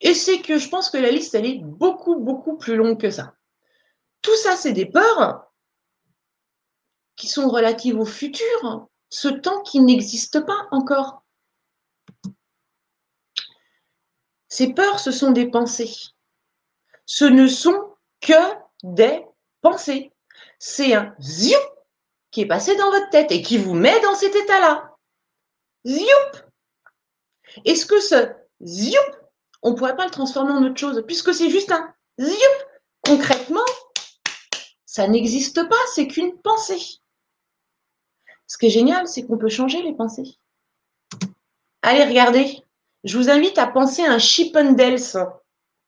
[0.00, 3.12] Et c'est que je pense que la liste, elle est beaucoup, beaucoup plus longue que
[3.12, 3.36] ça.
[4.20, 5.51] Tout ça, c'est des peurs
[7.22, 11.22] qui sont relatives au futur, ce temps qui n'existe pas encore.
[14.48, 15.94] Ces peurs, ce sont des pensées.
[17.06, 18.34] Ce ne sont que
[18.82, 19.24] des
[19.60, 20.10] pensées.
[20.58, 21.60] C'est un ziou
[22.32, 24.96] qui est passé dans votre tête et qui vous met dans cet état-là.
[25.86, 26.42] Zioup
[27.64, 28.32] Est-ce que ce
[28.64, 28.98] zioup,
[29.62, 32.64] on ne pourrait pas le transformer en autre chose, puisque c'est juste un zioup?
[33.04, 33.60] Concrètement,
[34.86, 37.01] ça n'existe pas, c'est qu'une pensée.
[38.52, 40.36] Ce qui est génial, c'est qu'on peut changer les pensées.
[41.80, 42.62] Allez, regardez.
[43.02, 44.98] Je vous invite à penser à un Chippendales.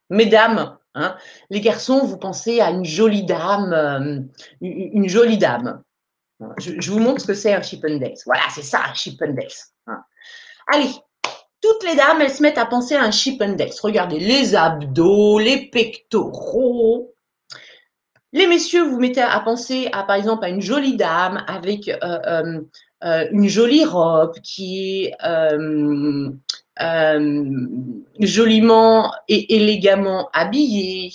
[0.09, 1.15] Mesdames, hein.
[1.51, 4.19] les garçons, vous pensez à une jolie dame, euh,
[4.61, 5.83] une jolie dame.
[6.57, 8.15] Je, vous montre ce que c'est un Chippendales.
[8.25, 9.45] Voilà, c'est ça, un Chippendales.
[9.85, 10.03] Hein.
[10.65, 10.89] Allez,
[11.61, 13.73] toutes les dames, elles se mettent à penser à un Chippendales.
[13.79, 17.14] Regardez, les abdos, les pectoraux,
[18.35, 21.95] les messieurs, vous mettez à penser à, par exemple, à une jolie dame avec euh,
[22.03, 22.61] euh,
[23.05, 25.15] euh, une jolie robe qui est
[28.19, 31.13] joliment et élégamment habillée.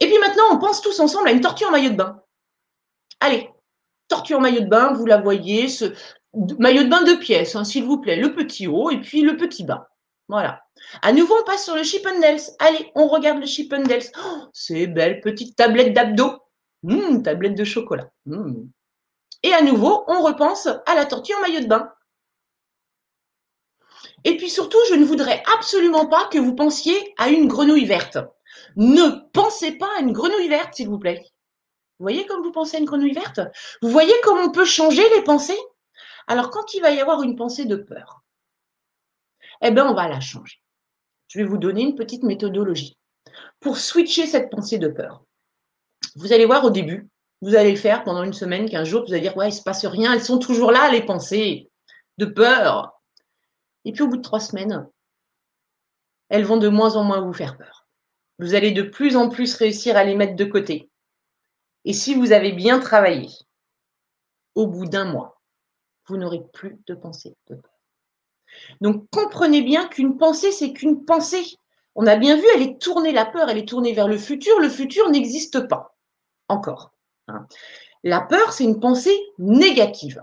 [0.00, 2.22] Et puis maintenant, on pense tous ensemble à une tortue en maillot de bain.
[3.18, 3.50] Allez,
[4.06, 5.66] tortue en maillot de bain, vous la voyez,
[6.60, 9.36] maillot de bain de pièces, hein, s'il vous plaît, le petit haut et puis le
[9.36, 9.88] petit bas.
[10.28, 10.62] Voilà.
[11.02, 12.40] À nouveau, on passe sur le Chippendales.
[12.58, 14.04] Allez, on regarde le Chippendales.
[14.18, 16.40] Oh, c'est belle petite tablette d'abdos.
[16.88, 18.10] Hum, tablette de chocolat.
[18.30, 18.70] Hum.
[19.42, 21.92] Et à nouveau, on repense à la tortue en maillot de bain.
[24.24, 28.16] Et puis surtout, je ne voudrais absolument pas que vous pensiez à une grenouille verte.
[28.76, 31.22] Ne pensez pas à une grenouille verte, s'il vous plaît.
[31.98, 33.40] Vous voyez comme vous pensez à une grenouille verte?
[33.82, 35.58] Vous voyez comment on peut changer les pensées?
[36.26, 38.23] Alors quand il va y avoir une pensée de peur,
[39.60, 40.58] eh bien on va la changer.
[41.28, 42.96] Je vais vous donner une petite méthodologie
[43.60, 45.24] pour switcher cette pensée de peur.
[46.16, 47.08] Vous allez voir au début,
[47.40, 49.58] vous allez le faire pendant une semaine, 15 jours, vous allez dire, ouais, il ne
[49.58, 51.70] se passe rien, elles sont toujours là, les pensées
[52.18, 53.00] de peur.
[53.84, 54.88] Et puis au bout de trois semaines,
[56.28, 57.86] elles vont de moins en moins vous faire peur.
[58.38, 60.90] Vous allez de plus en plus réussir à les mettre de côté.
[61.84, 63.28] Et si vous avez bien travaillé,
[64.54, 65.40] au bout d'un mois,
[66.06, 67.73] vous n'aurez plus de pensée de peur.
[68.80, 71.44] Donc comprenez bien qu'une pensée, c'est qu'une pensée.
[71.94, 74.58] On a bien vu, elle est tournée, la peur, elle est tournée vers le futur.
[74.60, 75.96] Le futur n'existe pas
[76.48, 76.92] encore.
[77.28, 77.46] Hein.
[78.02, 80.22] La peur, c'est une pensée négative.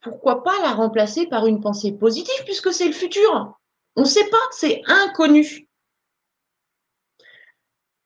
[0.00, 3.54] Pourquoi pas la remplacer par une pensée positive puisque c'est le futur?
[3.96, 5.68] On ne sait pas, c'est inconnu.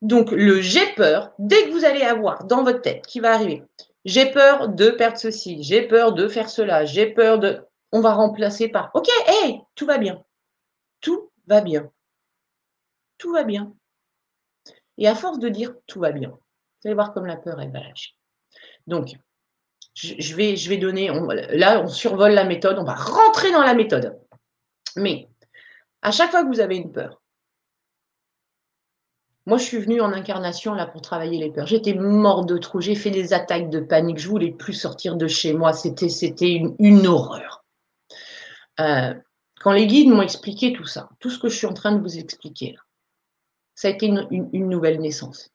[0.01, 3.63] Donc le j'ai peur, dès que vous allez avoir dans votre tête qui va arriver,
[4.05, 7.61] j'ai peur de perdre ceci, j'ai peur de faire cela, j'ai peur de
[7.93, 10.21] on va remplacer par OK, hey, tout va bien.
[10.99, 11.89] Tout va bien.
[13.19, 13.71] Tout va bien.
[14.97, 17.71] Et à force de dire tout va bien, vous allez voir comme la peur, elle
[17.71, 18.15] va lâcher.
[18.87, 19.13] Donc,
[19.93, 21.09] je vais, donner,
[21.51, 24.19] là, on survole la méthode, on va rentrer dans la méthode.
[24.95, 25.29] Mais
[26.01, 27.21] à chaque fois que vous avez une peur,
[29.45, 31.67] moi, je suis venue en incarnation là pour travailler les peurs.
[31.67, 32.79] J'étais mort de trou.
[32.79, 34.17] J'ai fait des attaques de panique.
[34.17, 35.73] Je voulais plus sortir de chez moi.
[35.73, 37.62] C'était une horreur.
[38.79, 39.13] Euh,
[39.61, 42.01] quand les guides m'ont expliqué tout ça, tout ce que je suis en train de
[42.01, 42.75] vous expliquer,
[43.75, 45.51] ça a été une, nouvelle naissance.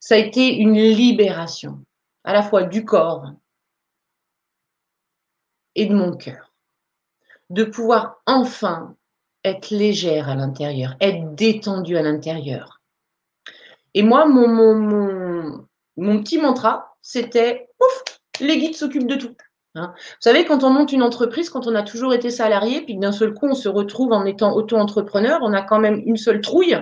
[0.00, 1.84] Ça a été une libération,
[2.24, 3.32] à la fois du corps
[5.74, 6.52] et de mon cœur.
[7.50, 8.96] De pouvoir enfin
[9.44, 12.80] être légère à l'intérieur, être détendue à l'intérieur.
[13.94, 15.66] Et moi, mon, mon,
[15.96, 18.04] mon petit mantra, c'était ouf,
[18.40, 19.34] les guides s'occupent de tout.
[19.74, 19.92] Hein.
[19.96, 23.12] Vous savez, quand on monte une entreprise, quand on a toujours été salarié, puis d'un
[23.12, 26.78] seul coup, on se retrouve en étant auto-entrepreneur, on a quand même une seule trouille,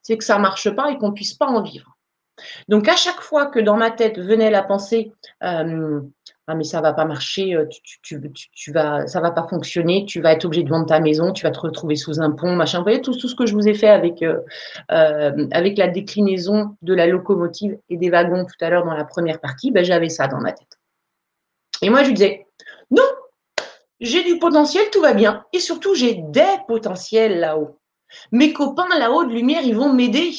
[0.00, 1.96] c'est que ça ne marche pas et qu'on ne puisse pas en vivre.
[2.68, 5.12] Donc, à chaque fois que dans ma tête venait la pensée,
[5.44, 6.00] euh,
[6.46, 7.66] ah mais ça va pas marcher, euh,
[8.02, 11.44] tu, vas, ça va pas fonctionner, tu vas être obligé de vendre ta maison, tu
[11.44, 12.78] vas te retrouver sous un pont, machin.
[12.78, 14.40] Vous voyez tout, ce que je vous ai fait avec, euh,
[14.88, 19.40] avec la déclinaison de la locomotive et des wagons tout à l'heure dans la première
[19.40, 20.78] partie, ben, j'avais ça dans ma tête.
[21.82, 22.46] Et moi, je lui disais,
[22.90, 23.02] non,
[24.00, 25.44] j'ai du potentiel, tout va bien.
[25.52, 27.78] Et surtout, j'ai des potentiels là-haut.
[28.30, 30.32] Mes copains là-haut de lumière, ils vont m'aider.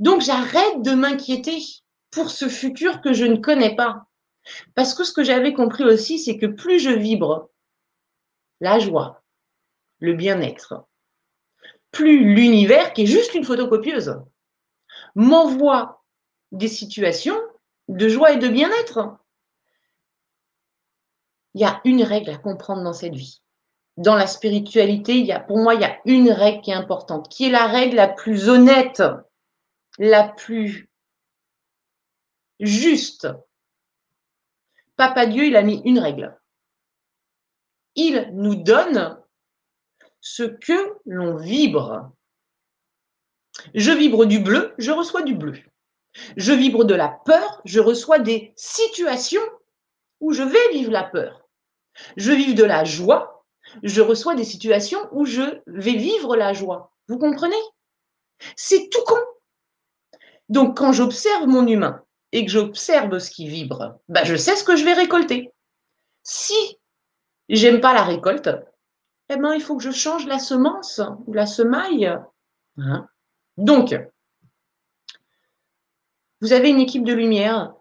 [0.00, 1.62] Donc, j'arrête de m'inquiéter
[2.10, 4.06] pour ce futur que je ne connais pas.
[4.74, 7.50] Parce que ce que j'avais compris aussi, c'est que plus je vibre
[8.60, 9.22] la joie,
[9.98, 10.86] le bien-être,
[11.90, 14.20] plus l'univers, qui est juste une photocopieuse,
[15.14, 16.04] m'envoie
[16.52, 17.38] des situations
[17.88, 19.16] de joie et de bien-être.
[21.56, 23.40] Il y a une règle à comprendre dans cette vie.
[23.96, 27.50] Dans la spiritualité, pour moi, il y a une règle qui est importante, qui est
[27.50, 29.02] la règle la plus honnête,
[29.98, 30.90] la plus
[32.60, 33.26] juste.
[34.96, 36.38] Papa Dieu, il a mis une règle.
[37.94, 39.18] Il nous donne
[40.20, 42.12] ce que l'on vibre.
[43.72, 45.58] Je vibre du bleu, je reçois du bleu.
[46.36, 49.40] Je vibre de la peur, je reçois des situations
[50.20, 51.45] où je vais vivre la peur.
[52.16, 53.44] Je vibre de la joie,
[53.82, 56.92] je reçois des situations où je vais vivre la joie.
[57.08, 57.56] Vous comprenez?
[58.56, 59.18] C'est tout con.
[60.48, 64.64] Donc quand j'observe mon humain et que j'observe ce qui vibre, bah, je sais ce
[64.64, 65.52] que je vais récolter.
[66.22, 66.78] Si
[67.48, 68.50] j'aime pas la récolte,
[69.28, 72.12] eh ben, il faut que je change la semence ou la semaille.
[72.78, 73.08] Hein
[73.56, 73.96] Donc,
[76.40, 77.74] vous avez une équipe de lumière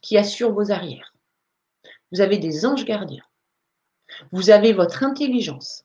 [0.00, 1.14] qui assure vos arrières.
[2.10, 3.24] Vous avez des anges gardiens.
[4.30, 5.84] Vous avez votre intelligence.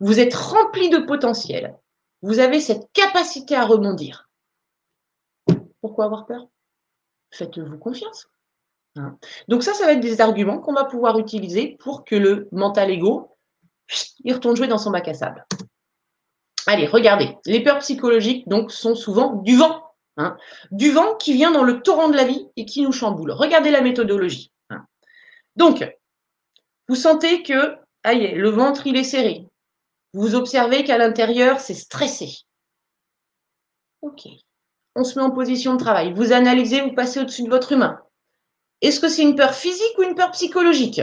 [0.00, 1.76] Vous êtes rempli de potentiel.
[2.22, 4.28] Vous avez cette capacité à rebondir.
[5.80, 6.48] Pourquoi avoir peur?
[7.30, 8.28] Faites-vous confiance.
[8.96, 9.16] Hein
[9.46, 12.90] Donc ça, ça va être des arguments qu'on va pouvoir utiliser pour que le mental
[12.90, 13.36] ego,
[14.24, 15.46] il retourne jouer dans son bac à sable.
[16.66, 17.36] Allez, regardez.
[17.46, 19.84] Les peurs psychologiques, donc, sont souvent du vent.
[20.20, 20.36] Hein.
[20.72, 23.30] du vent qui vient dans le torrent de la vie et qui nous chamboule.
[23.30, 24.50] Regardez la méthodologie.
[24.68, 24.84] Hein.
[25.54, 25.88] Donc,
[26.88, 29.46] vous sentez que, aïe, le ventre, il est serré.
[30.14, 32.30] Vous observez qu'à l'intérieur, c'est stressé.
[34.00, 34.26] Ok.
[34.94, 36.12] On se met en position de travail.
[36.12, 38.00] Vous analysez, vous passez au-dessus de votre humain.
[38.80, 41.02] Est-ce que c'est une peur physique ou une peur psychologique?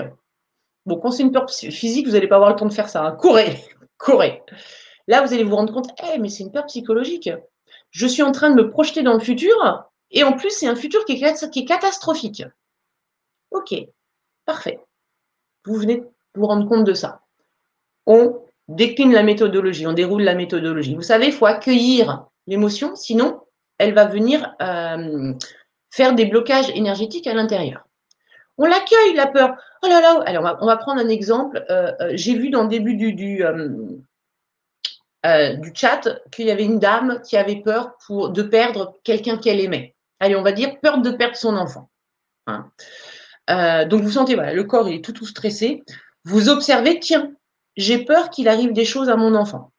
[0.86, 3.06] Bon, quand c'est une peur physique, vous n'allez pas avoir le temps de faire ça.
[3.06, 3.12] Hein.
[3.12, 3.64] Courez,
[3.98, 4.44] courez.
[5.08, 7.30] Là, vous allez vous rendre compte, eh, mais c'est une peur psychologique.
[7.92, 9.56] Je suis en train de me projeter dans le futur,
[10.12, 12.44] et en plus, c'est un futur qui est catastrophique.
[13.52, 13.76] Ok,
[14.46, 14.80] parfait.
[15.66, 16.04] Vous venez
[16.36, 17.22] vous rendre compte de ça.
[18.06, 20.96] On décline la méthodologie, on déroule la méthodologie.
[20.96, 23.42] Vous savez, il faut accueillir l'émotion, sinon
[23.78, 25.34] elle va venir euh,
[25.92, 27.86] faire des blocages énergétiques à l'intérieur.
[28.58, 29.56] On l'accueille, la peur.
[29.84, 31.66] Oh là là, alors on va, prendre un exemple.
[31.70, 33.44] Euh, euh, j'ai vu dans le début du, du,
[35.74, 39.94] chat qu'il y avait une dame qui avait peur de perdre quelqu'un qu'elle aimait.
[40.22, 41.90] Allez, on va dire peur de perdre son enfant.
[42.48, 42.72] Hein.
[43.48, 45.84] Donc vous sentez, voilà, le corps est tout, tout stressé.
[46.24, 47.32] Vous observez, tiens,
[47.78, 49.72] j'ai peur qu'il arrive des choses à mon enfant.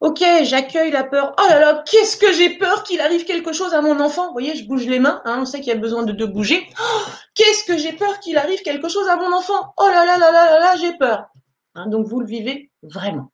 [0.00, 1.32] Ok, j'accueille la peur.
[1.38, 4.26] Oh là là, qu'est-ce que j'ai peur qu'il arrive quelque chose à mon enfant?
[4.26, 5.22] Vous voyez, je bouge les mains.
[5.24, 6.66] Hein, on sait qu'il y a besoin de, de bouger.
[6.80, 7.02] Oh,
[7.34, 9.74] qu'est-ce que j'ai peur qu'il arrive quelque chose à mon enfant?
[9.76, 11.28] Oh là là là là là là, j'ai peur.
[11.76, 13.30] Hein, donc vous le vivez vraiment.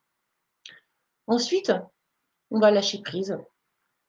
[1.26, 1.72] Ensuite,
[2.50, 3.38] on va lâcher prise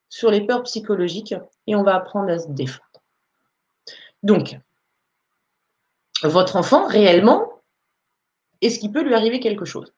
[0.10, 1.36] sur les peurs psychologiques
[1.66, 2.84] et on va apprendre à se défendre.
[4.22, 4.58] Donc,
[6.24, 7.62] votre enfant, réellement,
[8.62, 9.94] est-ce qu'il peut lui arriver quelque chose?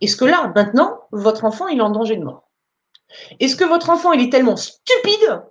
[0.00, 2.50] Est-ce que là, maintenant, votre enfant, il est en danger de mort?
[3.38, 5.42] Est-ce que votre enfant, il est tellement stupide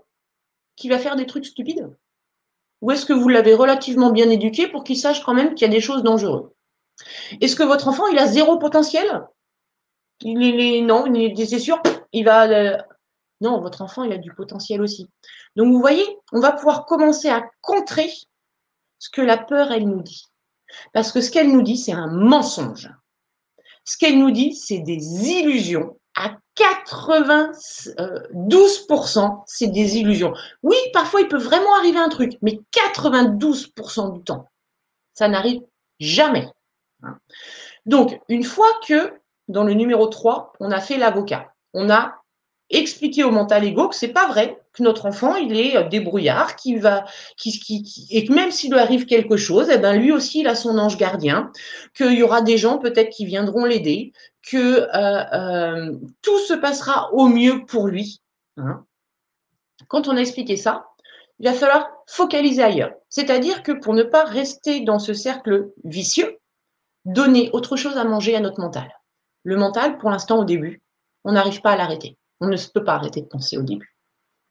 [0.76, 1.90] qu'il va faire des trucs stupides?
[2.82, 5.70] Ou est-ce que vous l'avez relativement bien éduqué pour qu'il sache quand même qu'il y
[5.70, 6.50] a des choses dangereuses?
[7.42, 9.26] Est-ce que votre enfant, il a zéro potentiel?
[10.22, 11.06] Il est, Non,
[11.36, 11.82] c'est sûr,
[12.14, 12.48] il va...
[12.50, 12.78] Euh,
[13.42, 15.10] non, votre enfant, il a du potentiel aussi.
[15.56, 18.10] Donc, vous voyez, on va pouvoir commencer à contrer
[19.00, 20.28] ce que la peur, elle nous dit.
[20.94, 22.92] Parce que ce qu'elle nous dit, c'est un mensonge.
[23.86, 25.98] Ce qu'elle nous dit, c'est des illusions.
[26.16, 30.34] À 92%, c'est des illusions.
[30.62, 34.50] Oui, parfois, il peut vraiment arriver un truc, mais 92% du temps,
[35.14, 35.62] ça n'arrive
[36.00, 36.52] jamais.
[37.04, 37.20] Hein.
[37.86, 39.14] Donc, une fois que
[39.48, 42.19] dans le numéro 3, on a fait l'avocat, on a
[42.70, 46.56] expliqué au mental ego que c'est pas vrai, que notre enfant il est euh, débrouillard,
[46.56, 47.06] qui va,
[47.38, 50.48] qui, qui, et que même s'il lui arrive quelque chose, eh ben lui aussi il
[50.48, 51.52] a son ange gardien,
[51.96, 54.14] qu'il y aura des gens peut-être qui viendront l'aider,
[54.44, 58.22] que euh, euh, tout se passera au mieux pour lui.
[58.58, 58.86] Hein.
[59.88, 60.86] Quand on a expliqué ça,
[61.40, 62.94] il va falloir focaliser ailleurs.
[63.10, 66.38] C'est-à-dire que pour ne pas rester dans ce cercle vicieux,
[67.06, 68.92] donner autre chose à manger à notre mental.
[69.44, 70.82] Le mental, pour l'instant, au début,
[71.24, 72.18] on n'arrive pas à l'arrêter.
[72.42, 73.96] On ne peut pas arrêter de penser au début.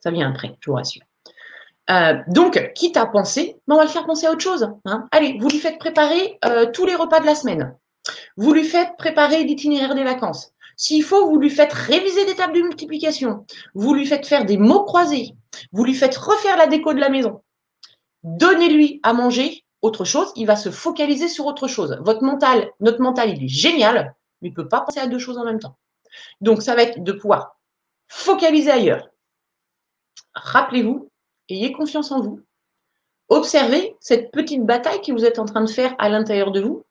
[0.01, 1.03] Ça vient après, je vous rassure.
[1.91, 4.69] Euh, donc, quitte à penser, ben, on va le faire penser à autre chose.
[4.85, 5.09] Hein.
[5.11, 7.75] Allez, vous lui faites préparer euh, tous les repas de la semaine.
[8.37, 10.53] Vous lui faites préparer l'itinéraire des vacances.
[10.77, 13.45] S'il faut, vous lui faites réviser des tables de multiplication.
[13.75, 15.35] Vous lui faites faire des mots croisés.
[15.73, 17.43] Vous lui faites refaire la déco de la maison.
[18.23, 20.33] Donnez-lui à manger autre chose.
[20.37, 21.99] Il va se focaliser sur autre chose.
[22.03, 25.19] Votre mental, notre mental, il est génial, mais il ne peut pas penser à deux
[25.19, 25.77] choses en même temps.
[26.41, 27.58] Donc, ça va être de pouvoir
[28.09, 29.09] focaliser ailleurs.
[30.35, 31.11] Rappelez-vous,
[31.49, 32.41] ayez confiance en vous.
[33.29, 36.85] Observez cette petite bataille que vous êtes en train de faire à l'intérieur de vous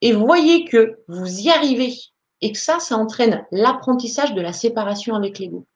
[0.00, 1.94] et voyez que vous y arrivez
[2.40, 5.66] et que ça, ça entraîne l'apprentissage de la séparation avec l'ego.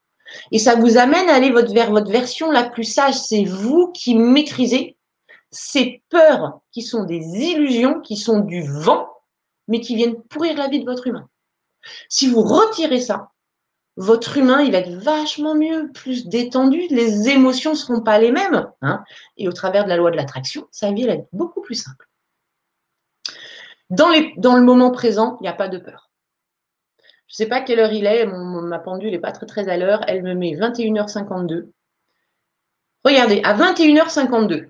[0.52, 3.14] Et ça vous amène à aller vers votre version la plus sage.
[3.14, 4.96] C'est vous qui maîtrisez
[5.50, 9.08] ces peurs qui sont des illusions, qui sont du vent,
[9.68, 11.28] mais qui viennent pourrir la vie de votre humain.
[12.08, 13.30] Si vous retirez ça,
[13.96, 18.32] votre humain, il va être vachement mieux, plus détendu, les émotions ne seront pas les
[18.32, 18.70] mêmes.
[18.82, 19.04] Hein,
[19.36, 22.08] et au travers de la loi de l'attraction, sa vie, va être beaucoup plus simple.
[23.90, 26.10] Dans, le moment présent, il n'y a pas de peur.
[27.26, 30.00] Je ne sais pas quelle heure il est, ma pendule n'est pas très à l'heure,
[30.06, 31.70] elle me met 21h52.
[33.04, 34.68] Regardez, à 21h52,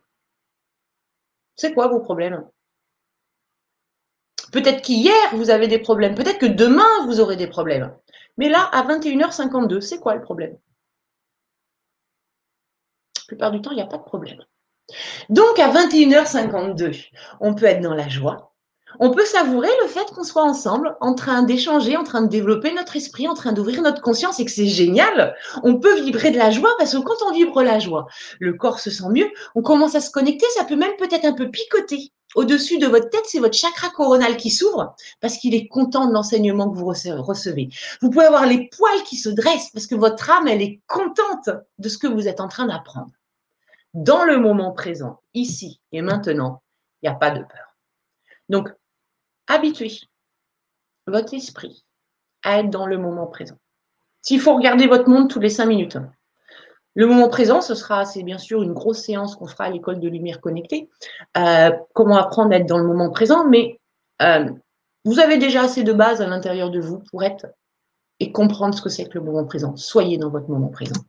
[1.57, 2.47] c'est quoi vos problèmes?
[4.53, 6.15] Peut-être qu'hier, vous avez des problèmes.
[6.15, 7.95] Peut-être que demain, vous aurez des problèmes.
[8.41, 10.57] Mais là, à 21h52, c'est quoi le problème?
[13.19, 14.43] La plupart du temps, il n'y a pas de problème.
[15.29, 17.11] Donc, à 21h52,
[17.41, 18.55] on peut être dans la joie,
[18.99, 22.73] on peut savourer le fait qu'on soit ensemble, en train d'échanger, en train de développer
[22.73, 25.37] notre esprit, en train d'ouvrir notre conscience et que c'est génial.
[25.63, 28.07] On peut vibrer de la joie parce que quand on vibre la joie,
[28.39, 31.35] le corps se sent mieux, on commence à se connecter, ça peut même peut-être un
[31.35, 32.11] peu picoter.
[32.37, 36.13] Au-dessus de votre tête, c'est votre chakra coronal qui s'ouvre parce qu'il est content de
[36.13, 37.69] l'enseignement que vous recevez.
[38.01, 41.51] Vous pouvez avoir les poils qui se dressent parce que votre âme, elle est contente
[41.79, 43.11] de ce que vous êtes en train d'apprendre.
[43.95, 46.63] Dans le moment présent, ici et maintenant,
[47.03, 47.77] il n'y a pas de peur.
[48.49, 48.69] Donc,
[49.49, 50.01] habituez
[51.07, 51.85] votre esprit
[52.45, 53.59] à être dans le moment présent.
[54.23, 55.99] S'il faut regarder votre monde tous les cinq minutes,
[56.95, 60.01] le moment présent, ce sera, c'est bien sûr une grosse séance qu'on fera à l'école
[60.01, 60.89] de lumière connectée.
[61.37, 63.79] Euh, comment apprendre à être dans le moment présent, mais
[64.23, 64.51] euh,
[65.05, 67.47] vous avez déjà assez de bases à l'intérieur de vous pour être
[68.19, 69.77] et comprendre ce que c'est que le moment présent.
[69.77, 71.01] Soyez dans votre moment présent.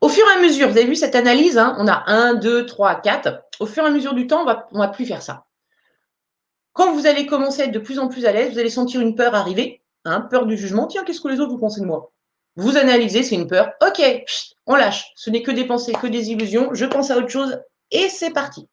[0.00, 2.66] Au fur et à mesure, vous avez vu cette analyse, hein, on a 1, 2,
[2.66, 3.42] 3, 4.
[3.58, 5.44] Au fur et à mesure du temps, on ne va plus faire ça.
[6.72, 9.00] Quand vous allez commencer à être de plus en plus à l'aise, vous allez sentir
[9.00, 10.86] une peur arriver, hein, peur du jugement.
[10.86, 12.12] Tiens, qu'est-ce que les autres vous pensez de moi?
[12.60, 13.72] Vous analysez, c'est une peur.
[13.80, 14.02] Ok,
[14.66, 15.12] on lâche.
[15.16, 16.74] Ce n'est que des pensées, que des illusions.
[16.74, 17.58] Je pense à autre chose
[17.90, 18.68] et c'est parti.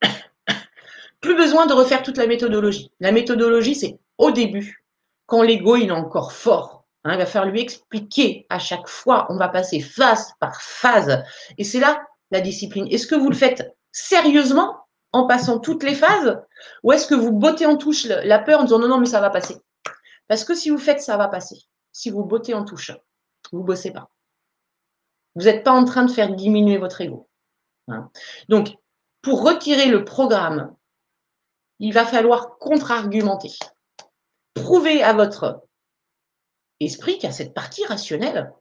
[1.20, 2.92] plus besoin de refaire toute la méthodologie.
[3.00, 4.84] La méthodologie, c'est au début,
[5.26, 6.84] quand l'ego il est encore fort.
[7.02, 9.26] Hein, il va falloir lui expliquer à chaque fois.
[9.30, 11.24] On va passer phase par phase.
[11.58, 12.86] Et c'est là la discipline.
[12.88, 14.76] Est-ce que vous le faites sérieusement
[15.10, 16.38] en passant toutes les phases
[16.84, 19.20] Ou est-ce que vous bottez en touche la peur en disant non, non, mais ça
[19.20, 19.56] va passer?
[20.28, 21.56] Parce que si vous faites ça va passer,
[21.92, 22.92] si vous bottez en touche,
[23.52, 24.10] vous ne bossez pas.
[25.34, 27.28] Vous n'êtes pas en train de faire diminuer votre ego.
[27.88, 28.10] Hein.
[28.48, 28.76] Donc,
[29.22, 30.74] pour retirer le programme,
[31.78, 33.52] il va falloir contre-argumenter.
[34.54, 35.62] Prouver à votre
[36.80, 38.52] esprit, qu'à cette partie rationnelle,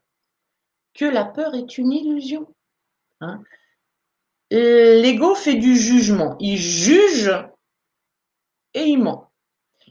[0.93, 2.53] que la peur est une illusion.
[3.19, 3.41] Hein.
[4.51, 6.35] L'ego fait du jugement.
[6.39, 7.31] Il juge
[8.73, 9.31] et il ment.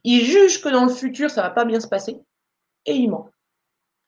[0.05, 2.21] Il juge que dans le futur, ça ne va pas bien se passer
[2.87, 3.31] et il ment.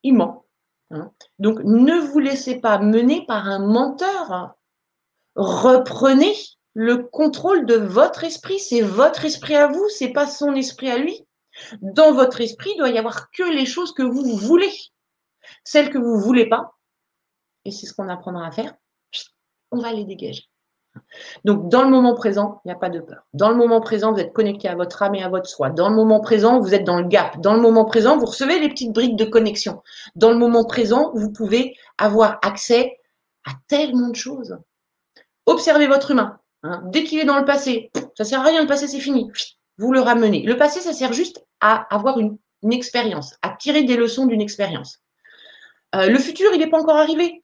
[0.03, 0.44] Il ment.
[0.90, 1.11] Hein.
[1.39, 4.55] Donc, ne vous laissez pas mener par un menteur.
[5.35, 6.35] Reprenez
[6.74, 8.59] le contrôle de votre esprit.
[8.59, 11.27] C'est votre esprit à vous, c'est pas son esprit à lui.
[11.81, 14.73] Dans votre esprit, il doit y avoir que les choses que vous voulez.
[15.65, 16.73] Celles que vous ne voulez pas,
[17.65, 18.74] et c'est ce qu'on apprendra à faire,
[19.70, 20.44] on va les dégager.
[21.44, 23.24] Donc, dans le moment présent, il n'y a pas de peur.
[23.35, 25.70] Dans le moment présent, vous êtes connecté à votre âme et à votre soi.
[25.70, 27.40] Dans le moment présent, vous êtes dans le gap.
[27.40, 29.82] Dans le moment présent, vous recevez les petites briques de connexion.
[30.16, 32.98] Dans le moment présent, vous pouvez avoir accès
[33.47, 34.56] à tellement de choses.
[35.47, 36.39] Observez votre humain.
[36.62, 36.82] Hein.
[36.86, 39.31] Dès qu'il est dans le passé, ça sert à rien, le passé c'est fini.
[39.78, 40.43] Vous le ramenez.
[40.43, 42.39] Le passé, ça sert juste à avoir une,
[42.70, 45.01] expérience, à tirer des leçons d'une expérience.
[45.97, 47.43] Euh, le futur, il n'est pas encore arrivé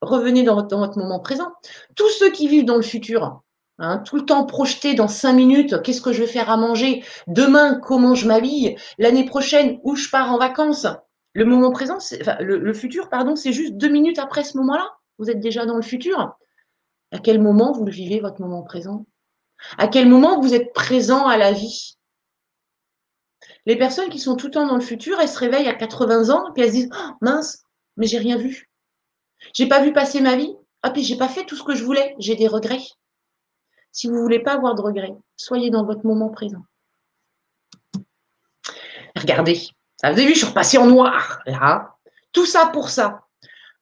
[0.00, 1.52] revenez dans votre, moment présent.
[1.94, 3.42] Tous ceux qui vivent dans le futur,
[3.78, 7.04] hein, tout le temps projetés dans cinq minutes, qu'est-ce que je vais faire à manger?
[7.26, 8.76] Demain, comment je m'habille?
[8.98, 10.86] L'année prochaine, où je pars en vacances?
[11.32, 14.90] Le moment présent, enfin, le, futur, pardon, c'est juste deux minutes après ce moment-là.
[15.18, 16.36] Vous êtes déjà dans le futur.
[17.12, 19.06] À quel moment vous le vivez, votre moment présent?
[19.78, 21.96] À quel moment vous êtes présent à la vie?
[23.66, 26.30] Les personnes qui sont tout le temps dans le futur, elles se réveillent à 80
[26.30, 27.64] ans, puis elles se disent oh, mince,
[27.96, 28.69] mais j'ai rien vu.
[29.54, 30.54] J'ai pas vu passer ma vie.
[30.82, 32.82] Ah, puis j'ai pas fait tout ce que je voulais, j'ai des regrets.
[33.92, 36.62] Si vous voulez pas avoir de regrets, soyez dans votre moment présent.
[39.16, 41.96] Regardez, vous avez vu, je suis repassée en noir, là.
[42.32, 43.26] Tout ça pour ça.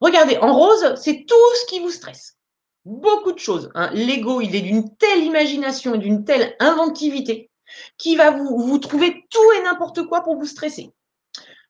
[0.00, 2.36] Regardez, en rose, c'est tout ce qui vous stresse.
[2.84, 3.70] Beaucoup de choses.
[3.74, 3.90] Hein.
[3.92, 7.50] L'ego, il est d'une telle imagination et d'une telle inventivité
[7.98, 10.90] qui va vous, vous trouver tout et n'importe quoi pour vous stresser.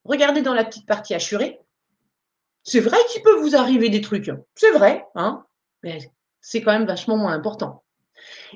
[0.05, 1.61] Regardez dans la petite partie assurée.
[2.69, 4.31] C'est vrai qu'il peut vous arriver des trucs.
[4.55, 5.47] C'est vrai, hein,
[5.83, 6.13] mais
[6.43, 7.83] c'est quand même vachement moins important.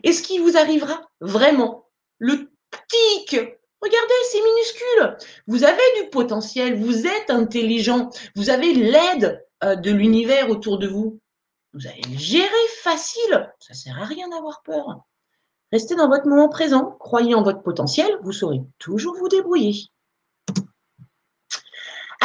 [0.03, 2.51] Et ce qui vous arrivera vraiment, le
[2.89, 3.31] tic,
[3.81, 5.17] regardez, c'est minuscule.
[5.47, 10.89] Vous avez du potentiel, vous êtes intelligent, vous avez l'aide euh, de l'univers autour de
[10.89, 11.19] vous.
[11.73, 13.51] Vous allez le gérer facile.
[13.61, 15.07] Ça sert à rien d'avoir peur.
[15.73, 19.87] Restez dans votre moment présent, croyez en votre potentiel, vous saurez toujours vous débrouiller.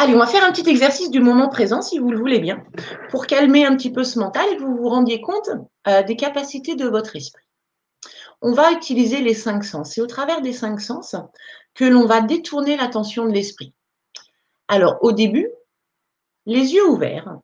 [0.00, 2.64] Allez, on va faire un petit exercice du moment présent, si vous le voulez bien,
[3.10, 5.50] pour calmer un petit peu ce mental et que vous vous rendiez compte
[5.88, 7.42] euh, des capacités de votre esprit.
[8.40, 9.90] On va utiliser les cinq sens.
[9.90, 11.16] C'est au travers des cinq sens
[11.74, 13.74] que l'on va détourner l'attention de l'esprit.
[14.68, 15.50] Alors, au début,
[16.46, 17.36] les yeux ouverts,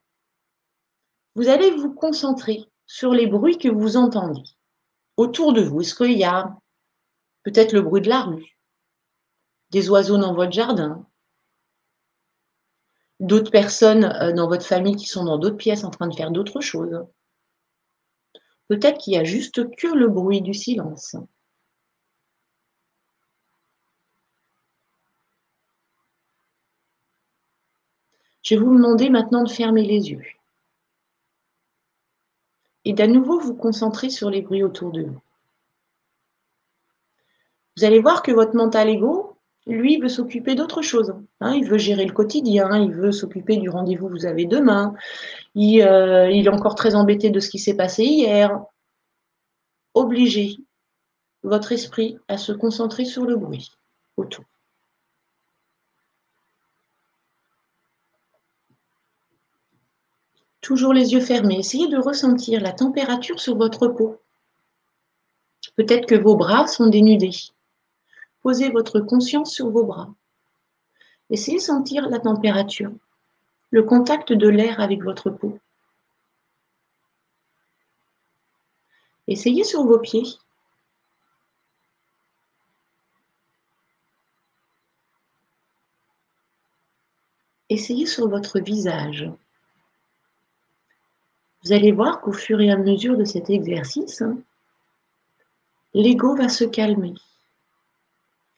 [1.34, 4.44] vous allez vous concentrer sur les bruits que vous entendez
[5.16, 5.80] autour de vous.
[5.80, 6.56] Est-ce qu'il y a
[7.42, 8.56] peut-être le bruit de la rue,
[9.70, 11.04] des oiseaux dans votre jardin,
[13.20, 16.30] d'autres personnes euh, dans votre famille qui sont dans d'autres pièces en train de faire
[16.30, 17.06] d'autres choses.
[18.68, 21.16] Peut-être qu'il y a juste que le bruit du silence.
[28.42, 30.24] Je vais vous demander maintenant de fermer les yeux.
[32.84, 35.20] Et d'à nouveau vous concentrer sur les bruits autour de vous.
[37.76, 39.33] Vous allez voir que votre mental ego,
[39.66, 41.14] lui, veut s'occuper d'autre chose.
[41.40, 41.54] Hein.
[41.54, 44.94] il veut gérer le quotidien, il veut s'occuper du rendez-vous que vous avez demain.
[45.54, 48.62] Il, euh, il, est encore très embêté de ce qui s'est passé hier.
[49.94, 50.58] Obligez
[51.42, 53.70] votre esprit à se concentrer sur le bruit
[54.16, 54.44] autour.
[60.60, 61.58] Toujours les yeux fermés.
[61.58, 64.18] Essayez de ressentir la température sur votre peau.
[65.76, 67.53] Peut-être que vos bras sont dénudés.
[68.44, 70.14] Posez votre conscience sur vos bras.
[71.30, 72.92] Essayez de sentir la température,
[73.70, 75.58] le contact de l'air avec votre peau.
[79.26, 80.26] Essayez sur vos pieds.
[87.70, 89.26] Essayez sur votre visage.
[91.62, 94.22] Vous allez voir qu'au fur et à mesure de cet exercice,
[95.94, 97.14] l'ego va se calmer.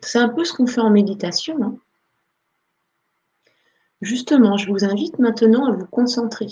[0.01, 1.63] C'est un peu ce qu'on fait en méditation.
[1.63, 1.79] Hein.
[4.03, 6.49] Justement, je vous invite maintenant à vous concentrer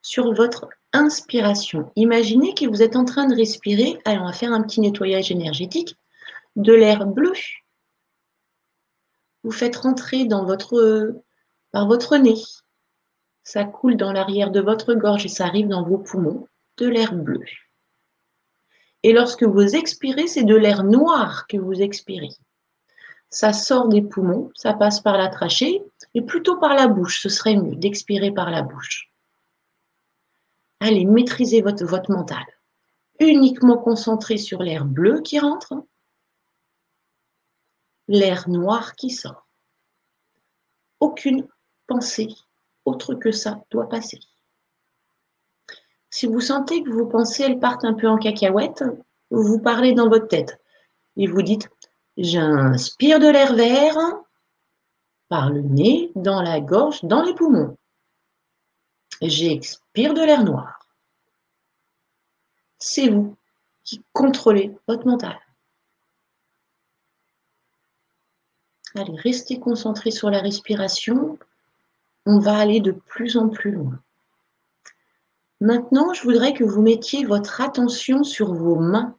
[0.00, 1.90] sur votre inspiration.
[1.96, 5.32] Imaginez que vous êtes en train de respirer, allez, on va faire un petit nettoyage
[5.32, 5.96] énergétique,
[6.54, 7.32] de l'air bleu.
[9.42, 11.14] Vous faites rentrer dans votre,
[11.72, 12.40] par votre nez.
[13.42, 16.48] Ça coule dans l'arrière de votre gorge et ça arrive dans vos poumons,
[16.78, 17.40] de l'air bleu.
[19.06, 22.34] Et lorsque vous expirez, c'est de l'air noir que vous expirez.
[23.30, 25.80] Ça sort des poumons, ça passe par la trachée
[26.14, 27.22] et plutôt par la bouche.
[27.22, 29.12] Ce serait mieux d'expirer par la bouche.
[30.80, 32.44] Allez, maîtrisez votre, votre mental.
[33.20, 35.84] Uniquement concentré sur l'air bleu qui rentre,
[38.08, 39.46] l'air noir qui sort.
[40.98, 41.46] Aucune
[41.86, 42.34] pensée
[42.84, 44.18] autre que ça doit passer.
[46.10, 48.84] Si vous sentez que vos pensées, elles partent un peu en cacahuète,
[49.30, 50.60] vous parlez dans votre tête
[51.16, 51.68] et vous dites
[52.16, 53.96] J'inspire de l'air vert
[55.28, 57.76] par le nez, dans la gorge, dans les poumons.
[59.20, 60.88] J'expire de l'air noir.
[62.78, 63.36] C'est vous
[63.84, 65.38] qui contrôlez votre mental.
[68.94, 71.38] Allez, restez concentré sur la respiration.
[72.24, 74.00] On va aller de plus en plus loin.
[75.60, 79.16] Maintenant, je voudrais que vous mettiez votre attention sur vos mains.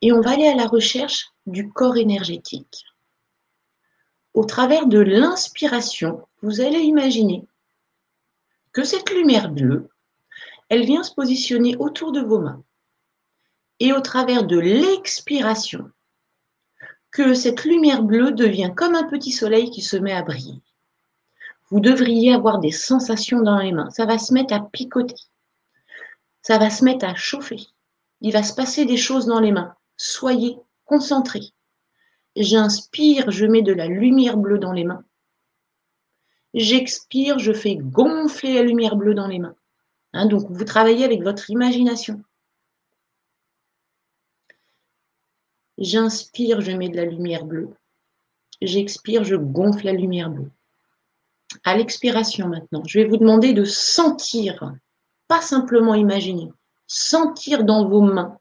[0.00, 2.84] Et on va aller à la recherche du corps énergétique.
[4.32, 7.46] Au travers de l'inspiration, vous allez imaginer
[8.72, 9.88] que cette lumière bleue,
[10.68, 12.64] elle vient se positionner autour de vos mains.
[13.80, 15.90] Et au travers de l'expiration,
[17.10, 20.60] que cette lumière bleue devient comme un petit soleil qui se met à briller
[21.74, 23.90] vous devriez avoir des sensations dans les mains.
[23.90, 25.16] Ça va se mettre à picoter.
[26.40, 27.66] Ça va se mettre à chauffer.
[28.20, 29.74] Il va se passer des choses dans les mains.
[29.96, 31.52] Soyez concentrés.
[32.36, 35.02] J'inspire, je mets de la lumière bleue dans les mains.
[36.54, 39.56] J'expire, je fais gonfler la lumière bleue dans les mains.
[40.12, 42.22] Hein, donc, vous travaillez avec votre imagination.
[45.78, 47.70] J'inspire, je mets de la lumière bleue.
[48.62, 50.52] J'expire, je gonfle la lumière bleue.
[51.62, 54.72] À l'expiration maintenant, je vais vous demander de sentir,
[55.28, 56.50] pas simplement imaginer,
[56.86, 58.38] sentir dans vos mains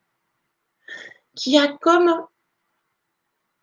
[1.35, 2.25] qu'il y a comme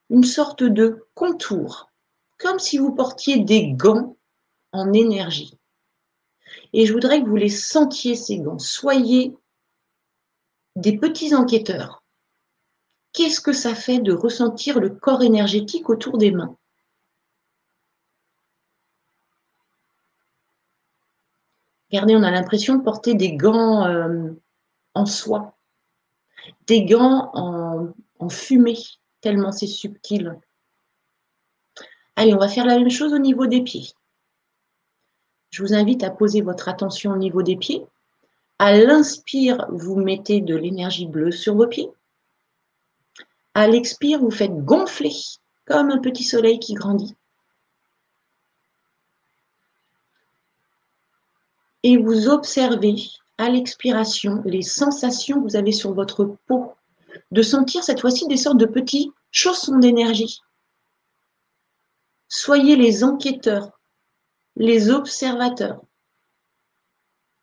[0.09, 1.91] une sorte de contour,
[2.39, 4.17] comme si vous portiez des gants
[4.73, 5.57] en énergie.
[6.73, 8.59] Et je voudrais que vous les sentiez, ces gants.
[8.59, 9.37] Soyez
[10.77, 12.03] des petits enquêteurs.
[13.13, 16.57] Qu'est-ce que ça fait de ressentir le corps énergétique autour des mains?
[21.91, 24.31] Regardez, on a l'impression de porter des gants euh,
[24.95, 25.57] en soie,
[26.67, 27.89] des gants en,
[28.19, 28.79] en fumée,
[29.21, 30.39] tellement c'est subtil.
[32.17, 33.93] Allez, on va faire la même chose au niveau des pieds.
[35.51, 37.85] Je vous invite à poser votre attention au niveau des pieds.
[38.59, 41.89] À l'inspire, vous mettez de l'énergie bleue sur vos pieds.
[43.55, 45.15] À l'expire, vous faites gonfler
[45.65, 47.17] comme un petit soleil qui grandit.
[51.82, 52.97] Et vous observez
[53.39, 56.73] à l'expiration les sensations que vous avez sur votre peau,
[57.31, 60.40] de sentir cette fois-ci des sortes de petits chaussons d'énergie.
[62.28, 63.81] Soyez les enquêteurs
[64.57, 65.81] les observateurs.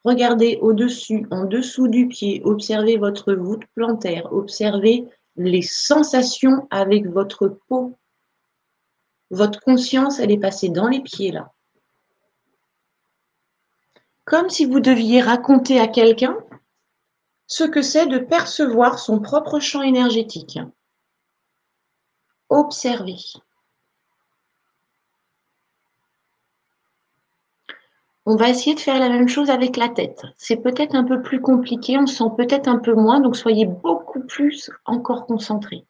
[0.03, 5.05] Regardez au-dessus, en dessous du pied, observez votre voûte plantaire, observez
[5.35, 7.97] les sensations avec votre peau.
[9.29, 11.53] Votre conscience, elle est passée dans les pieds là.
[14.27, 16.37] Comme si vous deviez raconter à quelqu'un
[17.47, 20.59] ce que c'est de percevoir son propre champ énergétique.
[22.49, 23.15] Observez.
[28.25, 30.23] On va essayer de faire la même chose avec la tête.
[30.35, 34.19] C'est peut-être un peu plus compliqué, on sent peut-être un peu moins, donc soyez beaucoup
[34.19, 35.85] plus encore concentrés.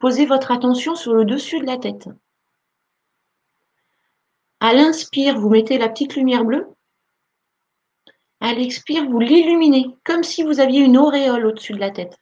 [0.00, 2.08] Posez votre attention sur le dessus de la tête.
[4.58, 6.66] À l'inspire, vous mettez la petite lumière bleue.
[8.40, 12.16] À l'expire, vous l'illuminez, comme si vous aviez une auréole au-dessus de la tête,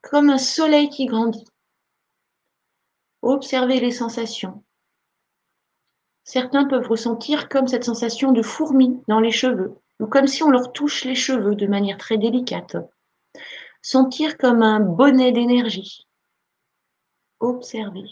[0.00, 1.44] comme un soleil qui grandit.
[3.20, 4.62] Observez les sensations.
[6.22, 10.50] Certains peuvent ressentir comme cette sensation de fourmi dans les cheveux, ou comme si on
[10.50, 12.76] leur touche les cheveux de manière très délicate.
[13.82, 16.06] Sentir comme un bonnet d'énergie.
[17.40, 18.08] Observez.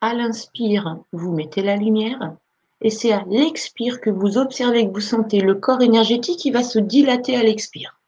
[0.00, 2.36] À l'inspire, vous mettez la lumière,
[2.80, 6.62] et c'est à l'expire que vous observez que vous sentez le corps énergétique qui va
[6.62, 8.00] se dilater à l'expire.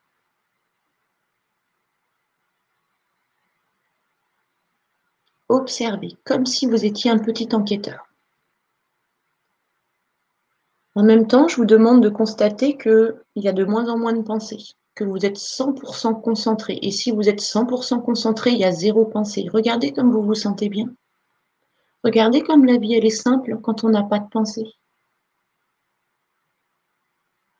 [5.48, 8.06] Observez, comme si vous étiez un petit enquêteur.
[10.94, 14.12] En même temps, je vous demande de constater qu'il y a de moins en moins
[14.12, 16.78] de pensées, que vous êtes 100% concentré.
[16.82, 19.46] Et si vous êtes 100% concentré, il y a zéro pensée.
[19.50, 20.92] Regardez comme vous vous sentez bien.
[22.04, 24.74] Regardez comme la vie, elle est simple quand on n'a pas de pensée.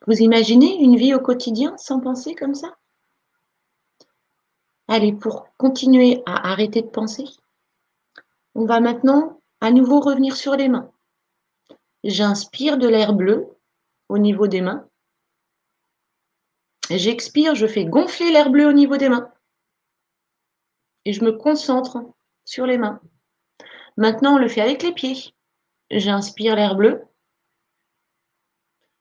[0.07, 2.77] Vous imaginez une vie au quotidien sans penser comme ça?
[4.87, 7.25] Allez, pour continuer à arrêter de penser,
[8.55, 10.91] on va maintenant à nouveau revenir sur les mains.
[12.05, 13.49] J'inspire de l'air bleu
[14.09, 14.89] au niveau des mains.
[16.91, 19.31] J'expire, je fais gonfler l'air bleu au niveau des mains.
[21.05, 21.99] Et je me concentre
[22.47, 23.01] sur les mains.
[23.99, 25.35] Maintenant, on le fait avec les pieds.
[25.91, 27.03] J'inspire l'air bleu.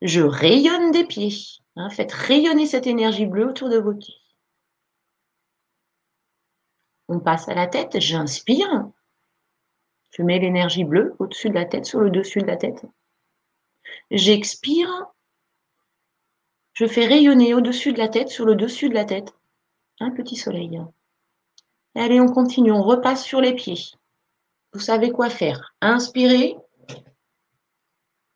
[0.02, 1.36] Je rayonne des pieds.
[1.76, 4.16] Hein, faites rayonner cette énergie bleue autour de vos pieds.
[7.08, 8.00] On passe à la tête.
[8.00, 8.90] J'inspire.
[10.10, 12.84] Je mets l'énergie bleue au-dessus de la tête, sur le dessus de la tête.
[14.10, 14.90] J'expire.
[16.74, 19.36] Je fais rayonner au-dessus de la tête, sur le dessus de la tête,
[20.00, 20.82] un petit soleil.
[21.94, 23.97] Allez, on continue, on repasse sur les pieds.
[24.78, 25.74] Vous savez quoi faire.
[25.82, 26.56] Inspirez,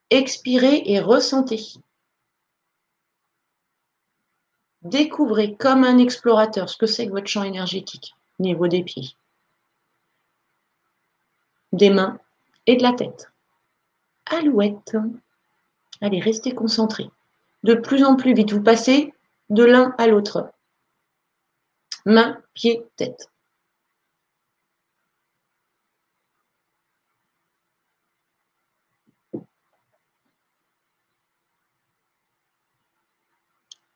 [0.09, 1.61] expirez et ressentez.
[4.81, 9.15] Découvrez comme un explorateur ce que c'est que votre champ énergétique au niveau des pieds
[11.73, 12.19] des mains
[12.65, 13.31] et de la tête.
[14.25, 14.97] Alouette.
[16.01, 17.11] Allez, restez concentrés.
[17.61, 19.13] De plus en plus vite, vous passez
[19.51, 20.51] de l'un à l'autre.
[22.03, 23.29] Main, pied, tête.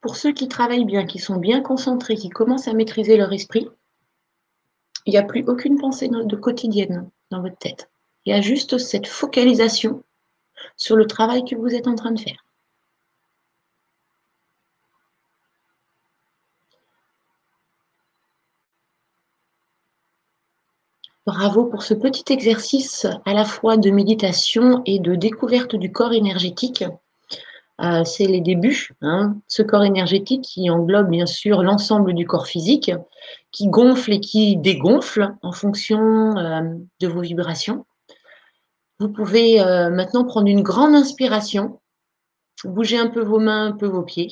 [0.05, 3.67] Pour ceux qui travaillent bien, qui sont bien concentrés, qui commencent à maîtriser leur esprit,
[5.07, 7.89] il n'y a plus aucune pensée de quotidienne dans votre tête.
[8.23, 10.03] Il y a juste cette focalisation
[10.77, 12.45] sur le travail que vous êtes en train de faire.
[21.25, 26.13] Bravo pour ce petit exercice à la fois de méditation et de découverte du corps
[26.13, 26.83] énergétique.
[27.81, 28.91] Euh, c'est les débuts.
[29.01, 29.35] Hein.
[29.47, 32.91] Ce corps énergétique qui englobe bien sûr l'ensemble du corps physique,
[33.51, 36.61] qui gonfle et qui dégonfle en fonction euh,
[37.01, 37.85] de vos vibrations.
[38.99, 41.81] Vous pouvez euh, maintenant prendre une grande inspiration,
[42.63, 44.31] bouger un peu vos mains, un peu vos pieds,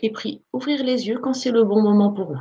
[0.00, 2.40] et puis ouvrir les yeux quand c'est le bon moment pour vous.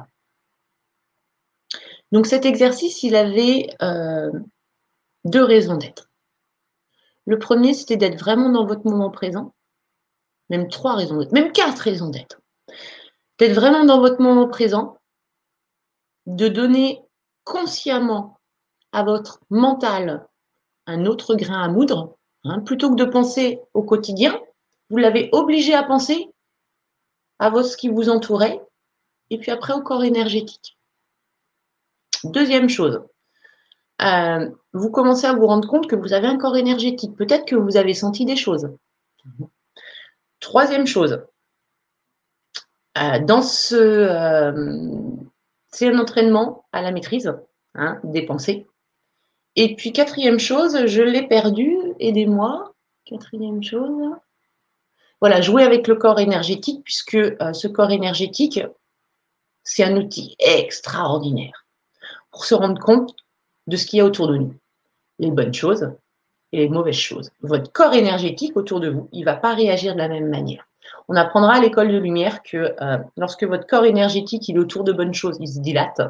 [2.13, 3.69] Donc cet exercice, il avait
[5.26, 6.09] deux raisons d'être.
[7.26, 9.53] Le premier, c'était d'être vraiment dans votre moment présent.
[10.52, 12.41] Même trois raisons d'être, même quatre raisons d'être.
[13.40, 14.98] D'être vraiment dans votre moment présent,
[16.26, 17.02] de donner
[17.45, 18.38] consciemment
[18.91, 20.28] à votre mental
[20.88, 24.38] un autre grain à moudre, hein, plutôt que de penser au quotidien,
[24.90, 26.28] vous l'avez obligé à penser
[27.40, 28.61] à ce qui vous entourait,
[29.30, 30.78] et puis après au corps énergétique.
[32.26, 33.02] Deuxième chose,
[34.02, 37.15] euh, vous commencez à vous rendre compte que vous avez un corps énergétique.
[37.15, 38.68] Peut-être que vous avez senti des choses.
[40.41, 41.23] Troisième chose,
[42.97, 44.51] euh, dans ce, euh,
[45.69, 47.34] c'est un entraînement à la maîtrise
[47.76, 48.68] hein, des pensées.
[49.55, 52.73] Et puis quatrième chose, je l'ai perdu, aidez-moi.
[53.05, 54.15] Quatrième chose,
[55.19, 57.18] voilà, jouer avec le corps énergétique, puisque
[57.53, 58.61] ce corps énergétique,
[59.63, 61.65] c'est un outil extraordinaire
[62.31, 63.15] pour se rendre compte
[63.68, 64.55] de ce qu'il y a autour de nous,
[65.19, 65.91] les bonnes choses
[66.52, 67.32] et les mauvaises choses.
[67.41, 70.68] Votre corps énergétique autour de vous, il ne va pas réagir de la même manière.
[71.07, 74.91] On apprendra à l'école de lumière que euh, lorsque votre corps énergétique est autour de
[74.91, 76.02] bonnes choses, il se dilate.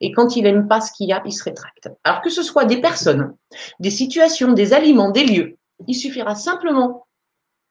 [0.00, 1.88] Et quand il n'aime pas ce qu'il y a, il se rétracte.
[2.04, 3.36] Alors que ce soit des personnes,
[3.80, 7.06] des situations, des aliments, des lieux, il suffira simplement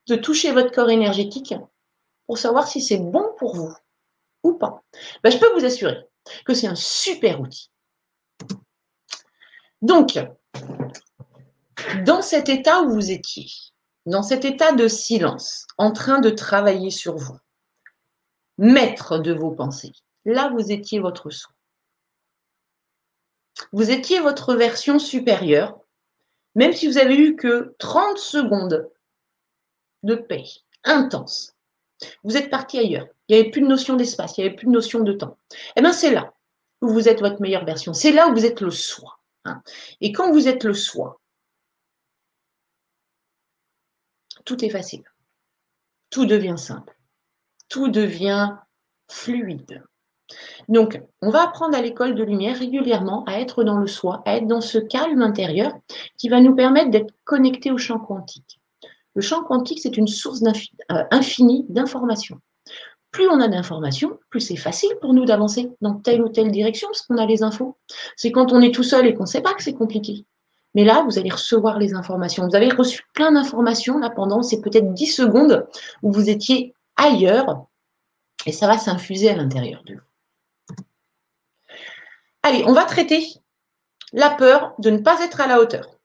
[0.08, 1.54] de toucher votre corps énergétique
[2.28, 3.74] pour savoir si c'est bon pour vous
[4.44, 4.84] ou pas.
[5.24, 5.98] Ben, je peux vous assurer
[6.46, 7.70] que c'est un super outil.
[9.82, 10.20] Donc,
[12.06, 13.48] dans cet état où vous étiez,
[14.06, 17.38] dans cet état de silence, en train de travailler sur vous,
[18.58, 19.94] maître de vos pensées,
[20.26, 21.52] là vous étiez votre soi.
[23.72, 25.80] Vous étiez votre version supérieure,
[26.56, 28.90] même si vous avez eu que 30 secondes
[30.04, 30.46] de paix
[30.84, 31.56] intense.
[32.24, 33.08] Vous êtes parti ailleurs.
[33.28, 35.38] Il n'y avait plus de notion d'espace, il n'y avait plus de notion de temps.
[35.76, 36.34] Eh bien, c'est là
[36.82, 37.94] où vous êtes votre meilleure version.
[37.94, 39.20] C'est là où vous êtes le soi.
[39.46, 39.62] Hein.
[40.02, 41.22] Et quand vous êtes le soi,
[44.46, 45.04] tout est facile.
[46.10, 46.96] Tout devient simple.
[47.70, 48.52] Tout devient
[49.10, 49.84] fluide.
[50.68, 54.38] Donc, on va apprendre à l'école de lumière régulièrement à être dans le soi, à
[54.38, 55.74] être dans ce calme intérieur
[56.18, 58.60] qui va nous permettre d'être connectés au champ quantique.
[59.16, 62.40] Le champ quantique, c'est une source euh, infinie d'informations
[63.14, 66.88] plus on a d'informations, plus c'est facile pour nous d'avancer dans telle ou telle direction
[66.88, 67.78] parce qu'on a les infos.
[68.18, 70.26] C'est quand on est tout seul et qu'on ne sait pas que c'est compliqué.
[70.76, 72.48] Mais là, vous allez recevoir les informations.
[72.48, 75.68] Vous avez reçu plein d'informations là pendant ces peut-être 10 secondes
[76.02, 77.66] où vous étiez ailleurs
[78.46, 80.76] et ça va s'infuser à l'intérieur de vous.
[82.44, 83.26] Allez, on va traiter
[84.12, 85.98] la peur de ne pas être à la hauteur.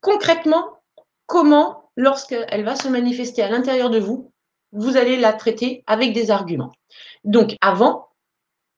[0.00, 0.80] Concrètement,
[1.26, 4.32] comment, lorsqu'elle va se manifester à l'intérieur de vous,
[4.72, 6.72] vous allez la traiter avec des arguments.
[7.24, 8.08] Donc, avant,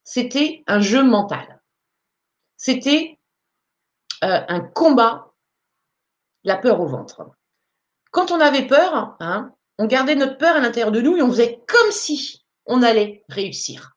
[0.03, 1.63] c'était un jeu mental.
[2.57, 3.19] C'était
[4.25, 5.24] euh, un combat,
[6.45, 7.31] la peur au ventre.
[8.11, 11.31] Quand on avait peur, hein, on gardait notre peur à l'intérieur de nous et on
[11.31, 13.93] faisait comme si on allait réussir.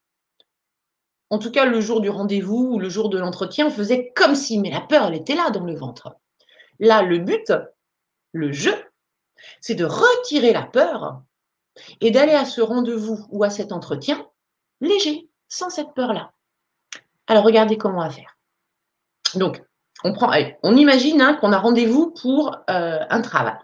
[1.30, 4.36] En tout cas, le jour du rendez-vous ou le jour de l'entretien, on faisait comme
[4.36, 6.16] si, mais la peur, elle était là dans le ventre.
[6.80, 7.52] Là, le but,
[8.32, 8.76] le jeu,
[9.60, 11.22] c'est de retirer la peur
[12.02, 14.26] et d'aller à ce rendez-vous ou à cet entretien
[14.80, 16.32] léger, sans cette peur-là.
[17.28, 18.38] Alors regardez comment on faire.
[19.36, 19.62] Donc,
[20.04, 23.58] on, imagine hein, qu'on a rendez-vous pour euh, un travail.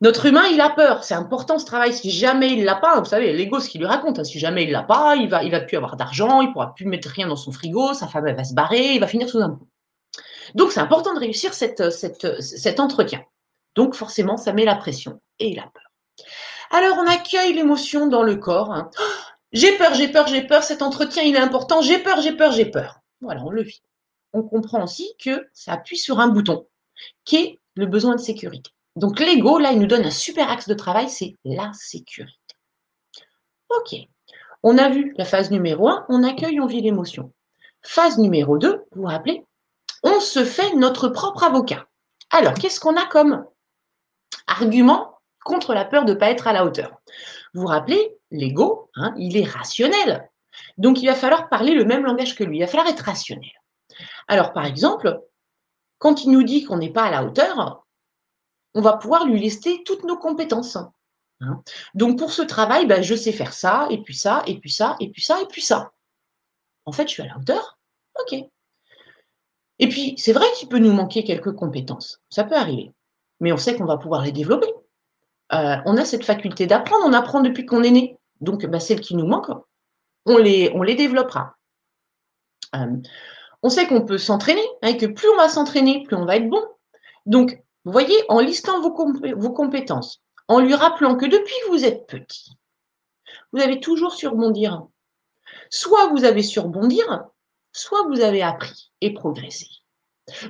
[0.00, 1.02] Notre humain, il a peur.
[1.02, 1.92] C'est important ce travail.
[1.92, 4.64] Si jamais il l'a pas, vous savez, l'ego, ce qu'il lui raconte, hein, si jamais
[4.64, 7.26] il l'a pas, il va, il va plus avoir d'argent, il pourra plus mettre rien
[7.26, 9.66] dans son frigo, sa femme va se barrer, il va finir sous un pont.
[10.54, 13.24] Donc c'est important de réussir cet entretien.
[13.74, 15.90] Donc forcément, ça met la pression et il a peur.
[16.70, 18.72] Alors on accueille l'émotion dans le corps.
[18.72, 18.90] Hein.
[19.52, 22.52] J'ai peur, j'ai peur, j'ai peur, cet entretien il est important, j'ai peur, j'ai peur,
[22.52, 23.00] j'ai peur.
[23.20, 23.82] Voilà, on le vit.
[24.34, 26.66] On comprend aussi que ça appuie sur un bouton
[27.24, 28.70] qui est le besoin de sécurité.
[28.96, 32.38] Donc l'ego, là, il nous donne un super axe de travail, c'est la sécurité.
[33.70, 33.94] Ok,
[34.62, 37.32] on a vu la phase numéro 1, on accueille, on vit l'émotion.
[37.82, 39.44] Phase numéro 2, vous vous rappelez,
[40.02, 41.86] on se fait notre propre avocat.
[42.30, 43.44] Alors, qu'est-ce qu'on a comme
[44.46, 47.00] Argument contre la peur de ne pas être à la hauteur?
[47.54, 50.28] Vous vous rappelez, l'ego, hein, il est rationnel.
[50.76, 52.58] Donc, il va falloir parler le même langage que lui.
[52.58, 53.50] Il va falloir être rationnel.
[54.28, 55.22] Alors, par exemple,
[55.98, 57.84] quand il nous dit qu'on n'est pas à la hauteur,
[58.74, 60.76] on va pouvoir lui lister toutes nos compétences.
[61.40, 61.62] Hein.
[61.94, 64.96] Donc, pour ce travail, ben, je sais faire ça, et puis ça, et puis ça,
[65.00, 65.92] et puis ça, et puis ça.
[66.86, 67.78] En fait, je suis à la hauteur.
[68.20, 68.38] OK.
[69.78, 72.20] Et puis, c'est vrai qu'il peut nous manquer quelques compétences.
[72.30, 72.92] Ça peut arriver.
[73.40, 74.72] Mais on sait qu'on va pouvoir les développer.
[75.52, 77.04] Euh, on a cette faculté d'apprendre.
[77.06, 78.18] On apprend depuis qu'on est né.
[78.40, 79.64] Donc, bah, celles qui nous manquent,
[80.26, 81.56] on les, on les développera.
[82.76, 82.96] Euh,
[83.64, 86.36] on sait qu'on peut s'entraîner, et hein, que plus on va s'entraîner, plus on va
[86.36, 86.62] être bon.
[87.24, 92.58] Donc, vous voyez, en listant vos, compétences, en lui rappelant que depuis vous êtes petit,
[93.52, 94.86] vous avez toujours surbondir.
[95.70, 97.24] Soit vous avez surbondir,
[97.72, 99.66] soit vous avez appris et progressé.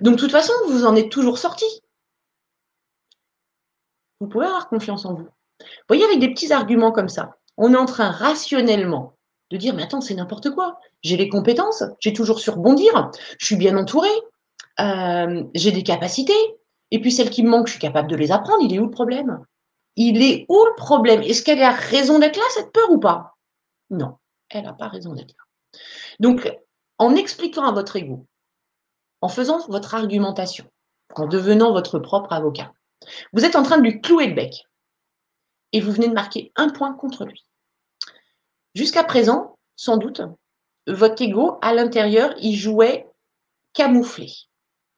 [0.01, 1.67] Donc, de toute façon, vous en êtes toujours sorti.
[4.19, 5.29] Vous pouvez avoir confiance en vous.
[5.61, 9.14] Vous voyez, avec des petits arguments comme ça, on est en train rationnellement
[9.55, 10.79] de dire, mais attends, c'est n'importe quoi.
[11.03, 14.09] J'ai les compétences, j'ai toujours su rebondir, je suis bien entouré,
[14.81, 16.33] euh, j'ai des capacités,
[16.91, 18.63] et puis celles qui me manquent, je suis capable de les apprendre.
[18.63, 19.45] Il est où le problème?
[19.97, 21.23] Il est où le problème?
[21.23, 23.35] Est-ce qu'elle a raison d'être là, cette peur ou pas?
[23.91, 24.17] Non,
[24.51, 25.81] elle n'a pas raison d'être là.
[26.21, 26.53] Donc,
[26.99, 28.27] en expliquant à votre ego,
[29.21, 30.67] en faisant votre argumentation,
[31.15, 32.73] en devenant votre propre avocat,
[33.33, 34.67] vous êtes en train de lui clouer le bec
[35.73, 37.45] et vous venez de marquer un point contre lui.
[38.75, 40.23] Jusqu'à présent, sans doute,
[40.87, 43.07] votre ego, à l'intérieur, il jouait
[43.73, 44.31] camouflé.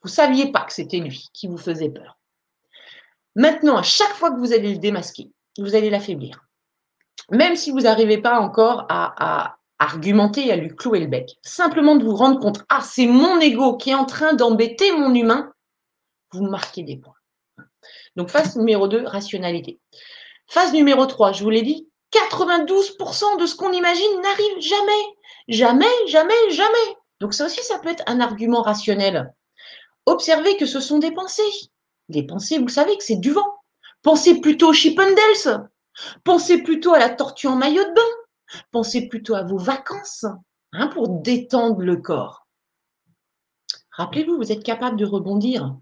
[0.03, 2.19] Vous ne saviez pas que c'était lui qui vous faisait peur.
[3.35, 6.47] Maintenant, à chaque fois que vous allez le démasquer, vous allez l'affaiblir.
[7.31, 12.05] Même si vous n'arrivez pas encore à, argumenter à lui clouer le bec, simplement de
[12.05, 15.53] vous rendre compte, ah, c'est mon ego qui est en train d'embêter mon humain,
[16.33, 17.15] vous marquez des points.
[18.17, 19.79] Donc, phase numéro 2, rationalité.
[20.47, 24.93] Phase numéro 3, je vous l'ai dit, 92% de ce qu'on imagine n'arrive jamais.
[25.49, 26.97] Jamais, jamais, jamais.
[27.21, 29.33] Donc ça aussi, ça peut être un argument rationnel.
[30.07, 31.43] Observez que ce sont des pensées.
[32.09, 33.55] Les pensées, vous savez que c'est du vent.
[34.03, 35.69] Pensez plutôt au Chippendales.
[36.25, 38.61] Pensez plutôt à la tortue en maillot de bain.
[38.71, 40.27] Pensez plutôt à vos vacances
[40.73, 42.47] hein, pour détendre le corps.
[43.91, 45.75] Rappelez-vous, vous êtes capable de rebondir.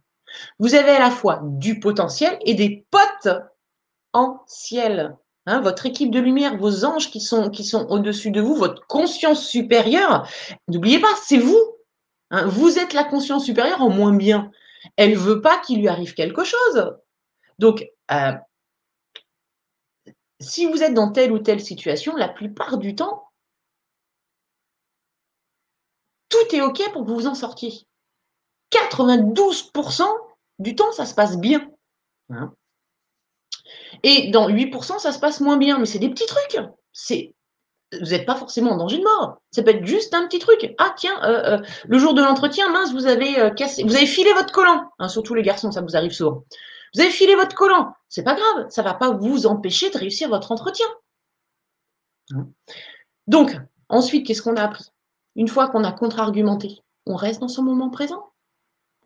[0.58, 3.28] Vous avez à la fois du potentiel et des potes
[4.12, 5.16] en ciel.
[5.46, 8.86] Hein, votre équipe de lumière, vos anges qui sont, qui sont au-dessus de vous, votre
[8.86, 10.26] conscience supérieure,
[10.68, 11.60] n'oubliez pas, c'est vous.
[12.30, 12.46] Hein.
[12.46, 14.50] vous êtes la conscience supérieure en moins bien.
[14.96, 16.94] Elle ne veut pas qu'il lui arrive quelque chose.
[17.58, 18.32] Donc, euh,
[20.40, 23.24] si vous êtes dans telle ou telle situation, la plupart du temps,
[26.30, 27.86] tout est OK pour que vous vous en sortiez.
[28.70, 30.04] 92%
[30.58, 31.70] du temps, ça se passe bien.
[32.30, 32.54] Hein.
[34.02, 35.78] Et dans 8%, ça se passe moins bien.
[35.78, 36.58] Mais c'est des petits trucs.
[38.00, 39.40] Vous n'êtes pas forcément en danger de mort.
[39.50, 40.74] Ça peut être juste un petit truc.
[40.78, 44.06] Ah tiens, euh, euh, le jour de l'entretien, mince, vous avez euh, cassé, vous avez
[44.06, 44.90] filé votre collant.
[44.98, 46.44] Hein, surtout les garçons, ça vous arrive souvent.
[46.94, 47.92] Vous avez filé votre collant.
[48.08, 50.86] C'est pas grave, ça va pas vous empêcher de réussir votre entretien.
[53.26, 53.56] Donc,
[53.88, 54.84] ensuite, qu'est-ce qu'on a appris?
[55.36, 58.30] Une fois qu'on a contre-argumenté, on reste dans son moment présent.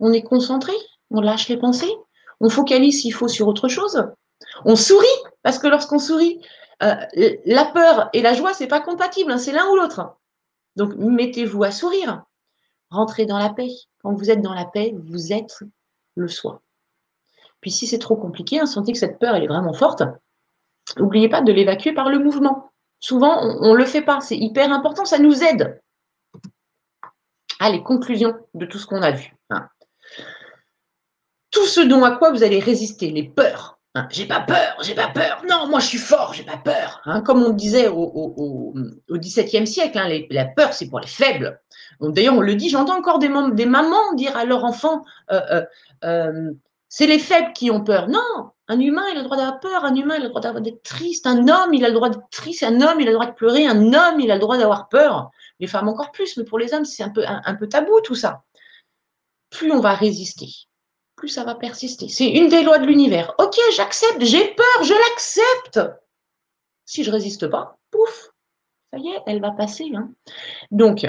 [0.01, 0.75] On est concentré,
[1.11, 1.93] on lâche les pensées,
[2.41, 4.05] on focalise s'il faut sur autre chose.
[4.65, 5.07] On sourit,
[5.43, 6.41] parce que lorsqu'on sourit,
[6.83, 6.95] euh,
[7.45, 10.17] la peur et la joie, c'est pas compatible, hein, c'est l'un ou l'autre.
[10.77, 12.23] Donc, mettez-vous à sourire.
[12.91, 13.71] Rentrez dans la paix.
[14.03, 15.59] Quand vous êtes dans la paix, vous êtes
[16.15, 16.63] le soi.
[17.61, 20.03] Puis si c'est trop compliqué, hein, sentez que cette peur elle est vraiment forte,
[20.97, 22.71] n'oubliez pas de l'évacuer par le mouvement.
[23.01, 24.21] Souvent, on ne le fait pas.
[24.21, 25.81] C'est hyper important, ça nous aide.
[27.61, 29.35] Allez, conclusion de tout ce qu'on a vu.
[29.51, 29.69] Hein.
[31.51, 34.95] Tout ce dont à quoi vous allez résister, les peurs, Hein, j'ai pas peur, j'ai
[34.95, 35.43] pas peur.
[35.49, 37.01] Non, moi je suis fort, j'ai pas peur.
[37.05, 38.73] Hein, comme on disait au,
[39.11, 41.61] XVIIe siècle, hein, la peur c'est pour les faibles.
[42.01, 45.63] D'ailleurs, on le dit, j'entends encore des, mamans dire à leurs enfants, euh, euh,
[46.05, 46.53] euh,
[46.89, 48.09] c'est les faibles qui ont peur.
[48.09, 50.61] Non, un humain il a le droit d'avoir peur, un humain il a le droit
[50.61, 53.17] d'être triste, un homme il a le droit d'être triste, un homme il a le
[53.17, 55.31] droit de pleurer, un homme il a le droit d'avoir peur.
[55.59, 58.45] Les femmes encore plus, mais pour les hommes c'est un peu tabou tout ça.
[59.51, 60.68] Plus on va résister,
[61.19, 62.09] plus ça va persister.
[62.09, 63.35] C'est une des lois de l'univers.
[63.39, 65.81] Ok, j'accepte, j'ai peur, je l'accepte.
[66.87, 68.31] Si je résiste pas, pouf,
[68.93, 69.91] ça y est, elle va passer.
[69.95, 70.13] Hein.
[70.71, 71.07] Donc,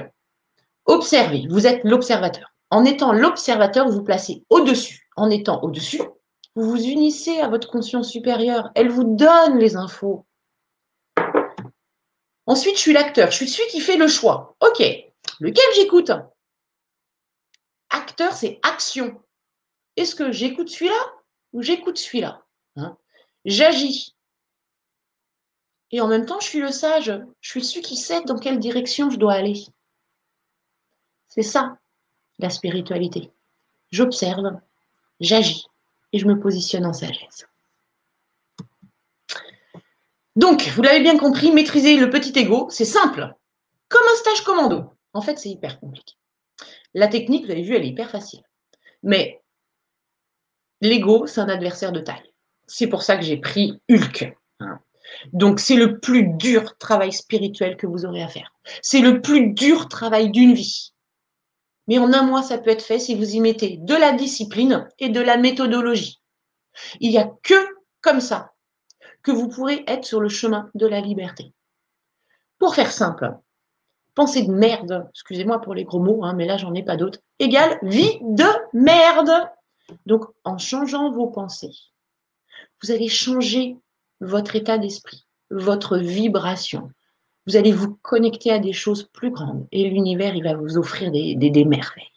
[0.86, 2.54] observez, vous êtes l'observateur.
[2.72, 5.08] En étant l'observateur, vous vous placez au-dessus.
[5.16, 6.02] En étant au-dessus,
[6.56, 8.72] vous vous unissez à votre conscience supérieure.
[8.76, 10.26] Elle vous donne les infos.
[12.48, 13.30] Ensuite, je suis l'acteur.
[13.30, 14.56] Je suis celui qui fait le choix.
[14.60, 14.80] Ok,
[15.40, 16.12] lequel j'écoute?
[17.92, 19.22] Acteur, c'est action
[20.00, 21.14] est-ce que j'écoute celui-là
[21.54, 22.46] ou j'écoute celui-là
[22.78, 22.98] Hein?
[23.46, 24.16] J'agis.
[25.92, 27.12] Et en même temps, je suis le sage.
[27.42, 29.66] Je suis celui qui sait dans quelle direction je dois aller.
[31.28, 31.78] C'est ça,
[32.38, 33.32] la spiritualité.
[33.92, 34.60] J'observe,
[35.20, 35.68] j'agis
[36.14, 37.48] et je me positionne en sagesse.
[40.36, 43.36] Donc, vous l'avez bien compris, maîtriser le petit ego, c'est simple.
[43.90, 44.94] Comme un stage commando.
[45.14, 46.16] En fait, c'est hyper compliqué.
[46.94, 48.44] La technique, vous avez vu, elle est hyper facile.
[49.04, 49.39] Mais
[50.82, 52.34] l'ego, c'est un adversaire de taille.
[52.68, 54.36] C'est pour ça que j'ai pris Hulk.
[54.60, 54.80] Hein.
[55.34, 58.54] Donc, c'est le plus dur travail spirituel que vous aurez à faire.
[58.82, 60.94] C'est le plus dur travail d'une vie.
[61.88, 64.88] Mais en un mois, ça peut être fait si vous y mettez de la discipline
[65.00, 66.22] et de la méthodologie.
[67.00, 67.56] Il n'y a que
[68.02, 68.54] comme ça
[69.24, 71.54] que vous pourrez être sur le chemin de la liberté.
[72.58, 73.34] Pour faire simple,
[74.16, 77.20] pensée de merde, excusez-moi pour les gros mots, hein, mais là j'en ai pas d'autres,
[77.40, 79.50] égale vie de merde.
[80.06, 81.76] Donc en changeant vos pensées,
[82.82, 83.78] vous allez changer
[84.22, 86.92] votre état d'esprit, votre vibration,
[87.48, 91.12] vous allez vous connecter à des choses plus grandes et l'univers, il va vous offrir
[91.12, 92.12] des, des, merveilles.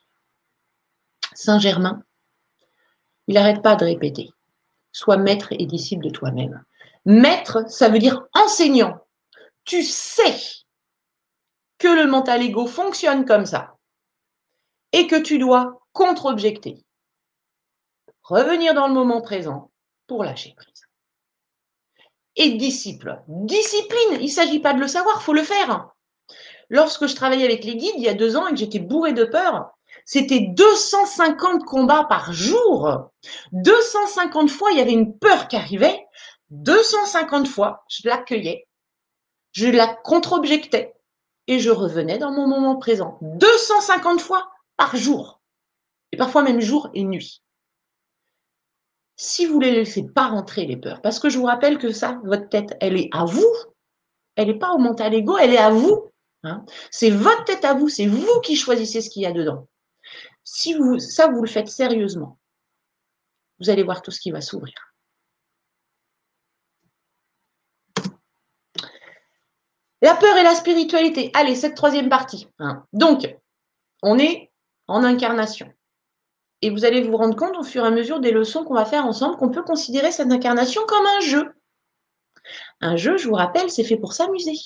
[1.35, 2.03] Saint-Germain,
[3.28, 4.31] il n'arrête pas de répéter.
[4.93, 6.62] Sois maître et disciple de toi-même.
[7.07, 9.07] Maître, ça veut dire enseignant.
[9.65, 10.36] Tu sais
[11.78, 13.77] que le mental ego fonctionne comme ça
[14.93, 16.85] et que tu dois contre-objecter.
[18.23, 19.70] Revenir dans le moment présent
[20.07, 20.73] pour lâcher prise
[22.36, 23.20] et disciple.
[23.28, 25.90] Discipline, il ne s'agit pas de le savoir, il faut le faire.
[26.70, 29.12] Lorsque je travaillais avec les guides il y a deux ans et que j'étais bourré
[29.12, 29.70] de peur,
[30.05, 33.11] c'était 250 combats par jour.
[33.53, 36.07] 250 fois, il y avait une peur qui arrivait.
[36.51, 38.66] 250 fois, je l'accueillais,
[39.53, 40.94] je la contre-objectais
[41.47, 43.19] et je revenais dans mon moment présent.
[43.23, 45.40] 250 fois par jour.
[46.12, 47.43] Et parfois même jour et nuit
[49.23, 51.93] si vous ne les laissez pas rentrer, les peurs, parce que je vous rappelle que
[51.93, 53.47] ça, votre tête, elle est à vous,
[54.35, 56.11] elle n'est pas au mental ego, elle est à vous.
[56.43, 56.65] Hein.
[56.90, 59.69] C'est votre tête à vous, c'est vous qui choisissez ce qu'il y a dedans.
[60.43, 62.40] Si vous, ça, vous le faites sérieusement,
[63.61, 64.74] vous allez voir tout ce qui va s'ouvrir.
[70.01, 71.30] La peur et la spiritualité.
[71.32, 72.48] Allez, cette troisième partie.
[72.59, 72.85] Hein.
[72.93, 73.32] Donc,
[74.03, 74.51] on est
[74.88, 75.72] en incarnation.
[76.63, 78.85] Et vous allez vous rendre compte au fur et à mesure des leçons qu'on va
[78.85, 81.53] faire ensemble qu'on peut considérer cette incarnation comme un jeu.
[82.81, 84.59] Un jeu, je vous rappelle, c'est fait pour s'amuser.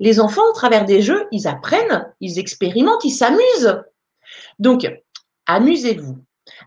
[0.00, 3.82] Les enfants, au travers des jeux, ils apprennent, ils expérimentent, ils s'amusent.
[4.58, 4.86] Donc,
[5.46, 6.18] amusez-vous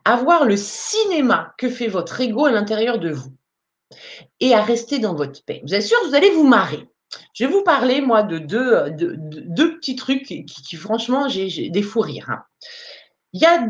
[0.06, 3.32] à voir le cinéma que fait votre ego à l'intérieur de vous
[4.40, 5.62] et à rester dans votre paix.
[5.64, 6.88] Vous êtes sûr, vous allez vous marrer.
[7.34, 12.00] Je vais vous parler, moi, de deux, deux petits trucs qui, franchement, j'ai des fous
[12.00, 12.30] rires.
[12.30, 12.44] Hein.
[13.34, 13.66] Il y a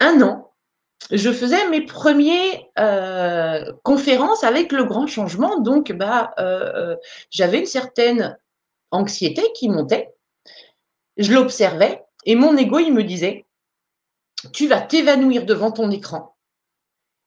[0.00, 0.52] un an,
[1.10, 5.60] je faisais mes premières euh, conférences avec le grand changement.
[5.60, 6.96] Donc, bah, euh,
[7.30, 8.38] j'avais une certaine
[8.90, 10.12] anxiété qui montait.
[11.16, 13.46] Je l'observais et mon ego, il me disait,
[14.52, 16.34] tu vas t'évanouir devant ton écran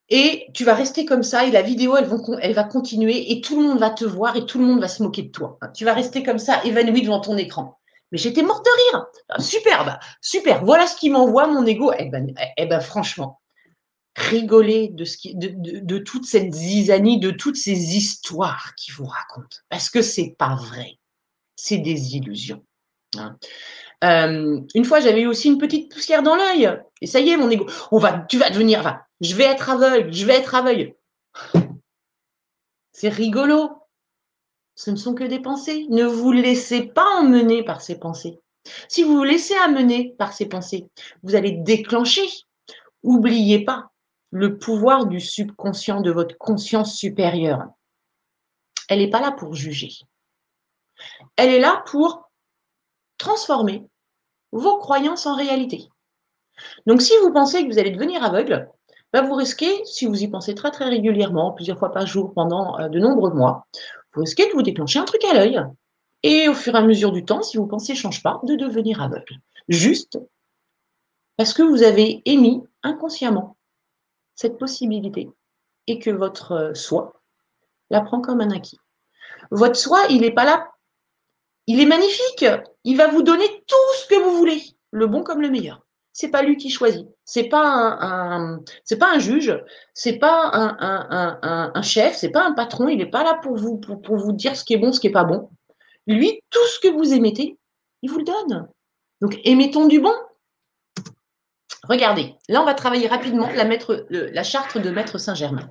[0.09, 3.67] et tu vas rester comme ça et la vidéo, elle, va continuer et tout le
[3.67, 5.57] monde va te voir et tout le monde va se moquer de toi.
[5.73, 7.79] Tu vas rester comme ça, évanoui devant ton écran.
[8.13, 9.07] Mais j'étais morte de rire.
[9.39, 10.63] Superbe, super.
[10.63, 11.91] Voilà ce qui m'envoie mon ego.
[11.97, 13.41] Eh ben, eh ben, franchement,
[14.15, 15.35] rigoler de, qui,
[16.05, 19.63] toute cette zizanie, de toutes ces histoires qu'il vous raconte.
[19.67, 20.99] Parce que c'est pas vrai.
[21.55, 22.63] C'est des illusions.
[23.17, 23.35] Hein.
[24.03, 26.69] Euh, une fois, j'avais eu aussi une petite poussière dans l'œil.
[27.01, 27.65] Et ça y est, mon ego.
[27.91, 30.93] On va, tu vas devenir, va, je vais être aveugle, je vais être aveugle.
[32.91, 33.71] C'est rigolo
[34.75, 35.85] ce ne sont que des pensées.
[35.89, 38.39] Ne vous laissez pas emmener par ces pensées.
[38.87, 40.87] Si vous vous laissez amener par ces pensées,
[41.21, 42.27] vous allez déclencher.
[43.03, 43.91] N'oubliez pas
[44.31, 47.65] le pouvoir du subconscient, de votre conscience supérieure.
[48.89, 49.91] Elle n'est pas là pour juger.
[51.35, 52.31] Elle est là pour
[53.17, 53.83] transformer
[54.51, 55.87] vos croyances en réalité.
[56.85, 58.69] Donc si vous pensez que vous allez devenir aveugle,
[59.11, 62.79] bah, vous risquez, si vous y pensez très très régulièrement, plusieurs fois par jour pendant
[62.79, 63.67] euh, de nombreux mois,
[64.13, 65.61] vous risquez de vous déclencher un truc à l'œil.
[66.23, 68.55] Et au fur et à mesure du temps, si vos pensées ne changent pas, de
[68.55, 69.39] devenir aveugle.
[69.67, 70.19] Juste
[71.37, 73.57] parce que vous avez émis inconsciemment
[74.35, 75.29] cette possibilité
[75.87, 77.21] et que votre soi
[77.89, 78.79] la prend comme un acquis.
[79.51, 80.71] Votre soi, il n'est pas là.
[81.67, 82.45] Il est magnifique.
[82.83, 84.61] Il va vous donner tout ce que vous voulez,
[84.91, 85.82] le bon comme le meilleur
[86.13, 87.07] c'est pas lui qui choisit.
[87.25, 88.59] C'est pas un,
[88.99, 89.59] pas un juge,
[89.93, 92.87] c'est pas un, un, un, chef, c'est pas un patron.
[92.87, 95.23] Il n'est pas là pour vous dire ce qui est bon, ce qui est pas
[95.23, 95.49] bon.
[96.05, 97.57] Lui, tout ce que vous émettez,
[98.03, 98.67] il vous le donne.
[99.21, 100.13] Donc émettons du bon.
[101.89, 103.65] Regardez, là on va travailler rapidement la,
[104.09, 105.69] la charte de Maître Saint-Germain.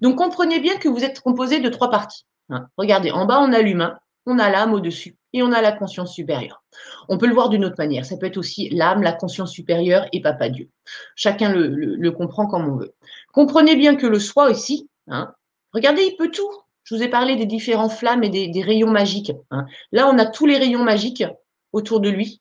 [0.00, 2.24] Donc comprenez bien que vous êtes composé de trois parties.
[2.50, 2.68] Hein.
[2.76, 6.14] Regardez, en bas on a l'humain, on a l'âme au-dessus et on a la conscience
[6.14, 6.62] supérieure.
[7.08, 8.04] On peut le voir d'une autre manière.
[8.04, 10.68] Ça peut être aussi l'âme, la conscience supérieure et Papa Dieu.
[11.14, 12.94] Chacun le, comprend comme on veut.
[13.32, 15.32] Comprenez bien que le soi ici, hein,
[15.72, 16.50] regardez, il peut tout.
[16.84, 19.32] Je vous ai parlé des différents flammes et des, rayons magiques.
[19.50, 19.66] Hein.
[19.92, 21.24] Là, on a tous les rayons magiques
[21.72, 22.40] autour de lui.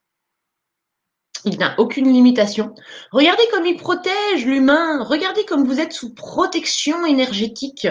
[1.45, 2.73] Il n'a aucune limitation.
[3.11, 5.03] Regardez comme il protège l'humain.
[5.03, 7.87] Regardez comme vous êtes sous protection énergétique.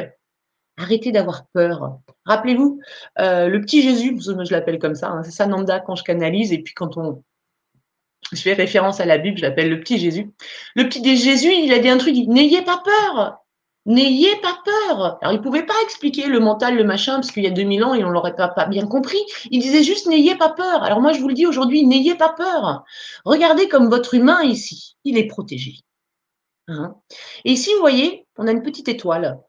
[0.78, 1.98] Arrêtez d'avoir peur.
[2.24, 2.80] Rappelez-vous,
[3.18, 6.52] euh, le petit Jésus, je l'appelle comme ça, hein, c'est ça Nanda quand je canalise,
[6.52, 7.22] et puis quand on
[8.32, 10.30] je fais référence à la Bible, je l'appelle le petit Jésus.
[10.74, 13.38] Le petit Jésus, il a dit un truc, il dit, n'ayez pas peur,
[13.86, 15.18] n'ayez pas peur.
[15.22, 17.94] Alors il pouvait pas expliquer le mental, le machin, parce qu'il y a 2000 ans
[17.94, 19.18] et on l'aurait pas, pas bien compris.
[19.50, 20.82] Il disait juste, n'ayez pas peur.
[20.82, 22.84] Alors moi, je vous le dis aujourd'hui, n'ayez pas peur.
[23.24, 25.80] Regardez comme votre humain ici, il est protégé.
[26.70, 26.96] Hein.
[27.46, 29.40] et ici, vous voyez, on a une petite étoile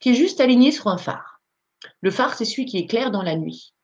[0.00, 1.40] qui est juste aligné sur un phare.
[2.00, 3.74] Le phare, c'est celui qui est clair dans la nuit.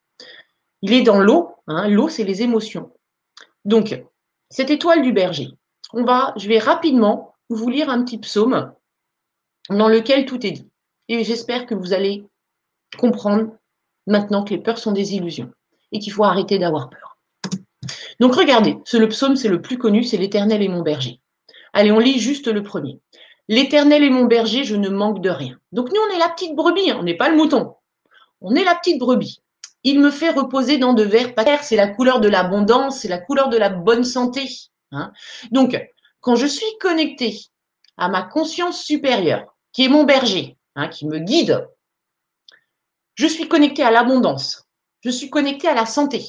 [0.83, 1.55] Il est dans l'eau.
[1.67, 1.89] Hein.
[1.89, 2.93] L'eau, c'est les émotions.
[3.65, 4.02] Donc,
[4.51, 5.49] cette étoile du berger,
[5.93, 8.73] on va, je vais rapidement vous lire un petit psaume
[9.70, 10.70] dans lequel tout est dit.
[11.09, 12.25] Et j'espère que vous allez
[12.99, 13.57] comprendre
[14.07, 15.52] maintenant que les peurs sont des illusions
[15.93, 17.18] et qu'il faut arrêter d'avoir peur.
[18.20, 21.20] Donc regardez, ce, le psaume, c'est le plus connu, c'est l'Éternel est mon berger.
[21.73, 23.01] Allez, on lit juste le premier.
[23.48, 25.58] L'Éternel est mon berger, je ne manque de rien.
[25.73, 27.74] Donc nous, on est la petite brebis, hein, on n'est pas le mouton.
[28.40, 29.42] On est la petite brebis.
[29.82, 33.18] Il me fait reposer dans de verts terre, c'est la couleur de l'abondance, c'est la
[33.18, 34.48] couleur de la bonne santé.
[34.92, 35.12] Hein.
[35.50, 35.78] Donc,
[36.20, 37.39] quand je suis connecté
[37.98, 41.68] à ma conscience supérieure, qui est mon berger, hein, qui me guide,
[43.14, 44.66] je suis connecté à l'abondance,
[45.02, 46.24] je suis connecté à la santé.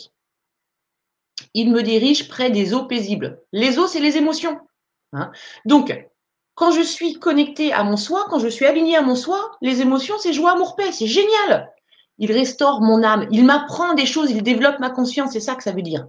[1.54, 3.42] Il me dirige près des eaux paisibles.
[3.54, 4.60] Les eaux, c'est les émotions.
[5.66, 5.96] Donc,
[6.56, 9.82] quand je suis connecté à mon soi, quand je suis aligné à mon soi, les
[9.82, 10.92] émotions, c'est joie, amour, paix.
[10.92, 11.72] C'est génial.
[12.18, 13.28] Il restaure mon âme.
[13.30, 14.32] Il m'apprend des choses.
[14.32, 15.34] Il développe ma conscience.
[15.34, 16.08] C'est ça que ça veut dire.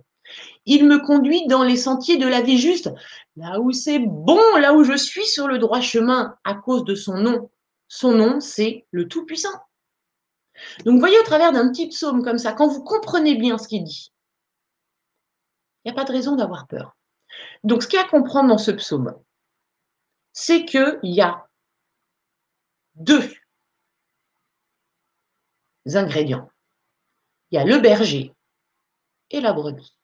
[0.65, 2.91] Il me conduit dans les sentiers de la vie juste,
[3.37, 6.95] là où c'est bon, là où je suis sur le droit chemin à cause de
[6.95, 7.51] son nom.
[7.89, 9.53] Son nom, c'est le Tout-Puissant.
[10.85, 13.85] Donc, voyez, au travers d'un petit psaume comme ça, quand vous comprenez bien ce qu'il
[13.85, 14.13] dit,
[15.85, 16.97] il n'y a pas de raison d'avoir peur.
[17.63, 19.15] Donc, ce qu'il y a à comprendre dans ce psaume,
[20.39, 21.49] c'est qu'il y a
[22.95, 23.27] deux
[25.95, 26.51] ingrédients.
[27.51, 28.35] Il y a le berger
[29.31, 29.97] et la brebis.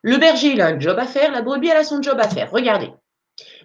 [0.00, 2.28] Le berger, il a un job à faire, la brebis, elle a son job à
[2.28, 2.50] faire.
[2.50, 2.90] Regardez.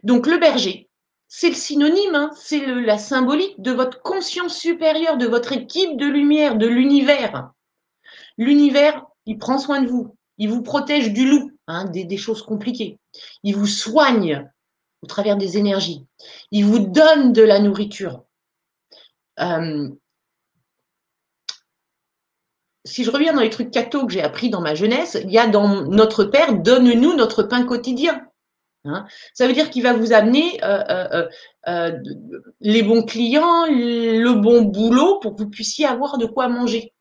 [0.03, 0.89] Donc le berger,
[1.29, 6.07] c'est le synonyme, hein, c'est la symbolique de votre conscience supérieure, de votre équipe de
[6.07, 7.51] lumière, de l'univers.
[8.37, 12.99] L'univers, il prend soin de vous, il vous protège du loup, hein, des, choses compliquées.
[13.43, 14.51] Il vous soigne
[15.05, 16.03] au travers des énergies.
[16.49, 18.23] Il vous donne de la nourriture.
[19.39, 19.87] Euh,
[22.85, 25.37] si je reviens dans les trucs cathos que j'ai appris dans ma jeunesse, il y
[25.37, 28.19] a dans notre Père, donne-nous notre pain quotidien.
[28.85, 29.05] Hein.
[29.35, 31.27] Ça veut dire qu'il va vous amener euh,
[31.67, 31.91] euh,
[32.59, 36.93] les bons clients, le bon boulot pour que vous puissiez avoir de quoi manger.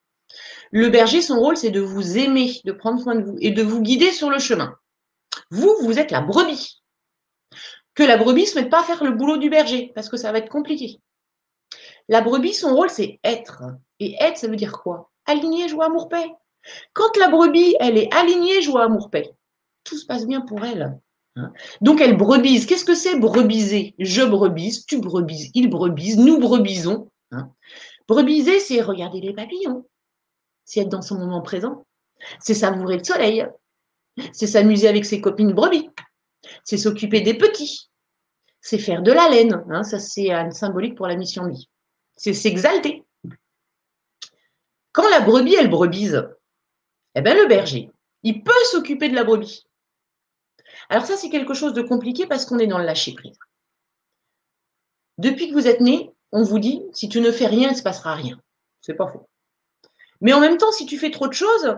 [0.72, 3.62] Le berger, son rôle, c'est de vous aimer, de prendre soin de vous et de
[3.62, 4.74] vous guider sur le chemin.
[5.50, 6.83] Vous, vous êtes la brebis
[7.94, 10.38] que la brebis ne mette pas faire le boulot du berger, parce que ça va
[10.38, 11.00] être compliqué.
[12.08, 13.62] La brebis, son rôle, c'est être.
[14.00, 15.10] Et être, ça veut dire quoi?
[15.26, 16.30] Aligner, joie, amour, paix.
[16.92, 19.34] Quand la brebis, elle est alignée, joie, amour, paix,
[19.84, 20.98] tout se passe bien pour elle.
[21.36, 21.52] Hein.
[21.80, 22.66] Donc elle brebise.
[22.66, 23.94] Qu'est-ce que c'est brebiser?
[23.98, 27.10] Je brebise, tu brebises, il brebise, nous brebisons.
[27.32, 27.50] Hein.
[28.08, 29.86] Brebiser, c'est regarder les papillons,
[30.64, 31.86] c'est être dans son moment présent,
[32.38, 33.46] c'est savourer le soleil,
[34.32, 35.90] c'est s'amuser avec ses copines brebis,
[36.64, 37.90] c'est s'occuper des petits,
[38.60, 39.64] c'est faire de la laine.
[39.70, 41.68] Hein, ça, c'est un symbolique pour la mission de vie.
[42.16, 43.04] C'est s'exalter.
[44.92, 46.28] Quand la brebis, elle brebise,
[47.14, 47.90] eh ben, le berger,
[48.22, 49.66] il peut s'occuper de la brebis.
[50.88, 53.38] Alors ça, c'est quelque chose de compliqué parce qu'on est dans le lâcher-prise.
[55.18, 57.76] Depuis que vous êtes né, on vous dit, si tu ne fais rien, il ne
[57.76, 58.40] se passera rien.
[58.80, 59.28] C'est pas faux.
[60.20, 61.76] Mais en même temps, si tu fais trop de choses,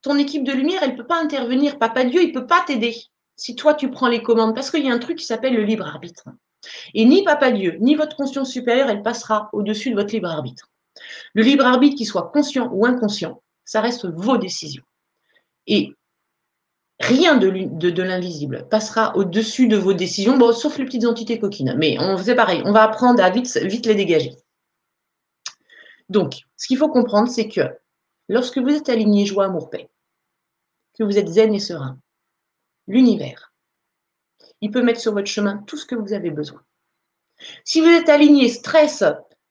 [0.00, 1.78] ton équipe de lumière, elle ne peut pas intervenir.
[1.78, 2.94] Papa Dieu, il ne peut pas t'aider
[3.36, 5.64] si toi tu prends les commandes, parce qu'il y a un truc qui s'appelle le
[5.64, 6.24] libre arbitre.
[6.94, 10.70] Et ni Papa Dieu, ni votre conscience supérieure, elle passera au-dessus de votre libre arbitre.
[11.34, 14.84] Le libre arbitre, qu'il soit conscient ou inconscient, ça reste vos décisions.
[15.66, 15.92] Et
[17.00, 21.74] rien de, l'invisible passera au-dessus de vos décisions, sauf les petites entités coquines.
[21.76, 24.32] Mais on faisait pareil, on va apprendre à vite, vite les dégager.
[26.08, 27.62] Donc, ce qu'il faut comprendre, c'est que
[28.28, 29.88] lorsque vous êtes aligné joie, amour, paix,
[30.98, 31.98] que vous êtes zen et serein,
[32.86, 33.52] l'univers,
[34.60, 36.62] il peut mettre sur votre chemin tout ce que vous avez besoin.
[37.64, 39.04] Si vous êtes aligné stress,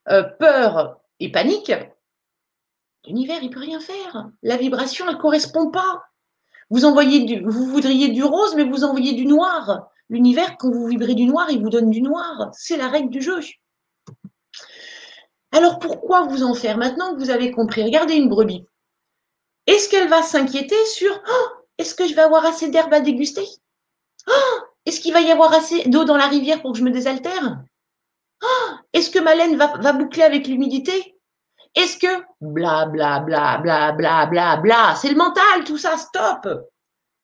[0.09, 1.72] euh, peur et panique,
[3.05, 4.30] l'univers, il peut rien faire.
[4.41, 6.03] La vibration, elle ne correspond pas.
[6.69, 9.89] Vous, envoyez vous voudriez du rose, mais vous envoyez du noir.
[10.09, 12.49] L'univers, quand vous vibrez du noir, il vous donne du noir.
[12.53, 13.39] C'est la règle du jeu.
[15.51, 18.65] Alors pourquoi vous en faire Maintenant que vous avez compris, regardez une brebis.
[19.67, 23.47] Est-ce qu'elle va s'inquiéter sur oh, est-ce que je vais avoir assez d'herbe à déguster?
[24.27, 26.91] Oh, Est-ce qu'il va y avoir assez d'eau dans la rivière pour que je me
[26.91, 27.59] désaltère?
[28.43, 31.17] Oh, Est-ce que ma laine va, boucler avec l'humidité?
[31.75, 36.47] Est-ce que bla bla bla bla bla bla bla C'est le mental, tout ça, stop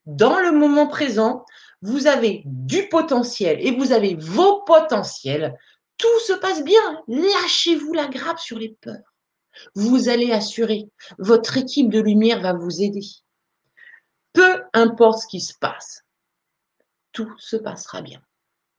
[0.05, 1.45] Dans le moment présent,
[1.81, 5.57] vous avez du potentiel et vous avez vos potentiels
[6.01, 7.03] tout se passe bien.
[7.07, 8.97] Lâchez-vous la grappe sur les peurs.
[9.75, 10.89] Vous allez assurer.
[11.19, 13.05] Votre équipe de lumière va vous aider.
[14.33, 16.03] Peu importe ce qui se passe,
[17.11, 18.21] tout se passera bien.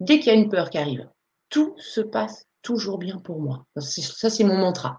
[0.00, 1.08] Dès qu'il y a une peur qui arrive,
[1.48, 3.66] tout se passe toujours bien pour moi.
[3.76, 4.98] Ça, c'est mon mantra.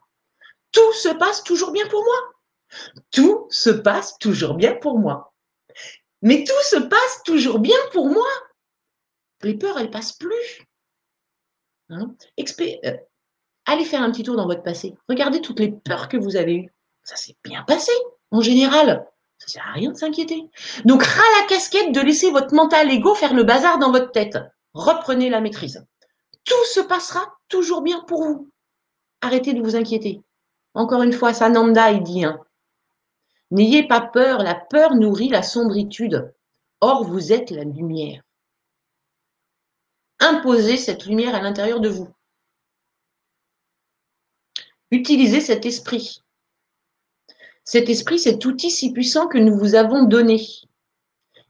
[0.72, 2.34] Tout se passe toujours bien pour moi.
[3.12, 5.34] Tout se passe toujours bien pour moi.
[6.22, 8.28] Mais tout se passe toujours bien pour moi.
[9.42, 10.66] Les peurs, elles passent plus.
[11.90, 12.16] Hein?
[12.40, 12.98] Euh,
[13.66, 14.96] allez faire un petit tour dans votre passé.
[15.10, 16.74] Regardez toutes les peurs que vous avez eues.
[17.04, 17.92] Ça s'est bien passé,
[18.32, 19.06] en général.
[19.40, 20.50] Ça sert à rien de s'inquiéter.
[20.86, 24.38] Donc, ras la casquette de laisser votre mental ego faire le bazar dans votre tête.
[24.74, 25.86] Reprenez la maîtrise.
[26.46, 28.50] Tout se passera toujours bien pour vous.
[29.22, 30.22] Arrêtez de vous inquiéter.
[30.74, 32.40] Encore une fois, Sananda, il dit, hein.
[33.52, 36.34] N'ayez pas peur, la peur nourrit la sombritude.
[36.82, 38.24] Or, vous êtes la lumière
[40.24, 42.08] imposer cette lumière à l'intérieur de vous.
[44.92, 46.22] Utilisez cet esprit.
[47.66, 50.42] Cet esprit, cet outil si puissant que nous vous avons donné.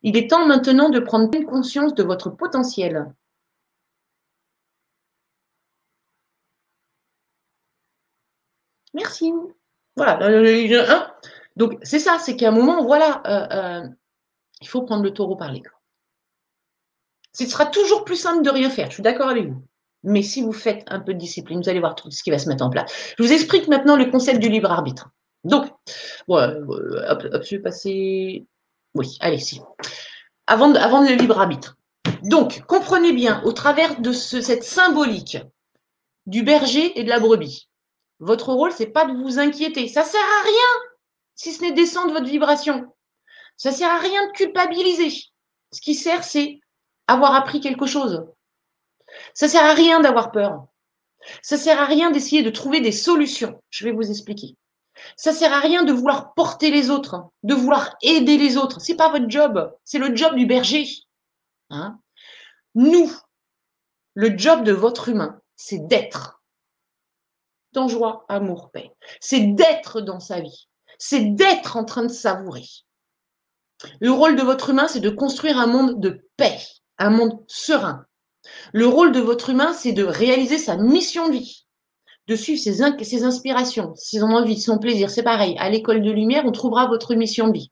[0.03, 3.13] Il est temps maintenant de prendre conscience de votre potentiel.
[8.93, 9.33] Merci.
[9.95, 11.11] Voilà.
[11.55, 13.87] Donc, c'est ça, c'est qu'à un moment, voilà, euh, euh,
[14.61, 15.75] il faut prendre le taureau par les cornes.
[17.33, 19.63] Ce sera toujours plus simple de rien faire, je suis d'accord avec vous.
[20.03, 22.37] Mais si vous faites un peu de discipline, vous allez voir tout ce qui va
[22.37, 23.13] se mettre en place.
[23.17, 25.09] Je vous explique maintenant le concept du libre arbitre.
[25.43, 25.71] Donc,
[26.29, 28.45] euh, hop, je vais passer.
[28.95, 29.61] Oui, allez, si.
[30.47, 31.75] Avant, avant le libre arbitre.
[32.23, 35.37] Donc, comprenez bien, au travers de cette symbolique
[36.25, 37.69] du berger et de la brebis,
[38.19, 39.87] votre rôle, c'est pas de vous inquiéter.
[39.87, 40.89] Ça sert à rien,
[41.35, 42.93] si ce n'est descendre votre vibration.
[43.57, 45.09] Ça sert à rien de culpabiliser.
[45.71, 46.59] Ce qui sert, c'est
[47.07, 48.25] avoir appris quelque chose.
[49.33, 50.65] Ça sert à rien d'avoir peur.
[51.41, 53.61] Ça sert à rien d'essayer de trouver des solutions.
[53.69, 54.55] Je vais vous expliquer.
[55.15, 58.79] Ça sert à rien de vouloir porter les autres, de vouloir aider les autres.
[58.81, 59.73] C'est pas votre job.
[59.83, 60.87] C'est le job du berger.
[61.69, 61.99] Hein
[62.75, 63.11] Nous,
[64.13, 66.41] le job de votre humain, c'est d'être
[67.73, 68.91] dans joie, amour, paix.
[69.19, 70.67] C'est d'être dans sa vie.
[70.99, 72.65] C'est d'être en train de savourer.
[73.99, 76.59] Le rôle de votre humain, c'est de construire un monde de paix,
[76.97, 78.05] un monde serein.
[78.71, 81.62] Le rôle de votre humain, c'est de réaliser sa mission de vie,
[82.27, 85.09] de suivre ses, ses inspirations, envies, son plaisir.
[85.09, 87.71] C'est pareil, à l'école de lumière, on trouvera votre mission de vie.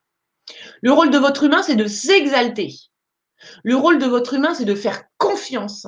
[0.81, 2.73] Le rôle de votre humain, c'est de s'exalter.
[3.63, 5.87] Le rôle de votre humain, c'est de faire confiance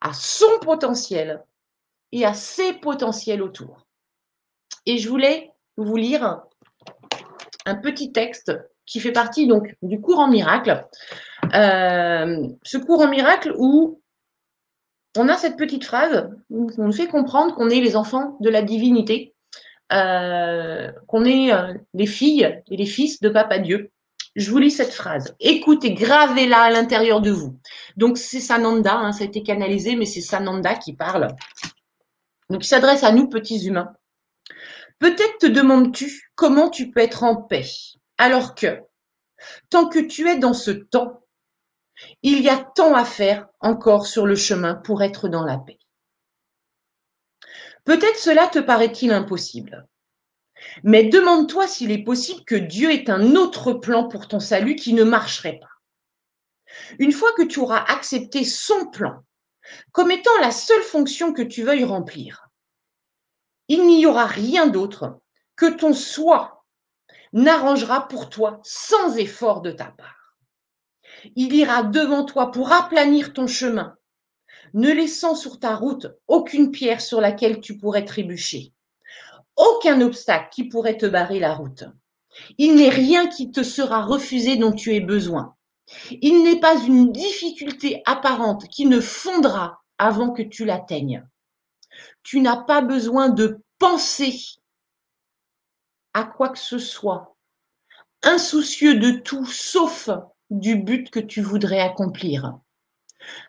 [0.00, 1.42] à son potentiel
[2.12, 3.86] et à ses potentiels autour.
[4.84, 6.42] Et je voulais vous lire
[7.64, 8.52] un petit texte
[8.84, 10.86] qui fait partie donc du cours en miracle.
[11.54, 14.00] Euh, ce cours en miracle où
[15.18, 18.50] on a cette petite phrase où on nous fait comprendre qu'on est les enfants de
[18.50, 19.34] la divinité,
[19.92, 23.90] euh, qu'on est euh, les filles et les fils de Papa Dieu.
[24.34, 25.34] Je vous lis cette phrase.
[25.40, 27.58] Écoutez, gravez-la à l'intérieur de vous.
[27.96, 31.28] Donc c'est Sananda, hein, ça a été canalisé, mais c'est Sananda qui parle.
[32.50, 33.92] Donc il s'adresse à nous, petits humains.
[34.98, 37.66] Peut-être te demandes-tu comment tu peux être en paix
[38.18, 38.80] alors que,
[39.70, 41.20] tant que tu es dans ce temps,
[42.22, 45.78] il y a tant à faire encore sur le chemin pour être dans la paix.
[47.84, 49.86] Peut-être cela te paraît-il impossible.
[50.82, 54.92] Mais demande-toi s'il est possible que Dieu ait un autre plan pour ton salut qui
[54.92, 55.70] ne marcherait pas.
[56.98, 59.22] Une fois que tu auras accepté son plan
[59.92, 62.48] comme étant la seule fonction que tu veuilles remplir,
[63.68, 65.20] il n'y aura rien d'autre
[65.56, 66.64] que ton soi
[67.32, 70.15] n'arrangera pour toi sans effort de ta part.
[71.34, 73.96] Il ira devant toi pour aplanir ton chemin,
[74.74, 78.72] ne laissant sur ta route aucune pierre sur laquelle tu pourrais trébucher,
[79.56, 81.84] aucun obstacle qui pourrait te barrer la route.
[82.58, 85.56] Il n'est rien qui te sera refusé dont tu aies besoin.
[86.10, 91.26] Il n'est pas une difficulté apparente qui ne fondra avant que tu l'atteignes.
[92.22, 94.38] Tu n'as pas besoin de penser
[96.12, 97.36] à quoi que ce soit,
[98.22, 100.10] insoucieux de tout sauf
[100.50, 102.58] du but que tu voudrais accomplir.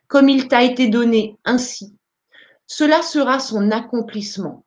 [0.07, 1.95] Comme il t'a été donné ainsi,
[2.65, 4.65] cela sera son accomplissement.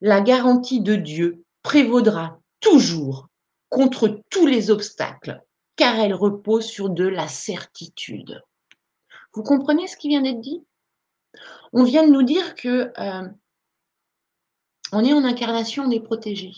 [0.00, 3.28] La garantie de Dieu prévaudra toujours
[3.68, 5.42] contre tous les obstacles,
[5.76, 8.42] car elle repose sur de la certitude.
[9.32, 10.64] Vous comprenez ce qui vient d'être dit?
[11.72, 13.28] On vient de nous dire que euh,
[14.92, 16.52] on est en incarnation, on est protégé.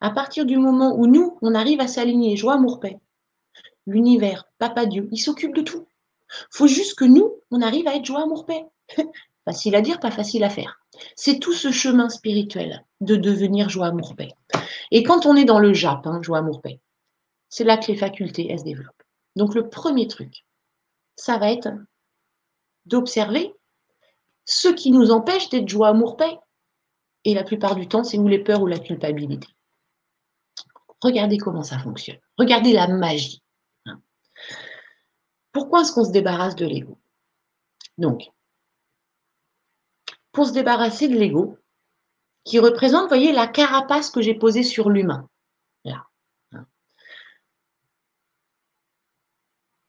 [0.00, 2.98] À partir du moment où nous, on arrive à s'aligner, joie, amour, paix,
[3.86, 5.86] l'univers, Papa Dieu, il s'occupe de tout.
[6.50, 8.64] faut juste que nous, on arrive à être joie, amour, paix.
[9.44, 10.80] facile à dire, pas facile à faire.
[11.16, 14.30] C'est tout ce chemin spirituel de devenir joie, amour, paix.
[14.90, 16.80] Et quand on est dans le JAP, hein, joie, amour, paix,
[17.48, 19.02] c'est là que les facultés, elles se développent.
[19.36, 20.44] Donc le premier truc,
[21.16, 21.68] ça va être
[22.86, 23.54] d'observer
[24.44, 26.38] ce qui nous empêche d'être joie, amour, paix.
[27.24, 29.48] Et la plupart du temps, c'est ou les peurs ou la culpabilité.
[31.00, 32.18] Regardez comment ça fonctionne.
[32.38, 33.43] Regardez la magie.
[35.54, 35.60] Hein.
[35.60, 36.98] Pourquoi est-ce qu'on se débarrasse de l'ego?
[37.98, 38.30] Donc,
[40.32, 41.56] pour se débarrasser de l'ego,
[42.44, 45.28] qui représente, vous voyez, la carapace que j'ai posée sur l'humain.
[45.84, 46.06] Là.
[46.52, 46.66] Hein.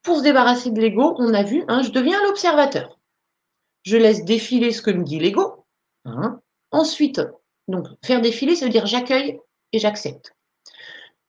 [0.02, 2.98] Pour se débarrasser de l'ego, on a vu, hein, je deviens l'observateur.
[3.82, 5.64] Je laisse défiler ce que me dit l'ego.
[6.70, 7.20] Ensuite,
[7.68, 9.40] donc faire défiler, ça veut dire j'accueille
[9.72, 10.34] et j'accepte.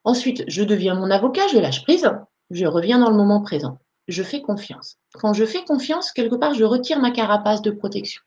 [0.04, 2.10] Ensuite, je deviens mon avocat, je lâche prise,
[2.52, 3.80] je reviens dans le moment présent.
[4.08, 4.98] Je fais confiance.
[5.14, 8.22] Quand je fais confiance, quelque part, je retire ma carapace de protection.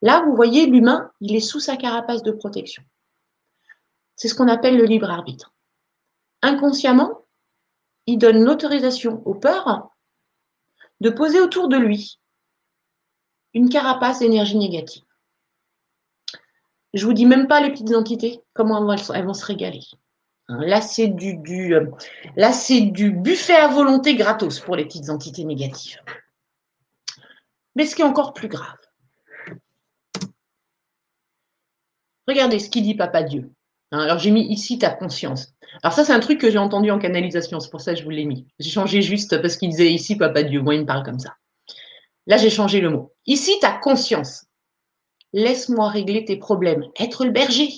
[0.00, 2.82] Là, vous voyez, l'humain, il est sous sa carapace de protection.
[4.16, 5.52] C'est ce qu'on appelle le libre arbitre.
[6.42, 7.26] Inconsciemment,
[8.06, 9.90] il donne l'autorisation aux peurs
[11.00, 12.20] de poser autour de lui
[13.54, 15.04] une carapace d'énergie négative.
[16.94, 19.82] Je vous dis même pas les petites entités, comment elles vont se régaler.
[20.60, 21.86] Là, c'est du, du, euh,
[22.36, 26.00] là, c'est du buffet à volonté gratos pour les petites entités négatives.
[27.74, 28.76] Mais ce qui est encore plus grave,
[32.28, 33.50] regardez ce qu'il dit Papa Dieu.
[33.92, 35.54] Hein, alors, j'ai mis ici ta conscience.
[35.82, 38.04] Alors, ça, c'est un truc que j'ai entendu en canalisation, c'est pour ça que je
[38.04, 38.46] vous l'ai mis.
[38.58, 40.60] J'ai changé juste parce qu'il disait ici Papa Dieu.
[40.60, 41.36] Moi, il me parle comme ça.
[42.26, 43.12] Là, j'ai changé le mot.
[43.26, 44.46] Ici, ta conscience.
[45.32, 46.84] Laisse-moi régler tes problèmes.
[46.98, 47.70] Être le berger.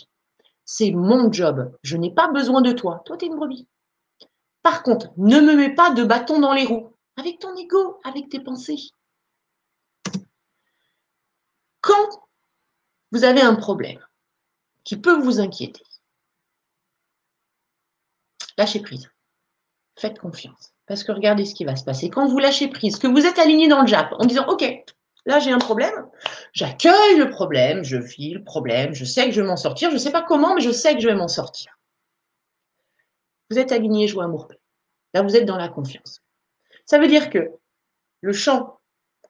[0.64, 1.76] C'est mon job.
[1.82, 3.02] Je n'ai pas besoin de toi.
[3.04, 3.66] Toi, tu es une brebis.
[4.62, 6.90] Par contre, ne me mets pas de bâton dans les roues.
[7.16, 8.90] Avec ton ego, avec tes pensées.
[11.80, 12.22] Quand
[13.12, 14.00] vous avez un problème
[14.84, 15.84] qui peut vous inquiéter,
[18.56, 19.10] lâchez prise.
[19.96, 20.72] Faites confiance.
[20.86, 22.10] Parce que regardez ce qui va se passer.
[22.10, 24.64] Quand vous lâchez prise, que vous êtes aligné dans le JAP en disant OK,
[25.26, 26.06] Là, j'ai un problème.
[26.52, 29.90] J'accueille le problème, je vis le problème, je sais que je vais m'en sortir.
[29.90, 31.78] Je ne sais pas comment, mais je sais que je vais m'en sortir.
[33.50, 34.60] Vous êtes aligné, joie, amour, paix.
[35.14, 36.22] Là, vous êtes dans la confiance.
[36.86, 37.50] Ça veut dire que
[38.20, 38.80] le champ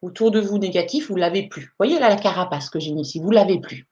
[0.03, 1.67] autour de vous négatif, vous ne l'avez plus.
[1.67, 3.87] Vous voyez là la carapace que j'ai mis ici, vous ne l'avez plus.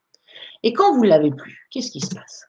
[0.62, 2.46] Et quand vous ne l'avez plus, qu'est-ce qui se passe?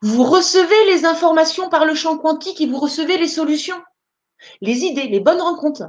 [0.00, 3.80] Vous recevez les informations par le champ quantique et vous recevez les solutions,
[4.60, 5.84] les idées, les bonnes rencontres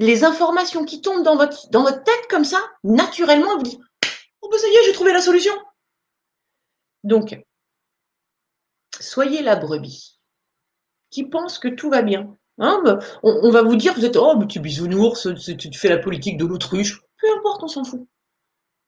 [0.00, 3.80] les informations qui tombent dans votre, tête comme ça, naturellement, vous dites
[4.40, 5.52] Oh, ben ça y est, j'ai trouvé la solution.
[7.04, 7.38] Donc,
[8.98, 10.18] soyez la brebis
[11.10, 12.34] qui pense que tout va bien.
[12.58, 16.38] Hein, ben, on, va vous dire Vous êtes Oh, tu bisounours, tu fais la politique
[16.38, 17.02] de l'autruche.
[17.18, 18.06] Peu importe, on s'en fout.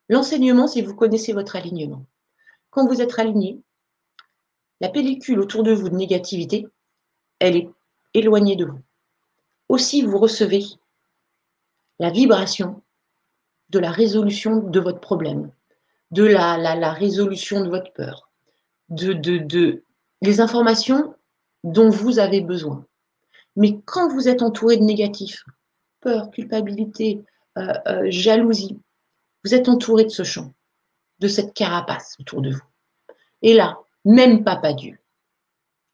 [0.09, 2.07] L'enseignement, c'est vous connaissez votre alignement.
[2.71, 3.61] Quand vous êtes aligné,
[4.81, 6.67] la pellicule autour de vous de négativité,
[7.39, 7.71] elle est
[8.15, 8.81] éloignée de vous.
[9.69, 10.65] Aussi, vous recevez
[12.03, 12.83] la vibration
[13.69, 15.53] de la résolution de votre problème,
[16.11, 18.29] de la, résolution de votre peur,
[18.89, 19.85] de
[20.21, 21.15] les informations
[21.63, 22.85] dont vous avez besoin.
[23.55, 25.45] Mais quand vous êtes entouré de négatifs,
[26.01, 27.23] peur, culpabilité,
[27.57, 28.81] euh, euh, jalousie,
[29.45, 30.53] vous êtes entouré de ce champ,
[31.21, 32.67] de cette carapace autour de vous.
[33.43, 34.99] Et là, même Papa Dieu,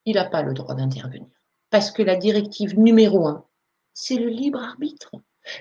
[0.06, 1.28] il n'a pas le droit d'intervenir.
[1.68, 3.44] Parce que la directive numéro un,
[3.92, 5.10] c'est le libre arbitre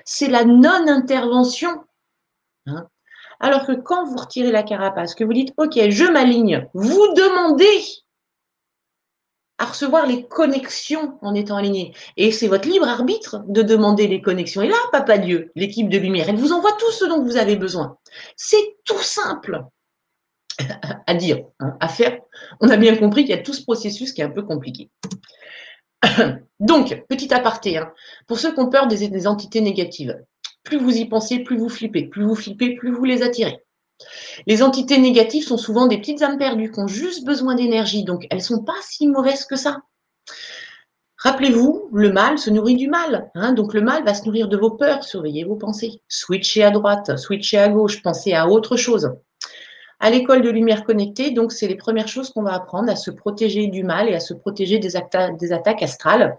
[0.04, 1.84] c'est la non-intervention.
[2.66, 2.86] Hein.
[3.40, 7.84] Alors que quand vous retirez la carapace, que vous dites, OK, je m'aligne, vous demandez
[9.58, 11.92] à recevoir les connexions en étant aligné.
[12.16, 14.62] Et c'est votre libre arbitre de demander les connexions.
[14.62, 17.56] Et là, Papa Dieu, l'équipe de lumière, elle vous envoie tout ce dont vous avez
[17.56, 17.98] besoin.
[18.36, 19.64] C'est tout simple
[21.06, 22.20] à dire, hein, à faire.
[22.60, 24.90] On a bien compris qu'il y a tout ce processus qui est un peu compliqué.
[26.60, 27.92] Donc, petit aparté, hein,
[28.26, 30.18] pour ceux qui ont peur des, entités négatives,
[30.64, 32.04] plus vous y pensez, plus vous flippez.
[32.04, 33.64] Plus vous flippez, plus vous les attirez.
[34.46, 38.26] Les entités négatives sont souvent des petites âmes perdues qui ont juste besoin d'énergie, donc
[38.30, 39.78] elles ne sont pas si mauvaises que ça.
[41.16, 43.30] Rappelez-vous, le mal se nourrit du mal.
[43.34, 45.02] Hein, donc le mal va se nourrir de vos peurs.
[45.02, 46.00] Surveillez vos pensées.
[46.06, 49.10] Switchez à droite, switchez à gauche, pensez à autre chose.
[50.00, 53.10] À l'école de lumière connectée, donc c'est les premières choses qu'on va apprendre à se
[53.10, 56.36] protéger du mal et à se protéger des, attaques astrales.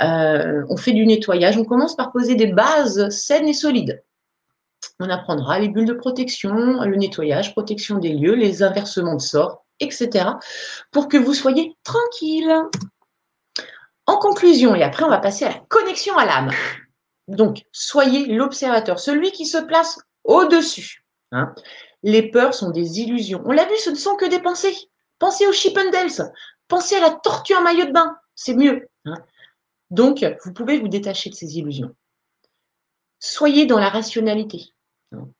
[0.00, 1.56] Euh, on fait du nettoyage.
[1.56, 4.02] On commence par poser des bases saines et solides.
[5.00, 9.64] On apprendra les bulles de protection, le nettoyage, protection des lieux, les inversements de sorts,
[9.80, 10.26] etc.
[10.92, 12.52] pour que vous soyez tranquille.
[14.06, 16.50] En conclusion, et après on va passer à la connexion à l'âme.
[17.28, 21.04] Donc, soyez l'observateur, celui qui se place au-dessus.
[21.32, 21.54] Hein.
[22.02, 23.42] Les peurs sont des illusions.
[23.44, 24.76] On l'a vu, ce ne sont que des pensées.
[25.18, 26.32] Pensez aux Chippendales,
[26.68, 28.88] pensez à la tortue en maillot de bain, c'est mieux.
[29.04, 29.16] Hein.
[29.90, 31.94] Donc, vous pouvez vous détacher de ces illusions.
[33.18, 34.72] Soyez dans la rationalité.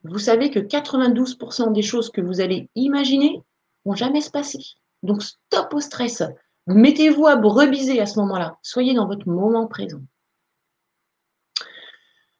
[0.04, 3.40] Vous savez que 92% des choses que vous allez imaginer
[3.84, 4.58] vont jamais se passer.
[5.02, 6.22] Donc, stop au stress.
[6.66, 8.58] Mettez-vous à brebiser à ce moment-là.
[8.62, 10.00] Soyez dans votre moment présent.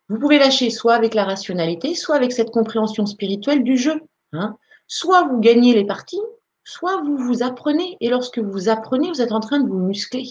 [0.09, 4.03] Vous pouvez lâcher soit avec la rationalité, soit avec cette compréhension spirituelle du jeu.
[4.33, 4.57] Hein.
[4.86, 6.20] Soit vous gagnez les parties,
[6.65, 7.97] soit vous vous apprenez.
[8.00, 10.26] Et lorsque vous apprenez, vous êtes en train de vous muscler.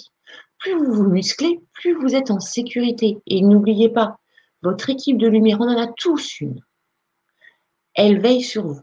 [0.58, 3.22] Plus vous vous musclez, plus vous êtes en sécurité.
[3.26, 4.20] Et n'oubliez pas,
[4.62, 6.60] votre équipe de lumière, on en a tous une.
[7.94, 8.82] Elle veille sur vous.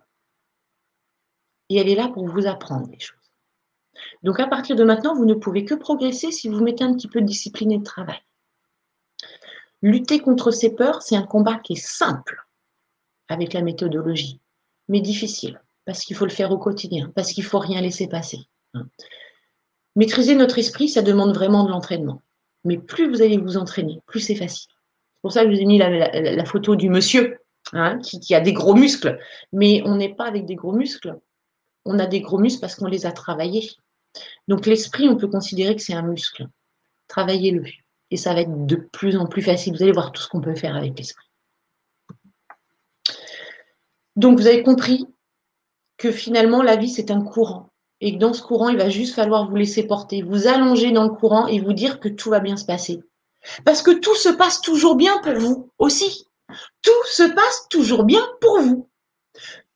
[1.68, 3.16] Et elle est là pour vous apprendre des choses.
[4.22, 7.08] Donc à partir de maintenant, vous ne pouvez que progresser si vous mettez un petit
[7.08, 8.20] peu de discipline et de travail.
[9.82, 12.46] Lutter contre ces peurs, c'est un combat qui est simple
[13.28, 14.40] avec la méthodologie,
[14.88, 18.08] mais difficile, parce qu'il faut le faire au quotidien, parce qu'il ne faut rien laisser
[18.08, 18.38] passer.
[18.74, 18.86] Hein.
[19.96, 22.22] Maîtriser notre esprit, ça demande vraiment de l'entraînement.
[22.64, 24.70] Mais plus vous allez vous entraîner, plus c'est facile.
[25.14, 27.38] C'est pour ça que je vous ai mis la, photo du monsieur
[27.72, 29.18] hein, qui, qui, a des gros muscles.
[29.52, 31.18] Mais on n'est pas avec des gros muscles.
[31.84, 33.70] On a des gros muscles parce qu'on les a travaillés.
[34.48, 36.46] Donc l'esprit, on peut considérer que c'est un muscle.
[37.08, 37.64] Travaillez-le.
[38.10, 39.74] Et ça va être de plus en plus facile.
[39.74, 41.25] Vous allez voir tout ce qu'on peut faire avec l'esprit.
[44.16, 45.06] Donc vous avez compris
[45.98, 47.70] que finalement la vie c'est un courant.
[48.02, 51.04] Et que dans ce courant, il va juste falloir vous laisser porter, vous allonger dans
[51.04, 53.02] le courant et vous dire que tout va bien se passer.
[53.64, 56.26] Parce que tout se passe toujours bien pour vous aussi.
[56.82, 58.88] Tout se passe toujours bien pour vous.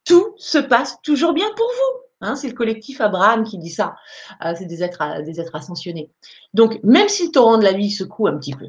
[0.05, 2.01] Tout se passe toujours bien pour vous.
[2.23, 3.97] Hein, c'est le collectif Abraham qui dit ça.
[4.45, 6.11] Euh, c'est des êtres, des êtres ascensionnés.
[6.53, 8.69] Donc, même si le torrent de la vie secoue un petit peu,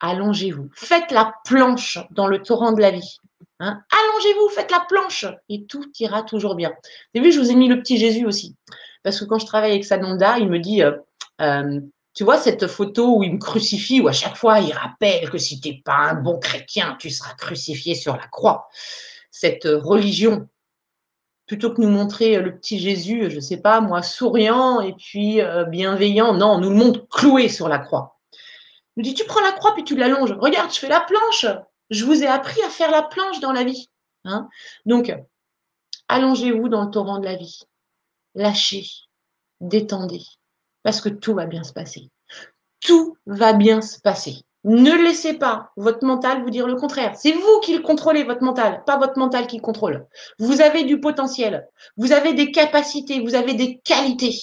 [0.00, 0.68] allongez-vous.
[0.74, 3.16] Faites la planche dans le torrent de la vie.
[3.62, 3.80] Hein.
[3.92, 6.72] Allongez-vous, faites la planche et tout ira toujours bien.
[7.14, 8.56] Avez vu, je vous ai mis le petit Jésus aussi.
[9.04, 10.96] Parce que quand je travaille avec Sananda, il me dit, euh,
[11.40, 11.80] euh,
[12.12, 15.38] tu vois cette photo où il me crucifie, où à chaque fois il rappelle que
[15.38, 18.68] si tu n'es pas un bon chrétien, tu seras crucifié sur la croix.
[19.30, 20.48] Cette religion
[21.46, 25.40] plutôt que nous montrer le petit Jésus, je ne sais pas, moi, souriant et puis
[25.40, 28.18] euh, bienveillant, non, on nous le montre cloué sur la croix.
[28.96, 30.32] Il nous dit, tu prends la croix puis tu l'allonges.
[30.32, 31.46] Regarde, je fais la planche.
[31.92, 33.90] Je vous ai appris à faire la planche dans la vie.
[34.24, 34.48] Hein.
[34.86, 35.14] Donc,
[36.08, 37.60] allongez-vous dans le torrent de la vie.
[38.34, 38.86] Lâchez,
[39.60, 40.22] détendez,
[40.82, 42.10] parce que tout va bien se passer.
[42.80, 44.42] Tout va bien se passer.
[44.64, 47.14] Ne laissez pas votre mental vous dire le contraire.
[47.14, 50.06] C'est vous qui le contrôlez, votre mental, pas votre mental qui le contrôle.
[50.38, 54.38] Vous avez du potentiel, vous avez des capacités, vous avez des qualités.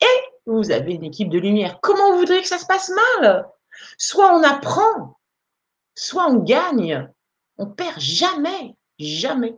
[0.00, 1.78] Et vous avez une équipe de lumière.
[1.80, 3.46] Comment vous voudriez que ça se passe mal?
[3.98, 5.18] Soit on apprend,
[5.94, 7.08] soit on gagne.
[7.58, 9.54] On perd jamais, jamais.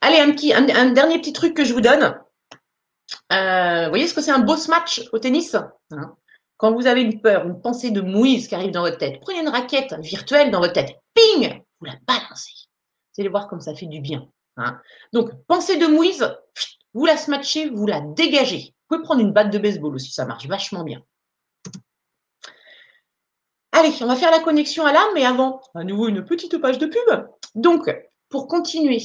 [0.00, 2.20] Allez, un, petit, un, dernier petit truc que je vous donne.
[3.32, 6.16] Euh, vous voyez ce que c'est un boss match au tennis hein?
[6.56, 9.40] Quand vous avez une peur, une pensée de mouise qui arrive dans votre tête, prenez
[9.40, 12.52] une raquette virtuelle dans votre tête, ping, vous la balancez.
[13.16, 14.28] Vous allez voir comme ça fait du bien.
[14.56, 14.80] Hein?
[15.12, 16.36] Donc, pensée de mouise,
[16.92, 18.74] vous la smatchez, vous la dégagez.
[18.88, 21.02] Vous pouvez prendre une batte de baseball aussi, ça marche vachement bien.
[23.76, 26.78] Allez, on va faire la connexion à l'âme, mais avant, à nouveau une petite page
[26.78, 27.26] de pub.
[27.56, 27.92] Donc,
[28.28, 29.02] pour continuer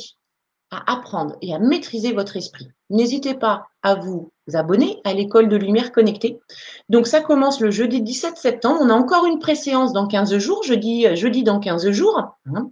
[0.70, 2.70] à apprendre et à maîtriser votre esprit.
[2.92, 6.40] N'hésitez pas à vous abonner à l'école de lumière connectée.
[6.88, 8.80] Donc ça commence le jeudi 17 septembre.
[8.84, 12.36] On a encore une préséance dans 15 jours, jeudi, jeudi dans 15 jours.
[12.54, 12.70] Hein.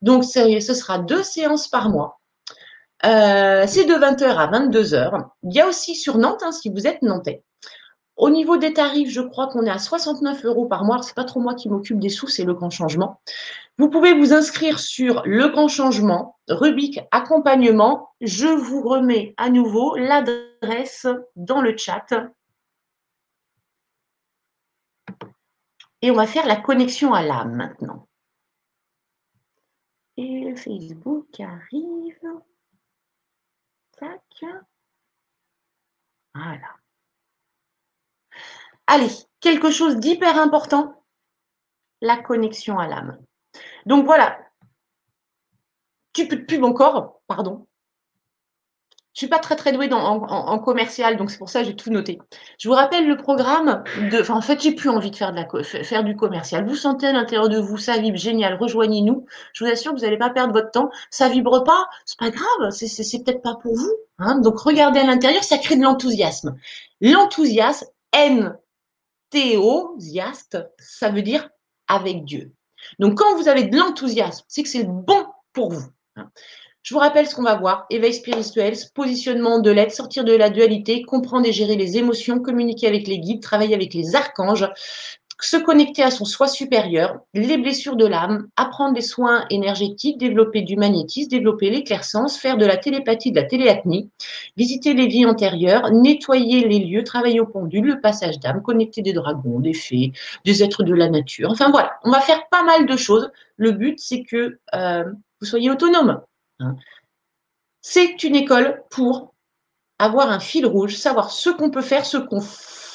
[0.00, 2.18] Donc ce sera deux séances par mois.
[3.04, 5.26] Euh, c'est de 20h à 22h.
[5.42, 7.42] Il y a aussi sur Nantes, hein, si vous êtes nantais,
[8.16, 11.02] au niveau des tarifs, je crois qu'on est à 69 euros par mois.
[11.02, 13.20] Ce n'est pas trop moi qui m'occupe des sous, c'est le grand changement.
[13.78, 18.08] Vous pouvez vous inscrire sur le grand changement, rubrique accompagnement.
[18.22, 22.06] Je vous remets à nouveau l'adresse dans le chat.
[26.00, 28.08] Et on va faire la connexion à l'âme maintenant.
[30.16, 32.18] Et Facebook arrive.
[33.98, 34.44] Tac.
[36.34, 36.76] Voilà.
[38.86, 41.02] Allez, quelque chose d'hyper important,
[42.00, 43.18] la connexion à l'âme.
[43.84, 44.38] Donc voilà,
[46.12, 47.66] tu peux pub encore, pardon.
[49.16, 51.90] Je suis pas très très douée en, commercial, donc c'est pour ça que j'ai tout
[51.90, 52.18] noté.
[52.58, 53.82] Je vous rappelle le programme.
[54.12, 56.68] Enfin, en fait, j'ai plus envie de faire, du commercial.
[56.68, 58.58] Vous sentez à l'intérieur de vous, ça vibre génial.
[58.60, 59.24] Rejoignez-nous.
[59.54, 60.90] Je vous assure que vous n'allez pas perdre votre temps.
[61.08, 62.70] Ça vibre pas, c'est pas grave.
[62.72, 63.94] C'est peut-être pas pour vous.
[64.18, 64.38] Hein.
[64.40, 66.54] Donc regardez à l'intérieur, ça crée de l'enthousiasme.
[67.00, 68.54] L'enthousiasme, N
[69.30, 71.48] théosiaste, ça veut dire
[71.88, 72.52] avec Dieu.
[72.98, 75.86] Donc quand vous avez de l'enthousiasme, c'est que c'est bon pour vous.
[76.16, 76.30] Hein.
[76.82, 77.84] Je vous rappelle ce qu'on va voir.
[77.90, 82.86] Éveil spirituel, positionnement de l'être, sortir de la dualité, comprendre et gérer les émotions, communiquer
[82.86, 84.68] avec les guides, travailler avec les archanges,
[85.40, 90.62] se connecter à son soi supérieur, les blessures de l'âme, apprendre des soins énergétiques, développer
[90.62, 94.10] du magnétisme, développer l'éclaircence, faire de la télépathie, de la téléapnie,
[94.56, 99.12] visiter les vies antérieures, nettoyer les lieux, travailler au pendule, le passage d'âme, connecter des
[99.12, 100.12] dragons, des fées,
[100.44, 101.50] des êtres de la nature.
[101.50, 103.30] Enfin voilà, on va faire pas mal de choses.
[103.56, 105.04] Le but, c'est que euh,
[105.40, 106.22] vous soyez autonome.
[106.60, 106.76] Hein.
[107.82, 109.34] C'est une école pour
[109.98, 112.40] avoir un fil rouge, savoir ce qu'on peut faire, ce qu'on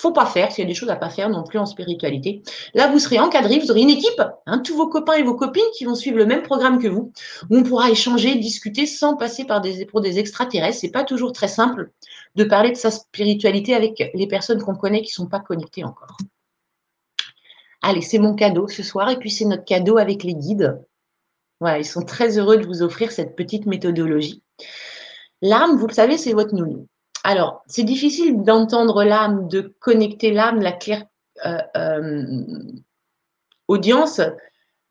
[0.01, 2.41] faut pas faire, s'il y a des choses à pas faire non plus en spiritualité.
[2.73, 5.63] Là, vous serez encadré, vous aurez une équipe, hein, tous vos copains et vos copines
[5.77, 7.13] qui vont suivre le même programme que vous,
[7.49, 10.79] où on pourra échanger, discuter sans passer par des, pour des extraterrestres.
[10.79, 11.91] C'est pas toujours très simple
[12.35, 16.17] de parler de sa spiritualité avec les personnes qu'on connaît qui sont pas connectées encore.
[17.83, 20.81] Allez, c'est mon cadeau ce soir et puis c'est notre cadeau avec les guides.
[21.59, 24.41] Voilà, ils sont très heureux de vous offrir cette petite méthodologie.
[25.43, 26.87] L'âme, vous le savez, c'est votre nounou.
[27.23, 31.05] Alors, c'est difficile d'entendre l'âme, de connecter l'âme, la claire
[31.45, 32.25] euh, euh,
[33.67, 34.21] audience,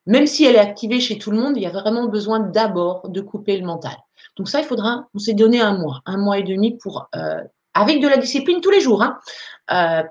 [0.07, 3.09] même si elle est activée chez tout le monde, il y a vraiment besoin d'abord
[3.09, 3.97] de couper le mental.
[4.37, 7.43] Donc ça, il faudra, on s'est donné un mois, un mois et demi pour, euh,
[7.75, 10.05] avec de la discipline tous les jours, hein,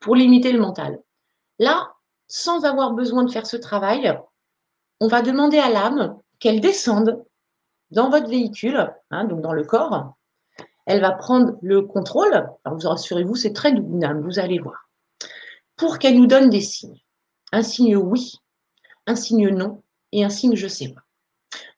[0.00, 0.98] pour limiter le mental.
[1.58, 1.92] Là,
[2.26, 4.16] sans avoir besoin de faire ce travail,
[5.00, 7.24] on va demander à l'âme qu'elle descende
[7.90, 10.14] dans votre véhicule, hein, donc dans le corps,
[10.90, 12.32] elle va prendre le contrôle.
[12.64, 14.88] Alors vous rassurez-vous, c'est très doux, vous allez voir.
[15.76, 17.00] Pour qu'elle nous donne des signes.
[17.52, 18.32] Un signe oui,
[19.06, 21.02] un signe non et un signe je sais pas.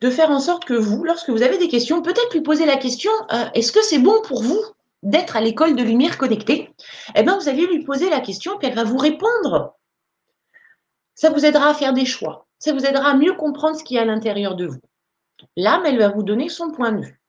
[0.01, 2.77] De faire en sorte que vous, lorsque vous avez des questions, peut-être lui poser la
[2.77, 4.61] question euh, est-ce que c'est bon pour vous
[5.03, 6.71] d'être à l'école de lumière connectée?
[7.15, 9.77] Eh bien, vous allez lui poser la question, puis elle va vous répondre.
[11.15, 12.47] Ça vous aidera à faire des choix.
[12.59, 14.81] Ça vous aidera à mieux comprendre ce qu'il y a à l'intérieur de vous.
[15.57, 17.22] L'âme, elle va vous donner son point de vue.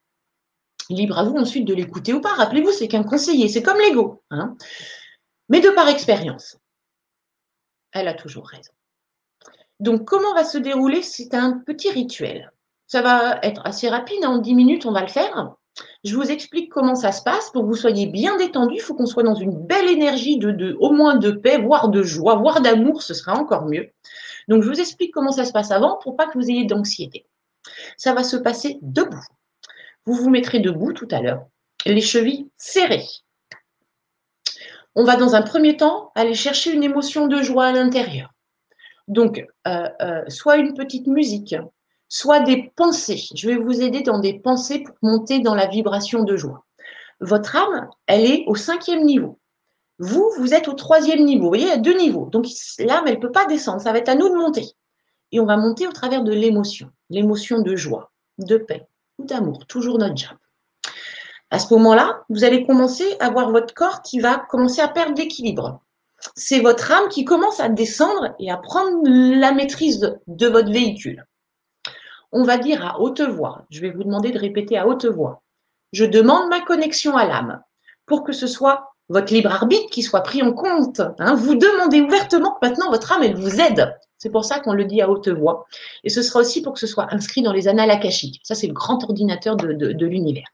[0.93, 2.33] Libre à vous ensuite de l'écouter ou pas.
[2.33, 4.23] Rappelez-vous, c'est qu'un conseiller, c'est comme l'ego.
[4.31, 4.55] Hein.
[5.49, 6.57] Mais de par expérience,
[7.91, 8.71] elle a toujours raison.
[9.79, 12.51] Donc, comment va se dérouler C'est un petit rituel?
[12.87, 15.55] Ça va être assez rapide, en 10 minutes, on va le faire.
[16.03, 18.75] Je vous explique comment ça se passe pour que vous soyez bien détendu.
[18.75, 21.89] Il faut qu'on soit dans une belle énergie de, de, au moins de paix, voire
[21.89, 23.89] de joie, voire d'amour, ce sera encore mieux.
[24.47, 27.25] Donc, je vous explique comment ça se passe avant pour pas que vous ayez d'anxiété.
[27.97, 29.25] Ça va se passer debout.
[30.05, 31.45] Vous vous mettrez debout tout à l'heure,
[31.85, 33.07] les chevilles serrées.
[34.95, 38.31] On va dans un premier temps aller chercher une émotion de joie à l'intérieur.
[39.07, 41.55] Donc, euh, euh, soit une petite musique,
[42.09, 43.23] soit des pensées.
[43.33, 46.65] Je vais vous aider dans des pensées pour monter dans la vibration de joie.
[47.19, 49.39] Votre âme, elle est au cinquième niveau.
[49.99, 51.43] Vous, vous êtes au troisième niveau.
[51.43, 52.29] Vous voyez, il y a deux niveaux.
[52.29, 52.45] Donc,
[52.79, 53.81] l'âme, elle ne peut pas descendre.
[53.81, 54.65] Ça va être à nous de monter.
[55.31, 56.91] Et on va monter au travers de l'émotion.
[57.09, 58.87] L'émotion de joie, de paix,
[59.25, 60.37] d'amour, toujours notre job.
[61.51, 65.15] À ce moment-là, vous allez commencer à voir votre corps qui va commencer à perdre
[65.17, 65.81] l'équilibre.
[66.35, 71.25] C'est votre âme qui commence à descendre et à prendre la maîtrise de votre véhicule.
[72.31, 75.43] On va dire à haute voix, je vais vous demander de répéter à haute voix,
[75.91, 77.61] je demande ma connexion à l'âme
[78.07, 81.01] pour que ce soit votre libre arbitre qui soit pris en compte.
[81.19, 81.35] Hein.
[81.35, 83.95] Vous demandez ouvertement que maintenant votre âme, elle vous aide.
[84.17, 85.65] C'est pour ça qu'on le dit à haute voix.
[86.03, 88.39] Et ce sera aussi pour que ce soit inscrit dans les annales akashiques.
[88.43, 90.47] Ça, c'est le grand ordinateur de, l'univers.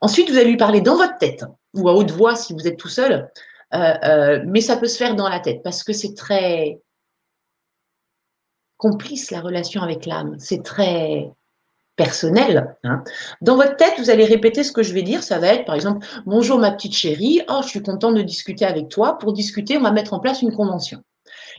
[0.00, 2.76] Ensuite, vous allez lui parler dans votre tête, ou à haute voix si vous êtes
[2.76, 3.28] tout seul,
[3.74, 6.80] euh, euh, mais ça peut se faire dans la tête parce que c'est très
[8.76, 10.36] complice la relation avec l'âme.
[10.38, 11.32] C'est très
[11.98, 12.76] personnel.
[12.84, 13.02] Hein.
[13.42, 15.22] Dans votre tête, vous allez répéter ce que je vais dire.
[15.22, 18.64] Ça va être, par exemple, bonjour ma petite chérie, oh, je suis content de discuter
[18.64, 19.18] avec toi.
[19.18, 21.02] Pour discuter, on va mettre en place une convention.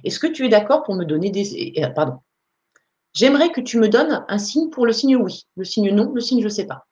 [0.03, 1.73] Est-ce que tu es d'accord pour me donner des...
[1.77, 2.19] Euh, pardon.
[3.13, 6.21] J'aimerais que tu me donnes un signe pour le signe oui, le signe non, le
[6.21, 6.85] signe je ne sais pas.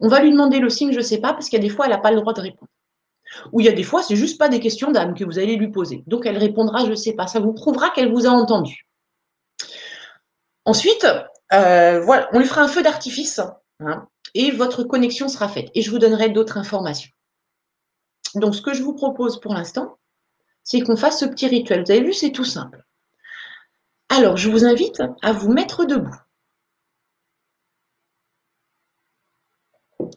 [0.00, 1.74] On va lui demander le signe je ne sais pas parce qu'il y a des
[1.74, 2.70] fois, elle n'a pas le droit de répondre.
[3.52, 5.56] Ou il y a des fois, c'est juste pas des questions d'âme que vous allez
[5.56, 6.04] lui poser.
[6.06, 7.26] Donc elle répondra, je ne sais pas.
[7.26, 8.86] Ça vous prouvera qu'elle vous a entendu.
[10.64, 11.06] Ensuite,
[11.52, 13.40] euh, voilà, on lui fera un feu d'artifice
[13.80, 15.70] hein, et votre connexion sera faite.
[15.74, 17.10] Et je vous donnerai d'autres informations.
[18.34, 19.98] Donc, ce que je vous propose pour l'instant,
[20.62, 21.84] c'est qu'on fasse ce petit rituel.
[21.84, 22.84] Vous avez vu, c'est tout simple.
[24.08, 26.16] Alors, je vous invite à vous mettre debout.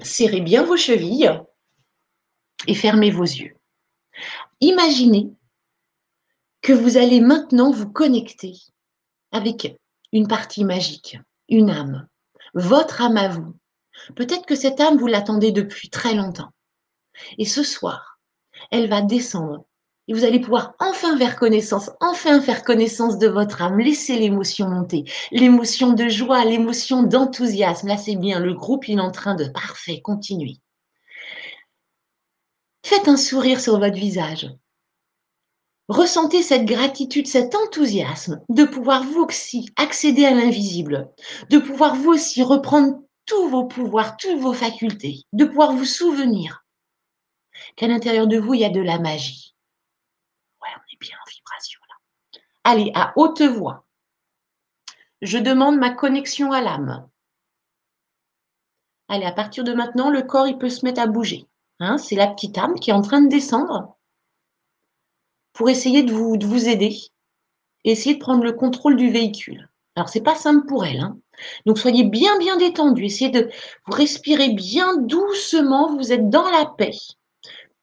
[0.01, 1.31] Serrez bien vos chevilles
[2.67, 3.55] et fermez vos yeux.
[4.61, 5.31] Imaginez
[6.61, 8.53] que vous allez maintenant vous connecter
[9.31, 9.77] avec
[10.15, 11.19] une partie magique,
[11.49, 12.07] une âme,
[12.53, 13.53] votre âme à vous.
[14.15, 16.51] Peut-être que cette âme, vous l'attendez depuis très longtemps.
[17.37, 18.17] Et ce soir,
[18.71, 19.65] elle va descendre
[20.07, 23.77] et vous allez pouvoir enfin faire connaissance, enfin faire connaissance de votre âme.
[23.77, 27.87] Laissez l'émotion monter, l'émotion de joie, l'émotion d'enthousiasme.
[27.87, 30.59] Là, c'est bien, le groupe, est en train de parfait, continuer.
[32.85, 34.47] Faites un sourire sur votre visage.
[35.87, 41.11] Ressentez cette gratitude, cet enthousiasme de pouvoir vous aussi accéder à l'invisible,
[41.49, 46.65] de pouvoir vous aussi reprendre tous vos pouvoirs, toutes vos facultés, de pouvoir vous souvenir
[47.75, 49.55] qu'à l'intérieur de vous, il y a de la magie.
[50.61, 51.95] Ouais, on est bien en vibration là.
[52.63, 53.85] Allez, à haute voix.
[55.21, 57.07] Je demande ma connexion à l'âme.
[59.07, 61.47] Allez, à partir de maintenant, le corps, il peut se mettre à bouger.
[61.79, 63.94] Hein, c'est la petite âme qui est en train de descendre
[65.55, 66.97] pour essayer de vous, de vous aider,
[67.85, 69.69] essayer de prendre le contrôle du véhicule.
[69.95, 70.99] Alors, c'est pas simple pour elle.
[70.99, 71.17] Hein.
[71.65, 73.05] Donc, soyez bien, bien détendu.
[73.05, 73.49] Essayez de
[73.85, 75.95] vous respirer bien doucement.
[75.95, 76.97] Vous êtes dans la paix.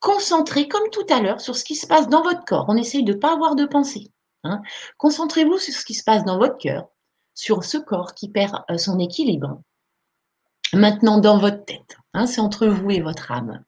[0.00, 2.66] Concentrez, comme tout à l'heure, sur ce qui se passe dans votre corps.
[2.68, 4.10] On essaye de ne pas avoir de pensée.
[4.44, 4.60] Hein.
[4.98, 6.88] Concentrez-vous sur ce qui se passe dans votre cœur,
[7.34, 9.62] sur ce corps qui perd euh, son équilibre.
[10.74, 11.96] Maintenant, dans votre tête.
[12.12, 13.64] Hein, c'est entre vous et votre âme.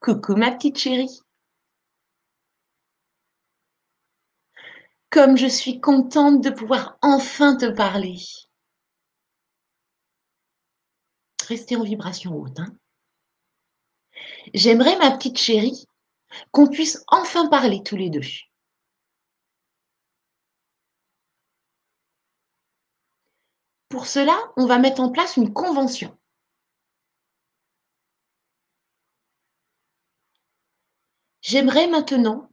[0.00, 1.20] Coucou ma petite chérie.
[5.10, 8.18] Comme je suis contente de pouvoir enfin te parler.
[11.46, 12.58] Restez en vibration haute.
[12.58, 12.76] Hein.
[14.52, 15.86] J'aimerais, ma petite chérie,
[16.50, 18.20] qu'on puisse enfin parler tous les deux.
[23.88, 26.16] Pour cela, on va mettre en place une convention.
[31.40, 32.50] J'aimerais maintenant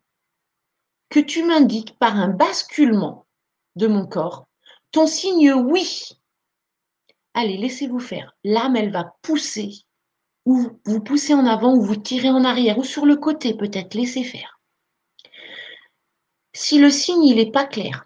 [1.14, 3.27] que tu m'indiques par un basculement
[3.75, 4.48] de mon corps
[4.92, 6.09] ton signe oui.
[7.35, 8.35] Allez, laissez-vous faire.
[8.43, 9.72] L'âme, elle va pousser,
[10.45, 13.95] ou vous poussez en avant, ou vous tirez en arrière, ou sur le côté peut-être,
[13.95, 14.59] laissez faire.
[16.53, 18.06] Si le signe, il n'est pas clair,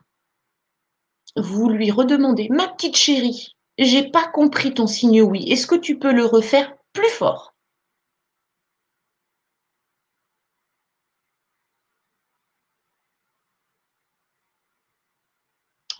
[1.35, 5.99] vous lui redemandez, ma petite chérie, j'ai pas compris ton signe oui, est-ce que tu
[5.99, 7.56] peux le refaire plus fort?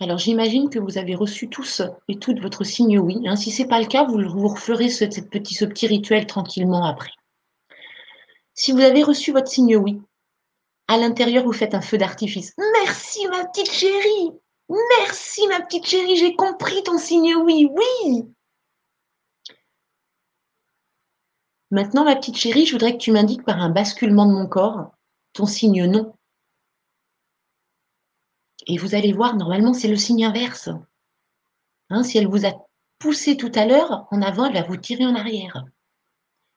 [0.00, 3.26] Alors j'imagine que vous avez reçu tous et toutes votre signe oui.
[3.26, 3.36] Hein.
[3.36, 4.16] Si ce n'est pas le cas, vous,
[4.48, 7.10] referez petit, ce petit rituel tranquillement après.
[8.54, 10.00] Si vous avez reçu votre signe oui,
[10.86, 12.54] à l'intérieur, vous faites un feu d'artifice.
[12.74, 14.32] Merci ma petite chérie.
[14.98, 18.24] Merci ma petite chérie, j'ai compris ton signe oui, oui.
[21.70, 24.92] Maintenant, ma petite chérie, je voudrais que tu m'indiques par un basculement de mon corps
[25.38, 26.17] ton signe non.
[28.68, 30.68] Et vous allez voir, normalement, c'est le signe inverse.
[31.90, 32.52] Hein, si elle vous a
[32.98, 35.64] poussé tout à l'heure en avant, elle va vous tirer en arrière.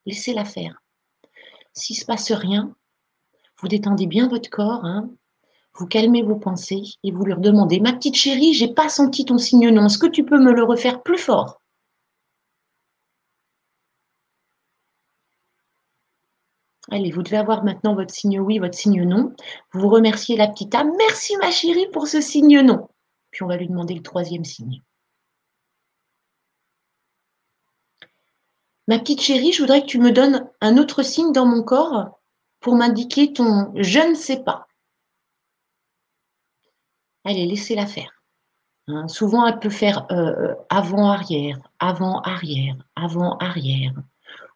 [0.06, 0.82] Laissez-la faire.
[1.74, 2.76] S'il ne se passe rien,
[3.60, 5.10] vous détendez bien votre corps, hein.
[5.76, 9.38] vous calmez vos pensées et vous leur demandez Ma petite chérie, j'ai pas senti ton
[9.38, 9.86] signe non.
[9.86, 11.61] Est-ce que tu peux me le refaire plus fort?
[16.92, 19.34] Allez, vous devez avoir maintenant votre signe oui, votre signe non.
[19.72, 20.92] Vous remerciez la petite âme.
[20.98, 22.90] Merci ma chérie pour ce signe non.
[23.32, 24.82] Puis on va lui demander le troisième signe.
[28.90, 32.20] Ma petite chérie, je voudrais que tu me donnes un autre signe dans mon corps
[32.60, 34.68] pour m'indiquer ton je ne sais pas.
[37.24, 38.22] Allez, laissez-la faire.
[38.88, 43.94] Hein, souvent, elle peut faire euh, avant-arrière, avant-arrière, avant-arrière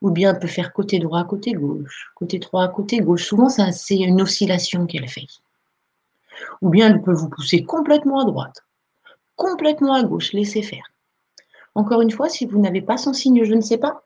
[0.01, 3.25] ou bien elle peut faire côté droit, côté gauche, côté droit, côté gauche.
[3.25, 5.27] Souvent, c'est une oscillation qu'elle fait.
[6.61, 8.63] Ou bien elle peut vous pousser complètement à droite,
[9.35, 10.85] complètement à gauche, laissez faire.
[11.75, 14.03] Encore une fois, si vous n'avez pas son signe, je ne sais pas,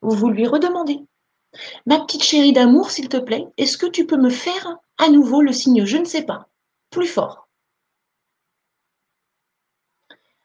[0.00, 1.00] vous lui redemandez.
[1.86, 5.42] Ma petite chérie d'amour, s'il te plaît, est-ce que tu peux me faire à nouveau
[5.42, 5.84] le signe?
[5.84, 6.48] Je ne sais pas,
[6.90, 7.41] plus fort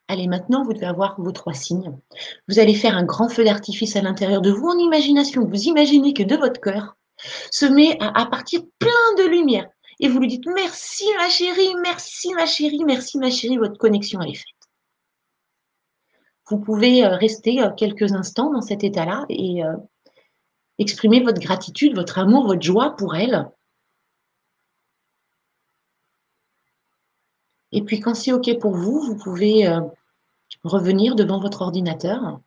[0.09, 1.97] Allez, maintenant, vous devez avoir vos trois signes.
[2.47, 5.45] Vous allez faire un grand feu d'artifice à l'intérieur de vous en imagination.
[5.45, 6.95] Vous imaginez que de votre cœur,
[7.51, 9.67] se met à, partir plein de lumière.
[9.99, 14.21] Et vous lui dites merci ma chérie, merci ma chérie, merci ma chérie, votre connexion
[14.21, 14.45] est faite.
[16.49, 19.73] Vous pouvez euh, rester euh, quelques instants dans cet état-là et euh,
[20.77, 23.49] exprimer votre gratitude, votre amour, votre joie pour elle.
[27.71, 29.69] Et puis quand c'est OK pour vous, vous pouvez
[30.63, 32.39] revenir devant votre ordinateur.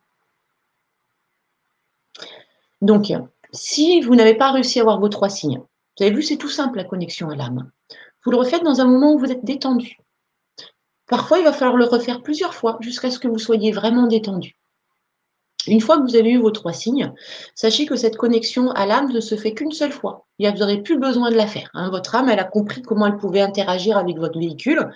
[2.81, 3.12] Donc,
[3.52, 6.49] si vous n'avez pas réussi à avoir vos trois signes, vous avez vu, c'est tout
[6.49, 7.70] simple la connexion à l'âme.
[8.24, 9.99] Vous le refaites dans un moment où vous êtes détendu.
[11.07, 14.57] Parfois, il va falloir le refaire plusieurs fois jusqu'à ce que vous soyez vraiment détendu.
[15.66, 17.12] Une fois que vous avez eu vos trois signes,
[17.55, 20.26] sachez que cette connexion à l'âme ne se fait qu'une seule fois.
[20.39, 21.70] Vous n'aurez plus besoin de la faire.
[21.74, 21.90] Hein.
[21.90, 24.90] Votre âme, elle a compris comment elle pouvait interagir avec votre véhicule,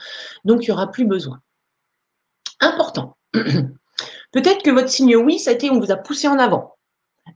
[0.44, 1.40] donc il n'y aura plus besoin.
[2.60, 3.16] Important.
[4.32, 6.76] Peut-être que votre signe oui, été on vous a poussé en avant,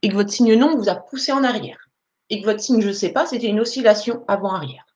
[0.02, 1.88] et que votre signe non, on vous a poussé en arrière,
[2.30, 4.86] et que votre signe je ne sais pas, c'était une oscillation avant-arrière.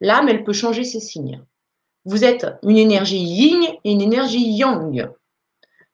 [0.00, 1.42] L'âme, elle peut changer ses signes.
[2.04, 5.08] Vous êtes une énergie yin et une énergie yang.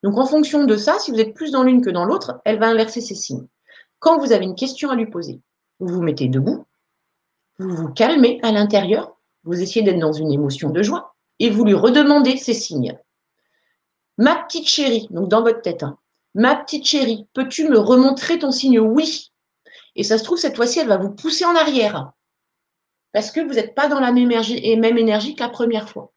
[0.03, 2.59] Donc en fonction de ça, si vous êtes plus dans l'une que dans l'autre, elle
[2.59, 3.47] va inverser ses signes.
[3.99, 5.41] Quand vous avez une question à lui poser,
[5.79, 6.65] vous vous mettez debout,
[7.59, 11.65] vous vous calmez à l'intérieur, vous essayez d'être dans une émotion de joie et vous
[11.65, 12.99] lui redemandez ses signes.
[14.17, 15.99] Ma petite chérie, donc dans votre tête, hein,
[16.35, 19.33] ma petite chérie, peux-tu me remontrer ton signe oui?
[19.97, 22.13] Et ça se trouve, cette fois-ci, elle va vous pousser en arrière
[23.13, 26.13] parce que vous n'êtes pas dans la même énergie, même énergie que la première fois.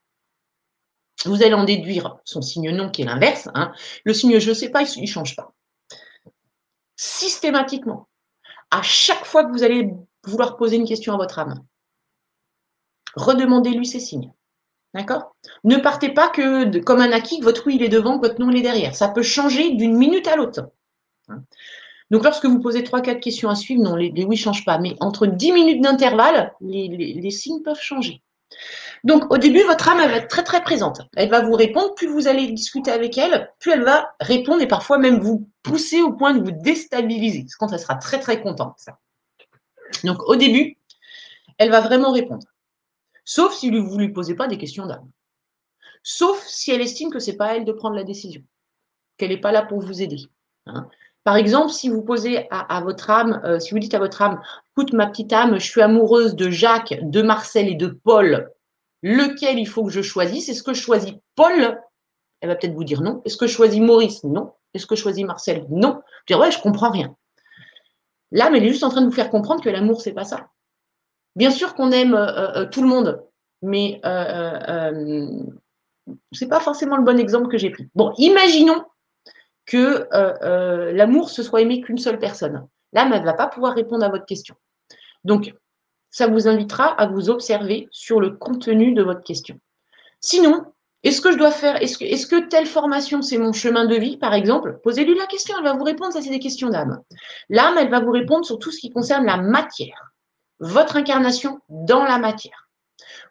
[1.24, 3.48] Vous allez en déduire son signe non qui est l'inverse.
[3.54, 3.72] Hein.
[4.04, 5.52] Le signe je ne sais pas, il ne change pas.
[6.96, 8.08] Systématiquement,
[8.70, 9.90] à chaque fois que vous allez
[10.24, 11.64] vouloir poser une question à votre âme,
[13.14, 14.32] redemandez-lui ses signes.
[14.92, 15.34] D'accord?
[15.64, 18.58] Ne partez pas que comme un acquis, votre oui il est devant, votre non il
[18.58, 18.94] est derrière.
[18.94, 20.70] Ça peut changer d'une minute à l'autre.
[22.10, 24.78] Donc, lorsque vous posez 3-4 questions à suivre, non, les, oui ne changent pas.
[24.78, 28.22] Mais entre 10 minutes d'intervalle, les, signes peuvent changer.
[29.04, 31.02] Donc, au début, votre âme, elle va être très, très présente.
[31.14, 31.94] Elle va vous répondre.
[31.94, 36.00] Plus vous allez discuter avec elle, plus elle va répondre et parfois même vous pousser
[36.00, 37.44] au point de vous déstabiliser.
[37.46, 38.74] C'est quand elle sera très, très contente.
[38.78, 38.98] Ça.
[40.04, 40.78] Donc, au début,
[41.58, 42.46] elle va vraiment répondre.
[43.26, 45.10] Sauf si vous ne lui posez pas des questions d'âme.
[46.02, 48.42] Sauf si elle estime que ce n'est pas à elle de prendre la décision.
[49.18, 50.22] Qu'elle n'est pas là pour vous aider.
[50.66, 50.88] Hein.
[51.24, 54.42] Par exemple, si vous posez à, votre âme, euh, si vous dites à votre âme,
[54.72, 58.50] écoute ma petite âme, je suis amoureuse de Jacques, de Marcel et de Paul,
[59.04, 60.48] lequel il faut que je choisisse?
[60.48, 61.78] Est-ce que je choisis Paul?
[62.40, 63.20] Elle va peut-être vous dire non.
[63.24, 64.24] Est-ce que je choisis Maurice?
[64.24, 64.54] Non.
[64.72, 65.66] Est-ce que je choisis Marcel?
[65.68, 65.92] Non.
[65.92, 67.14] Vous dire ouais, je comprends rien.
[68.32, 70.48] L'âme, elle est juste en train de vous faire comprendre que l'amour, c'est pas ça.
[71.36, 73.22] Bien sûr qu'on aime euh, euh, tout le monde,
[73.60, 75.28] mais euh,
[76.32, 77.88] c'est pas forcément le bon exemple que j'ai pris.
[77.94, 78.84] Bon, imaginons
[79.66, 82.66] que euh, euh, l'amour se soit aimé qu'une seule personne.
[82.92, 84.54] L'âme, elle ne va pas pouvoir répondre à votre question.
[85.24, 85.54] Donc,
[86.14, 89.58] ça vous invitera à vous observer sur le contenu de votre question.
[90.20, 90.62] Sinon,
[91.02, 94.32] est-ce que je dois faire, est-ce que, telle formation, c'est mon chemin de vie, par
[94.32, 94.78] exemple?
[94.84, 97.02] Posez-lui la question, elle va vous répondre, ça c'est des questions d'âme.
[97.48, 100.12] L'âme, elle va vous répondre sur tout ce qui concerne la matière,
[100.60, 102.68] votre incarnation dans la matière.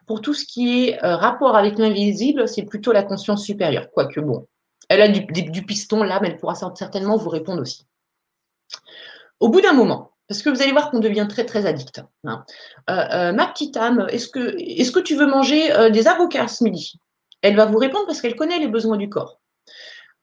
[0.06, 4.20] Pour tout ce qui est euh, rapport avec l'invisible, c'est plutôt la conscience supérieure, quoique
[4.20, 4.46] bon,
[4.90, 7.86] elle a du, piston là, mais elle pourra certainement vous répondre aussi.
[9.40, 12.02] Au bout d'un moment, parce que vous allez voir qu'on devient très très addict.
[12.24, 12.44] Hein.
[12.88, 16.48] Euh, euh, ma petite âme, est-ce que, est que tu veux manger euh, des avocats
[16.48, 16.98] ce midi?
[17.42, 19.40] Elle va vous répondre parce qu'elle connaît les besoins du corps.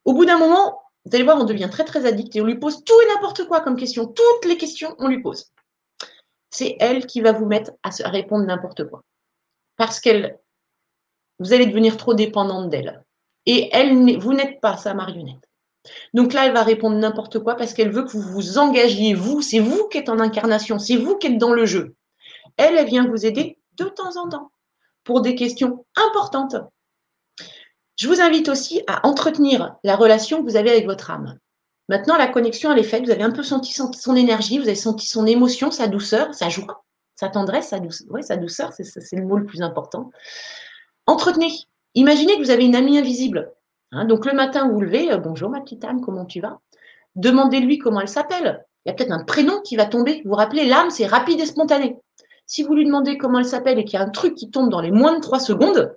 [0.05, 2.57] Au bout d'un moment, vous allez voir, on devient très très addict et on lui
[2.57, 4.07] pose tout et n'importe quoi comme question.
[4.07, 5.51] Toutes les questions, on lui pose.
[6.49, 9.03] C'est elle qui va vous mettre à, répondre n'importe quoi.
[9.77, 10.39] Parce qu'elle,
[11.39, 13.03] vous allez devenir trop dépendante d'elle
[13.45, 15.47] et elle, vous n'êtes pas sa marionnette.
[16.13, 19.41] Donc là, elle va répondre n'importe quoi parce qu'elle veut que vous vous engagiez, vous,
[19.41, 21.95] c'est vous qui êtes en incarnation, c'est vous qui êtes dans le jeu.
[22.57, 24.51] Elle, elle vient vous aider de temps en temps
[25.03, 26.55] pour des questions importantes.
[27.97, 31.37] Je vous invite aussi à entretenir la relation que vous avez avec votre âme.
[31.89, 33.03] Maintenant, la connexion, elle est faite.
[33.03, 36.49] Vous avez un peu senti son énergie, vous avez senti son émotion, sa douceur, sa
[36.49, 36.83] joie,
[37.15, 37.79] sa tendresse, sa
[38.21, 40.11] sa douceur, c'est le mot le plus important.
[41.05, 41.51] Entretenez
[41.93, 43.51] Imaginez que vous avez une amie invisible.
[43.91, 46.59] Hein, donc le matin, vous levez, euh, bonjour ma petite âme, comment tu vas?
[47.15, 48.65] Demandez-lui comment elle s'appelle.
[48.85, 50.21] Il y a peut-être un prénom qui va tomber.
[50.23, 51.97] Vous vous rappelez, l'âme, c'est rapide et spontané.
[52.45, 54.69] Si vous lui demandez comment elle s'appelle et qu'il y a un truc qui tombe
[54.69, 55.95] dans les moins de trois secondes,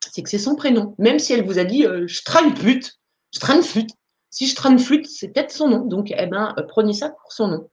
[0.00, 0.94] c'est que c'est son prénom.
[0.98, 2.98] Même si elle vous a dit euh, je traîne flûte,
[3.34, 3.90] je traîne flûte.
[4.30, 5.84] Si je traîne flûte, c'est peut-être son nom.
[5.84, 7.70] Donc, eh ben, euh, prenez ça pour son nom.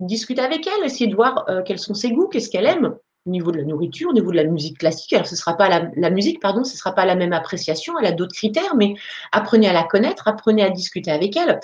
[0.00, 2.96] discutez avec elle, essayez de voir quels sont ses goûts, qu'est-ce qu'elle aime
[3.26, 5.12] au niveau de la nourriture, au niveau de la musique classique.
[5.12, 8.12] Alors, ce sera pas la, musique, pardon, ce sera pas la même appréciation, elle a
[8.12, 8.94] d'autres critères, mais
[9.32, 11.60] apprenez à la connaître, apprenez à discuter avec elle.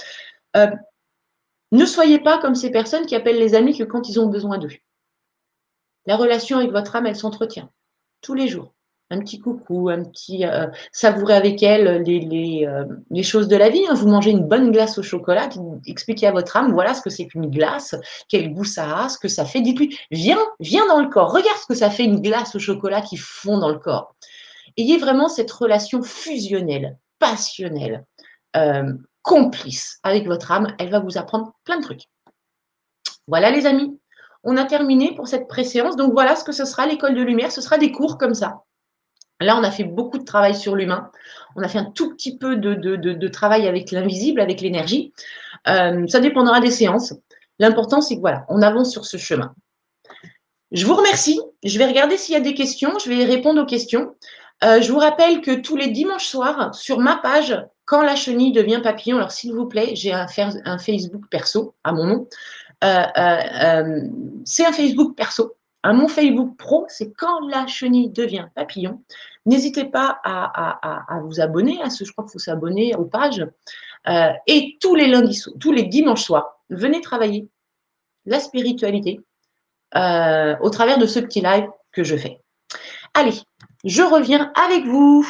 [0.57, 0.71] Euh,
[1.73, 4.59] Ne soyez pas comme ces personnes qui appellent les amis que quand ils ont besoin
[4.59, 4.73] d'eux.
[6.07, 7.71] La relation avec votre âme, elle s'entretient
[8.23, 8.75] tous les jours.
[9.13, 10.69] Un petit coucou, un petit euh,
[11.29, 13.85] avec elle les, euh, les, choses de la vie.
[13.89, 13.95] Hein.
[13.95, 15.49] Vous mangez une bonne glace au chocolat,
[15.85, 17.97] expliquez à votre âme, voilà ce que c'est qu'une glace,
[18.29, 19.63] quel goût ça a, ce que ça fait.
[19.63, 23.01] Dites-lui, viens, viens dans le corps, regarde ce que ça fait une glace au chocolat
[23.01, 24.15] qui fond dans le corps.
[24.77, 28.05] Ayez vraiment cette relation fusionnelle, passionnelle,
[28.57, 30.75] euh, complice avec votre âme.
[30.79, 32.05] Elle va vous apprendre plein de trucs.
[33.27, 33.99] Voilà les amis,
[34.45, 35.97] on a terminé pour cette préséance.
[35.97, 37.53] Donc voilà ce que ce sera l'école de lumière.
[37.53, 38.63] Ce sera des cours comme ça.
[39.41, 41.10] Là, on a fait beaucoup de travail sur l'humain.
[41.57, 45.12] On a fait un tout petit peu de, travail avec l'invisible, avec l'énergie.
[45.67, 47.15] Euh, ça dépendra des séances.
[47.59, 49.55] L'important, c'est que voilà, on avance sur ce chemin.
[50.73, 51.41] Je vous remercie.
[51.65, 52.99] Je vais regarder s'il y a des questions.
[53.02, 54.15] Je vais répondre aux questions.
[54.62, 58.52] Euh, je vous rappelle que tous les dimanches soirs, sur ma page, quand la chenille
[58.52, 60.27] devient papillon, alors s'il vous plaît, j'ai un,
[60.65, 62.28] un, Facebook perso à mon nom.
[62.85, 64.02] Euh,
[64.44, 65.57] c'est un Facebook perso.
[65.83, 69.02] Un mon Facebook pro, c'est quand la chenille devient papillon.
[69.47, 73.47] N'hésitez pas à, vous abonner à ce, je crois qu'il faut s'abonner aux pages.
[74.09, 77.49] Euh, et tous les lundis, tous les dimanches soirs, venez travailler
[78.27, 79.20] la spiritualité
[79.97, 82.41] euh, au travers de ce petit live que je fais.
[83.15, 83.35] Allez,
[83.85, 85.27] je reviens avec vous.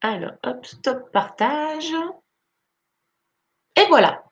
[0.00, 1.92] Alors, hop, stop, partage.
[3.76, 4.24] Et voilà.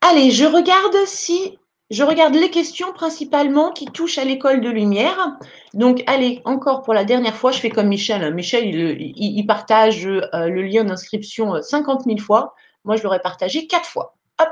[0.00, 1.58] Allez, je regarde si
[1.92, 5.36] je regarde les questions principalement qui touchent à l'école de lumière.
[5.74, 8.34] Donc, allez, encore pour la dernière fois, je fais comme Michel.
[8.34, 8.64] Michel,
[8.98, 12.54] il, partage euh, le lien d'inscription 50 euh, 000 fois.
[12.84, 14.16] Moi, je l'aurais partagé 4 fois.
[14.40, 14.48] Hop,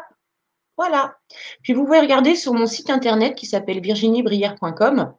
[0.77, 1.17] voilà.
[1.63, 5.15] Puis, vous pouvez regarder sur mon site internet qui s'appelle virginiebrière.com.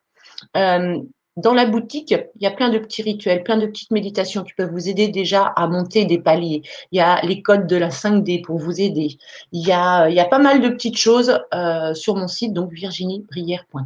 [1.38, 4.54] dans la boutique, il y a plein de petits rituels, plein de petites méditations qui
[4.54, 6.62] peuvent vous aider déjà à monter des paliers.
[6.92, 9.18] Il y a les codes de la 5D pour vous aider.
[9.52, 13.86] Il y a, pas mal de petites choses euh, sur mon site, donc virginiebrière.com.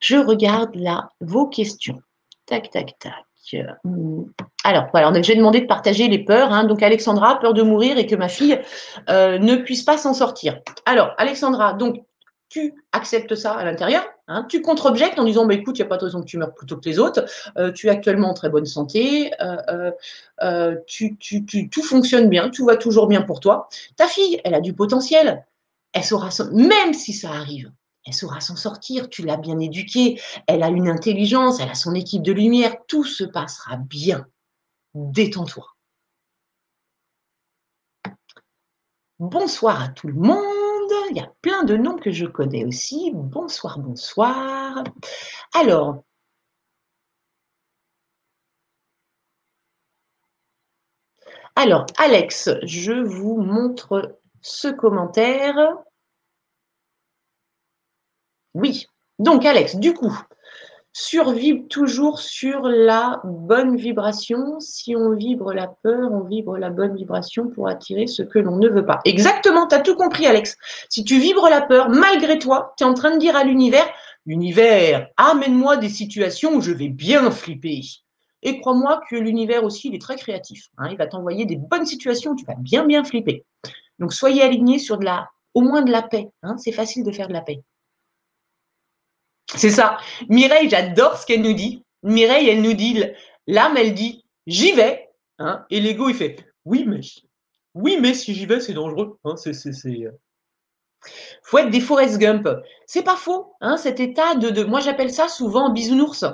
[0.00, 2.00] Je regarde là vos questions.
[2.44, 3.14] Tac, tac, tac.
[4.64, 6.52] Alors, voilà, j'ai demandé de partager les peurs.
[6.52, 6.64] Hein.
[6.64, 8.60] Donc, Alexandra, peur de mourir et que ma fille
[9.08, 10.58] euh, ne puisse pas s'en sortir.
[10.84, 12.02] Alors, Alexandra, donc,
[12.48, 15.88] tu acceptes ça à l'intérieur, hein, tu contre-objectes en disant bah, écoute, il n'y a
[15.88, 17.24] pas de raison que tu meurs plutôt que les autres,
[17.58, 19.90] euh, tu es actuellement en très bonne santé, euh,
[20.42, 23.68] euh, tu, tout fonctionne bien, tout va toujours bien pour toi.
[23.96, 25.44] Ta fille, elle a du potentiel,
[25.92, 27.72] elle saura, même si ça arrive,
[28.06, 31.94] elle saura s'en sortir, tu l'as bien éduquée, elle a une intelligence, elle a son
[31.94, 34.26] équipe de lumière, tout se passera bien.
[34.94, 35.66] Détends-toi.
[39.18, 40.55] Bonsoir à tout le monde.
[41.10, 43.10] Il y a plein de noms que je connais aussi.
[43.14, 44.82] Bonsoir, bonsoir.
[45.54, 46.02] Alors,
[51.54, 55.56] alors, Alex, je vous montre ce commentaire.
[58.54, 58.86] Oui.
[59.18, 60.12] Donc, Alex, du coup,
[60.98, 64.58] survivre toujours sur la bonne vibration.
[64.60, 68.56] Si on vibre la peur, on vibre la bonne vibration pour attirer ce que l'on
[68.56, 69.00] ne veut pas.
[69.04, 70.56] Exactement, tu as tout compris Alex.
[70.88, 73.86] Si tu vibres la peur, malgré toi, tu es en train de dire à l'univers,
[74.24, 77.82] univers, amène-moi des situations où je vais bien flipper.
[78.42, 80.68] Et crois-moi que l'univers aussi, il est très créatif.
[80.78, 80.88] Hein.
[80.90, 83.44] il va t'envoyer des bonnes situations où tu vas bien bien flipper.
[83.98, 86.30] Donc soyez alignés sur de la, au moins de la paix.
[86.42, 86.56] Hein.
[86.56, 87.60] c'est facile de faire de la paix.
[89.56, 89.98] C'est ça.
[90.28, 91.82] Mireille, j'adore ce qu'elle nous dit.
[92.02, 93.02] Mireille, elle nous dit,
[93.46, 95.08] l'âme, elle dit, j'y vais.
[95.38, 97.00] Hein, et l'ego, il fait, oui, mais,
[97.74, 99.18] oui, mais si j'y vais, c'est dangereux.
[99.24, 99.50] Hein, c'est,
[99.86, 100.10] euh.
[101.42, 102.48] faut être des Forrest Gump.
[102.86, 106.24] C'est pas faux, hein, cet état de, Moi, j'appelle ça souvent bisounours.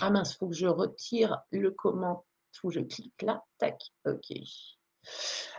[0.00, 2.24] Ah mince, faut que je retire le comment.
[2.52, 3.42] Faut que je clique là.
[3.58, 3.76] Tac.
[4.04, 4.36] OK.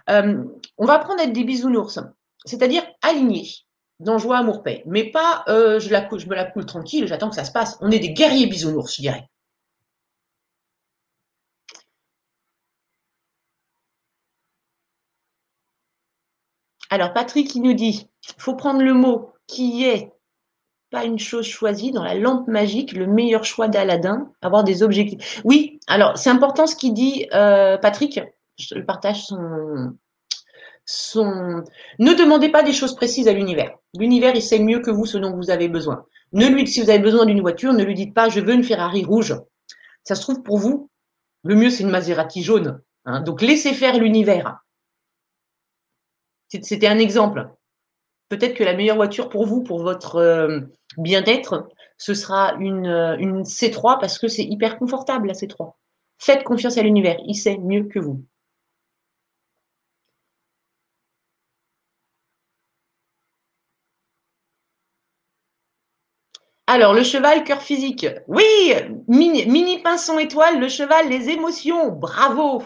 [0.09, 0.43] Euh,
[0.77, 1.99] on va apprendre à être des bisounours,
[2.45, 3.47] c'est-à-dire alignés
[3.99, 4.83] dans joie, amour, paix.
[4.85, 7.77] Mais pas euh, je, me la coule tranquille, j'attends que ça se passe.
[7.81, 9.29] On est des guerriers bisounours, je dirais.
[16.89, 20.11] Alors, Patrick, il nous dit il faut prendre le mot qui est
[20.89, 25.41] pas une chose choisie dans la lampe magique, le meilleur choix d'Aladin, avoir des objectifs.
[25.43, 28.21] Oui, alors c'est important ce qu'il dit euh, Patrick.
[28.57, 29.97] Je partage son,
[31.15, 33.75] ne demandez pas des choses précises à l'univers.
[33.97, 36.05] L'univers, il sait mieux que vous ce dont vous avez besoin.
[36.31, 38.63] Ne lui, si vous avez besoin d'une voiture, ne lui dites pas je veux une
[38.63, 39.35] Ferrari rouge.
[40.03, 40.89] Ça se trouve pour vous,
[41.43, 42.81] le mieux c'est une Maserati jaune.
[43.05, 43.21] Hein.
[43.21, 44.59] Donc laissez faire l'univers.
[46.49, 47.49] C'était un exemple.
[48.29, 50.61] Peut-être que la meilleure voiture pour vous, pour votre euh,
[50.97, 51.67] bien-être,
[51.97, 55.73] ce sera une, euh, une C3 parce que c'est hyper confortable la C3.
[56.19, 58.23] Faites confiance à l'univers, il sait mieux que vous.
[66.67, 68.05] Alors, le cheval, cœur physique.
[68.27, 68.43] Oui,
[69.07, 71.91] mini, mini pinson étoile, le cheval, les émotions.
[71.91, 72.61] Bravo.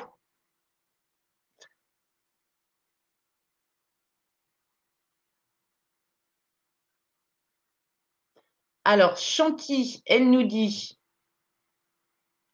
[8.85, 10.99] Alors, Chanty, elle nous dit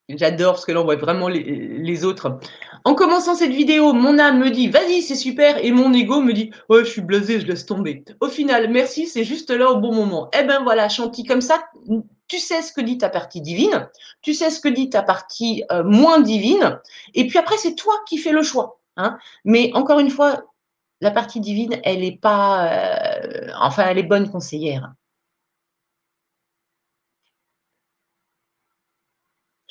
[0.09, 2.39] J'adore parce que là, on voit vraiment les, autres.
[2.85, 6.31] En commençant cette vidéo, mon âme me dit vas-y, c'est super, et mon ego me
[6.31, 8.05] dit ouais, je suis blasé, je laisse tomber.
[8.21, 10.29] Au final, merci, c'est juste là au bon moment.
[10.39, 11.61] Eh ben voilà, Chanty, comme ça,
[12.29, 13.89] tu sais ce que dit ta partie divine,
[14.21, 16.79] tu sais ce que dit ta partie euh, moins divine,
[17.13, 18.79] et puis après, c'est toi qui fais le choix.
[18.95, 19.17] Hein.
[19.43, 20.43] Mais encore une fois,
[21.01, 24.93] la partie divine, elle n'est pas, euh, enfin, elle est bonne conseillère.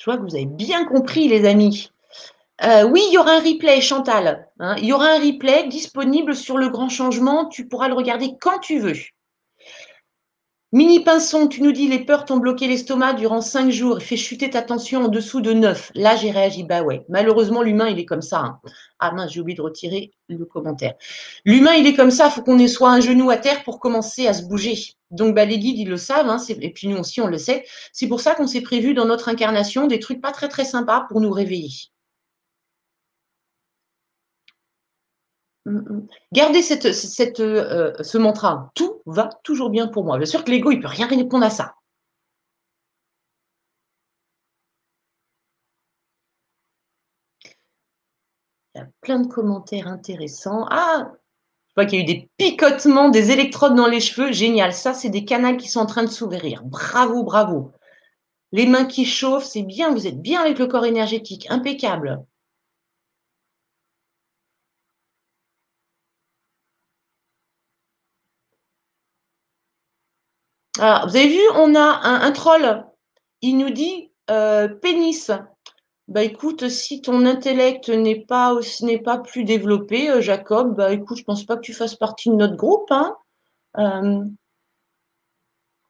[0.07, 1.91] Je vois que vous avez bien compris, les amis.
[2.63, 4.47] Euh, oui, il y aura un replay, Chantal.
[4.57, 4.75] Hein.
[4.77, 7.47] il y aura un replay disponible sur le grand changement.
[7.49, 8.93] Tu pourras le regarder quand tu veux.
[10.73, 14.49] Mini Pinson, tu nous dis les peurs t'ont bloqué l'estomac durant cinq jours, fait chuter
[14.49, 15.93] ta tension en dessous de 9.
[15.95, 17.05] Là, j'ai réagi, bah ouais.
[17.07, 18.39] Malheureusement, l'humain, il est comme ça.
[18.39, 18.59] Hein.
[18.99, 20.95] Ah mince, j'ai oublié de retirer le commentaire.
[21.45, 23.79] L'humain, il est comme ça, il faut qu'on ait soit un genou à terre pour
[23.79, 24.77] commencer à se bouger.
[25.09, 27.63] Donc, bah, les guides, ils le savent, hein, et puis nous aussi, on le sait.
[27.93, 31.05] C'est pour ça qu'on s'est prévu dans notre incarnation des trucs pas très très sympas
[31.07, 31.71] pour nous réveiller.
[36.31, 38.71] Gardez cette, cette, euh, ce mantra.
[38.75, 40.17] Tout va toujours bien pour moi.
[40.17, 41.75] Bien sûr que l'ego, il ne peut rien répondre à ça.
[48.75, 50.65] Il y a plein de commentaires intéressants.
[50.69, 51.11] Ah,
[51.69, 54.31] je vois qu'il y a eu des picotements, des électrodes dans les cheveux.
[54.31, 54.73] Génial.
[54.73, 56.63] Ça, c'est des canaux qui sont en train de s'ouvrir.
[56.63, 57.71] Bravo, bravo.
[58.51, 59.91] Les mains qui chauffent, c'est bien.
[59.91, 61.47] Vous êtes bien avec le corps énergétique.
[61.49, 62.23] Impeccable.
[70.79, 72.85] Alors, vous avez vu, on a un, troll.
[73.41, 75.31] Il nous dit euh, pénis.
[76.07, 81.17] Bah écoute, si ton intellect n'est pas, n'est pas plus développé, euh, Jacob, bah écoute,
[81.17, 82.89] je pense pas que tu fasses partie de notre groupe.
[82.91, 83.15] Hein.
[83.77, 84.23] Euh,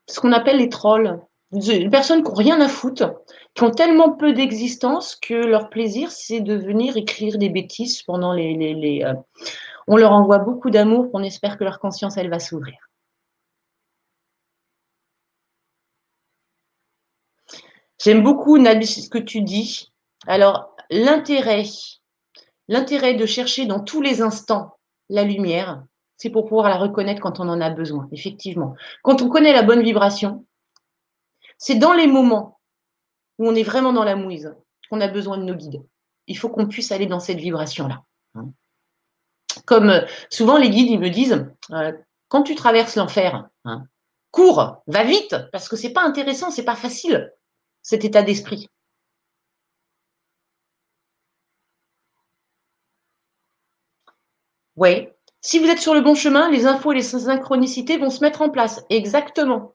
[0.08, 1.20] ce qu'on appelle les trolls.
[1.52, 3.14] Des personnes qui n'ont rien à foutre,
[3.54, 8.34] qui ont tellement peu d'existence que leur plaisir, c'est de venir écrire des bêtises pendant
[8.34, 8.56] les.
[8.56, 9.14] les,
[9.88, 12.87] on leur envoie beaucoup d'amour, on espère que leur conscience, elle va s'ouvrir.
[18.08, 19.92] J'aime beaucoup, Nabi, ce que tu dis.
[20.28, 21.66] Alors, l'intérêt,
[22.70, 24.78] l'intérêt de chercher dans tous les instants
[25.10, 25.84] la lumière,
[26.16, 28.76] c'est pour pouvoir la reconnaître quand on en a besoin, effectivement.
[29.04, 30.46] Quand on connaît la bonne vibration,
[31.58, 32.62] c'est dans les moments
[33.40, 34.56] où on est vraiment dans la mouise
[34.90, 35.84] qu'on a besoin de nos guides.
[36.28, 38.04] Il faut qu'on puisse aller dans cette vibration-là.
[39.66, 41.92] Comme euh, souvent les guides, ils me disent, euh,
[42.30, 43.84] quand tu traverses l'enfer, hein,
[44.32, 47.34] cours, va vite, parce que c'est pas intéressant, c'est pas facile
[47.88, 48.68] cet état d'esprit.
[54.76, 55.08] Oui.
[55.42, 58.42] Si vous êtes sur le bon chemin, les infos et les synchronicités vont se mettre
[58.42, 58.84] en place.
[58.90, 59.74] Exactement.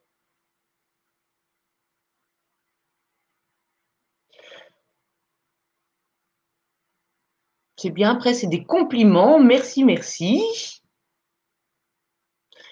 [7.77, 9.41] C'est bien, après, c'est des compliments.
[9.41, 10.43] Merci, merci.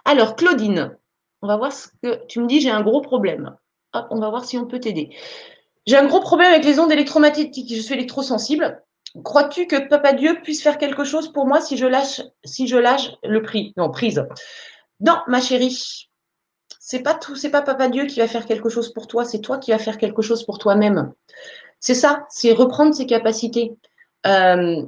[0.04, 0.98] Alors, Claudine,
[1.40, 3.56] on va voir ce que tu me dis, j'ai un gros problème
[3.92, 5.14] on va voir si on peut t'aider.
[5.86, 7.74] J'ai un gros problème avec les ondes électromagnétiques.
[7.74, 8.82] Je suis électrosensible.
[9.24, 12.76] Crois-tu que Papa Dieu puisse faire quelque chose pour moi si je lâche, si je
[12.76, 13.72] lâche le prix?
[13.76, 14.24] Non, prise.
[15.00, 16.08] Non, ma chérie.
[16.78, 19.40] C'est pas tout, c'est pas Papa Dieu qui va faire quelque chose pour toi, c'est
[19.40, 21.12] toi qui vas faire quelque chose pour toi-même.
[21.80, 23.72] C'est ça, c'est reprendre ses capacités.
[24.26, 24.82] Euh,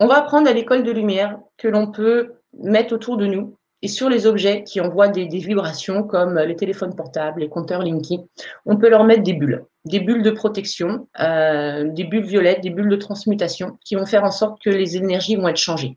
[0.00, 3.88] on va apprendre à l'école de lumière que l'on peut mettre autour de nous et
[3.88, 8.20] sur les objets qui envoient des, vibrations comme les téléphones portables, les compteurs Linky,
[8.66, 12.70] on peut leur mettre des bulles, des bulles de protection, euh, des bulles violettes, des
[12.70, 15.96] bulles de transmutation qui vont faire en sorte que les énergies vont être changées.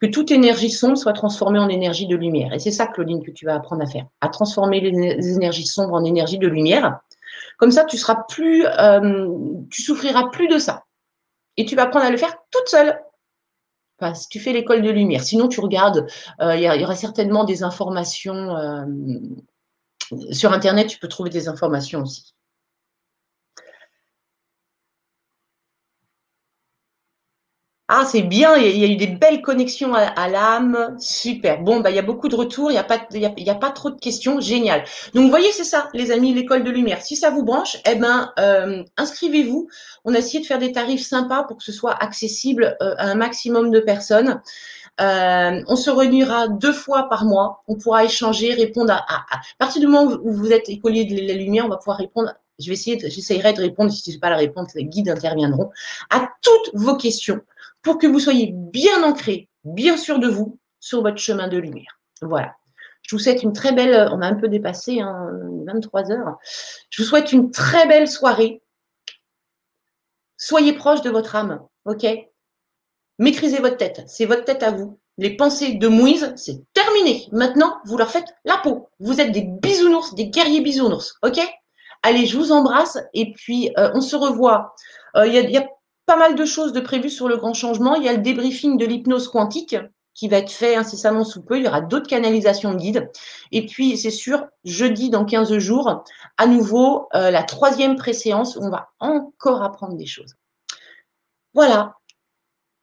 [0.00, 2.52] Que toute énergie sombre soit transformée en énergie de lumière.
[2.52, 5.94] Et c'est ça, Claudine, que tu vas apprendre à faire, à transformer les énergies sombres
[5.94, 7.00] en énergie de lumière.
[7.56, 9.26] Comme ça, tu seras plus, euh,
[9.70, 10.84] tu souffriras plus de ça.
[11.56, 12.96] Et tu vas apprendre à le faire toute seule
[14.30, 15.22] tu fais l'école de lumière.
[15.22, 16.06] Sinon, tu regardes,
[16.40, 18.84] euh, il y, aura certainement des informations euh,
[20.30, 22.34] sur Internet, tu peux trouver des informations aussi.
[27.90, 30.94] Ah, c'est bien, il y, a, eu des belles connexions à, l'âme.
[30.98, 31.62] Super.
[31.62, 33.88] Bon, bah, il y a beaucoup de retours, il n'y a, pas, a, pas trop
[33.88, 34.40] de questions.
[34.40, 34.84] Génial.
[35.14, 37.00] Donc, vous voyez, c'est ça, les amis, l'école de lumière.
[37.00, 39.68] Si ça vous branche, eh ben, euh, inscrivez-vous.
[40.04, 43.06] On a essayé de faire des tarifs sympas pour que ce soit accessible euh, à
[43.06, 44.42] un maximum de personnes.
[45.00, 47.62] Euh, on se réunira deux fois par mois.
[47.68, 51.32] On pourra échanger, répondre à, à, partir du moment où vous êtes écolier de la
[51.32, 52.34] lumière, on va pouvoir répondre.
[52.58, 53.90] Je vais essayer, j'essaierai de répondre.
[53.90, 55.70] Si je sais pas la réponse, les guides interviendront
[56.10, 57.40] à toutes vos questions
[57.82, 62.00] pour que vous soyez bien ancrés, bien sûr de vous, sur votre chemin de lumière.
[62.22, 62.54] Voilà.
[63.02, 65.30] Je vous souhaite une très belle, on a un peu dépassé, hein,
[65.66, 66.36] 23 heures.
[66.90, 68.62] Je vous souhaite une très belle soirée.
[70.36, 72.06] Soyez proche de votre âme, ok?
[73.18, 75.00] Maîtrisez votre tête, c'est votre tête à vous.
[75.16, 77.28] Les pensées de Moïse, c'est terminé.
[77.32, 78.88] Maintenant, vous leur faites la peau.
[79.00, 81.40] Vous êtes des bisounours, des guerriers bisounours, ok?
[82.02, 84.74] Allez, je vous embrasse et puis euh, on se revoit.
[85.16, 85.68] Euh, il y, a
[86.08, 87.94] pas mal de choses de prévues sur le grand changement.
[87.94, 89.76] Il y a le débriefing de l'hypnose quantique
[90.14, 91.58] qui va être fait incessamment sous peu.
[91.58, 93.10] Il y aura d'autres canalisations de guides.
[93.52, 96.02] Et puis, c'est sûr, jeudi, dans 15 jours,
[96.38, 100.34] à nouveau, euh, la troisième préséance où on va encore apprendre des choses.
[101.52, 101.94] Voilà,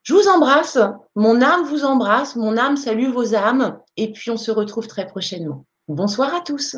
[0.04, 0.78] je vous embrasse,
[1.16, 5.08] mon âme vous embrasse, mon âme salue vos âmes, et puis on se retrouve très
[5.08, 5.66] prochainement.
[5.88, 6.78] Bonsoir à tous.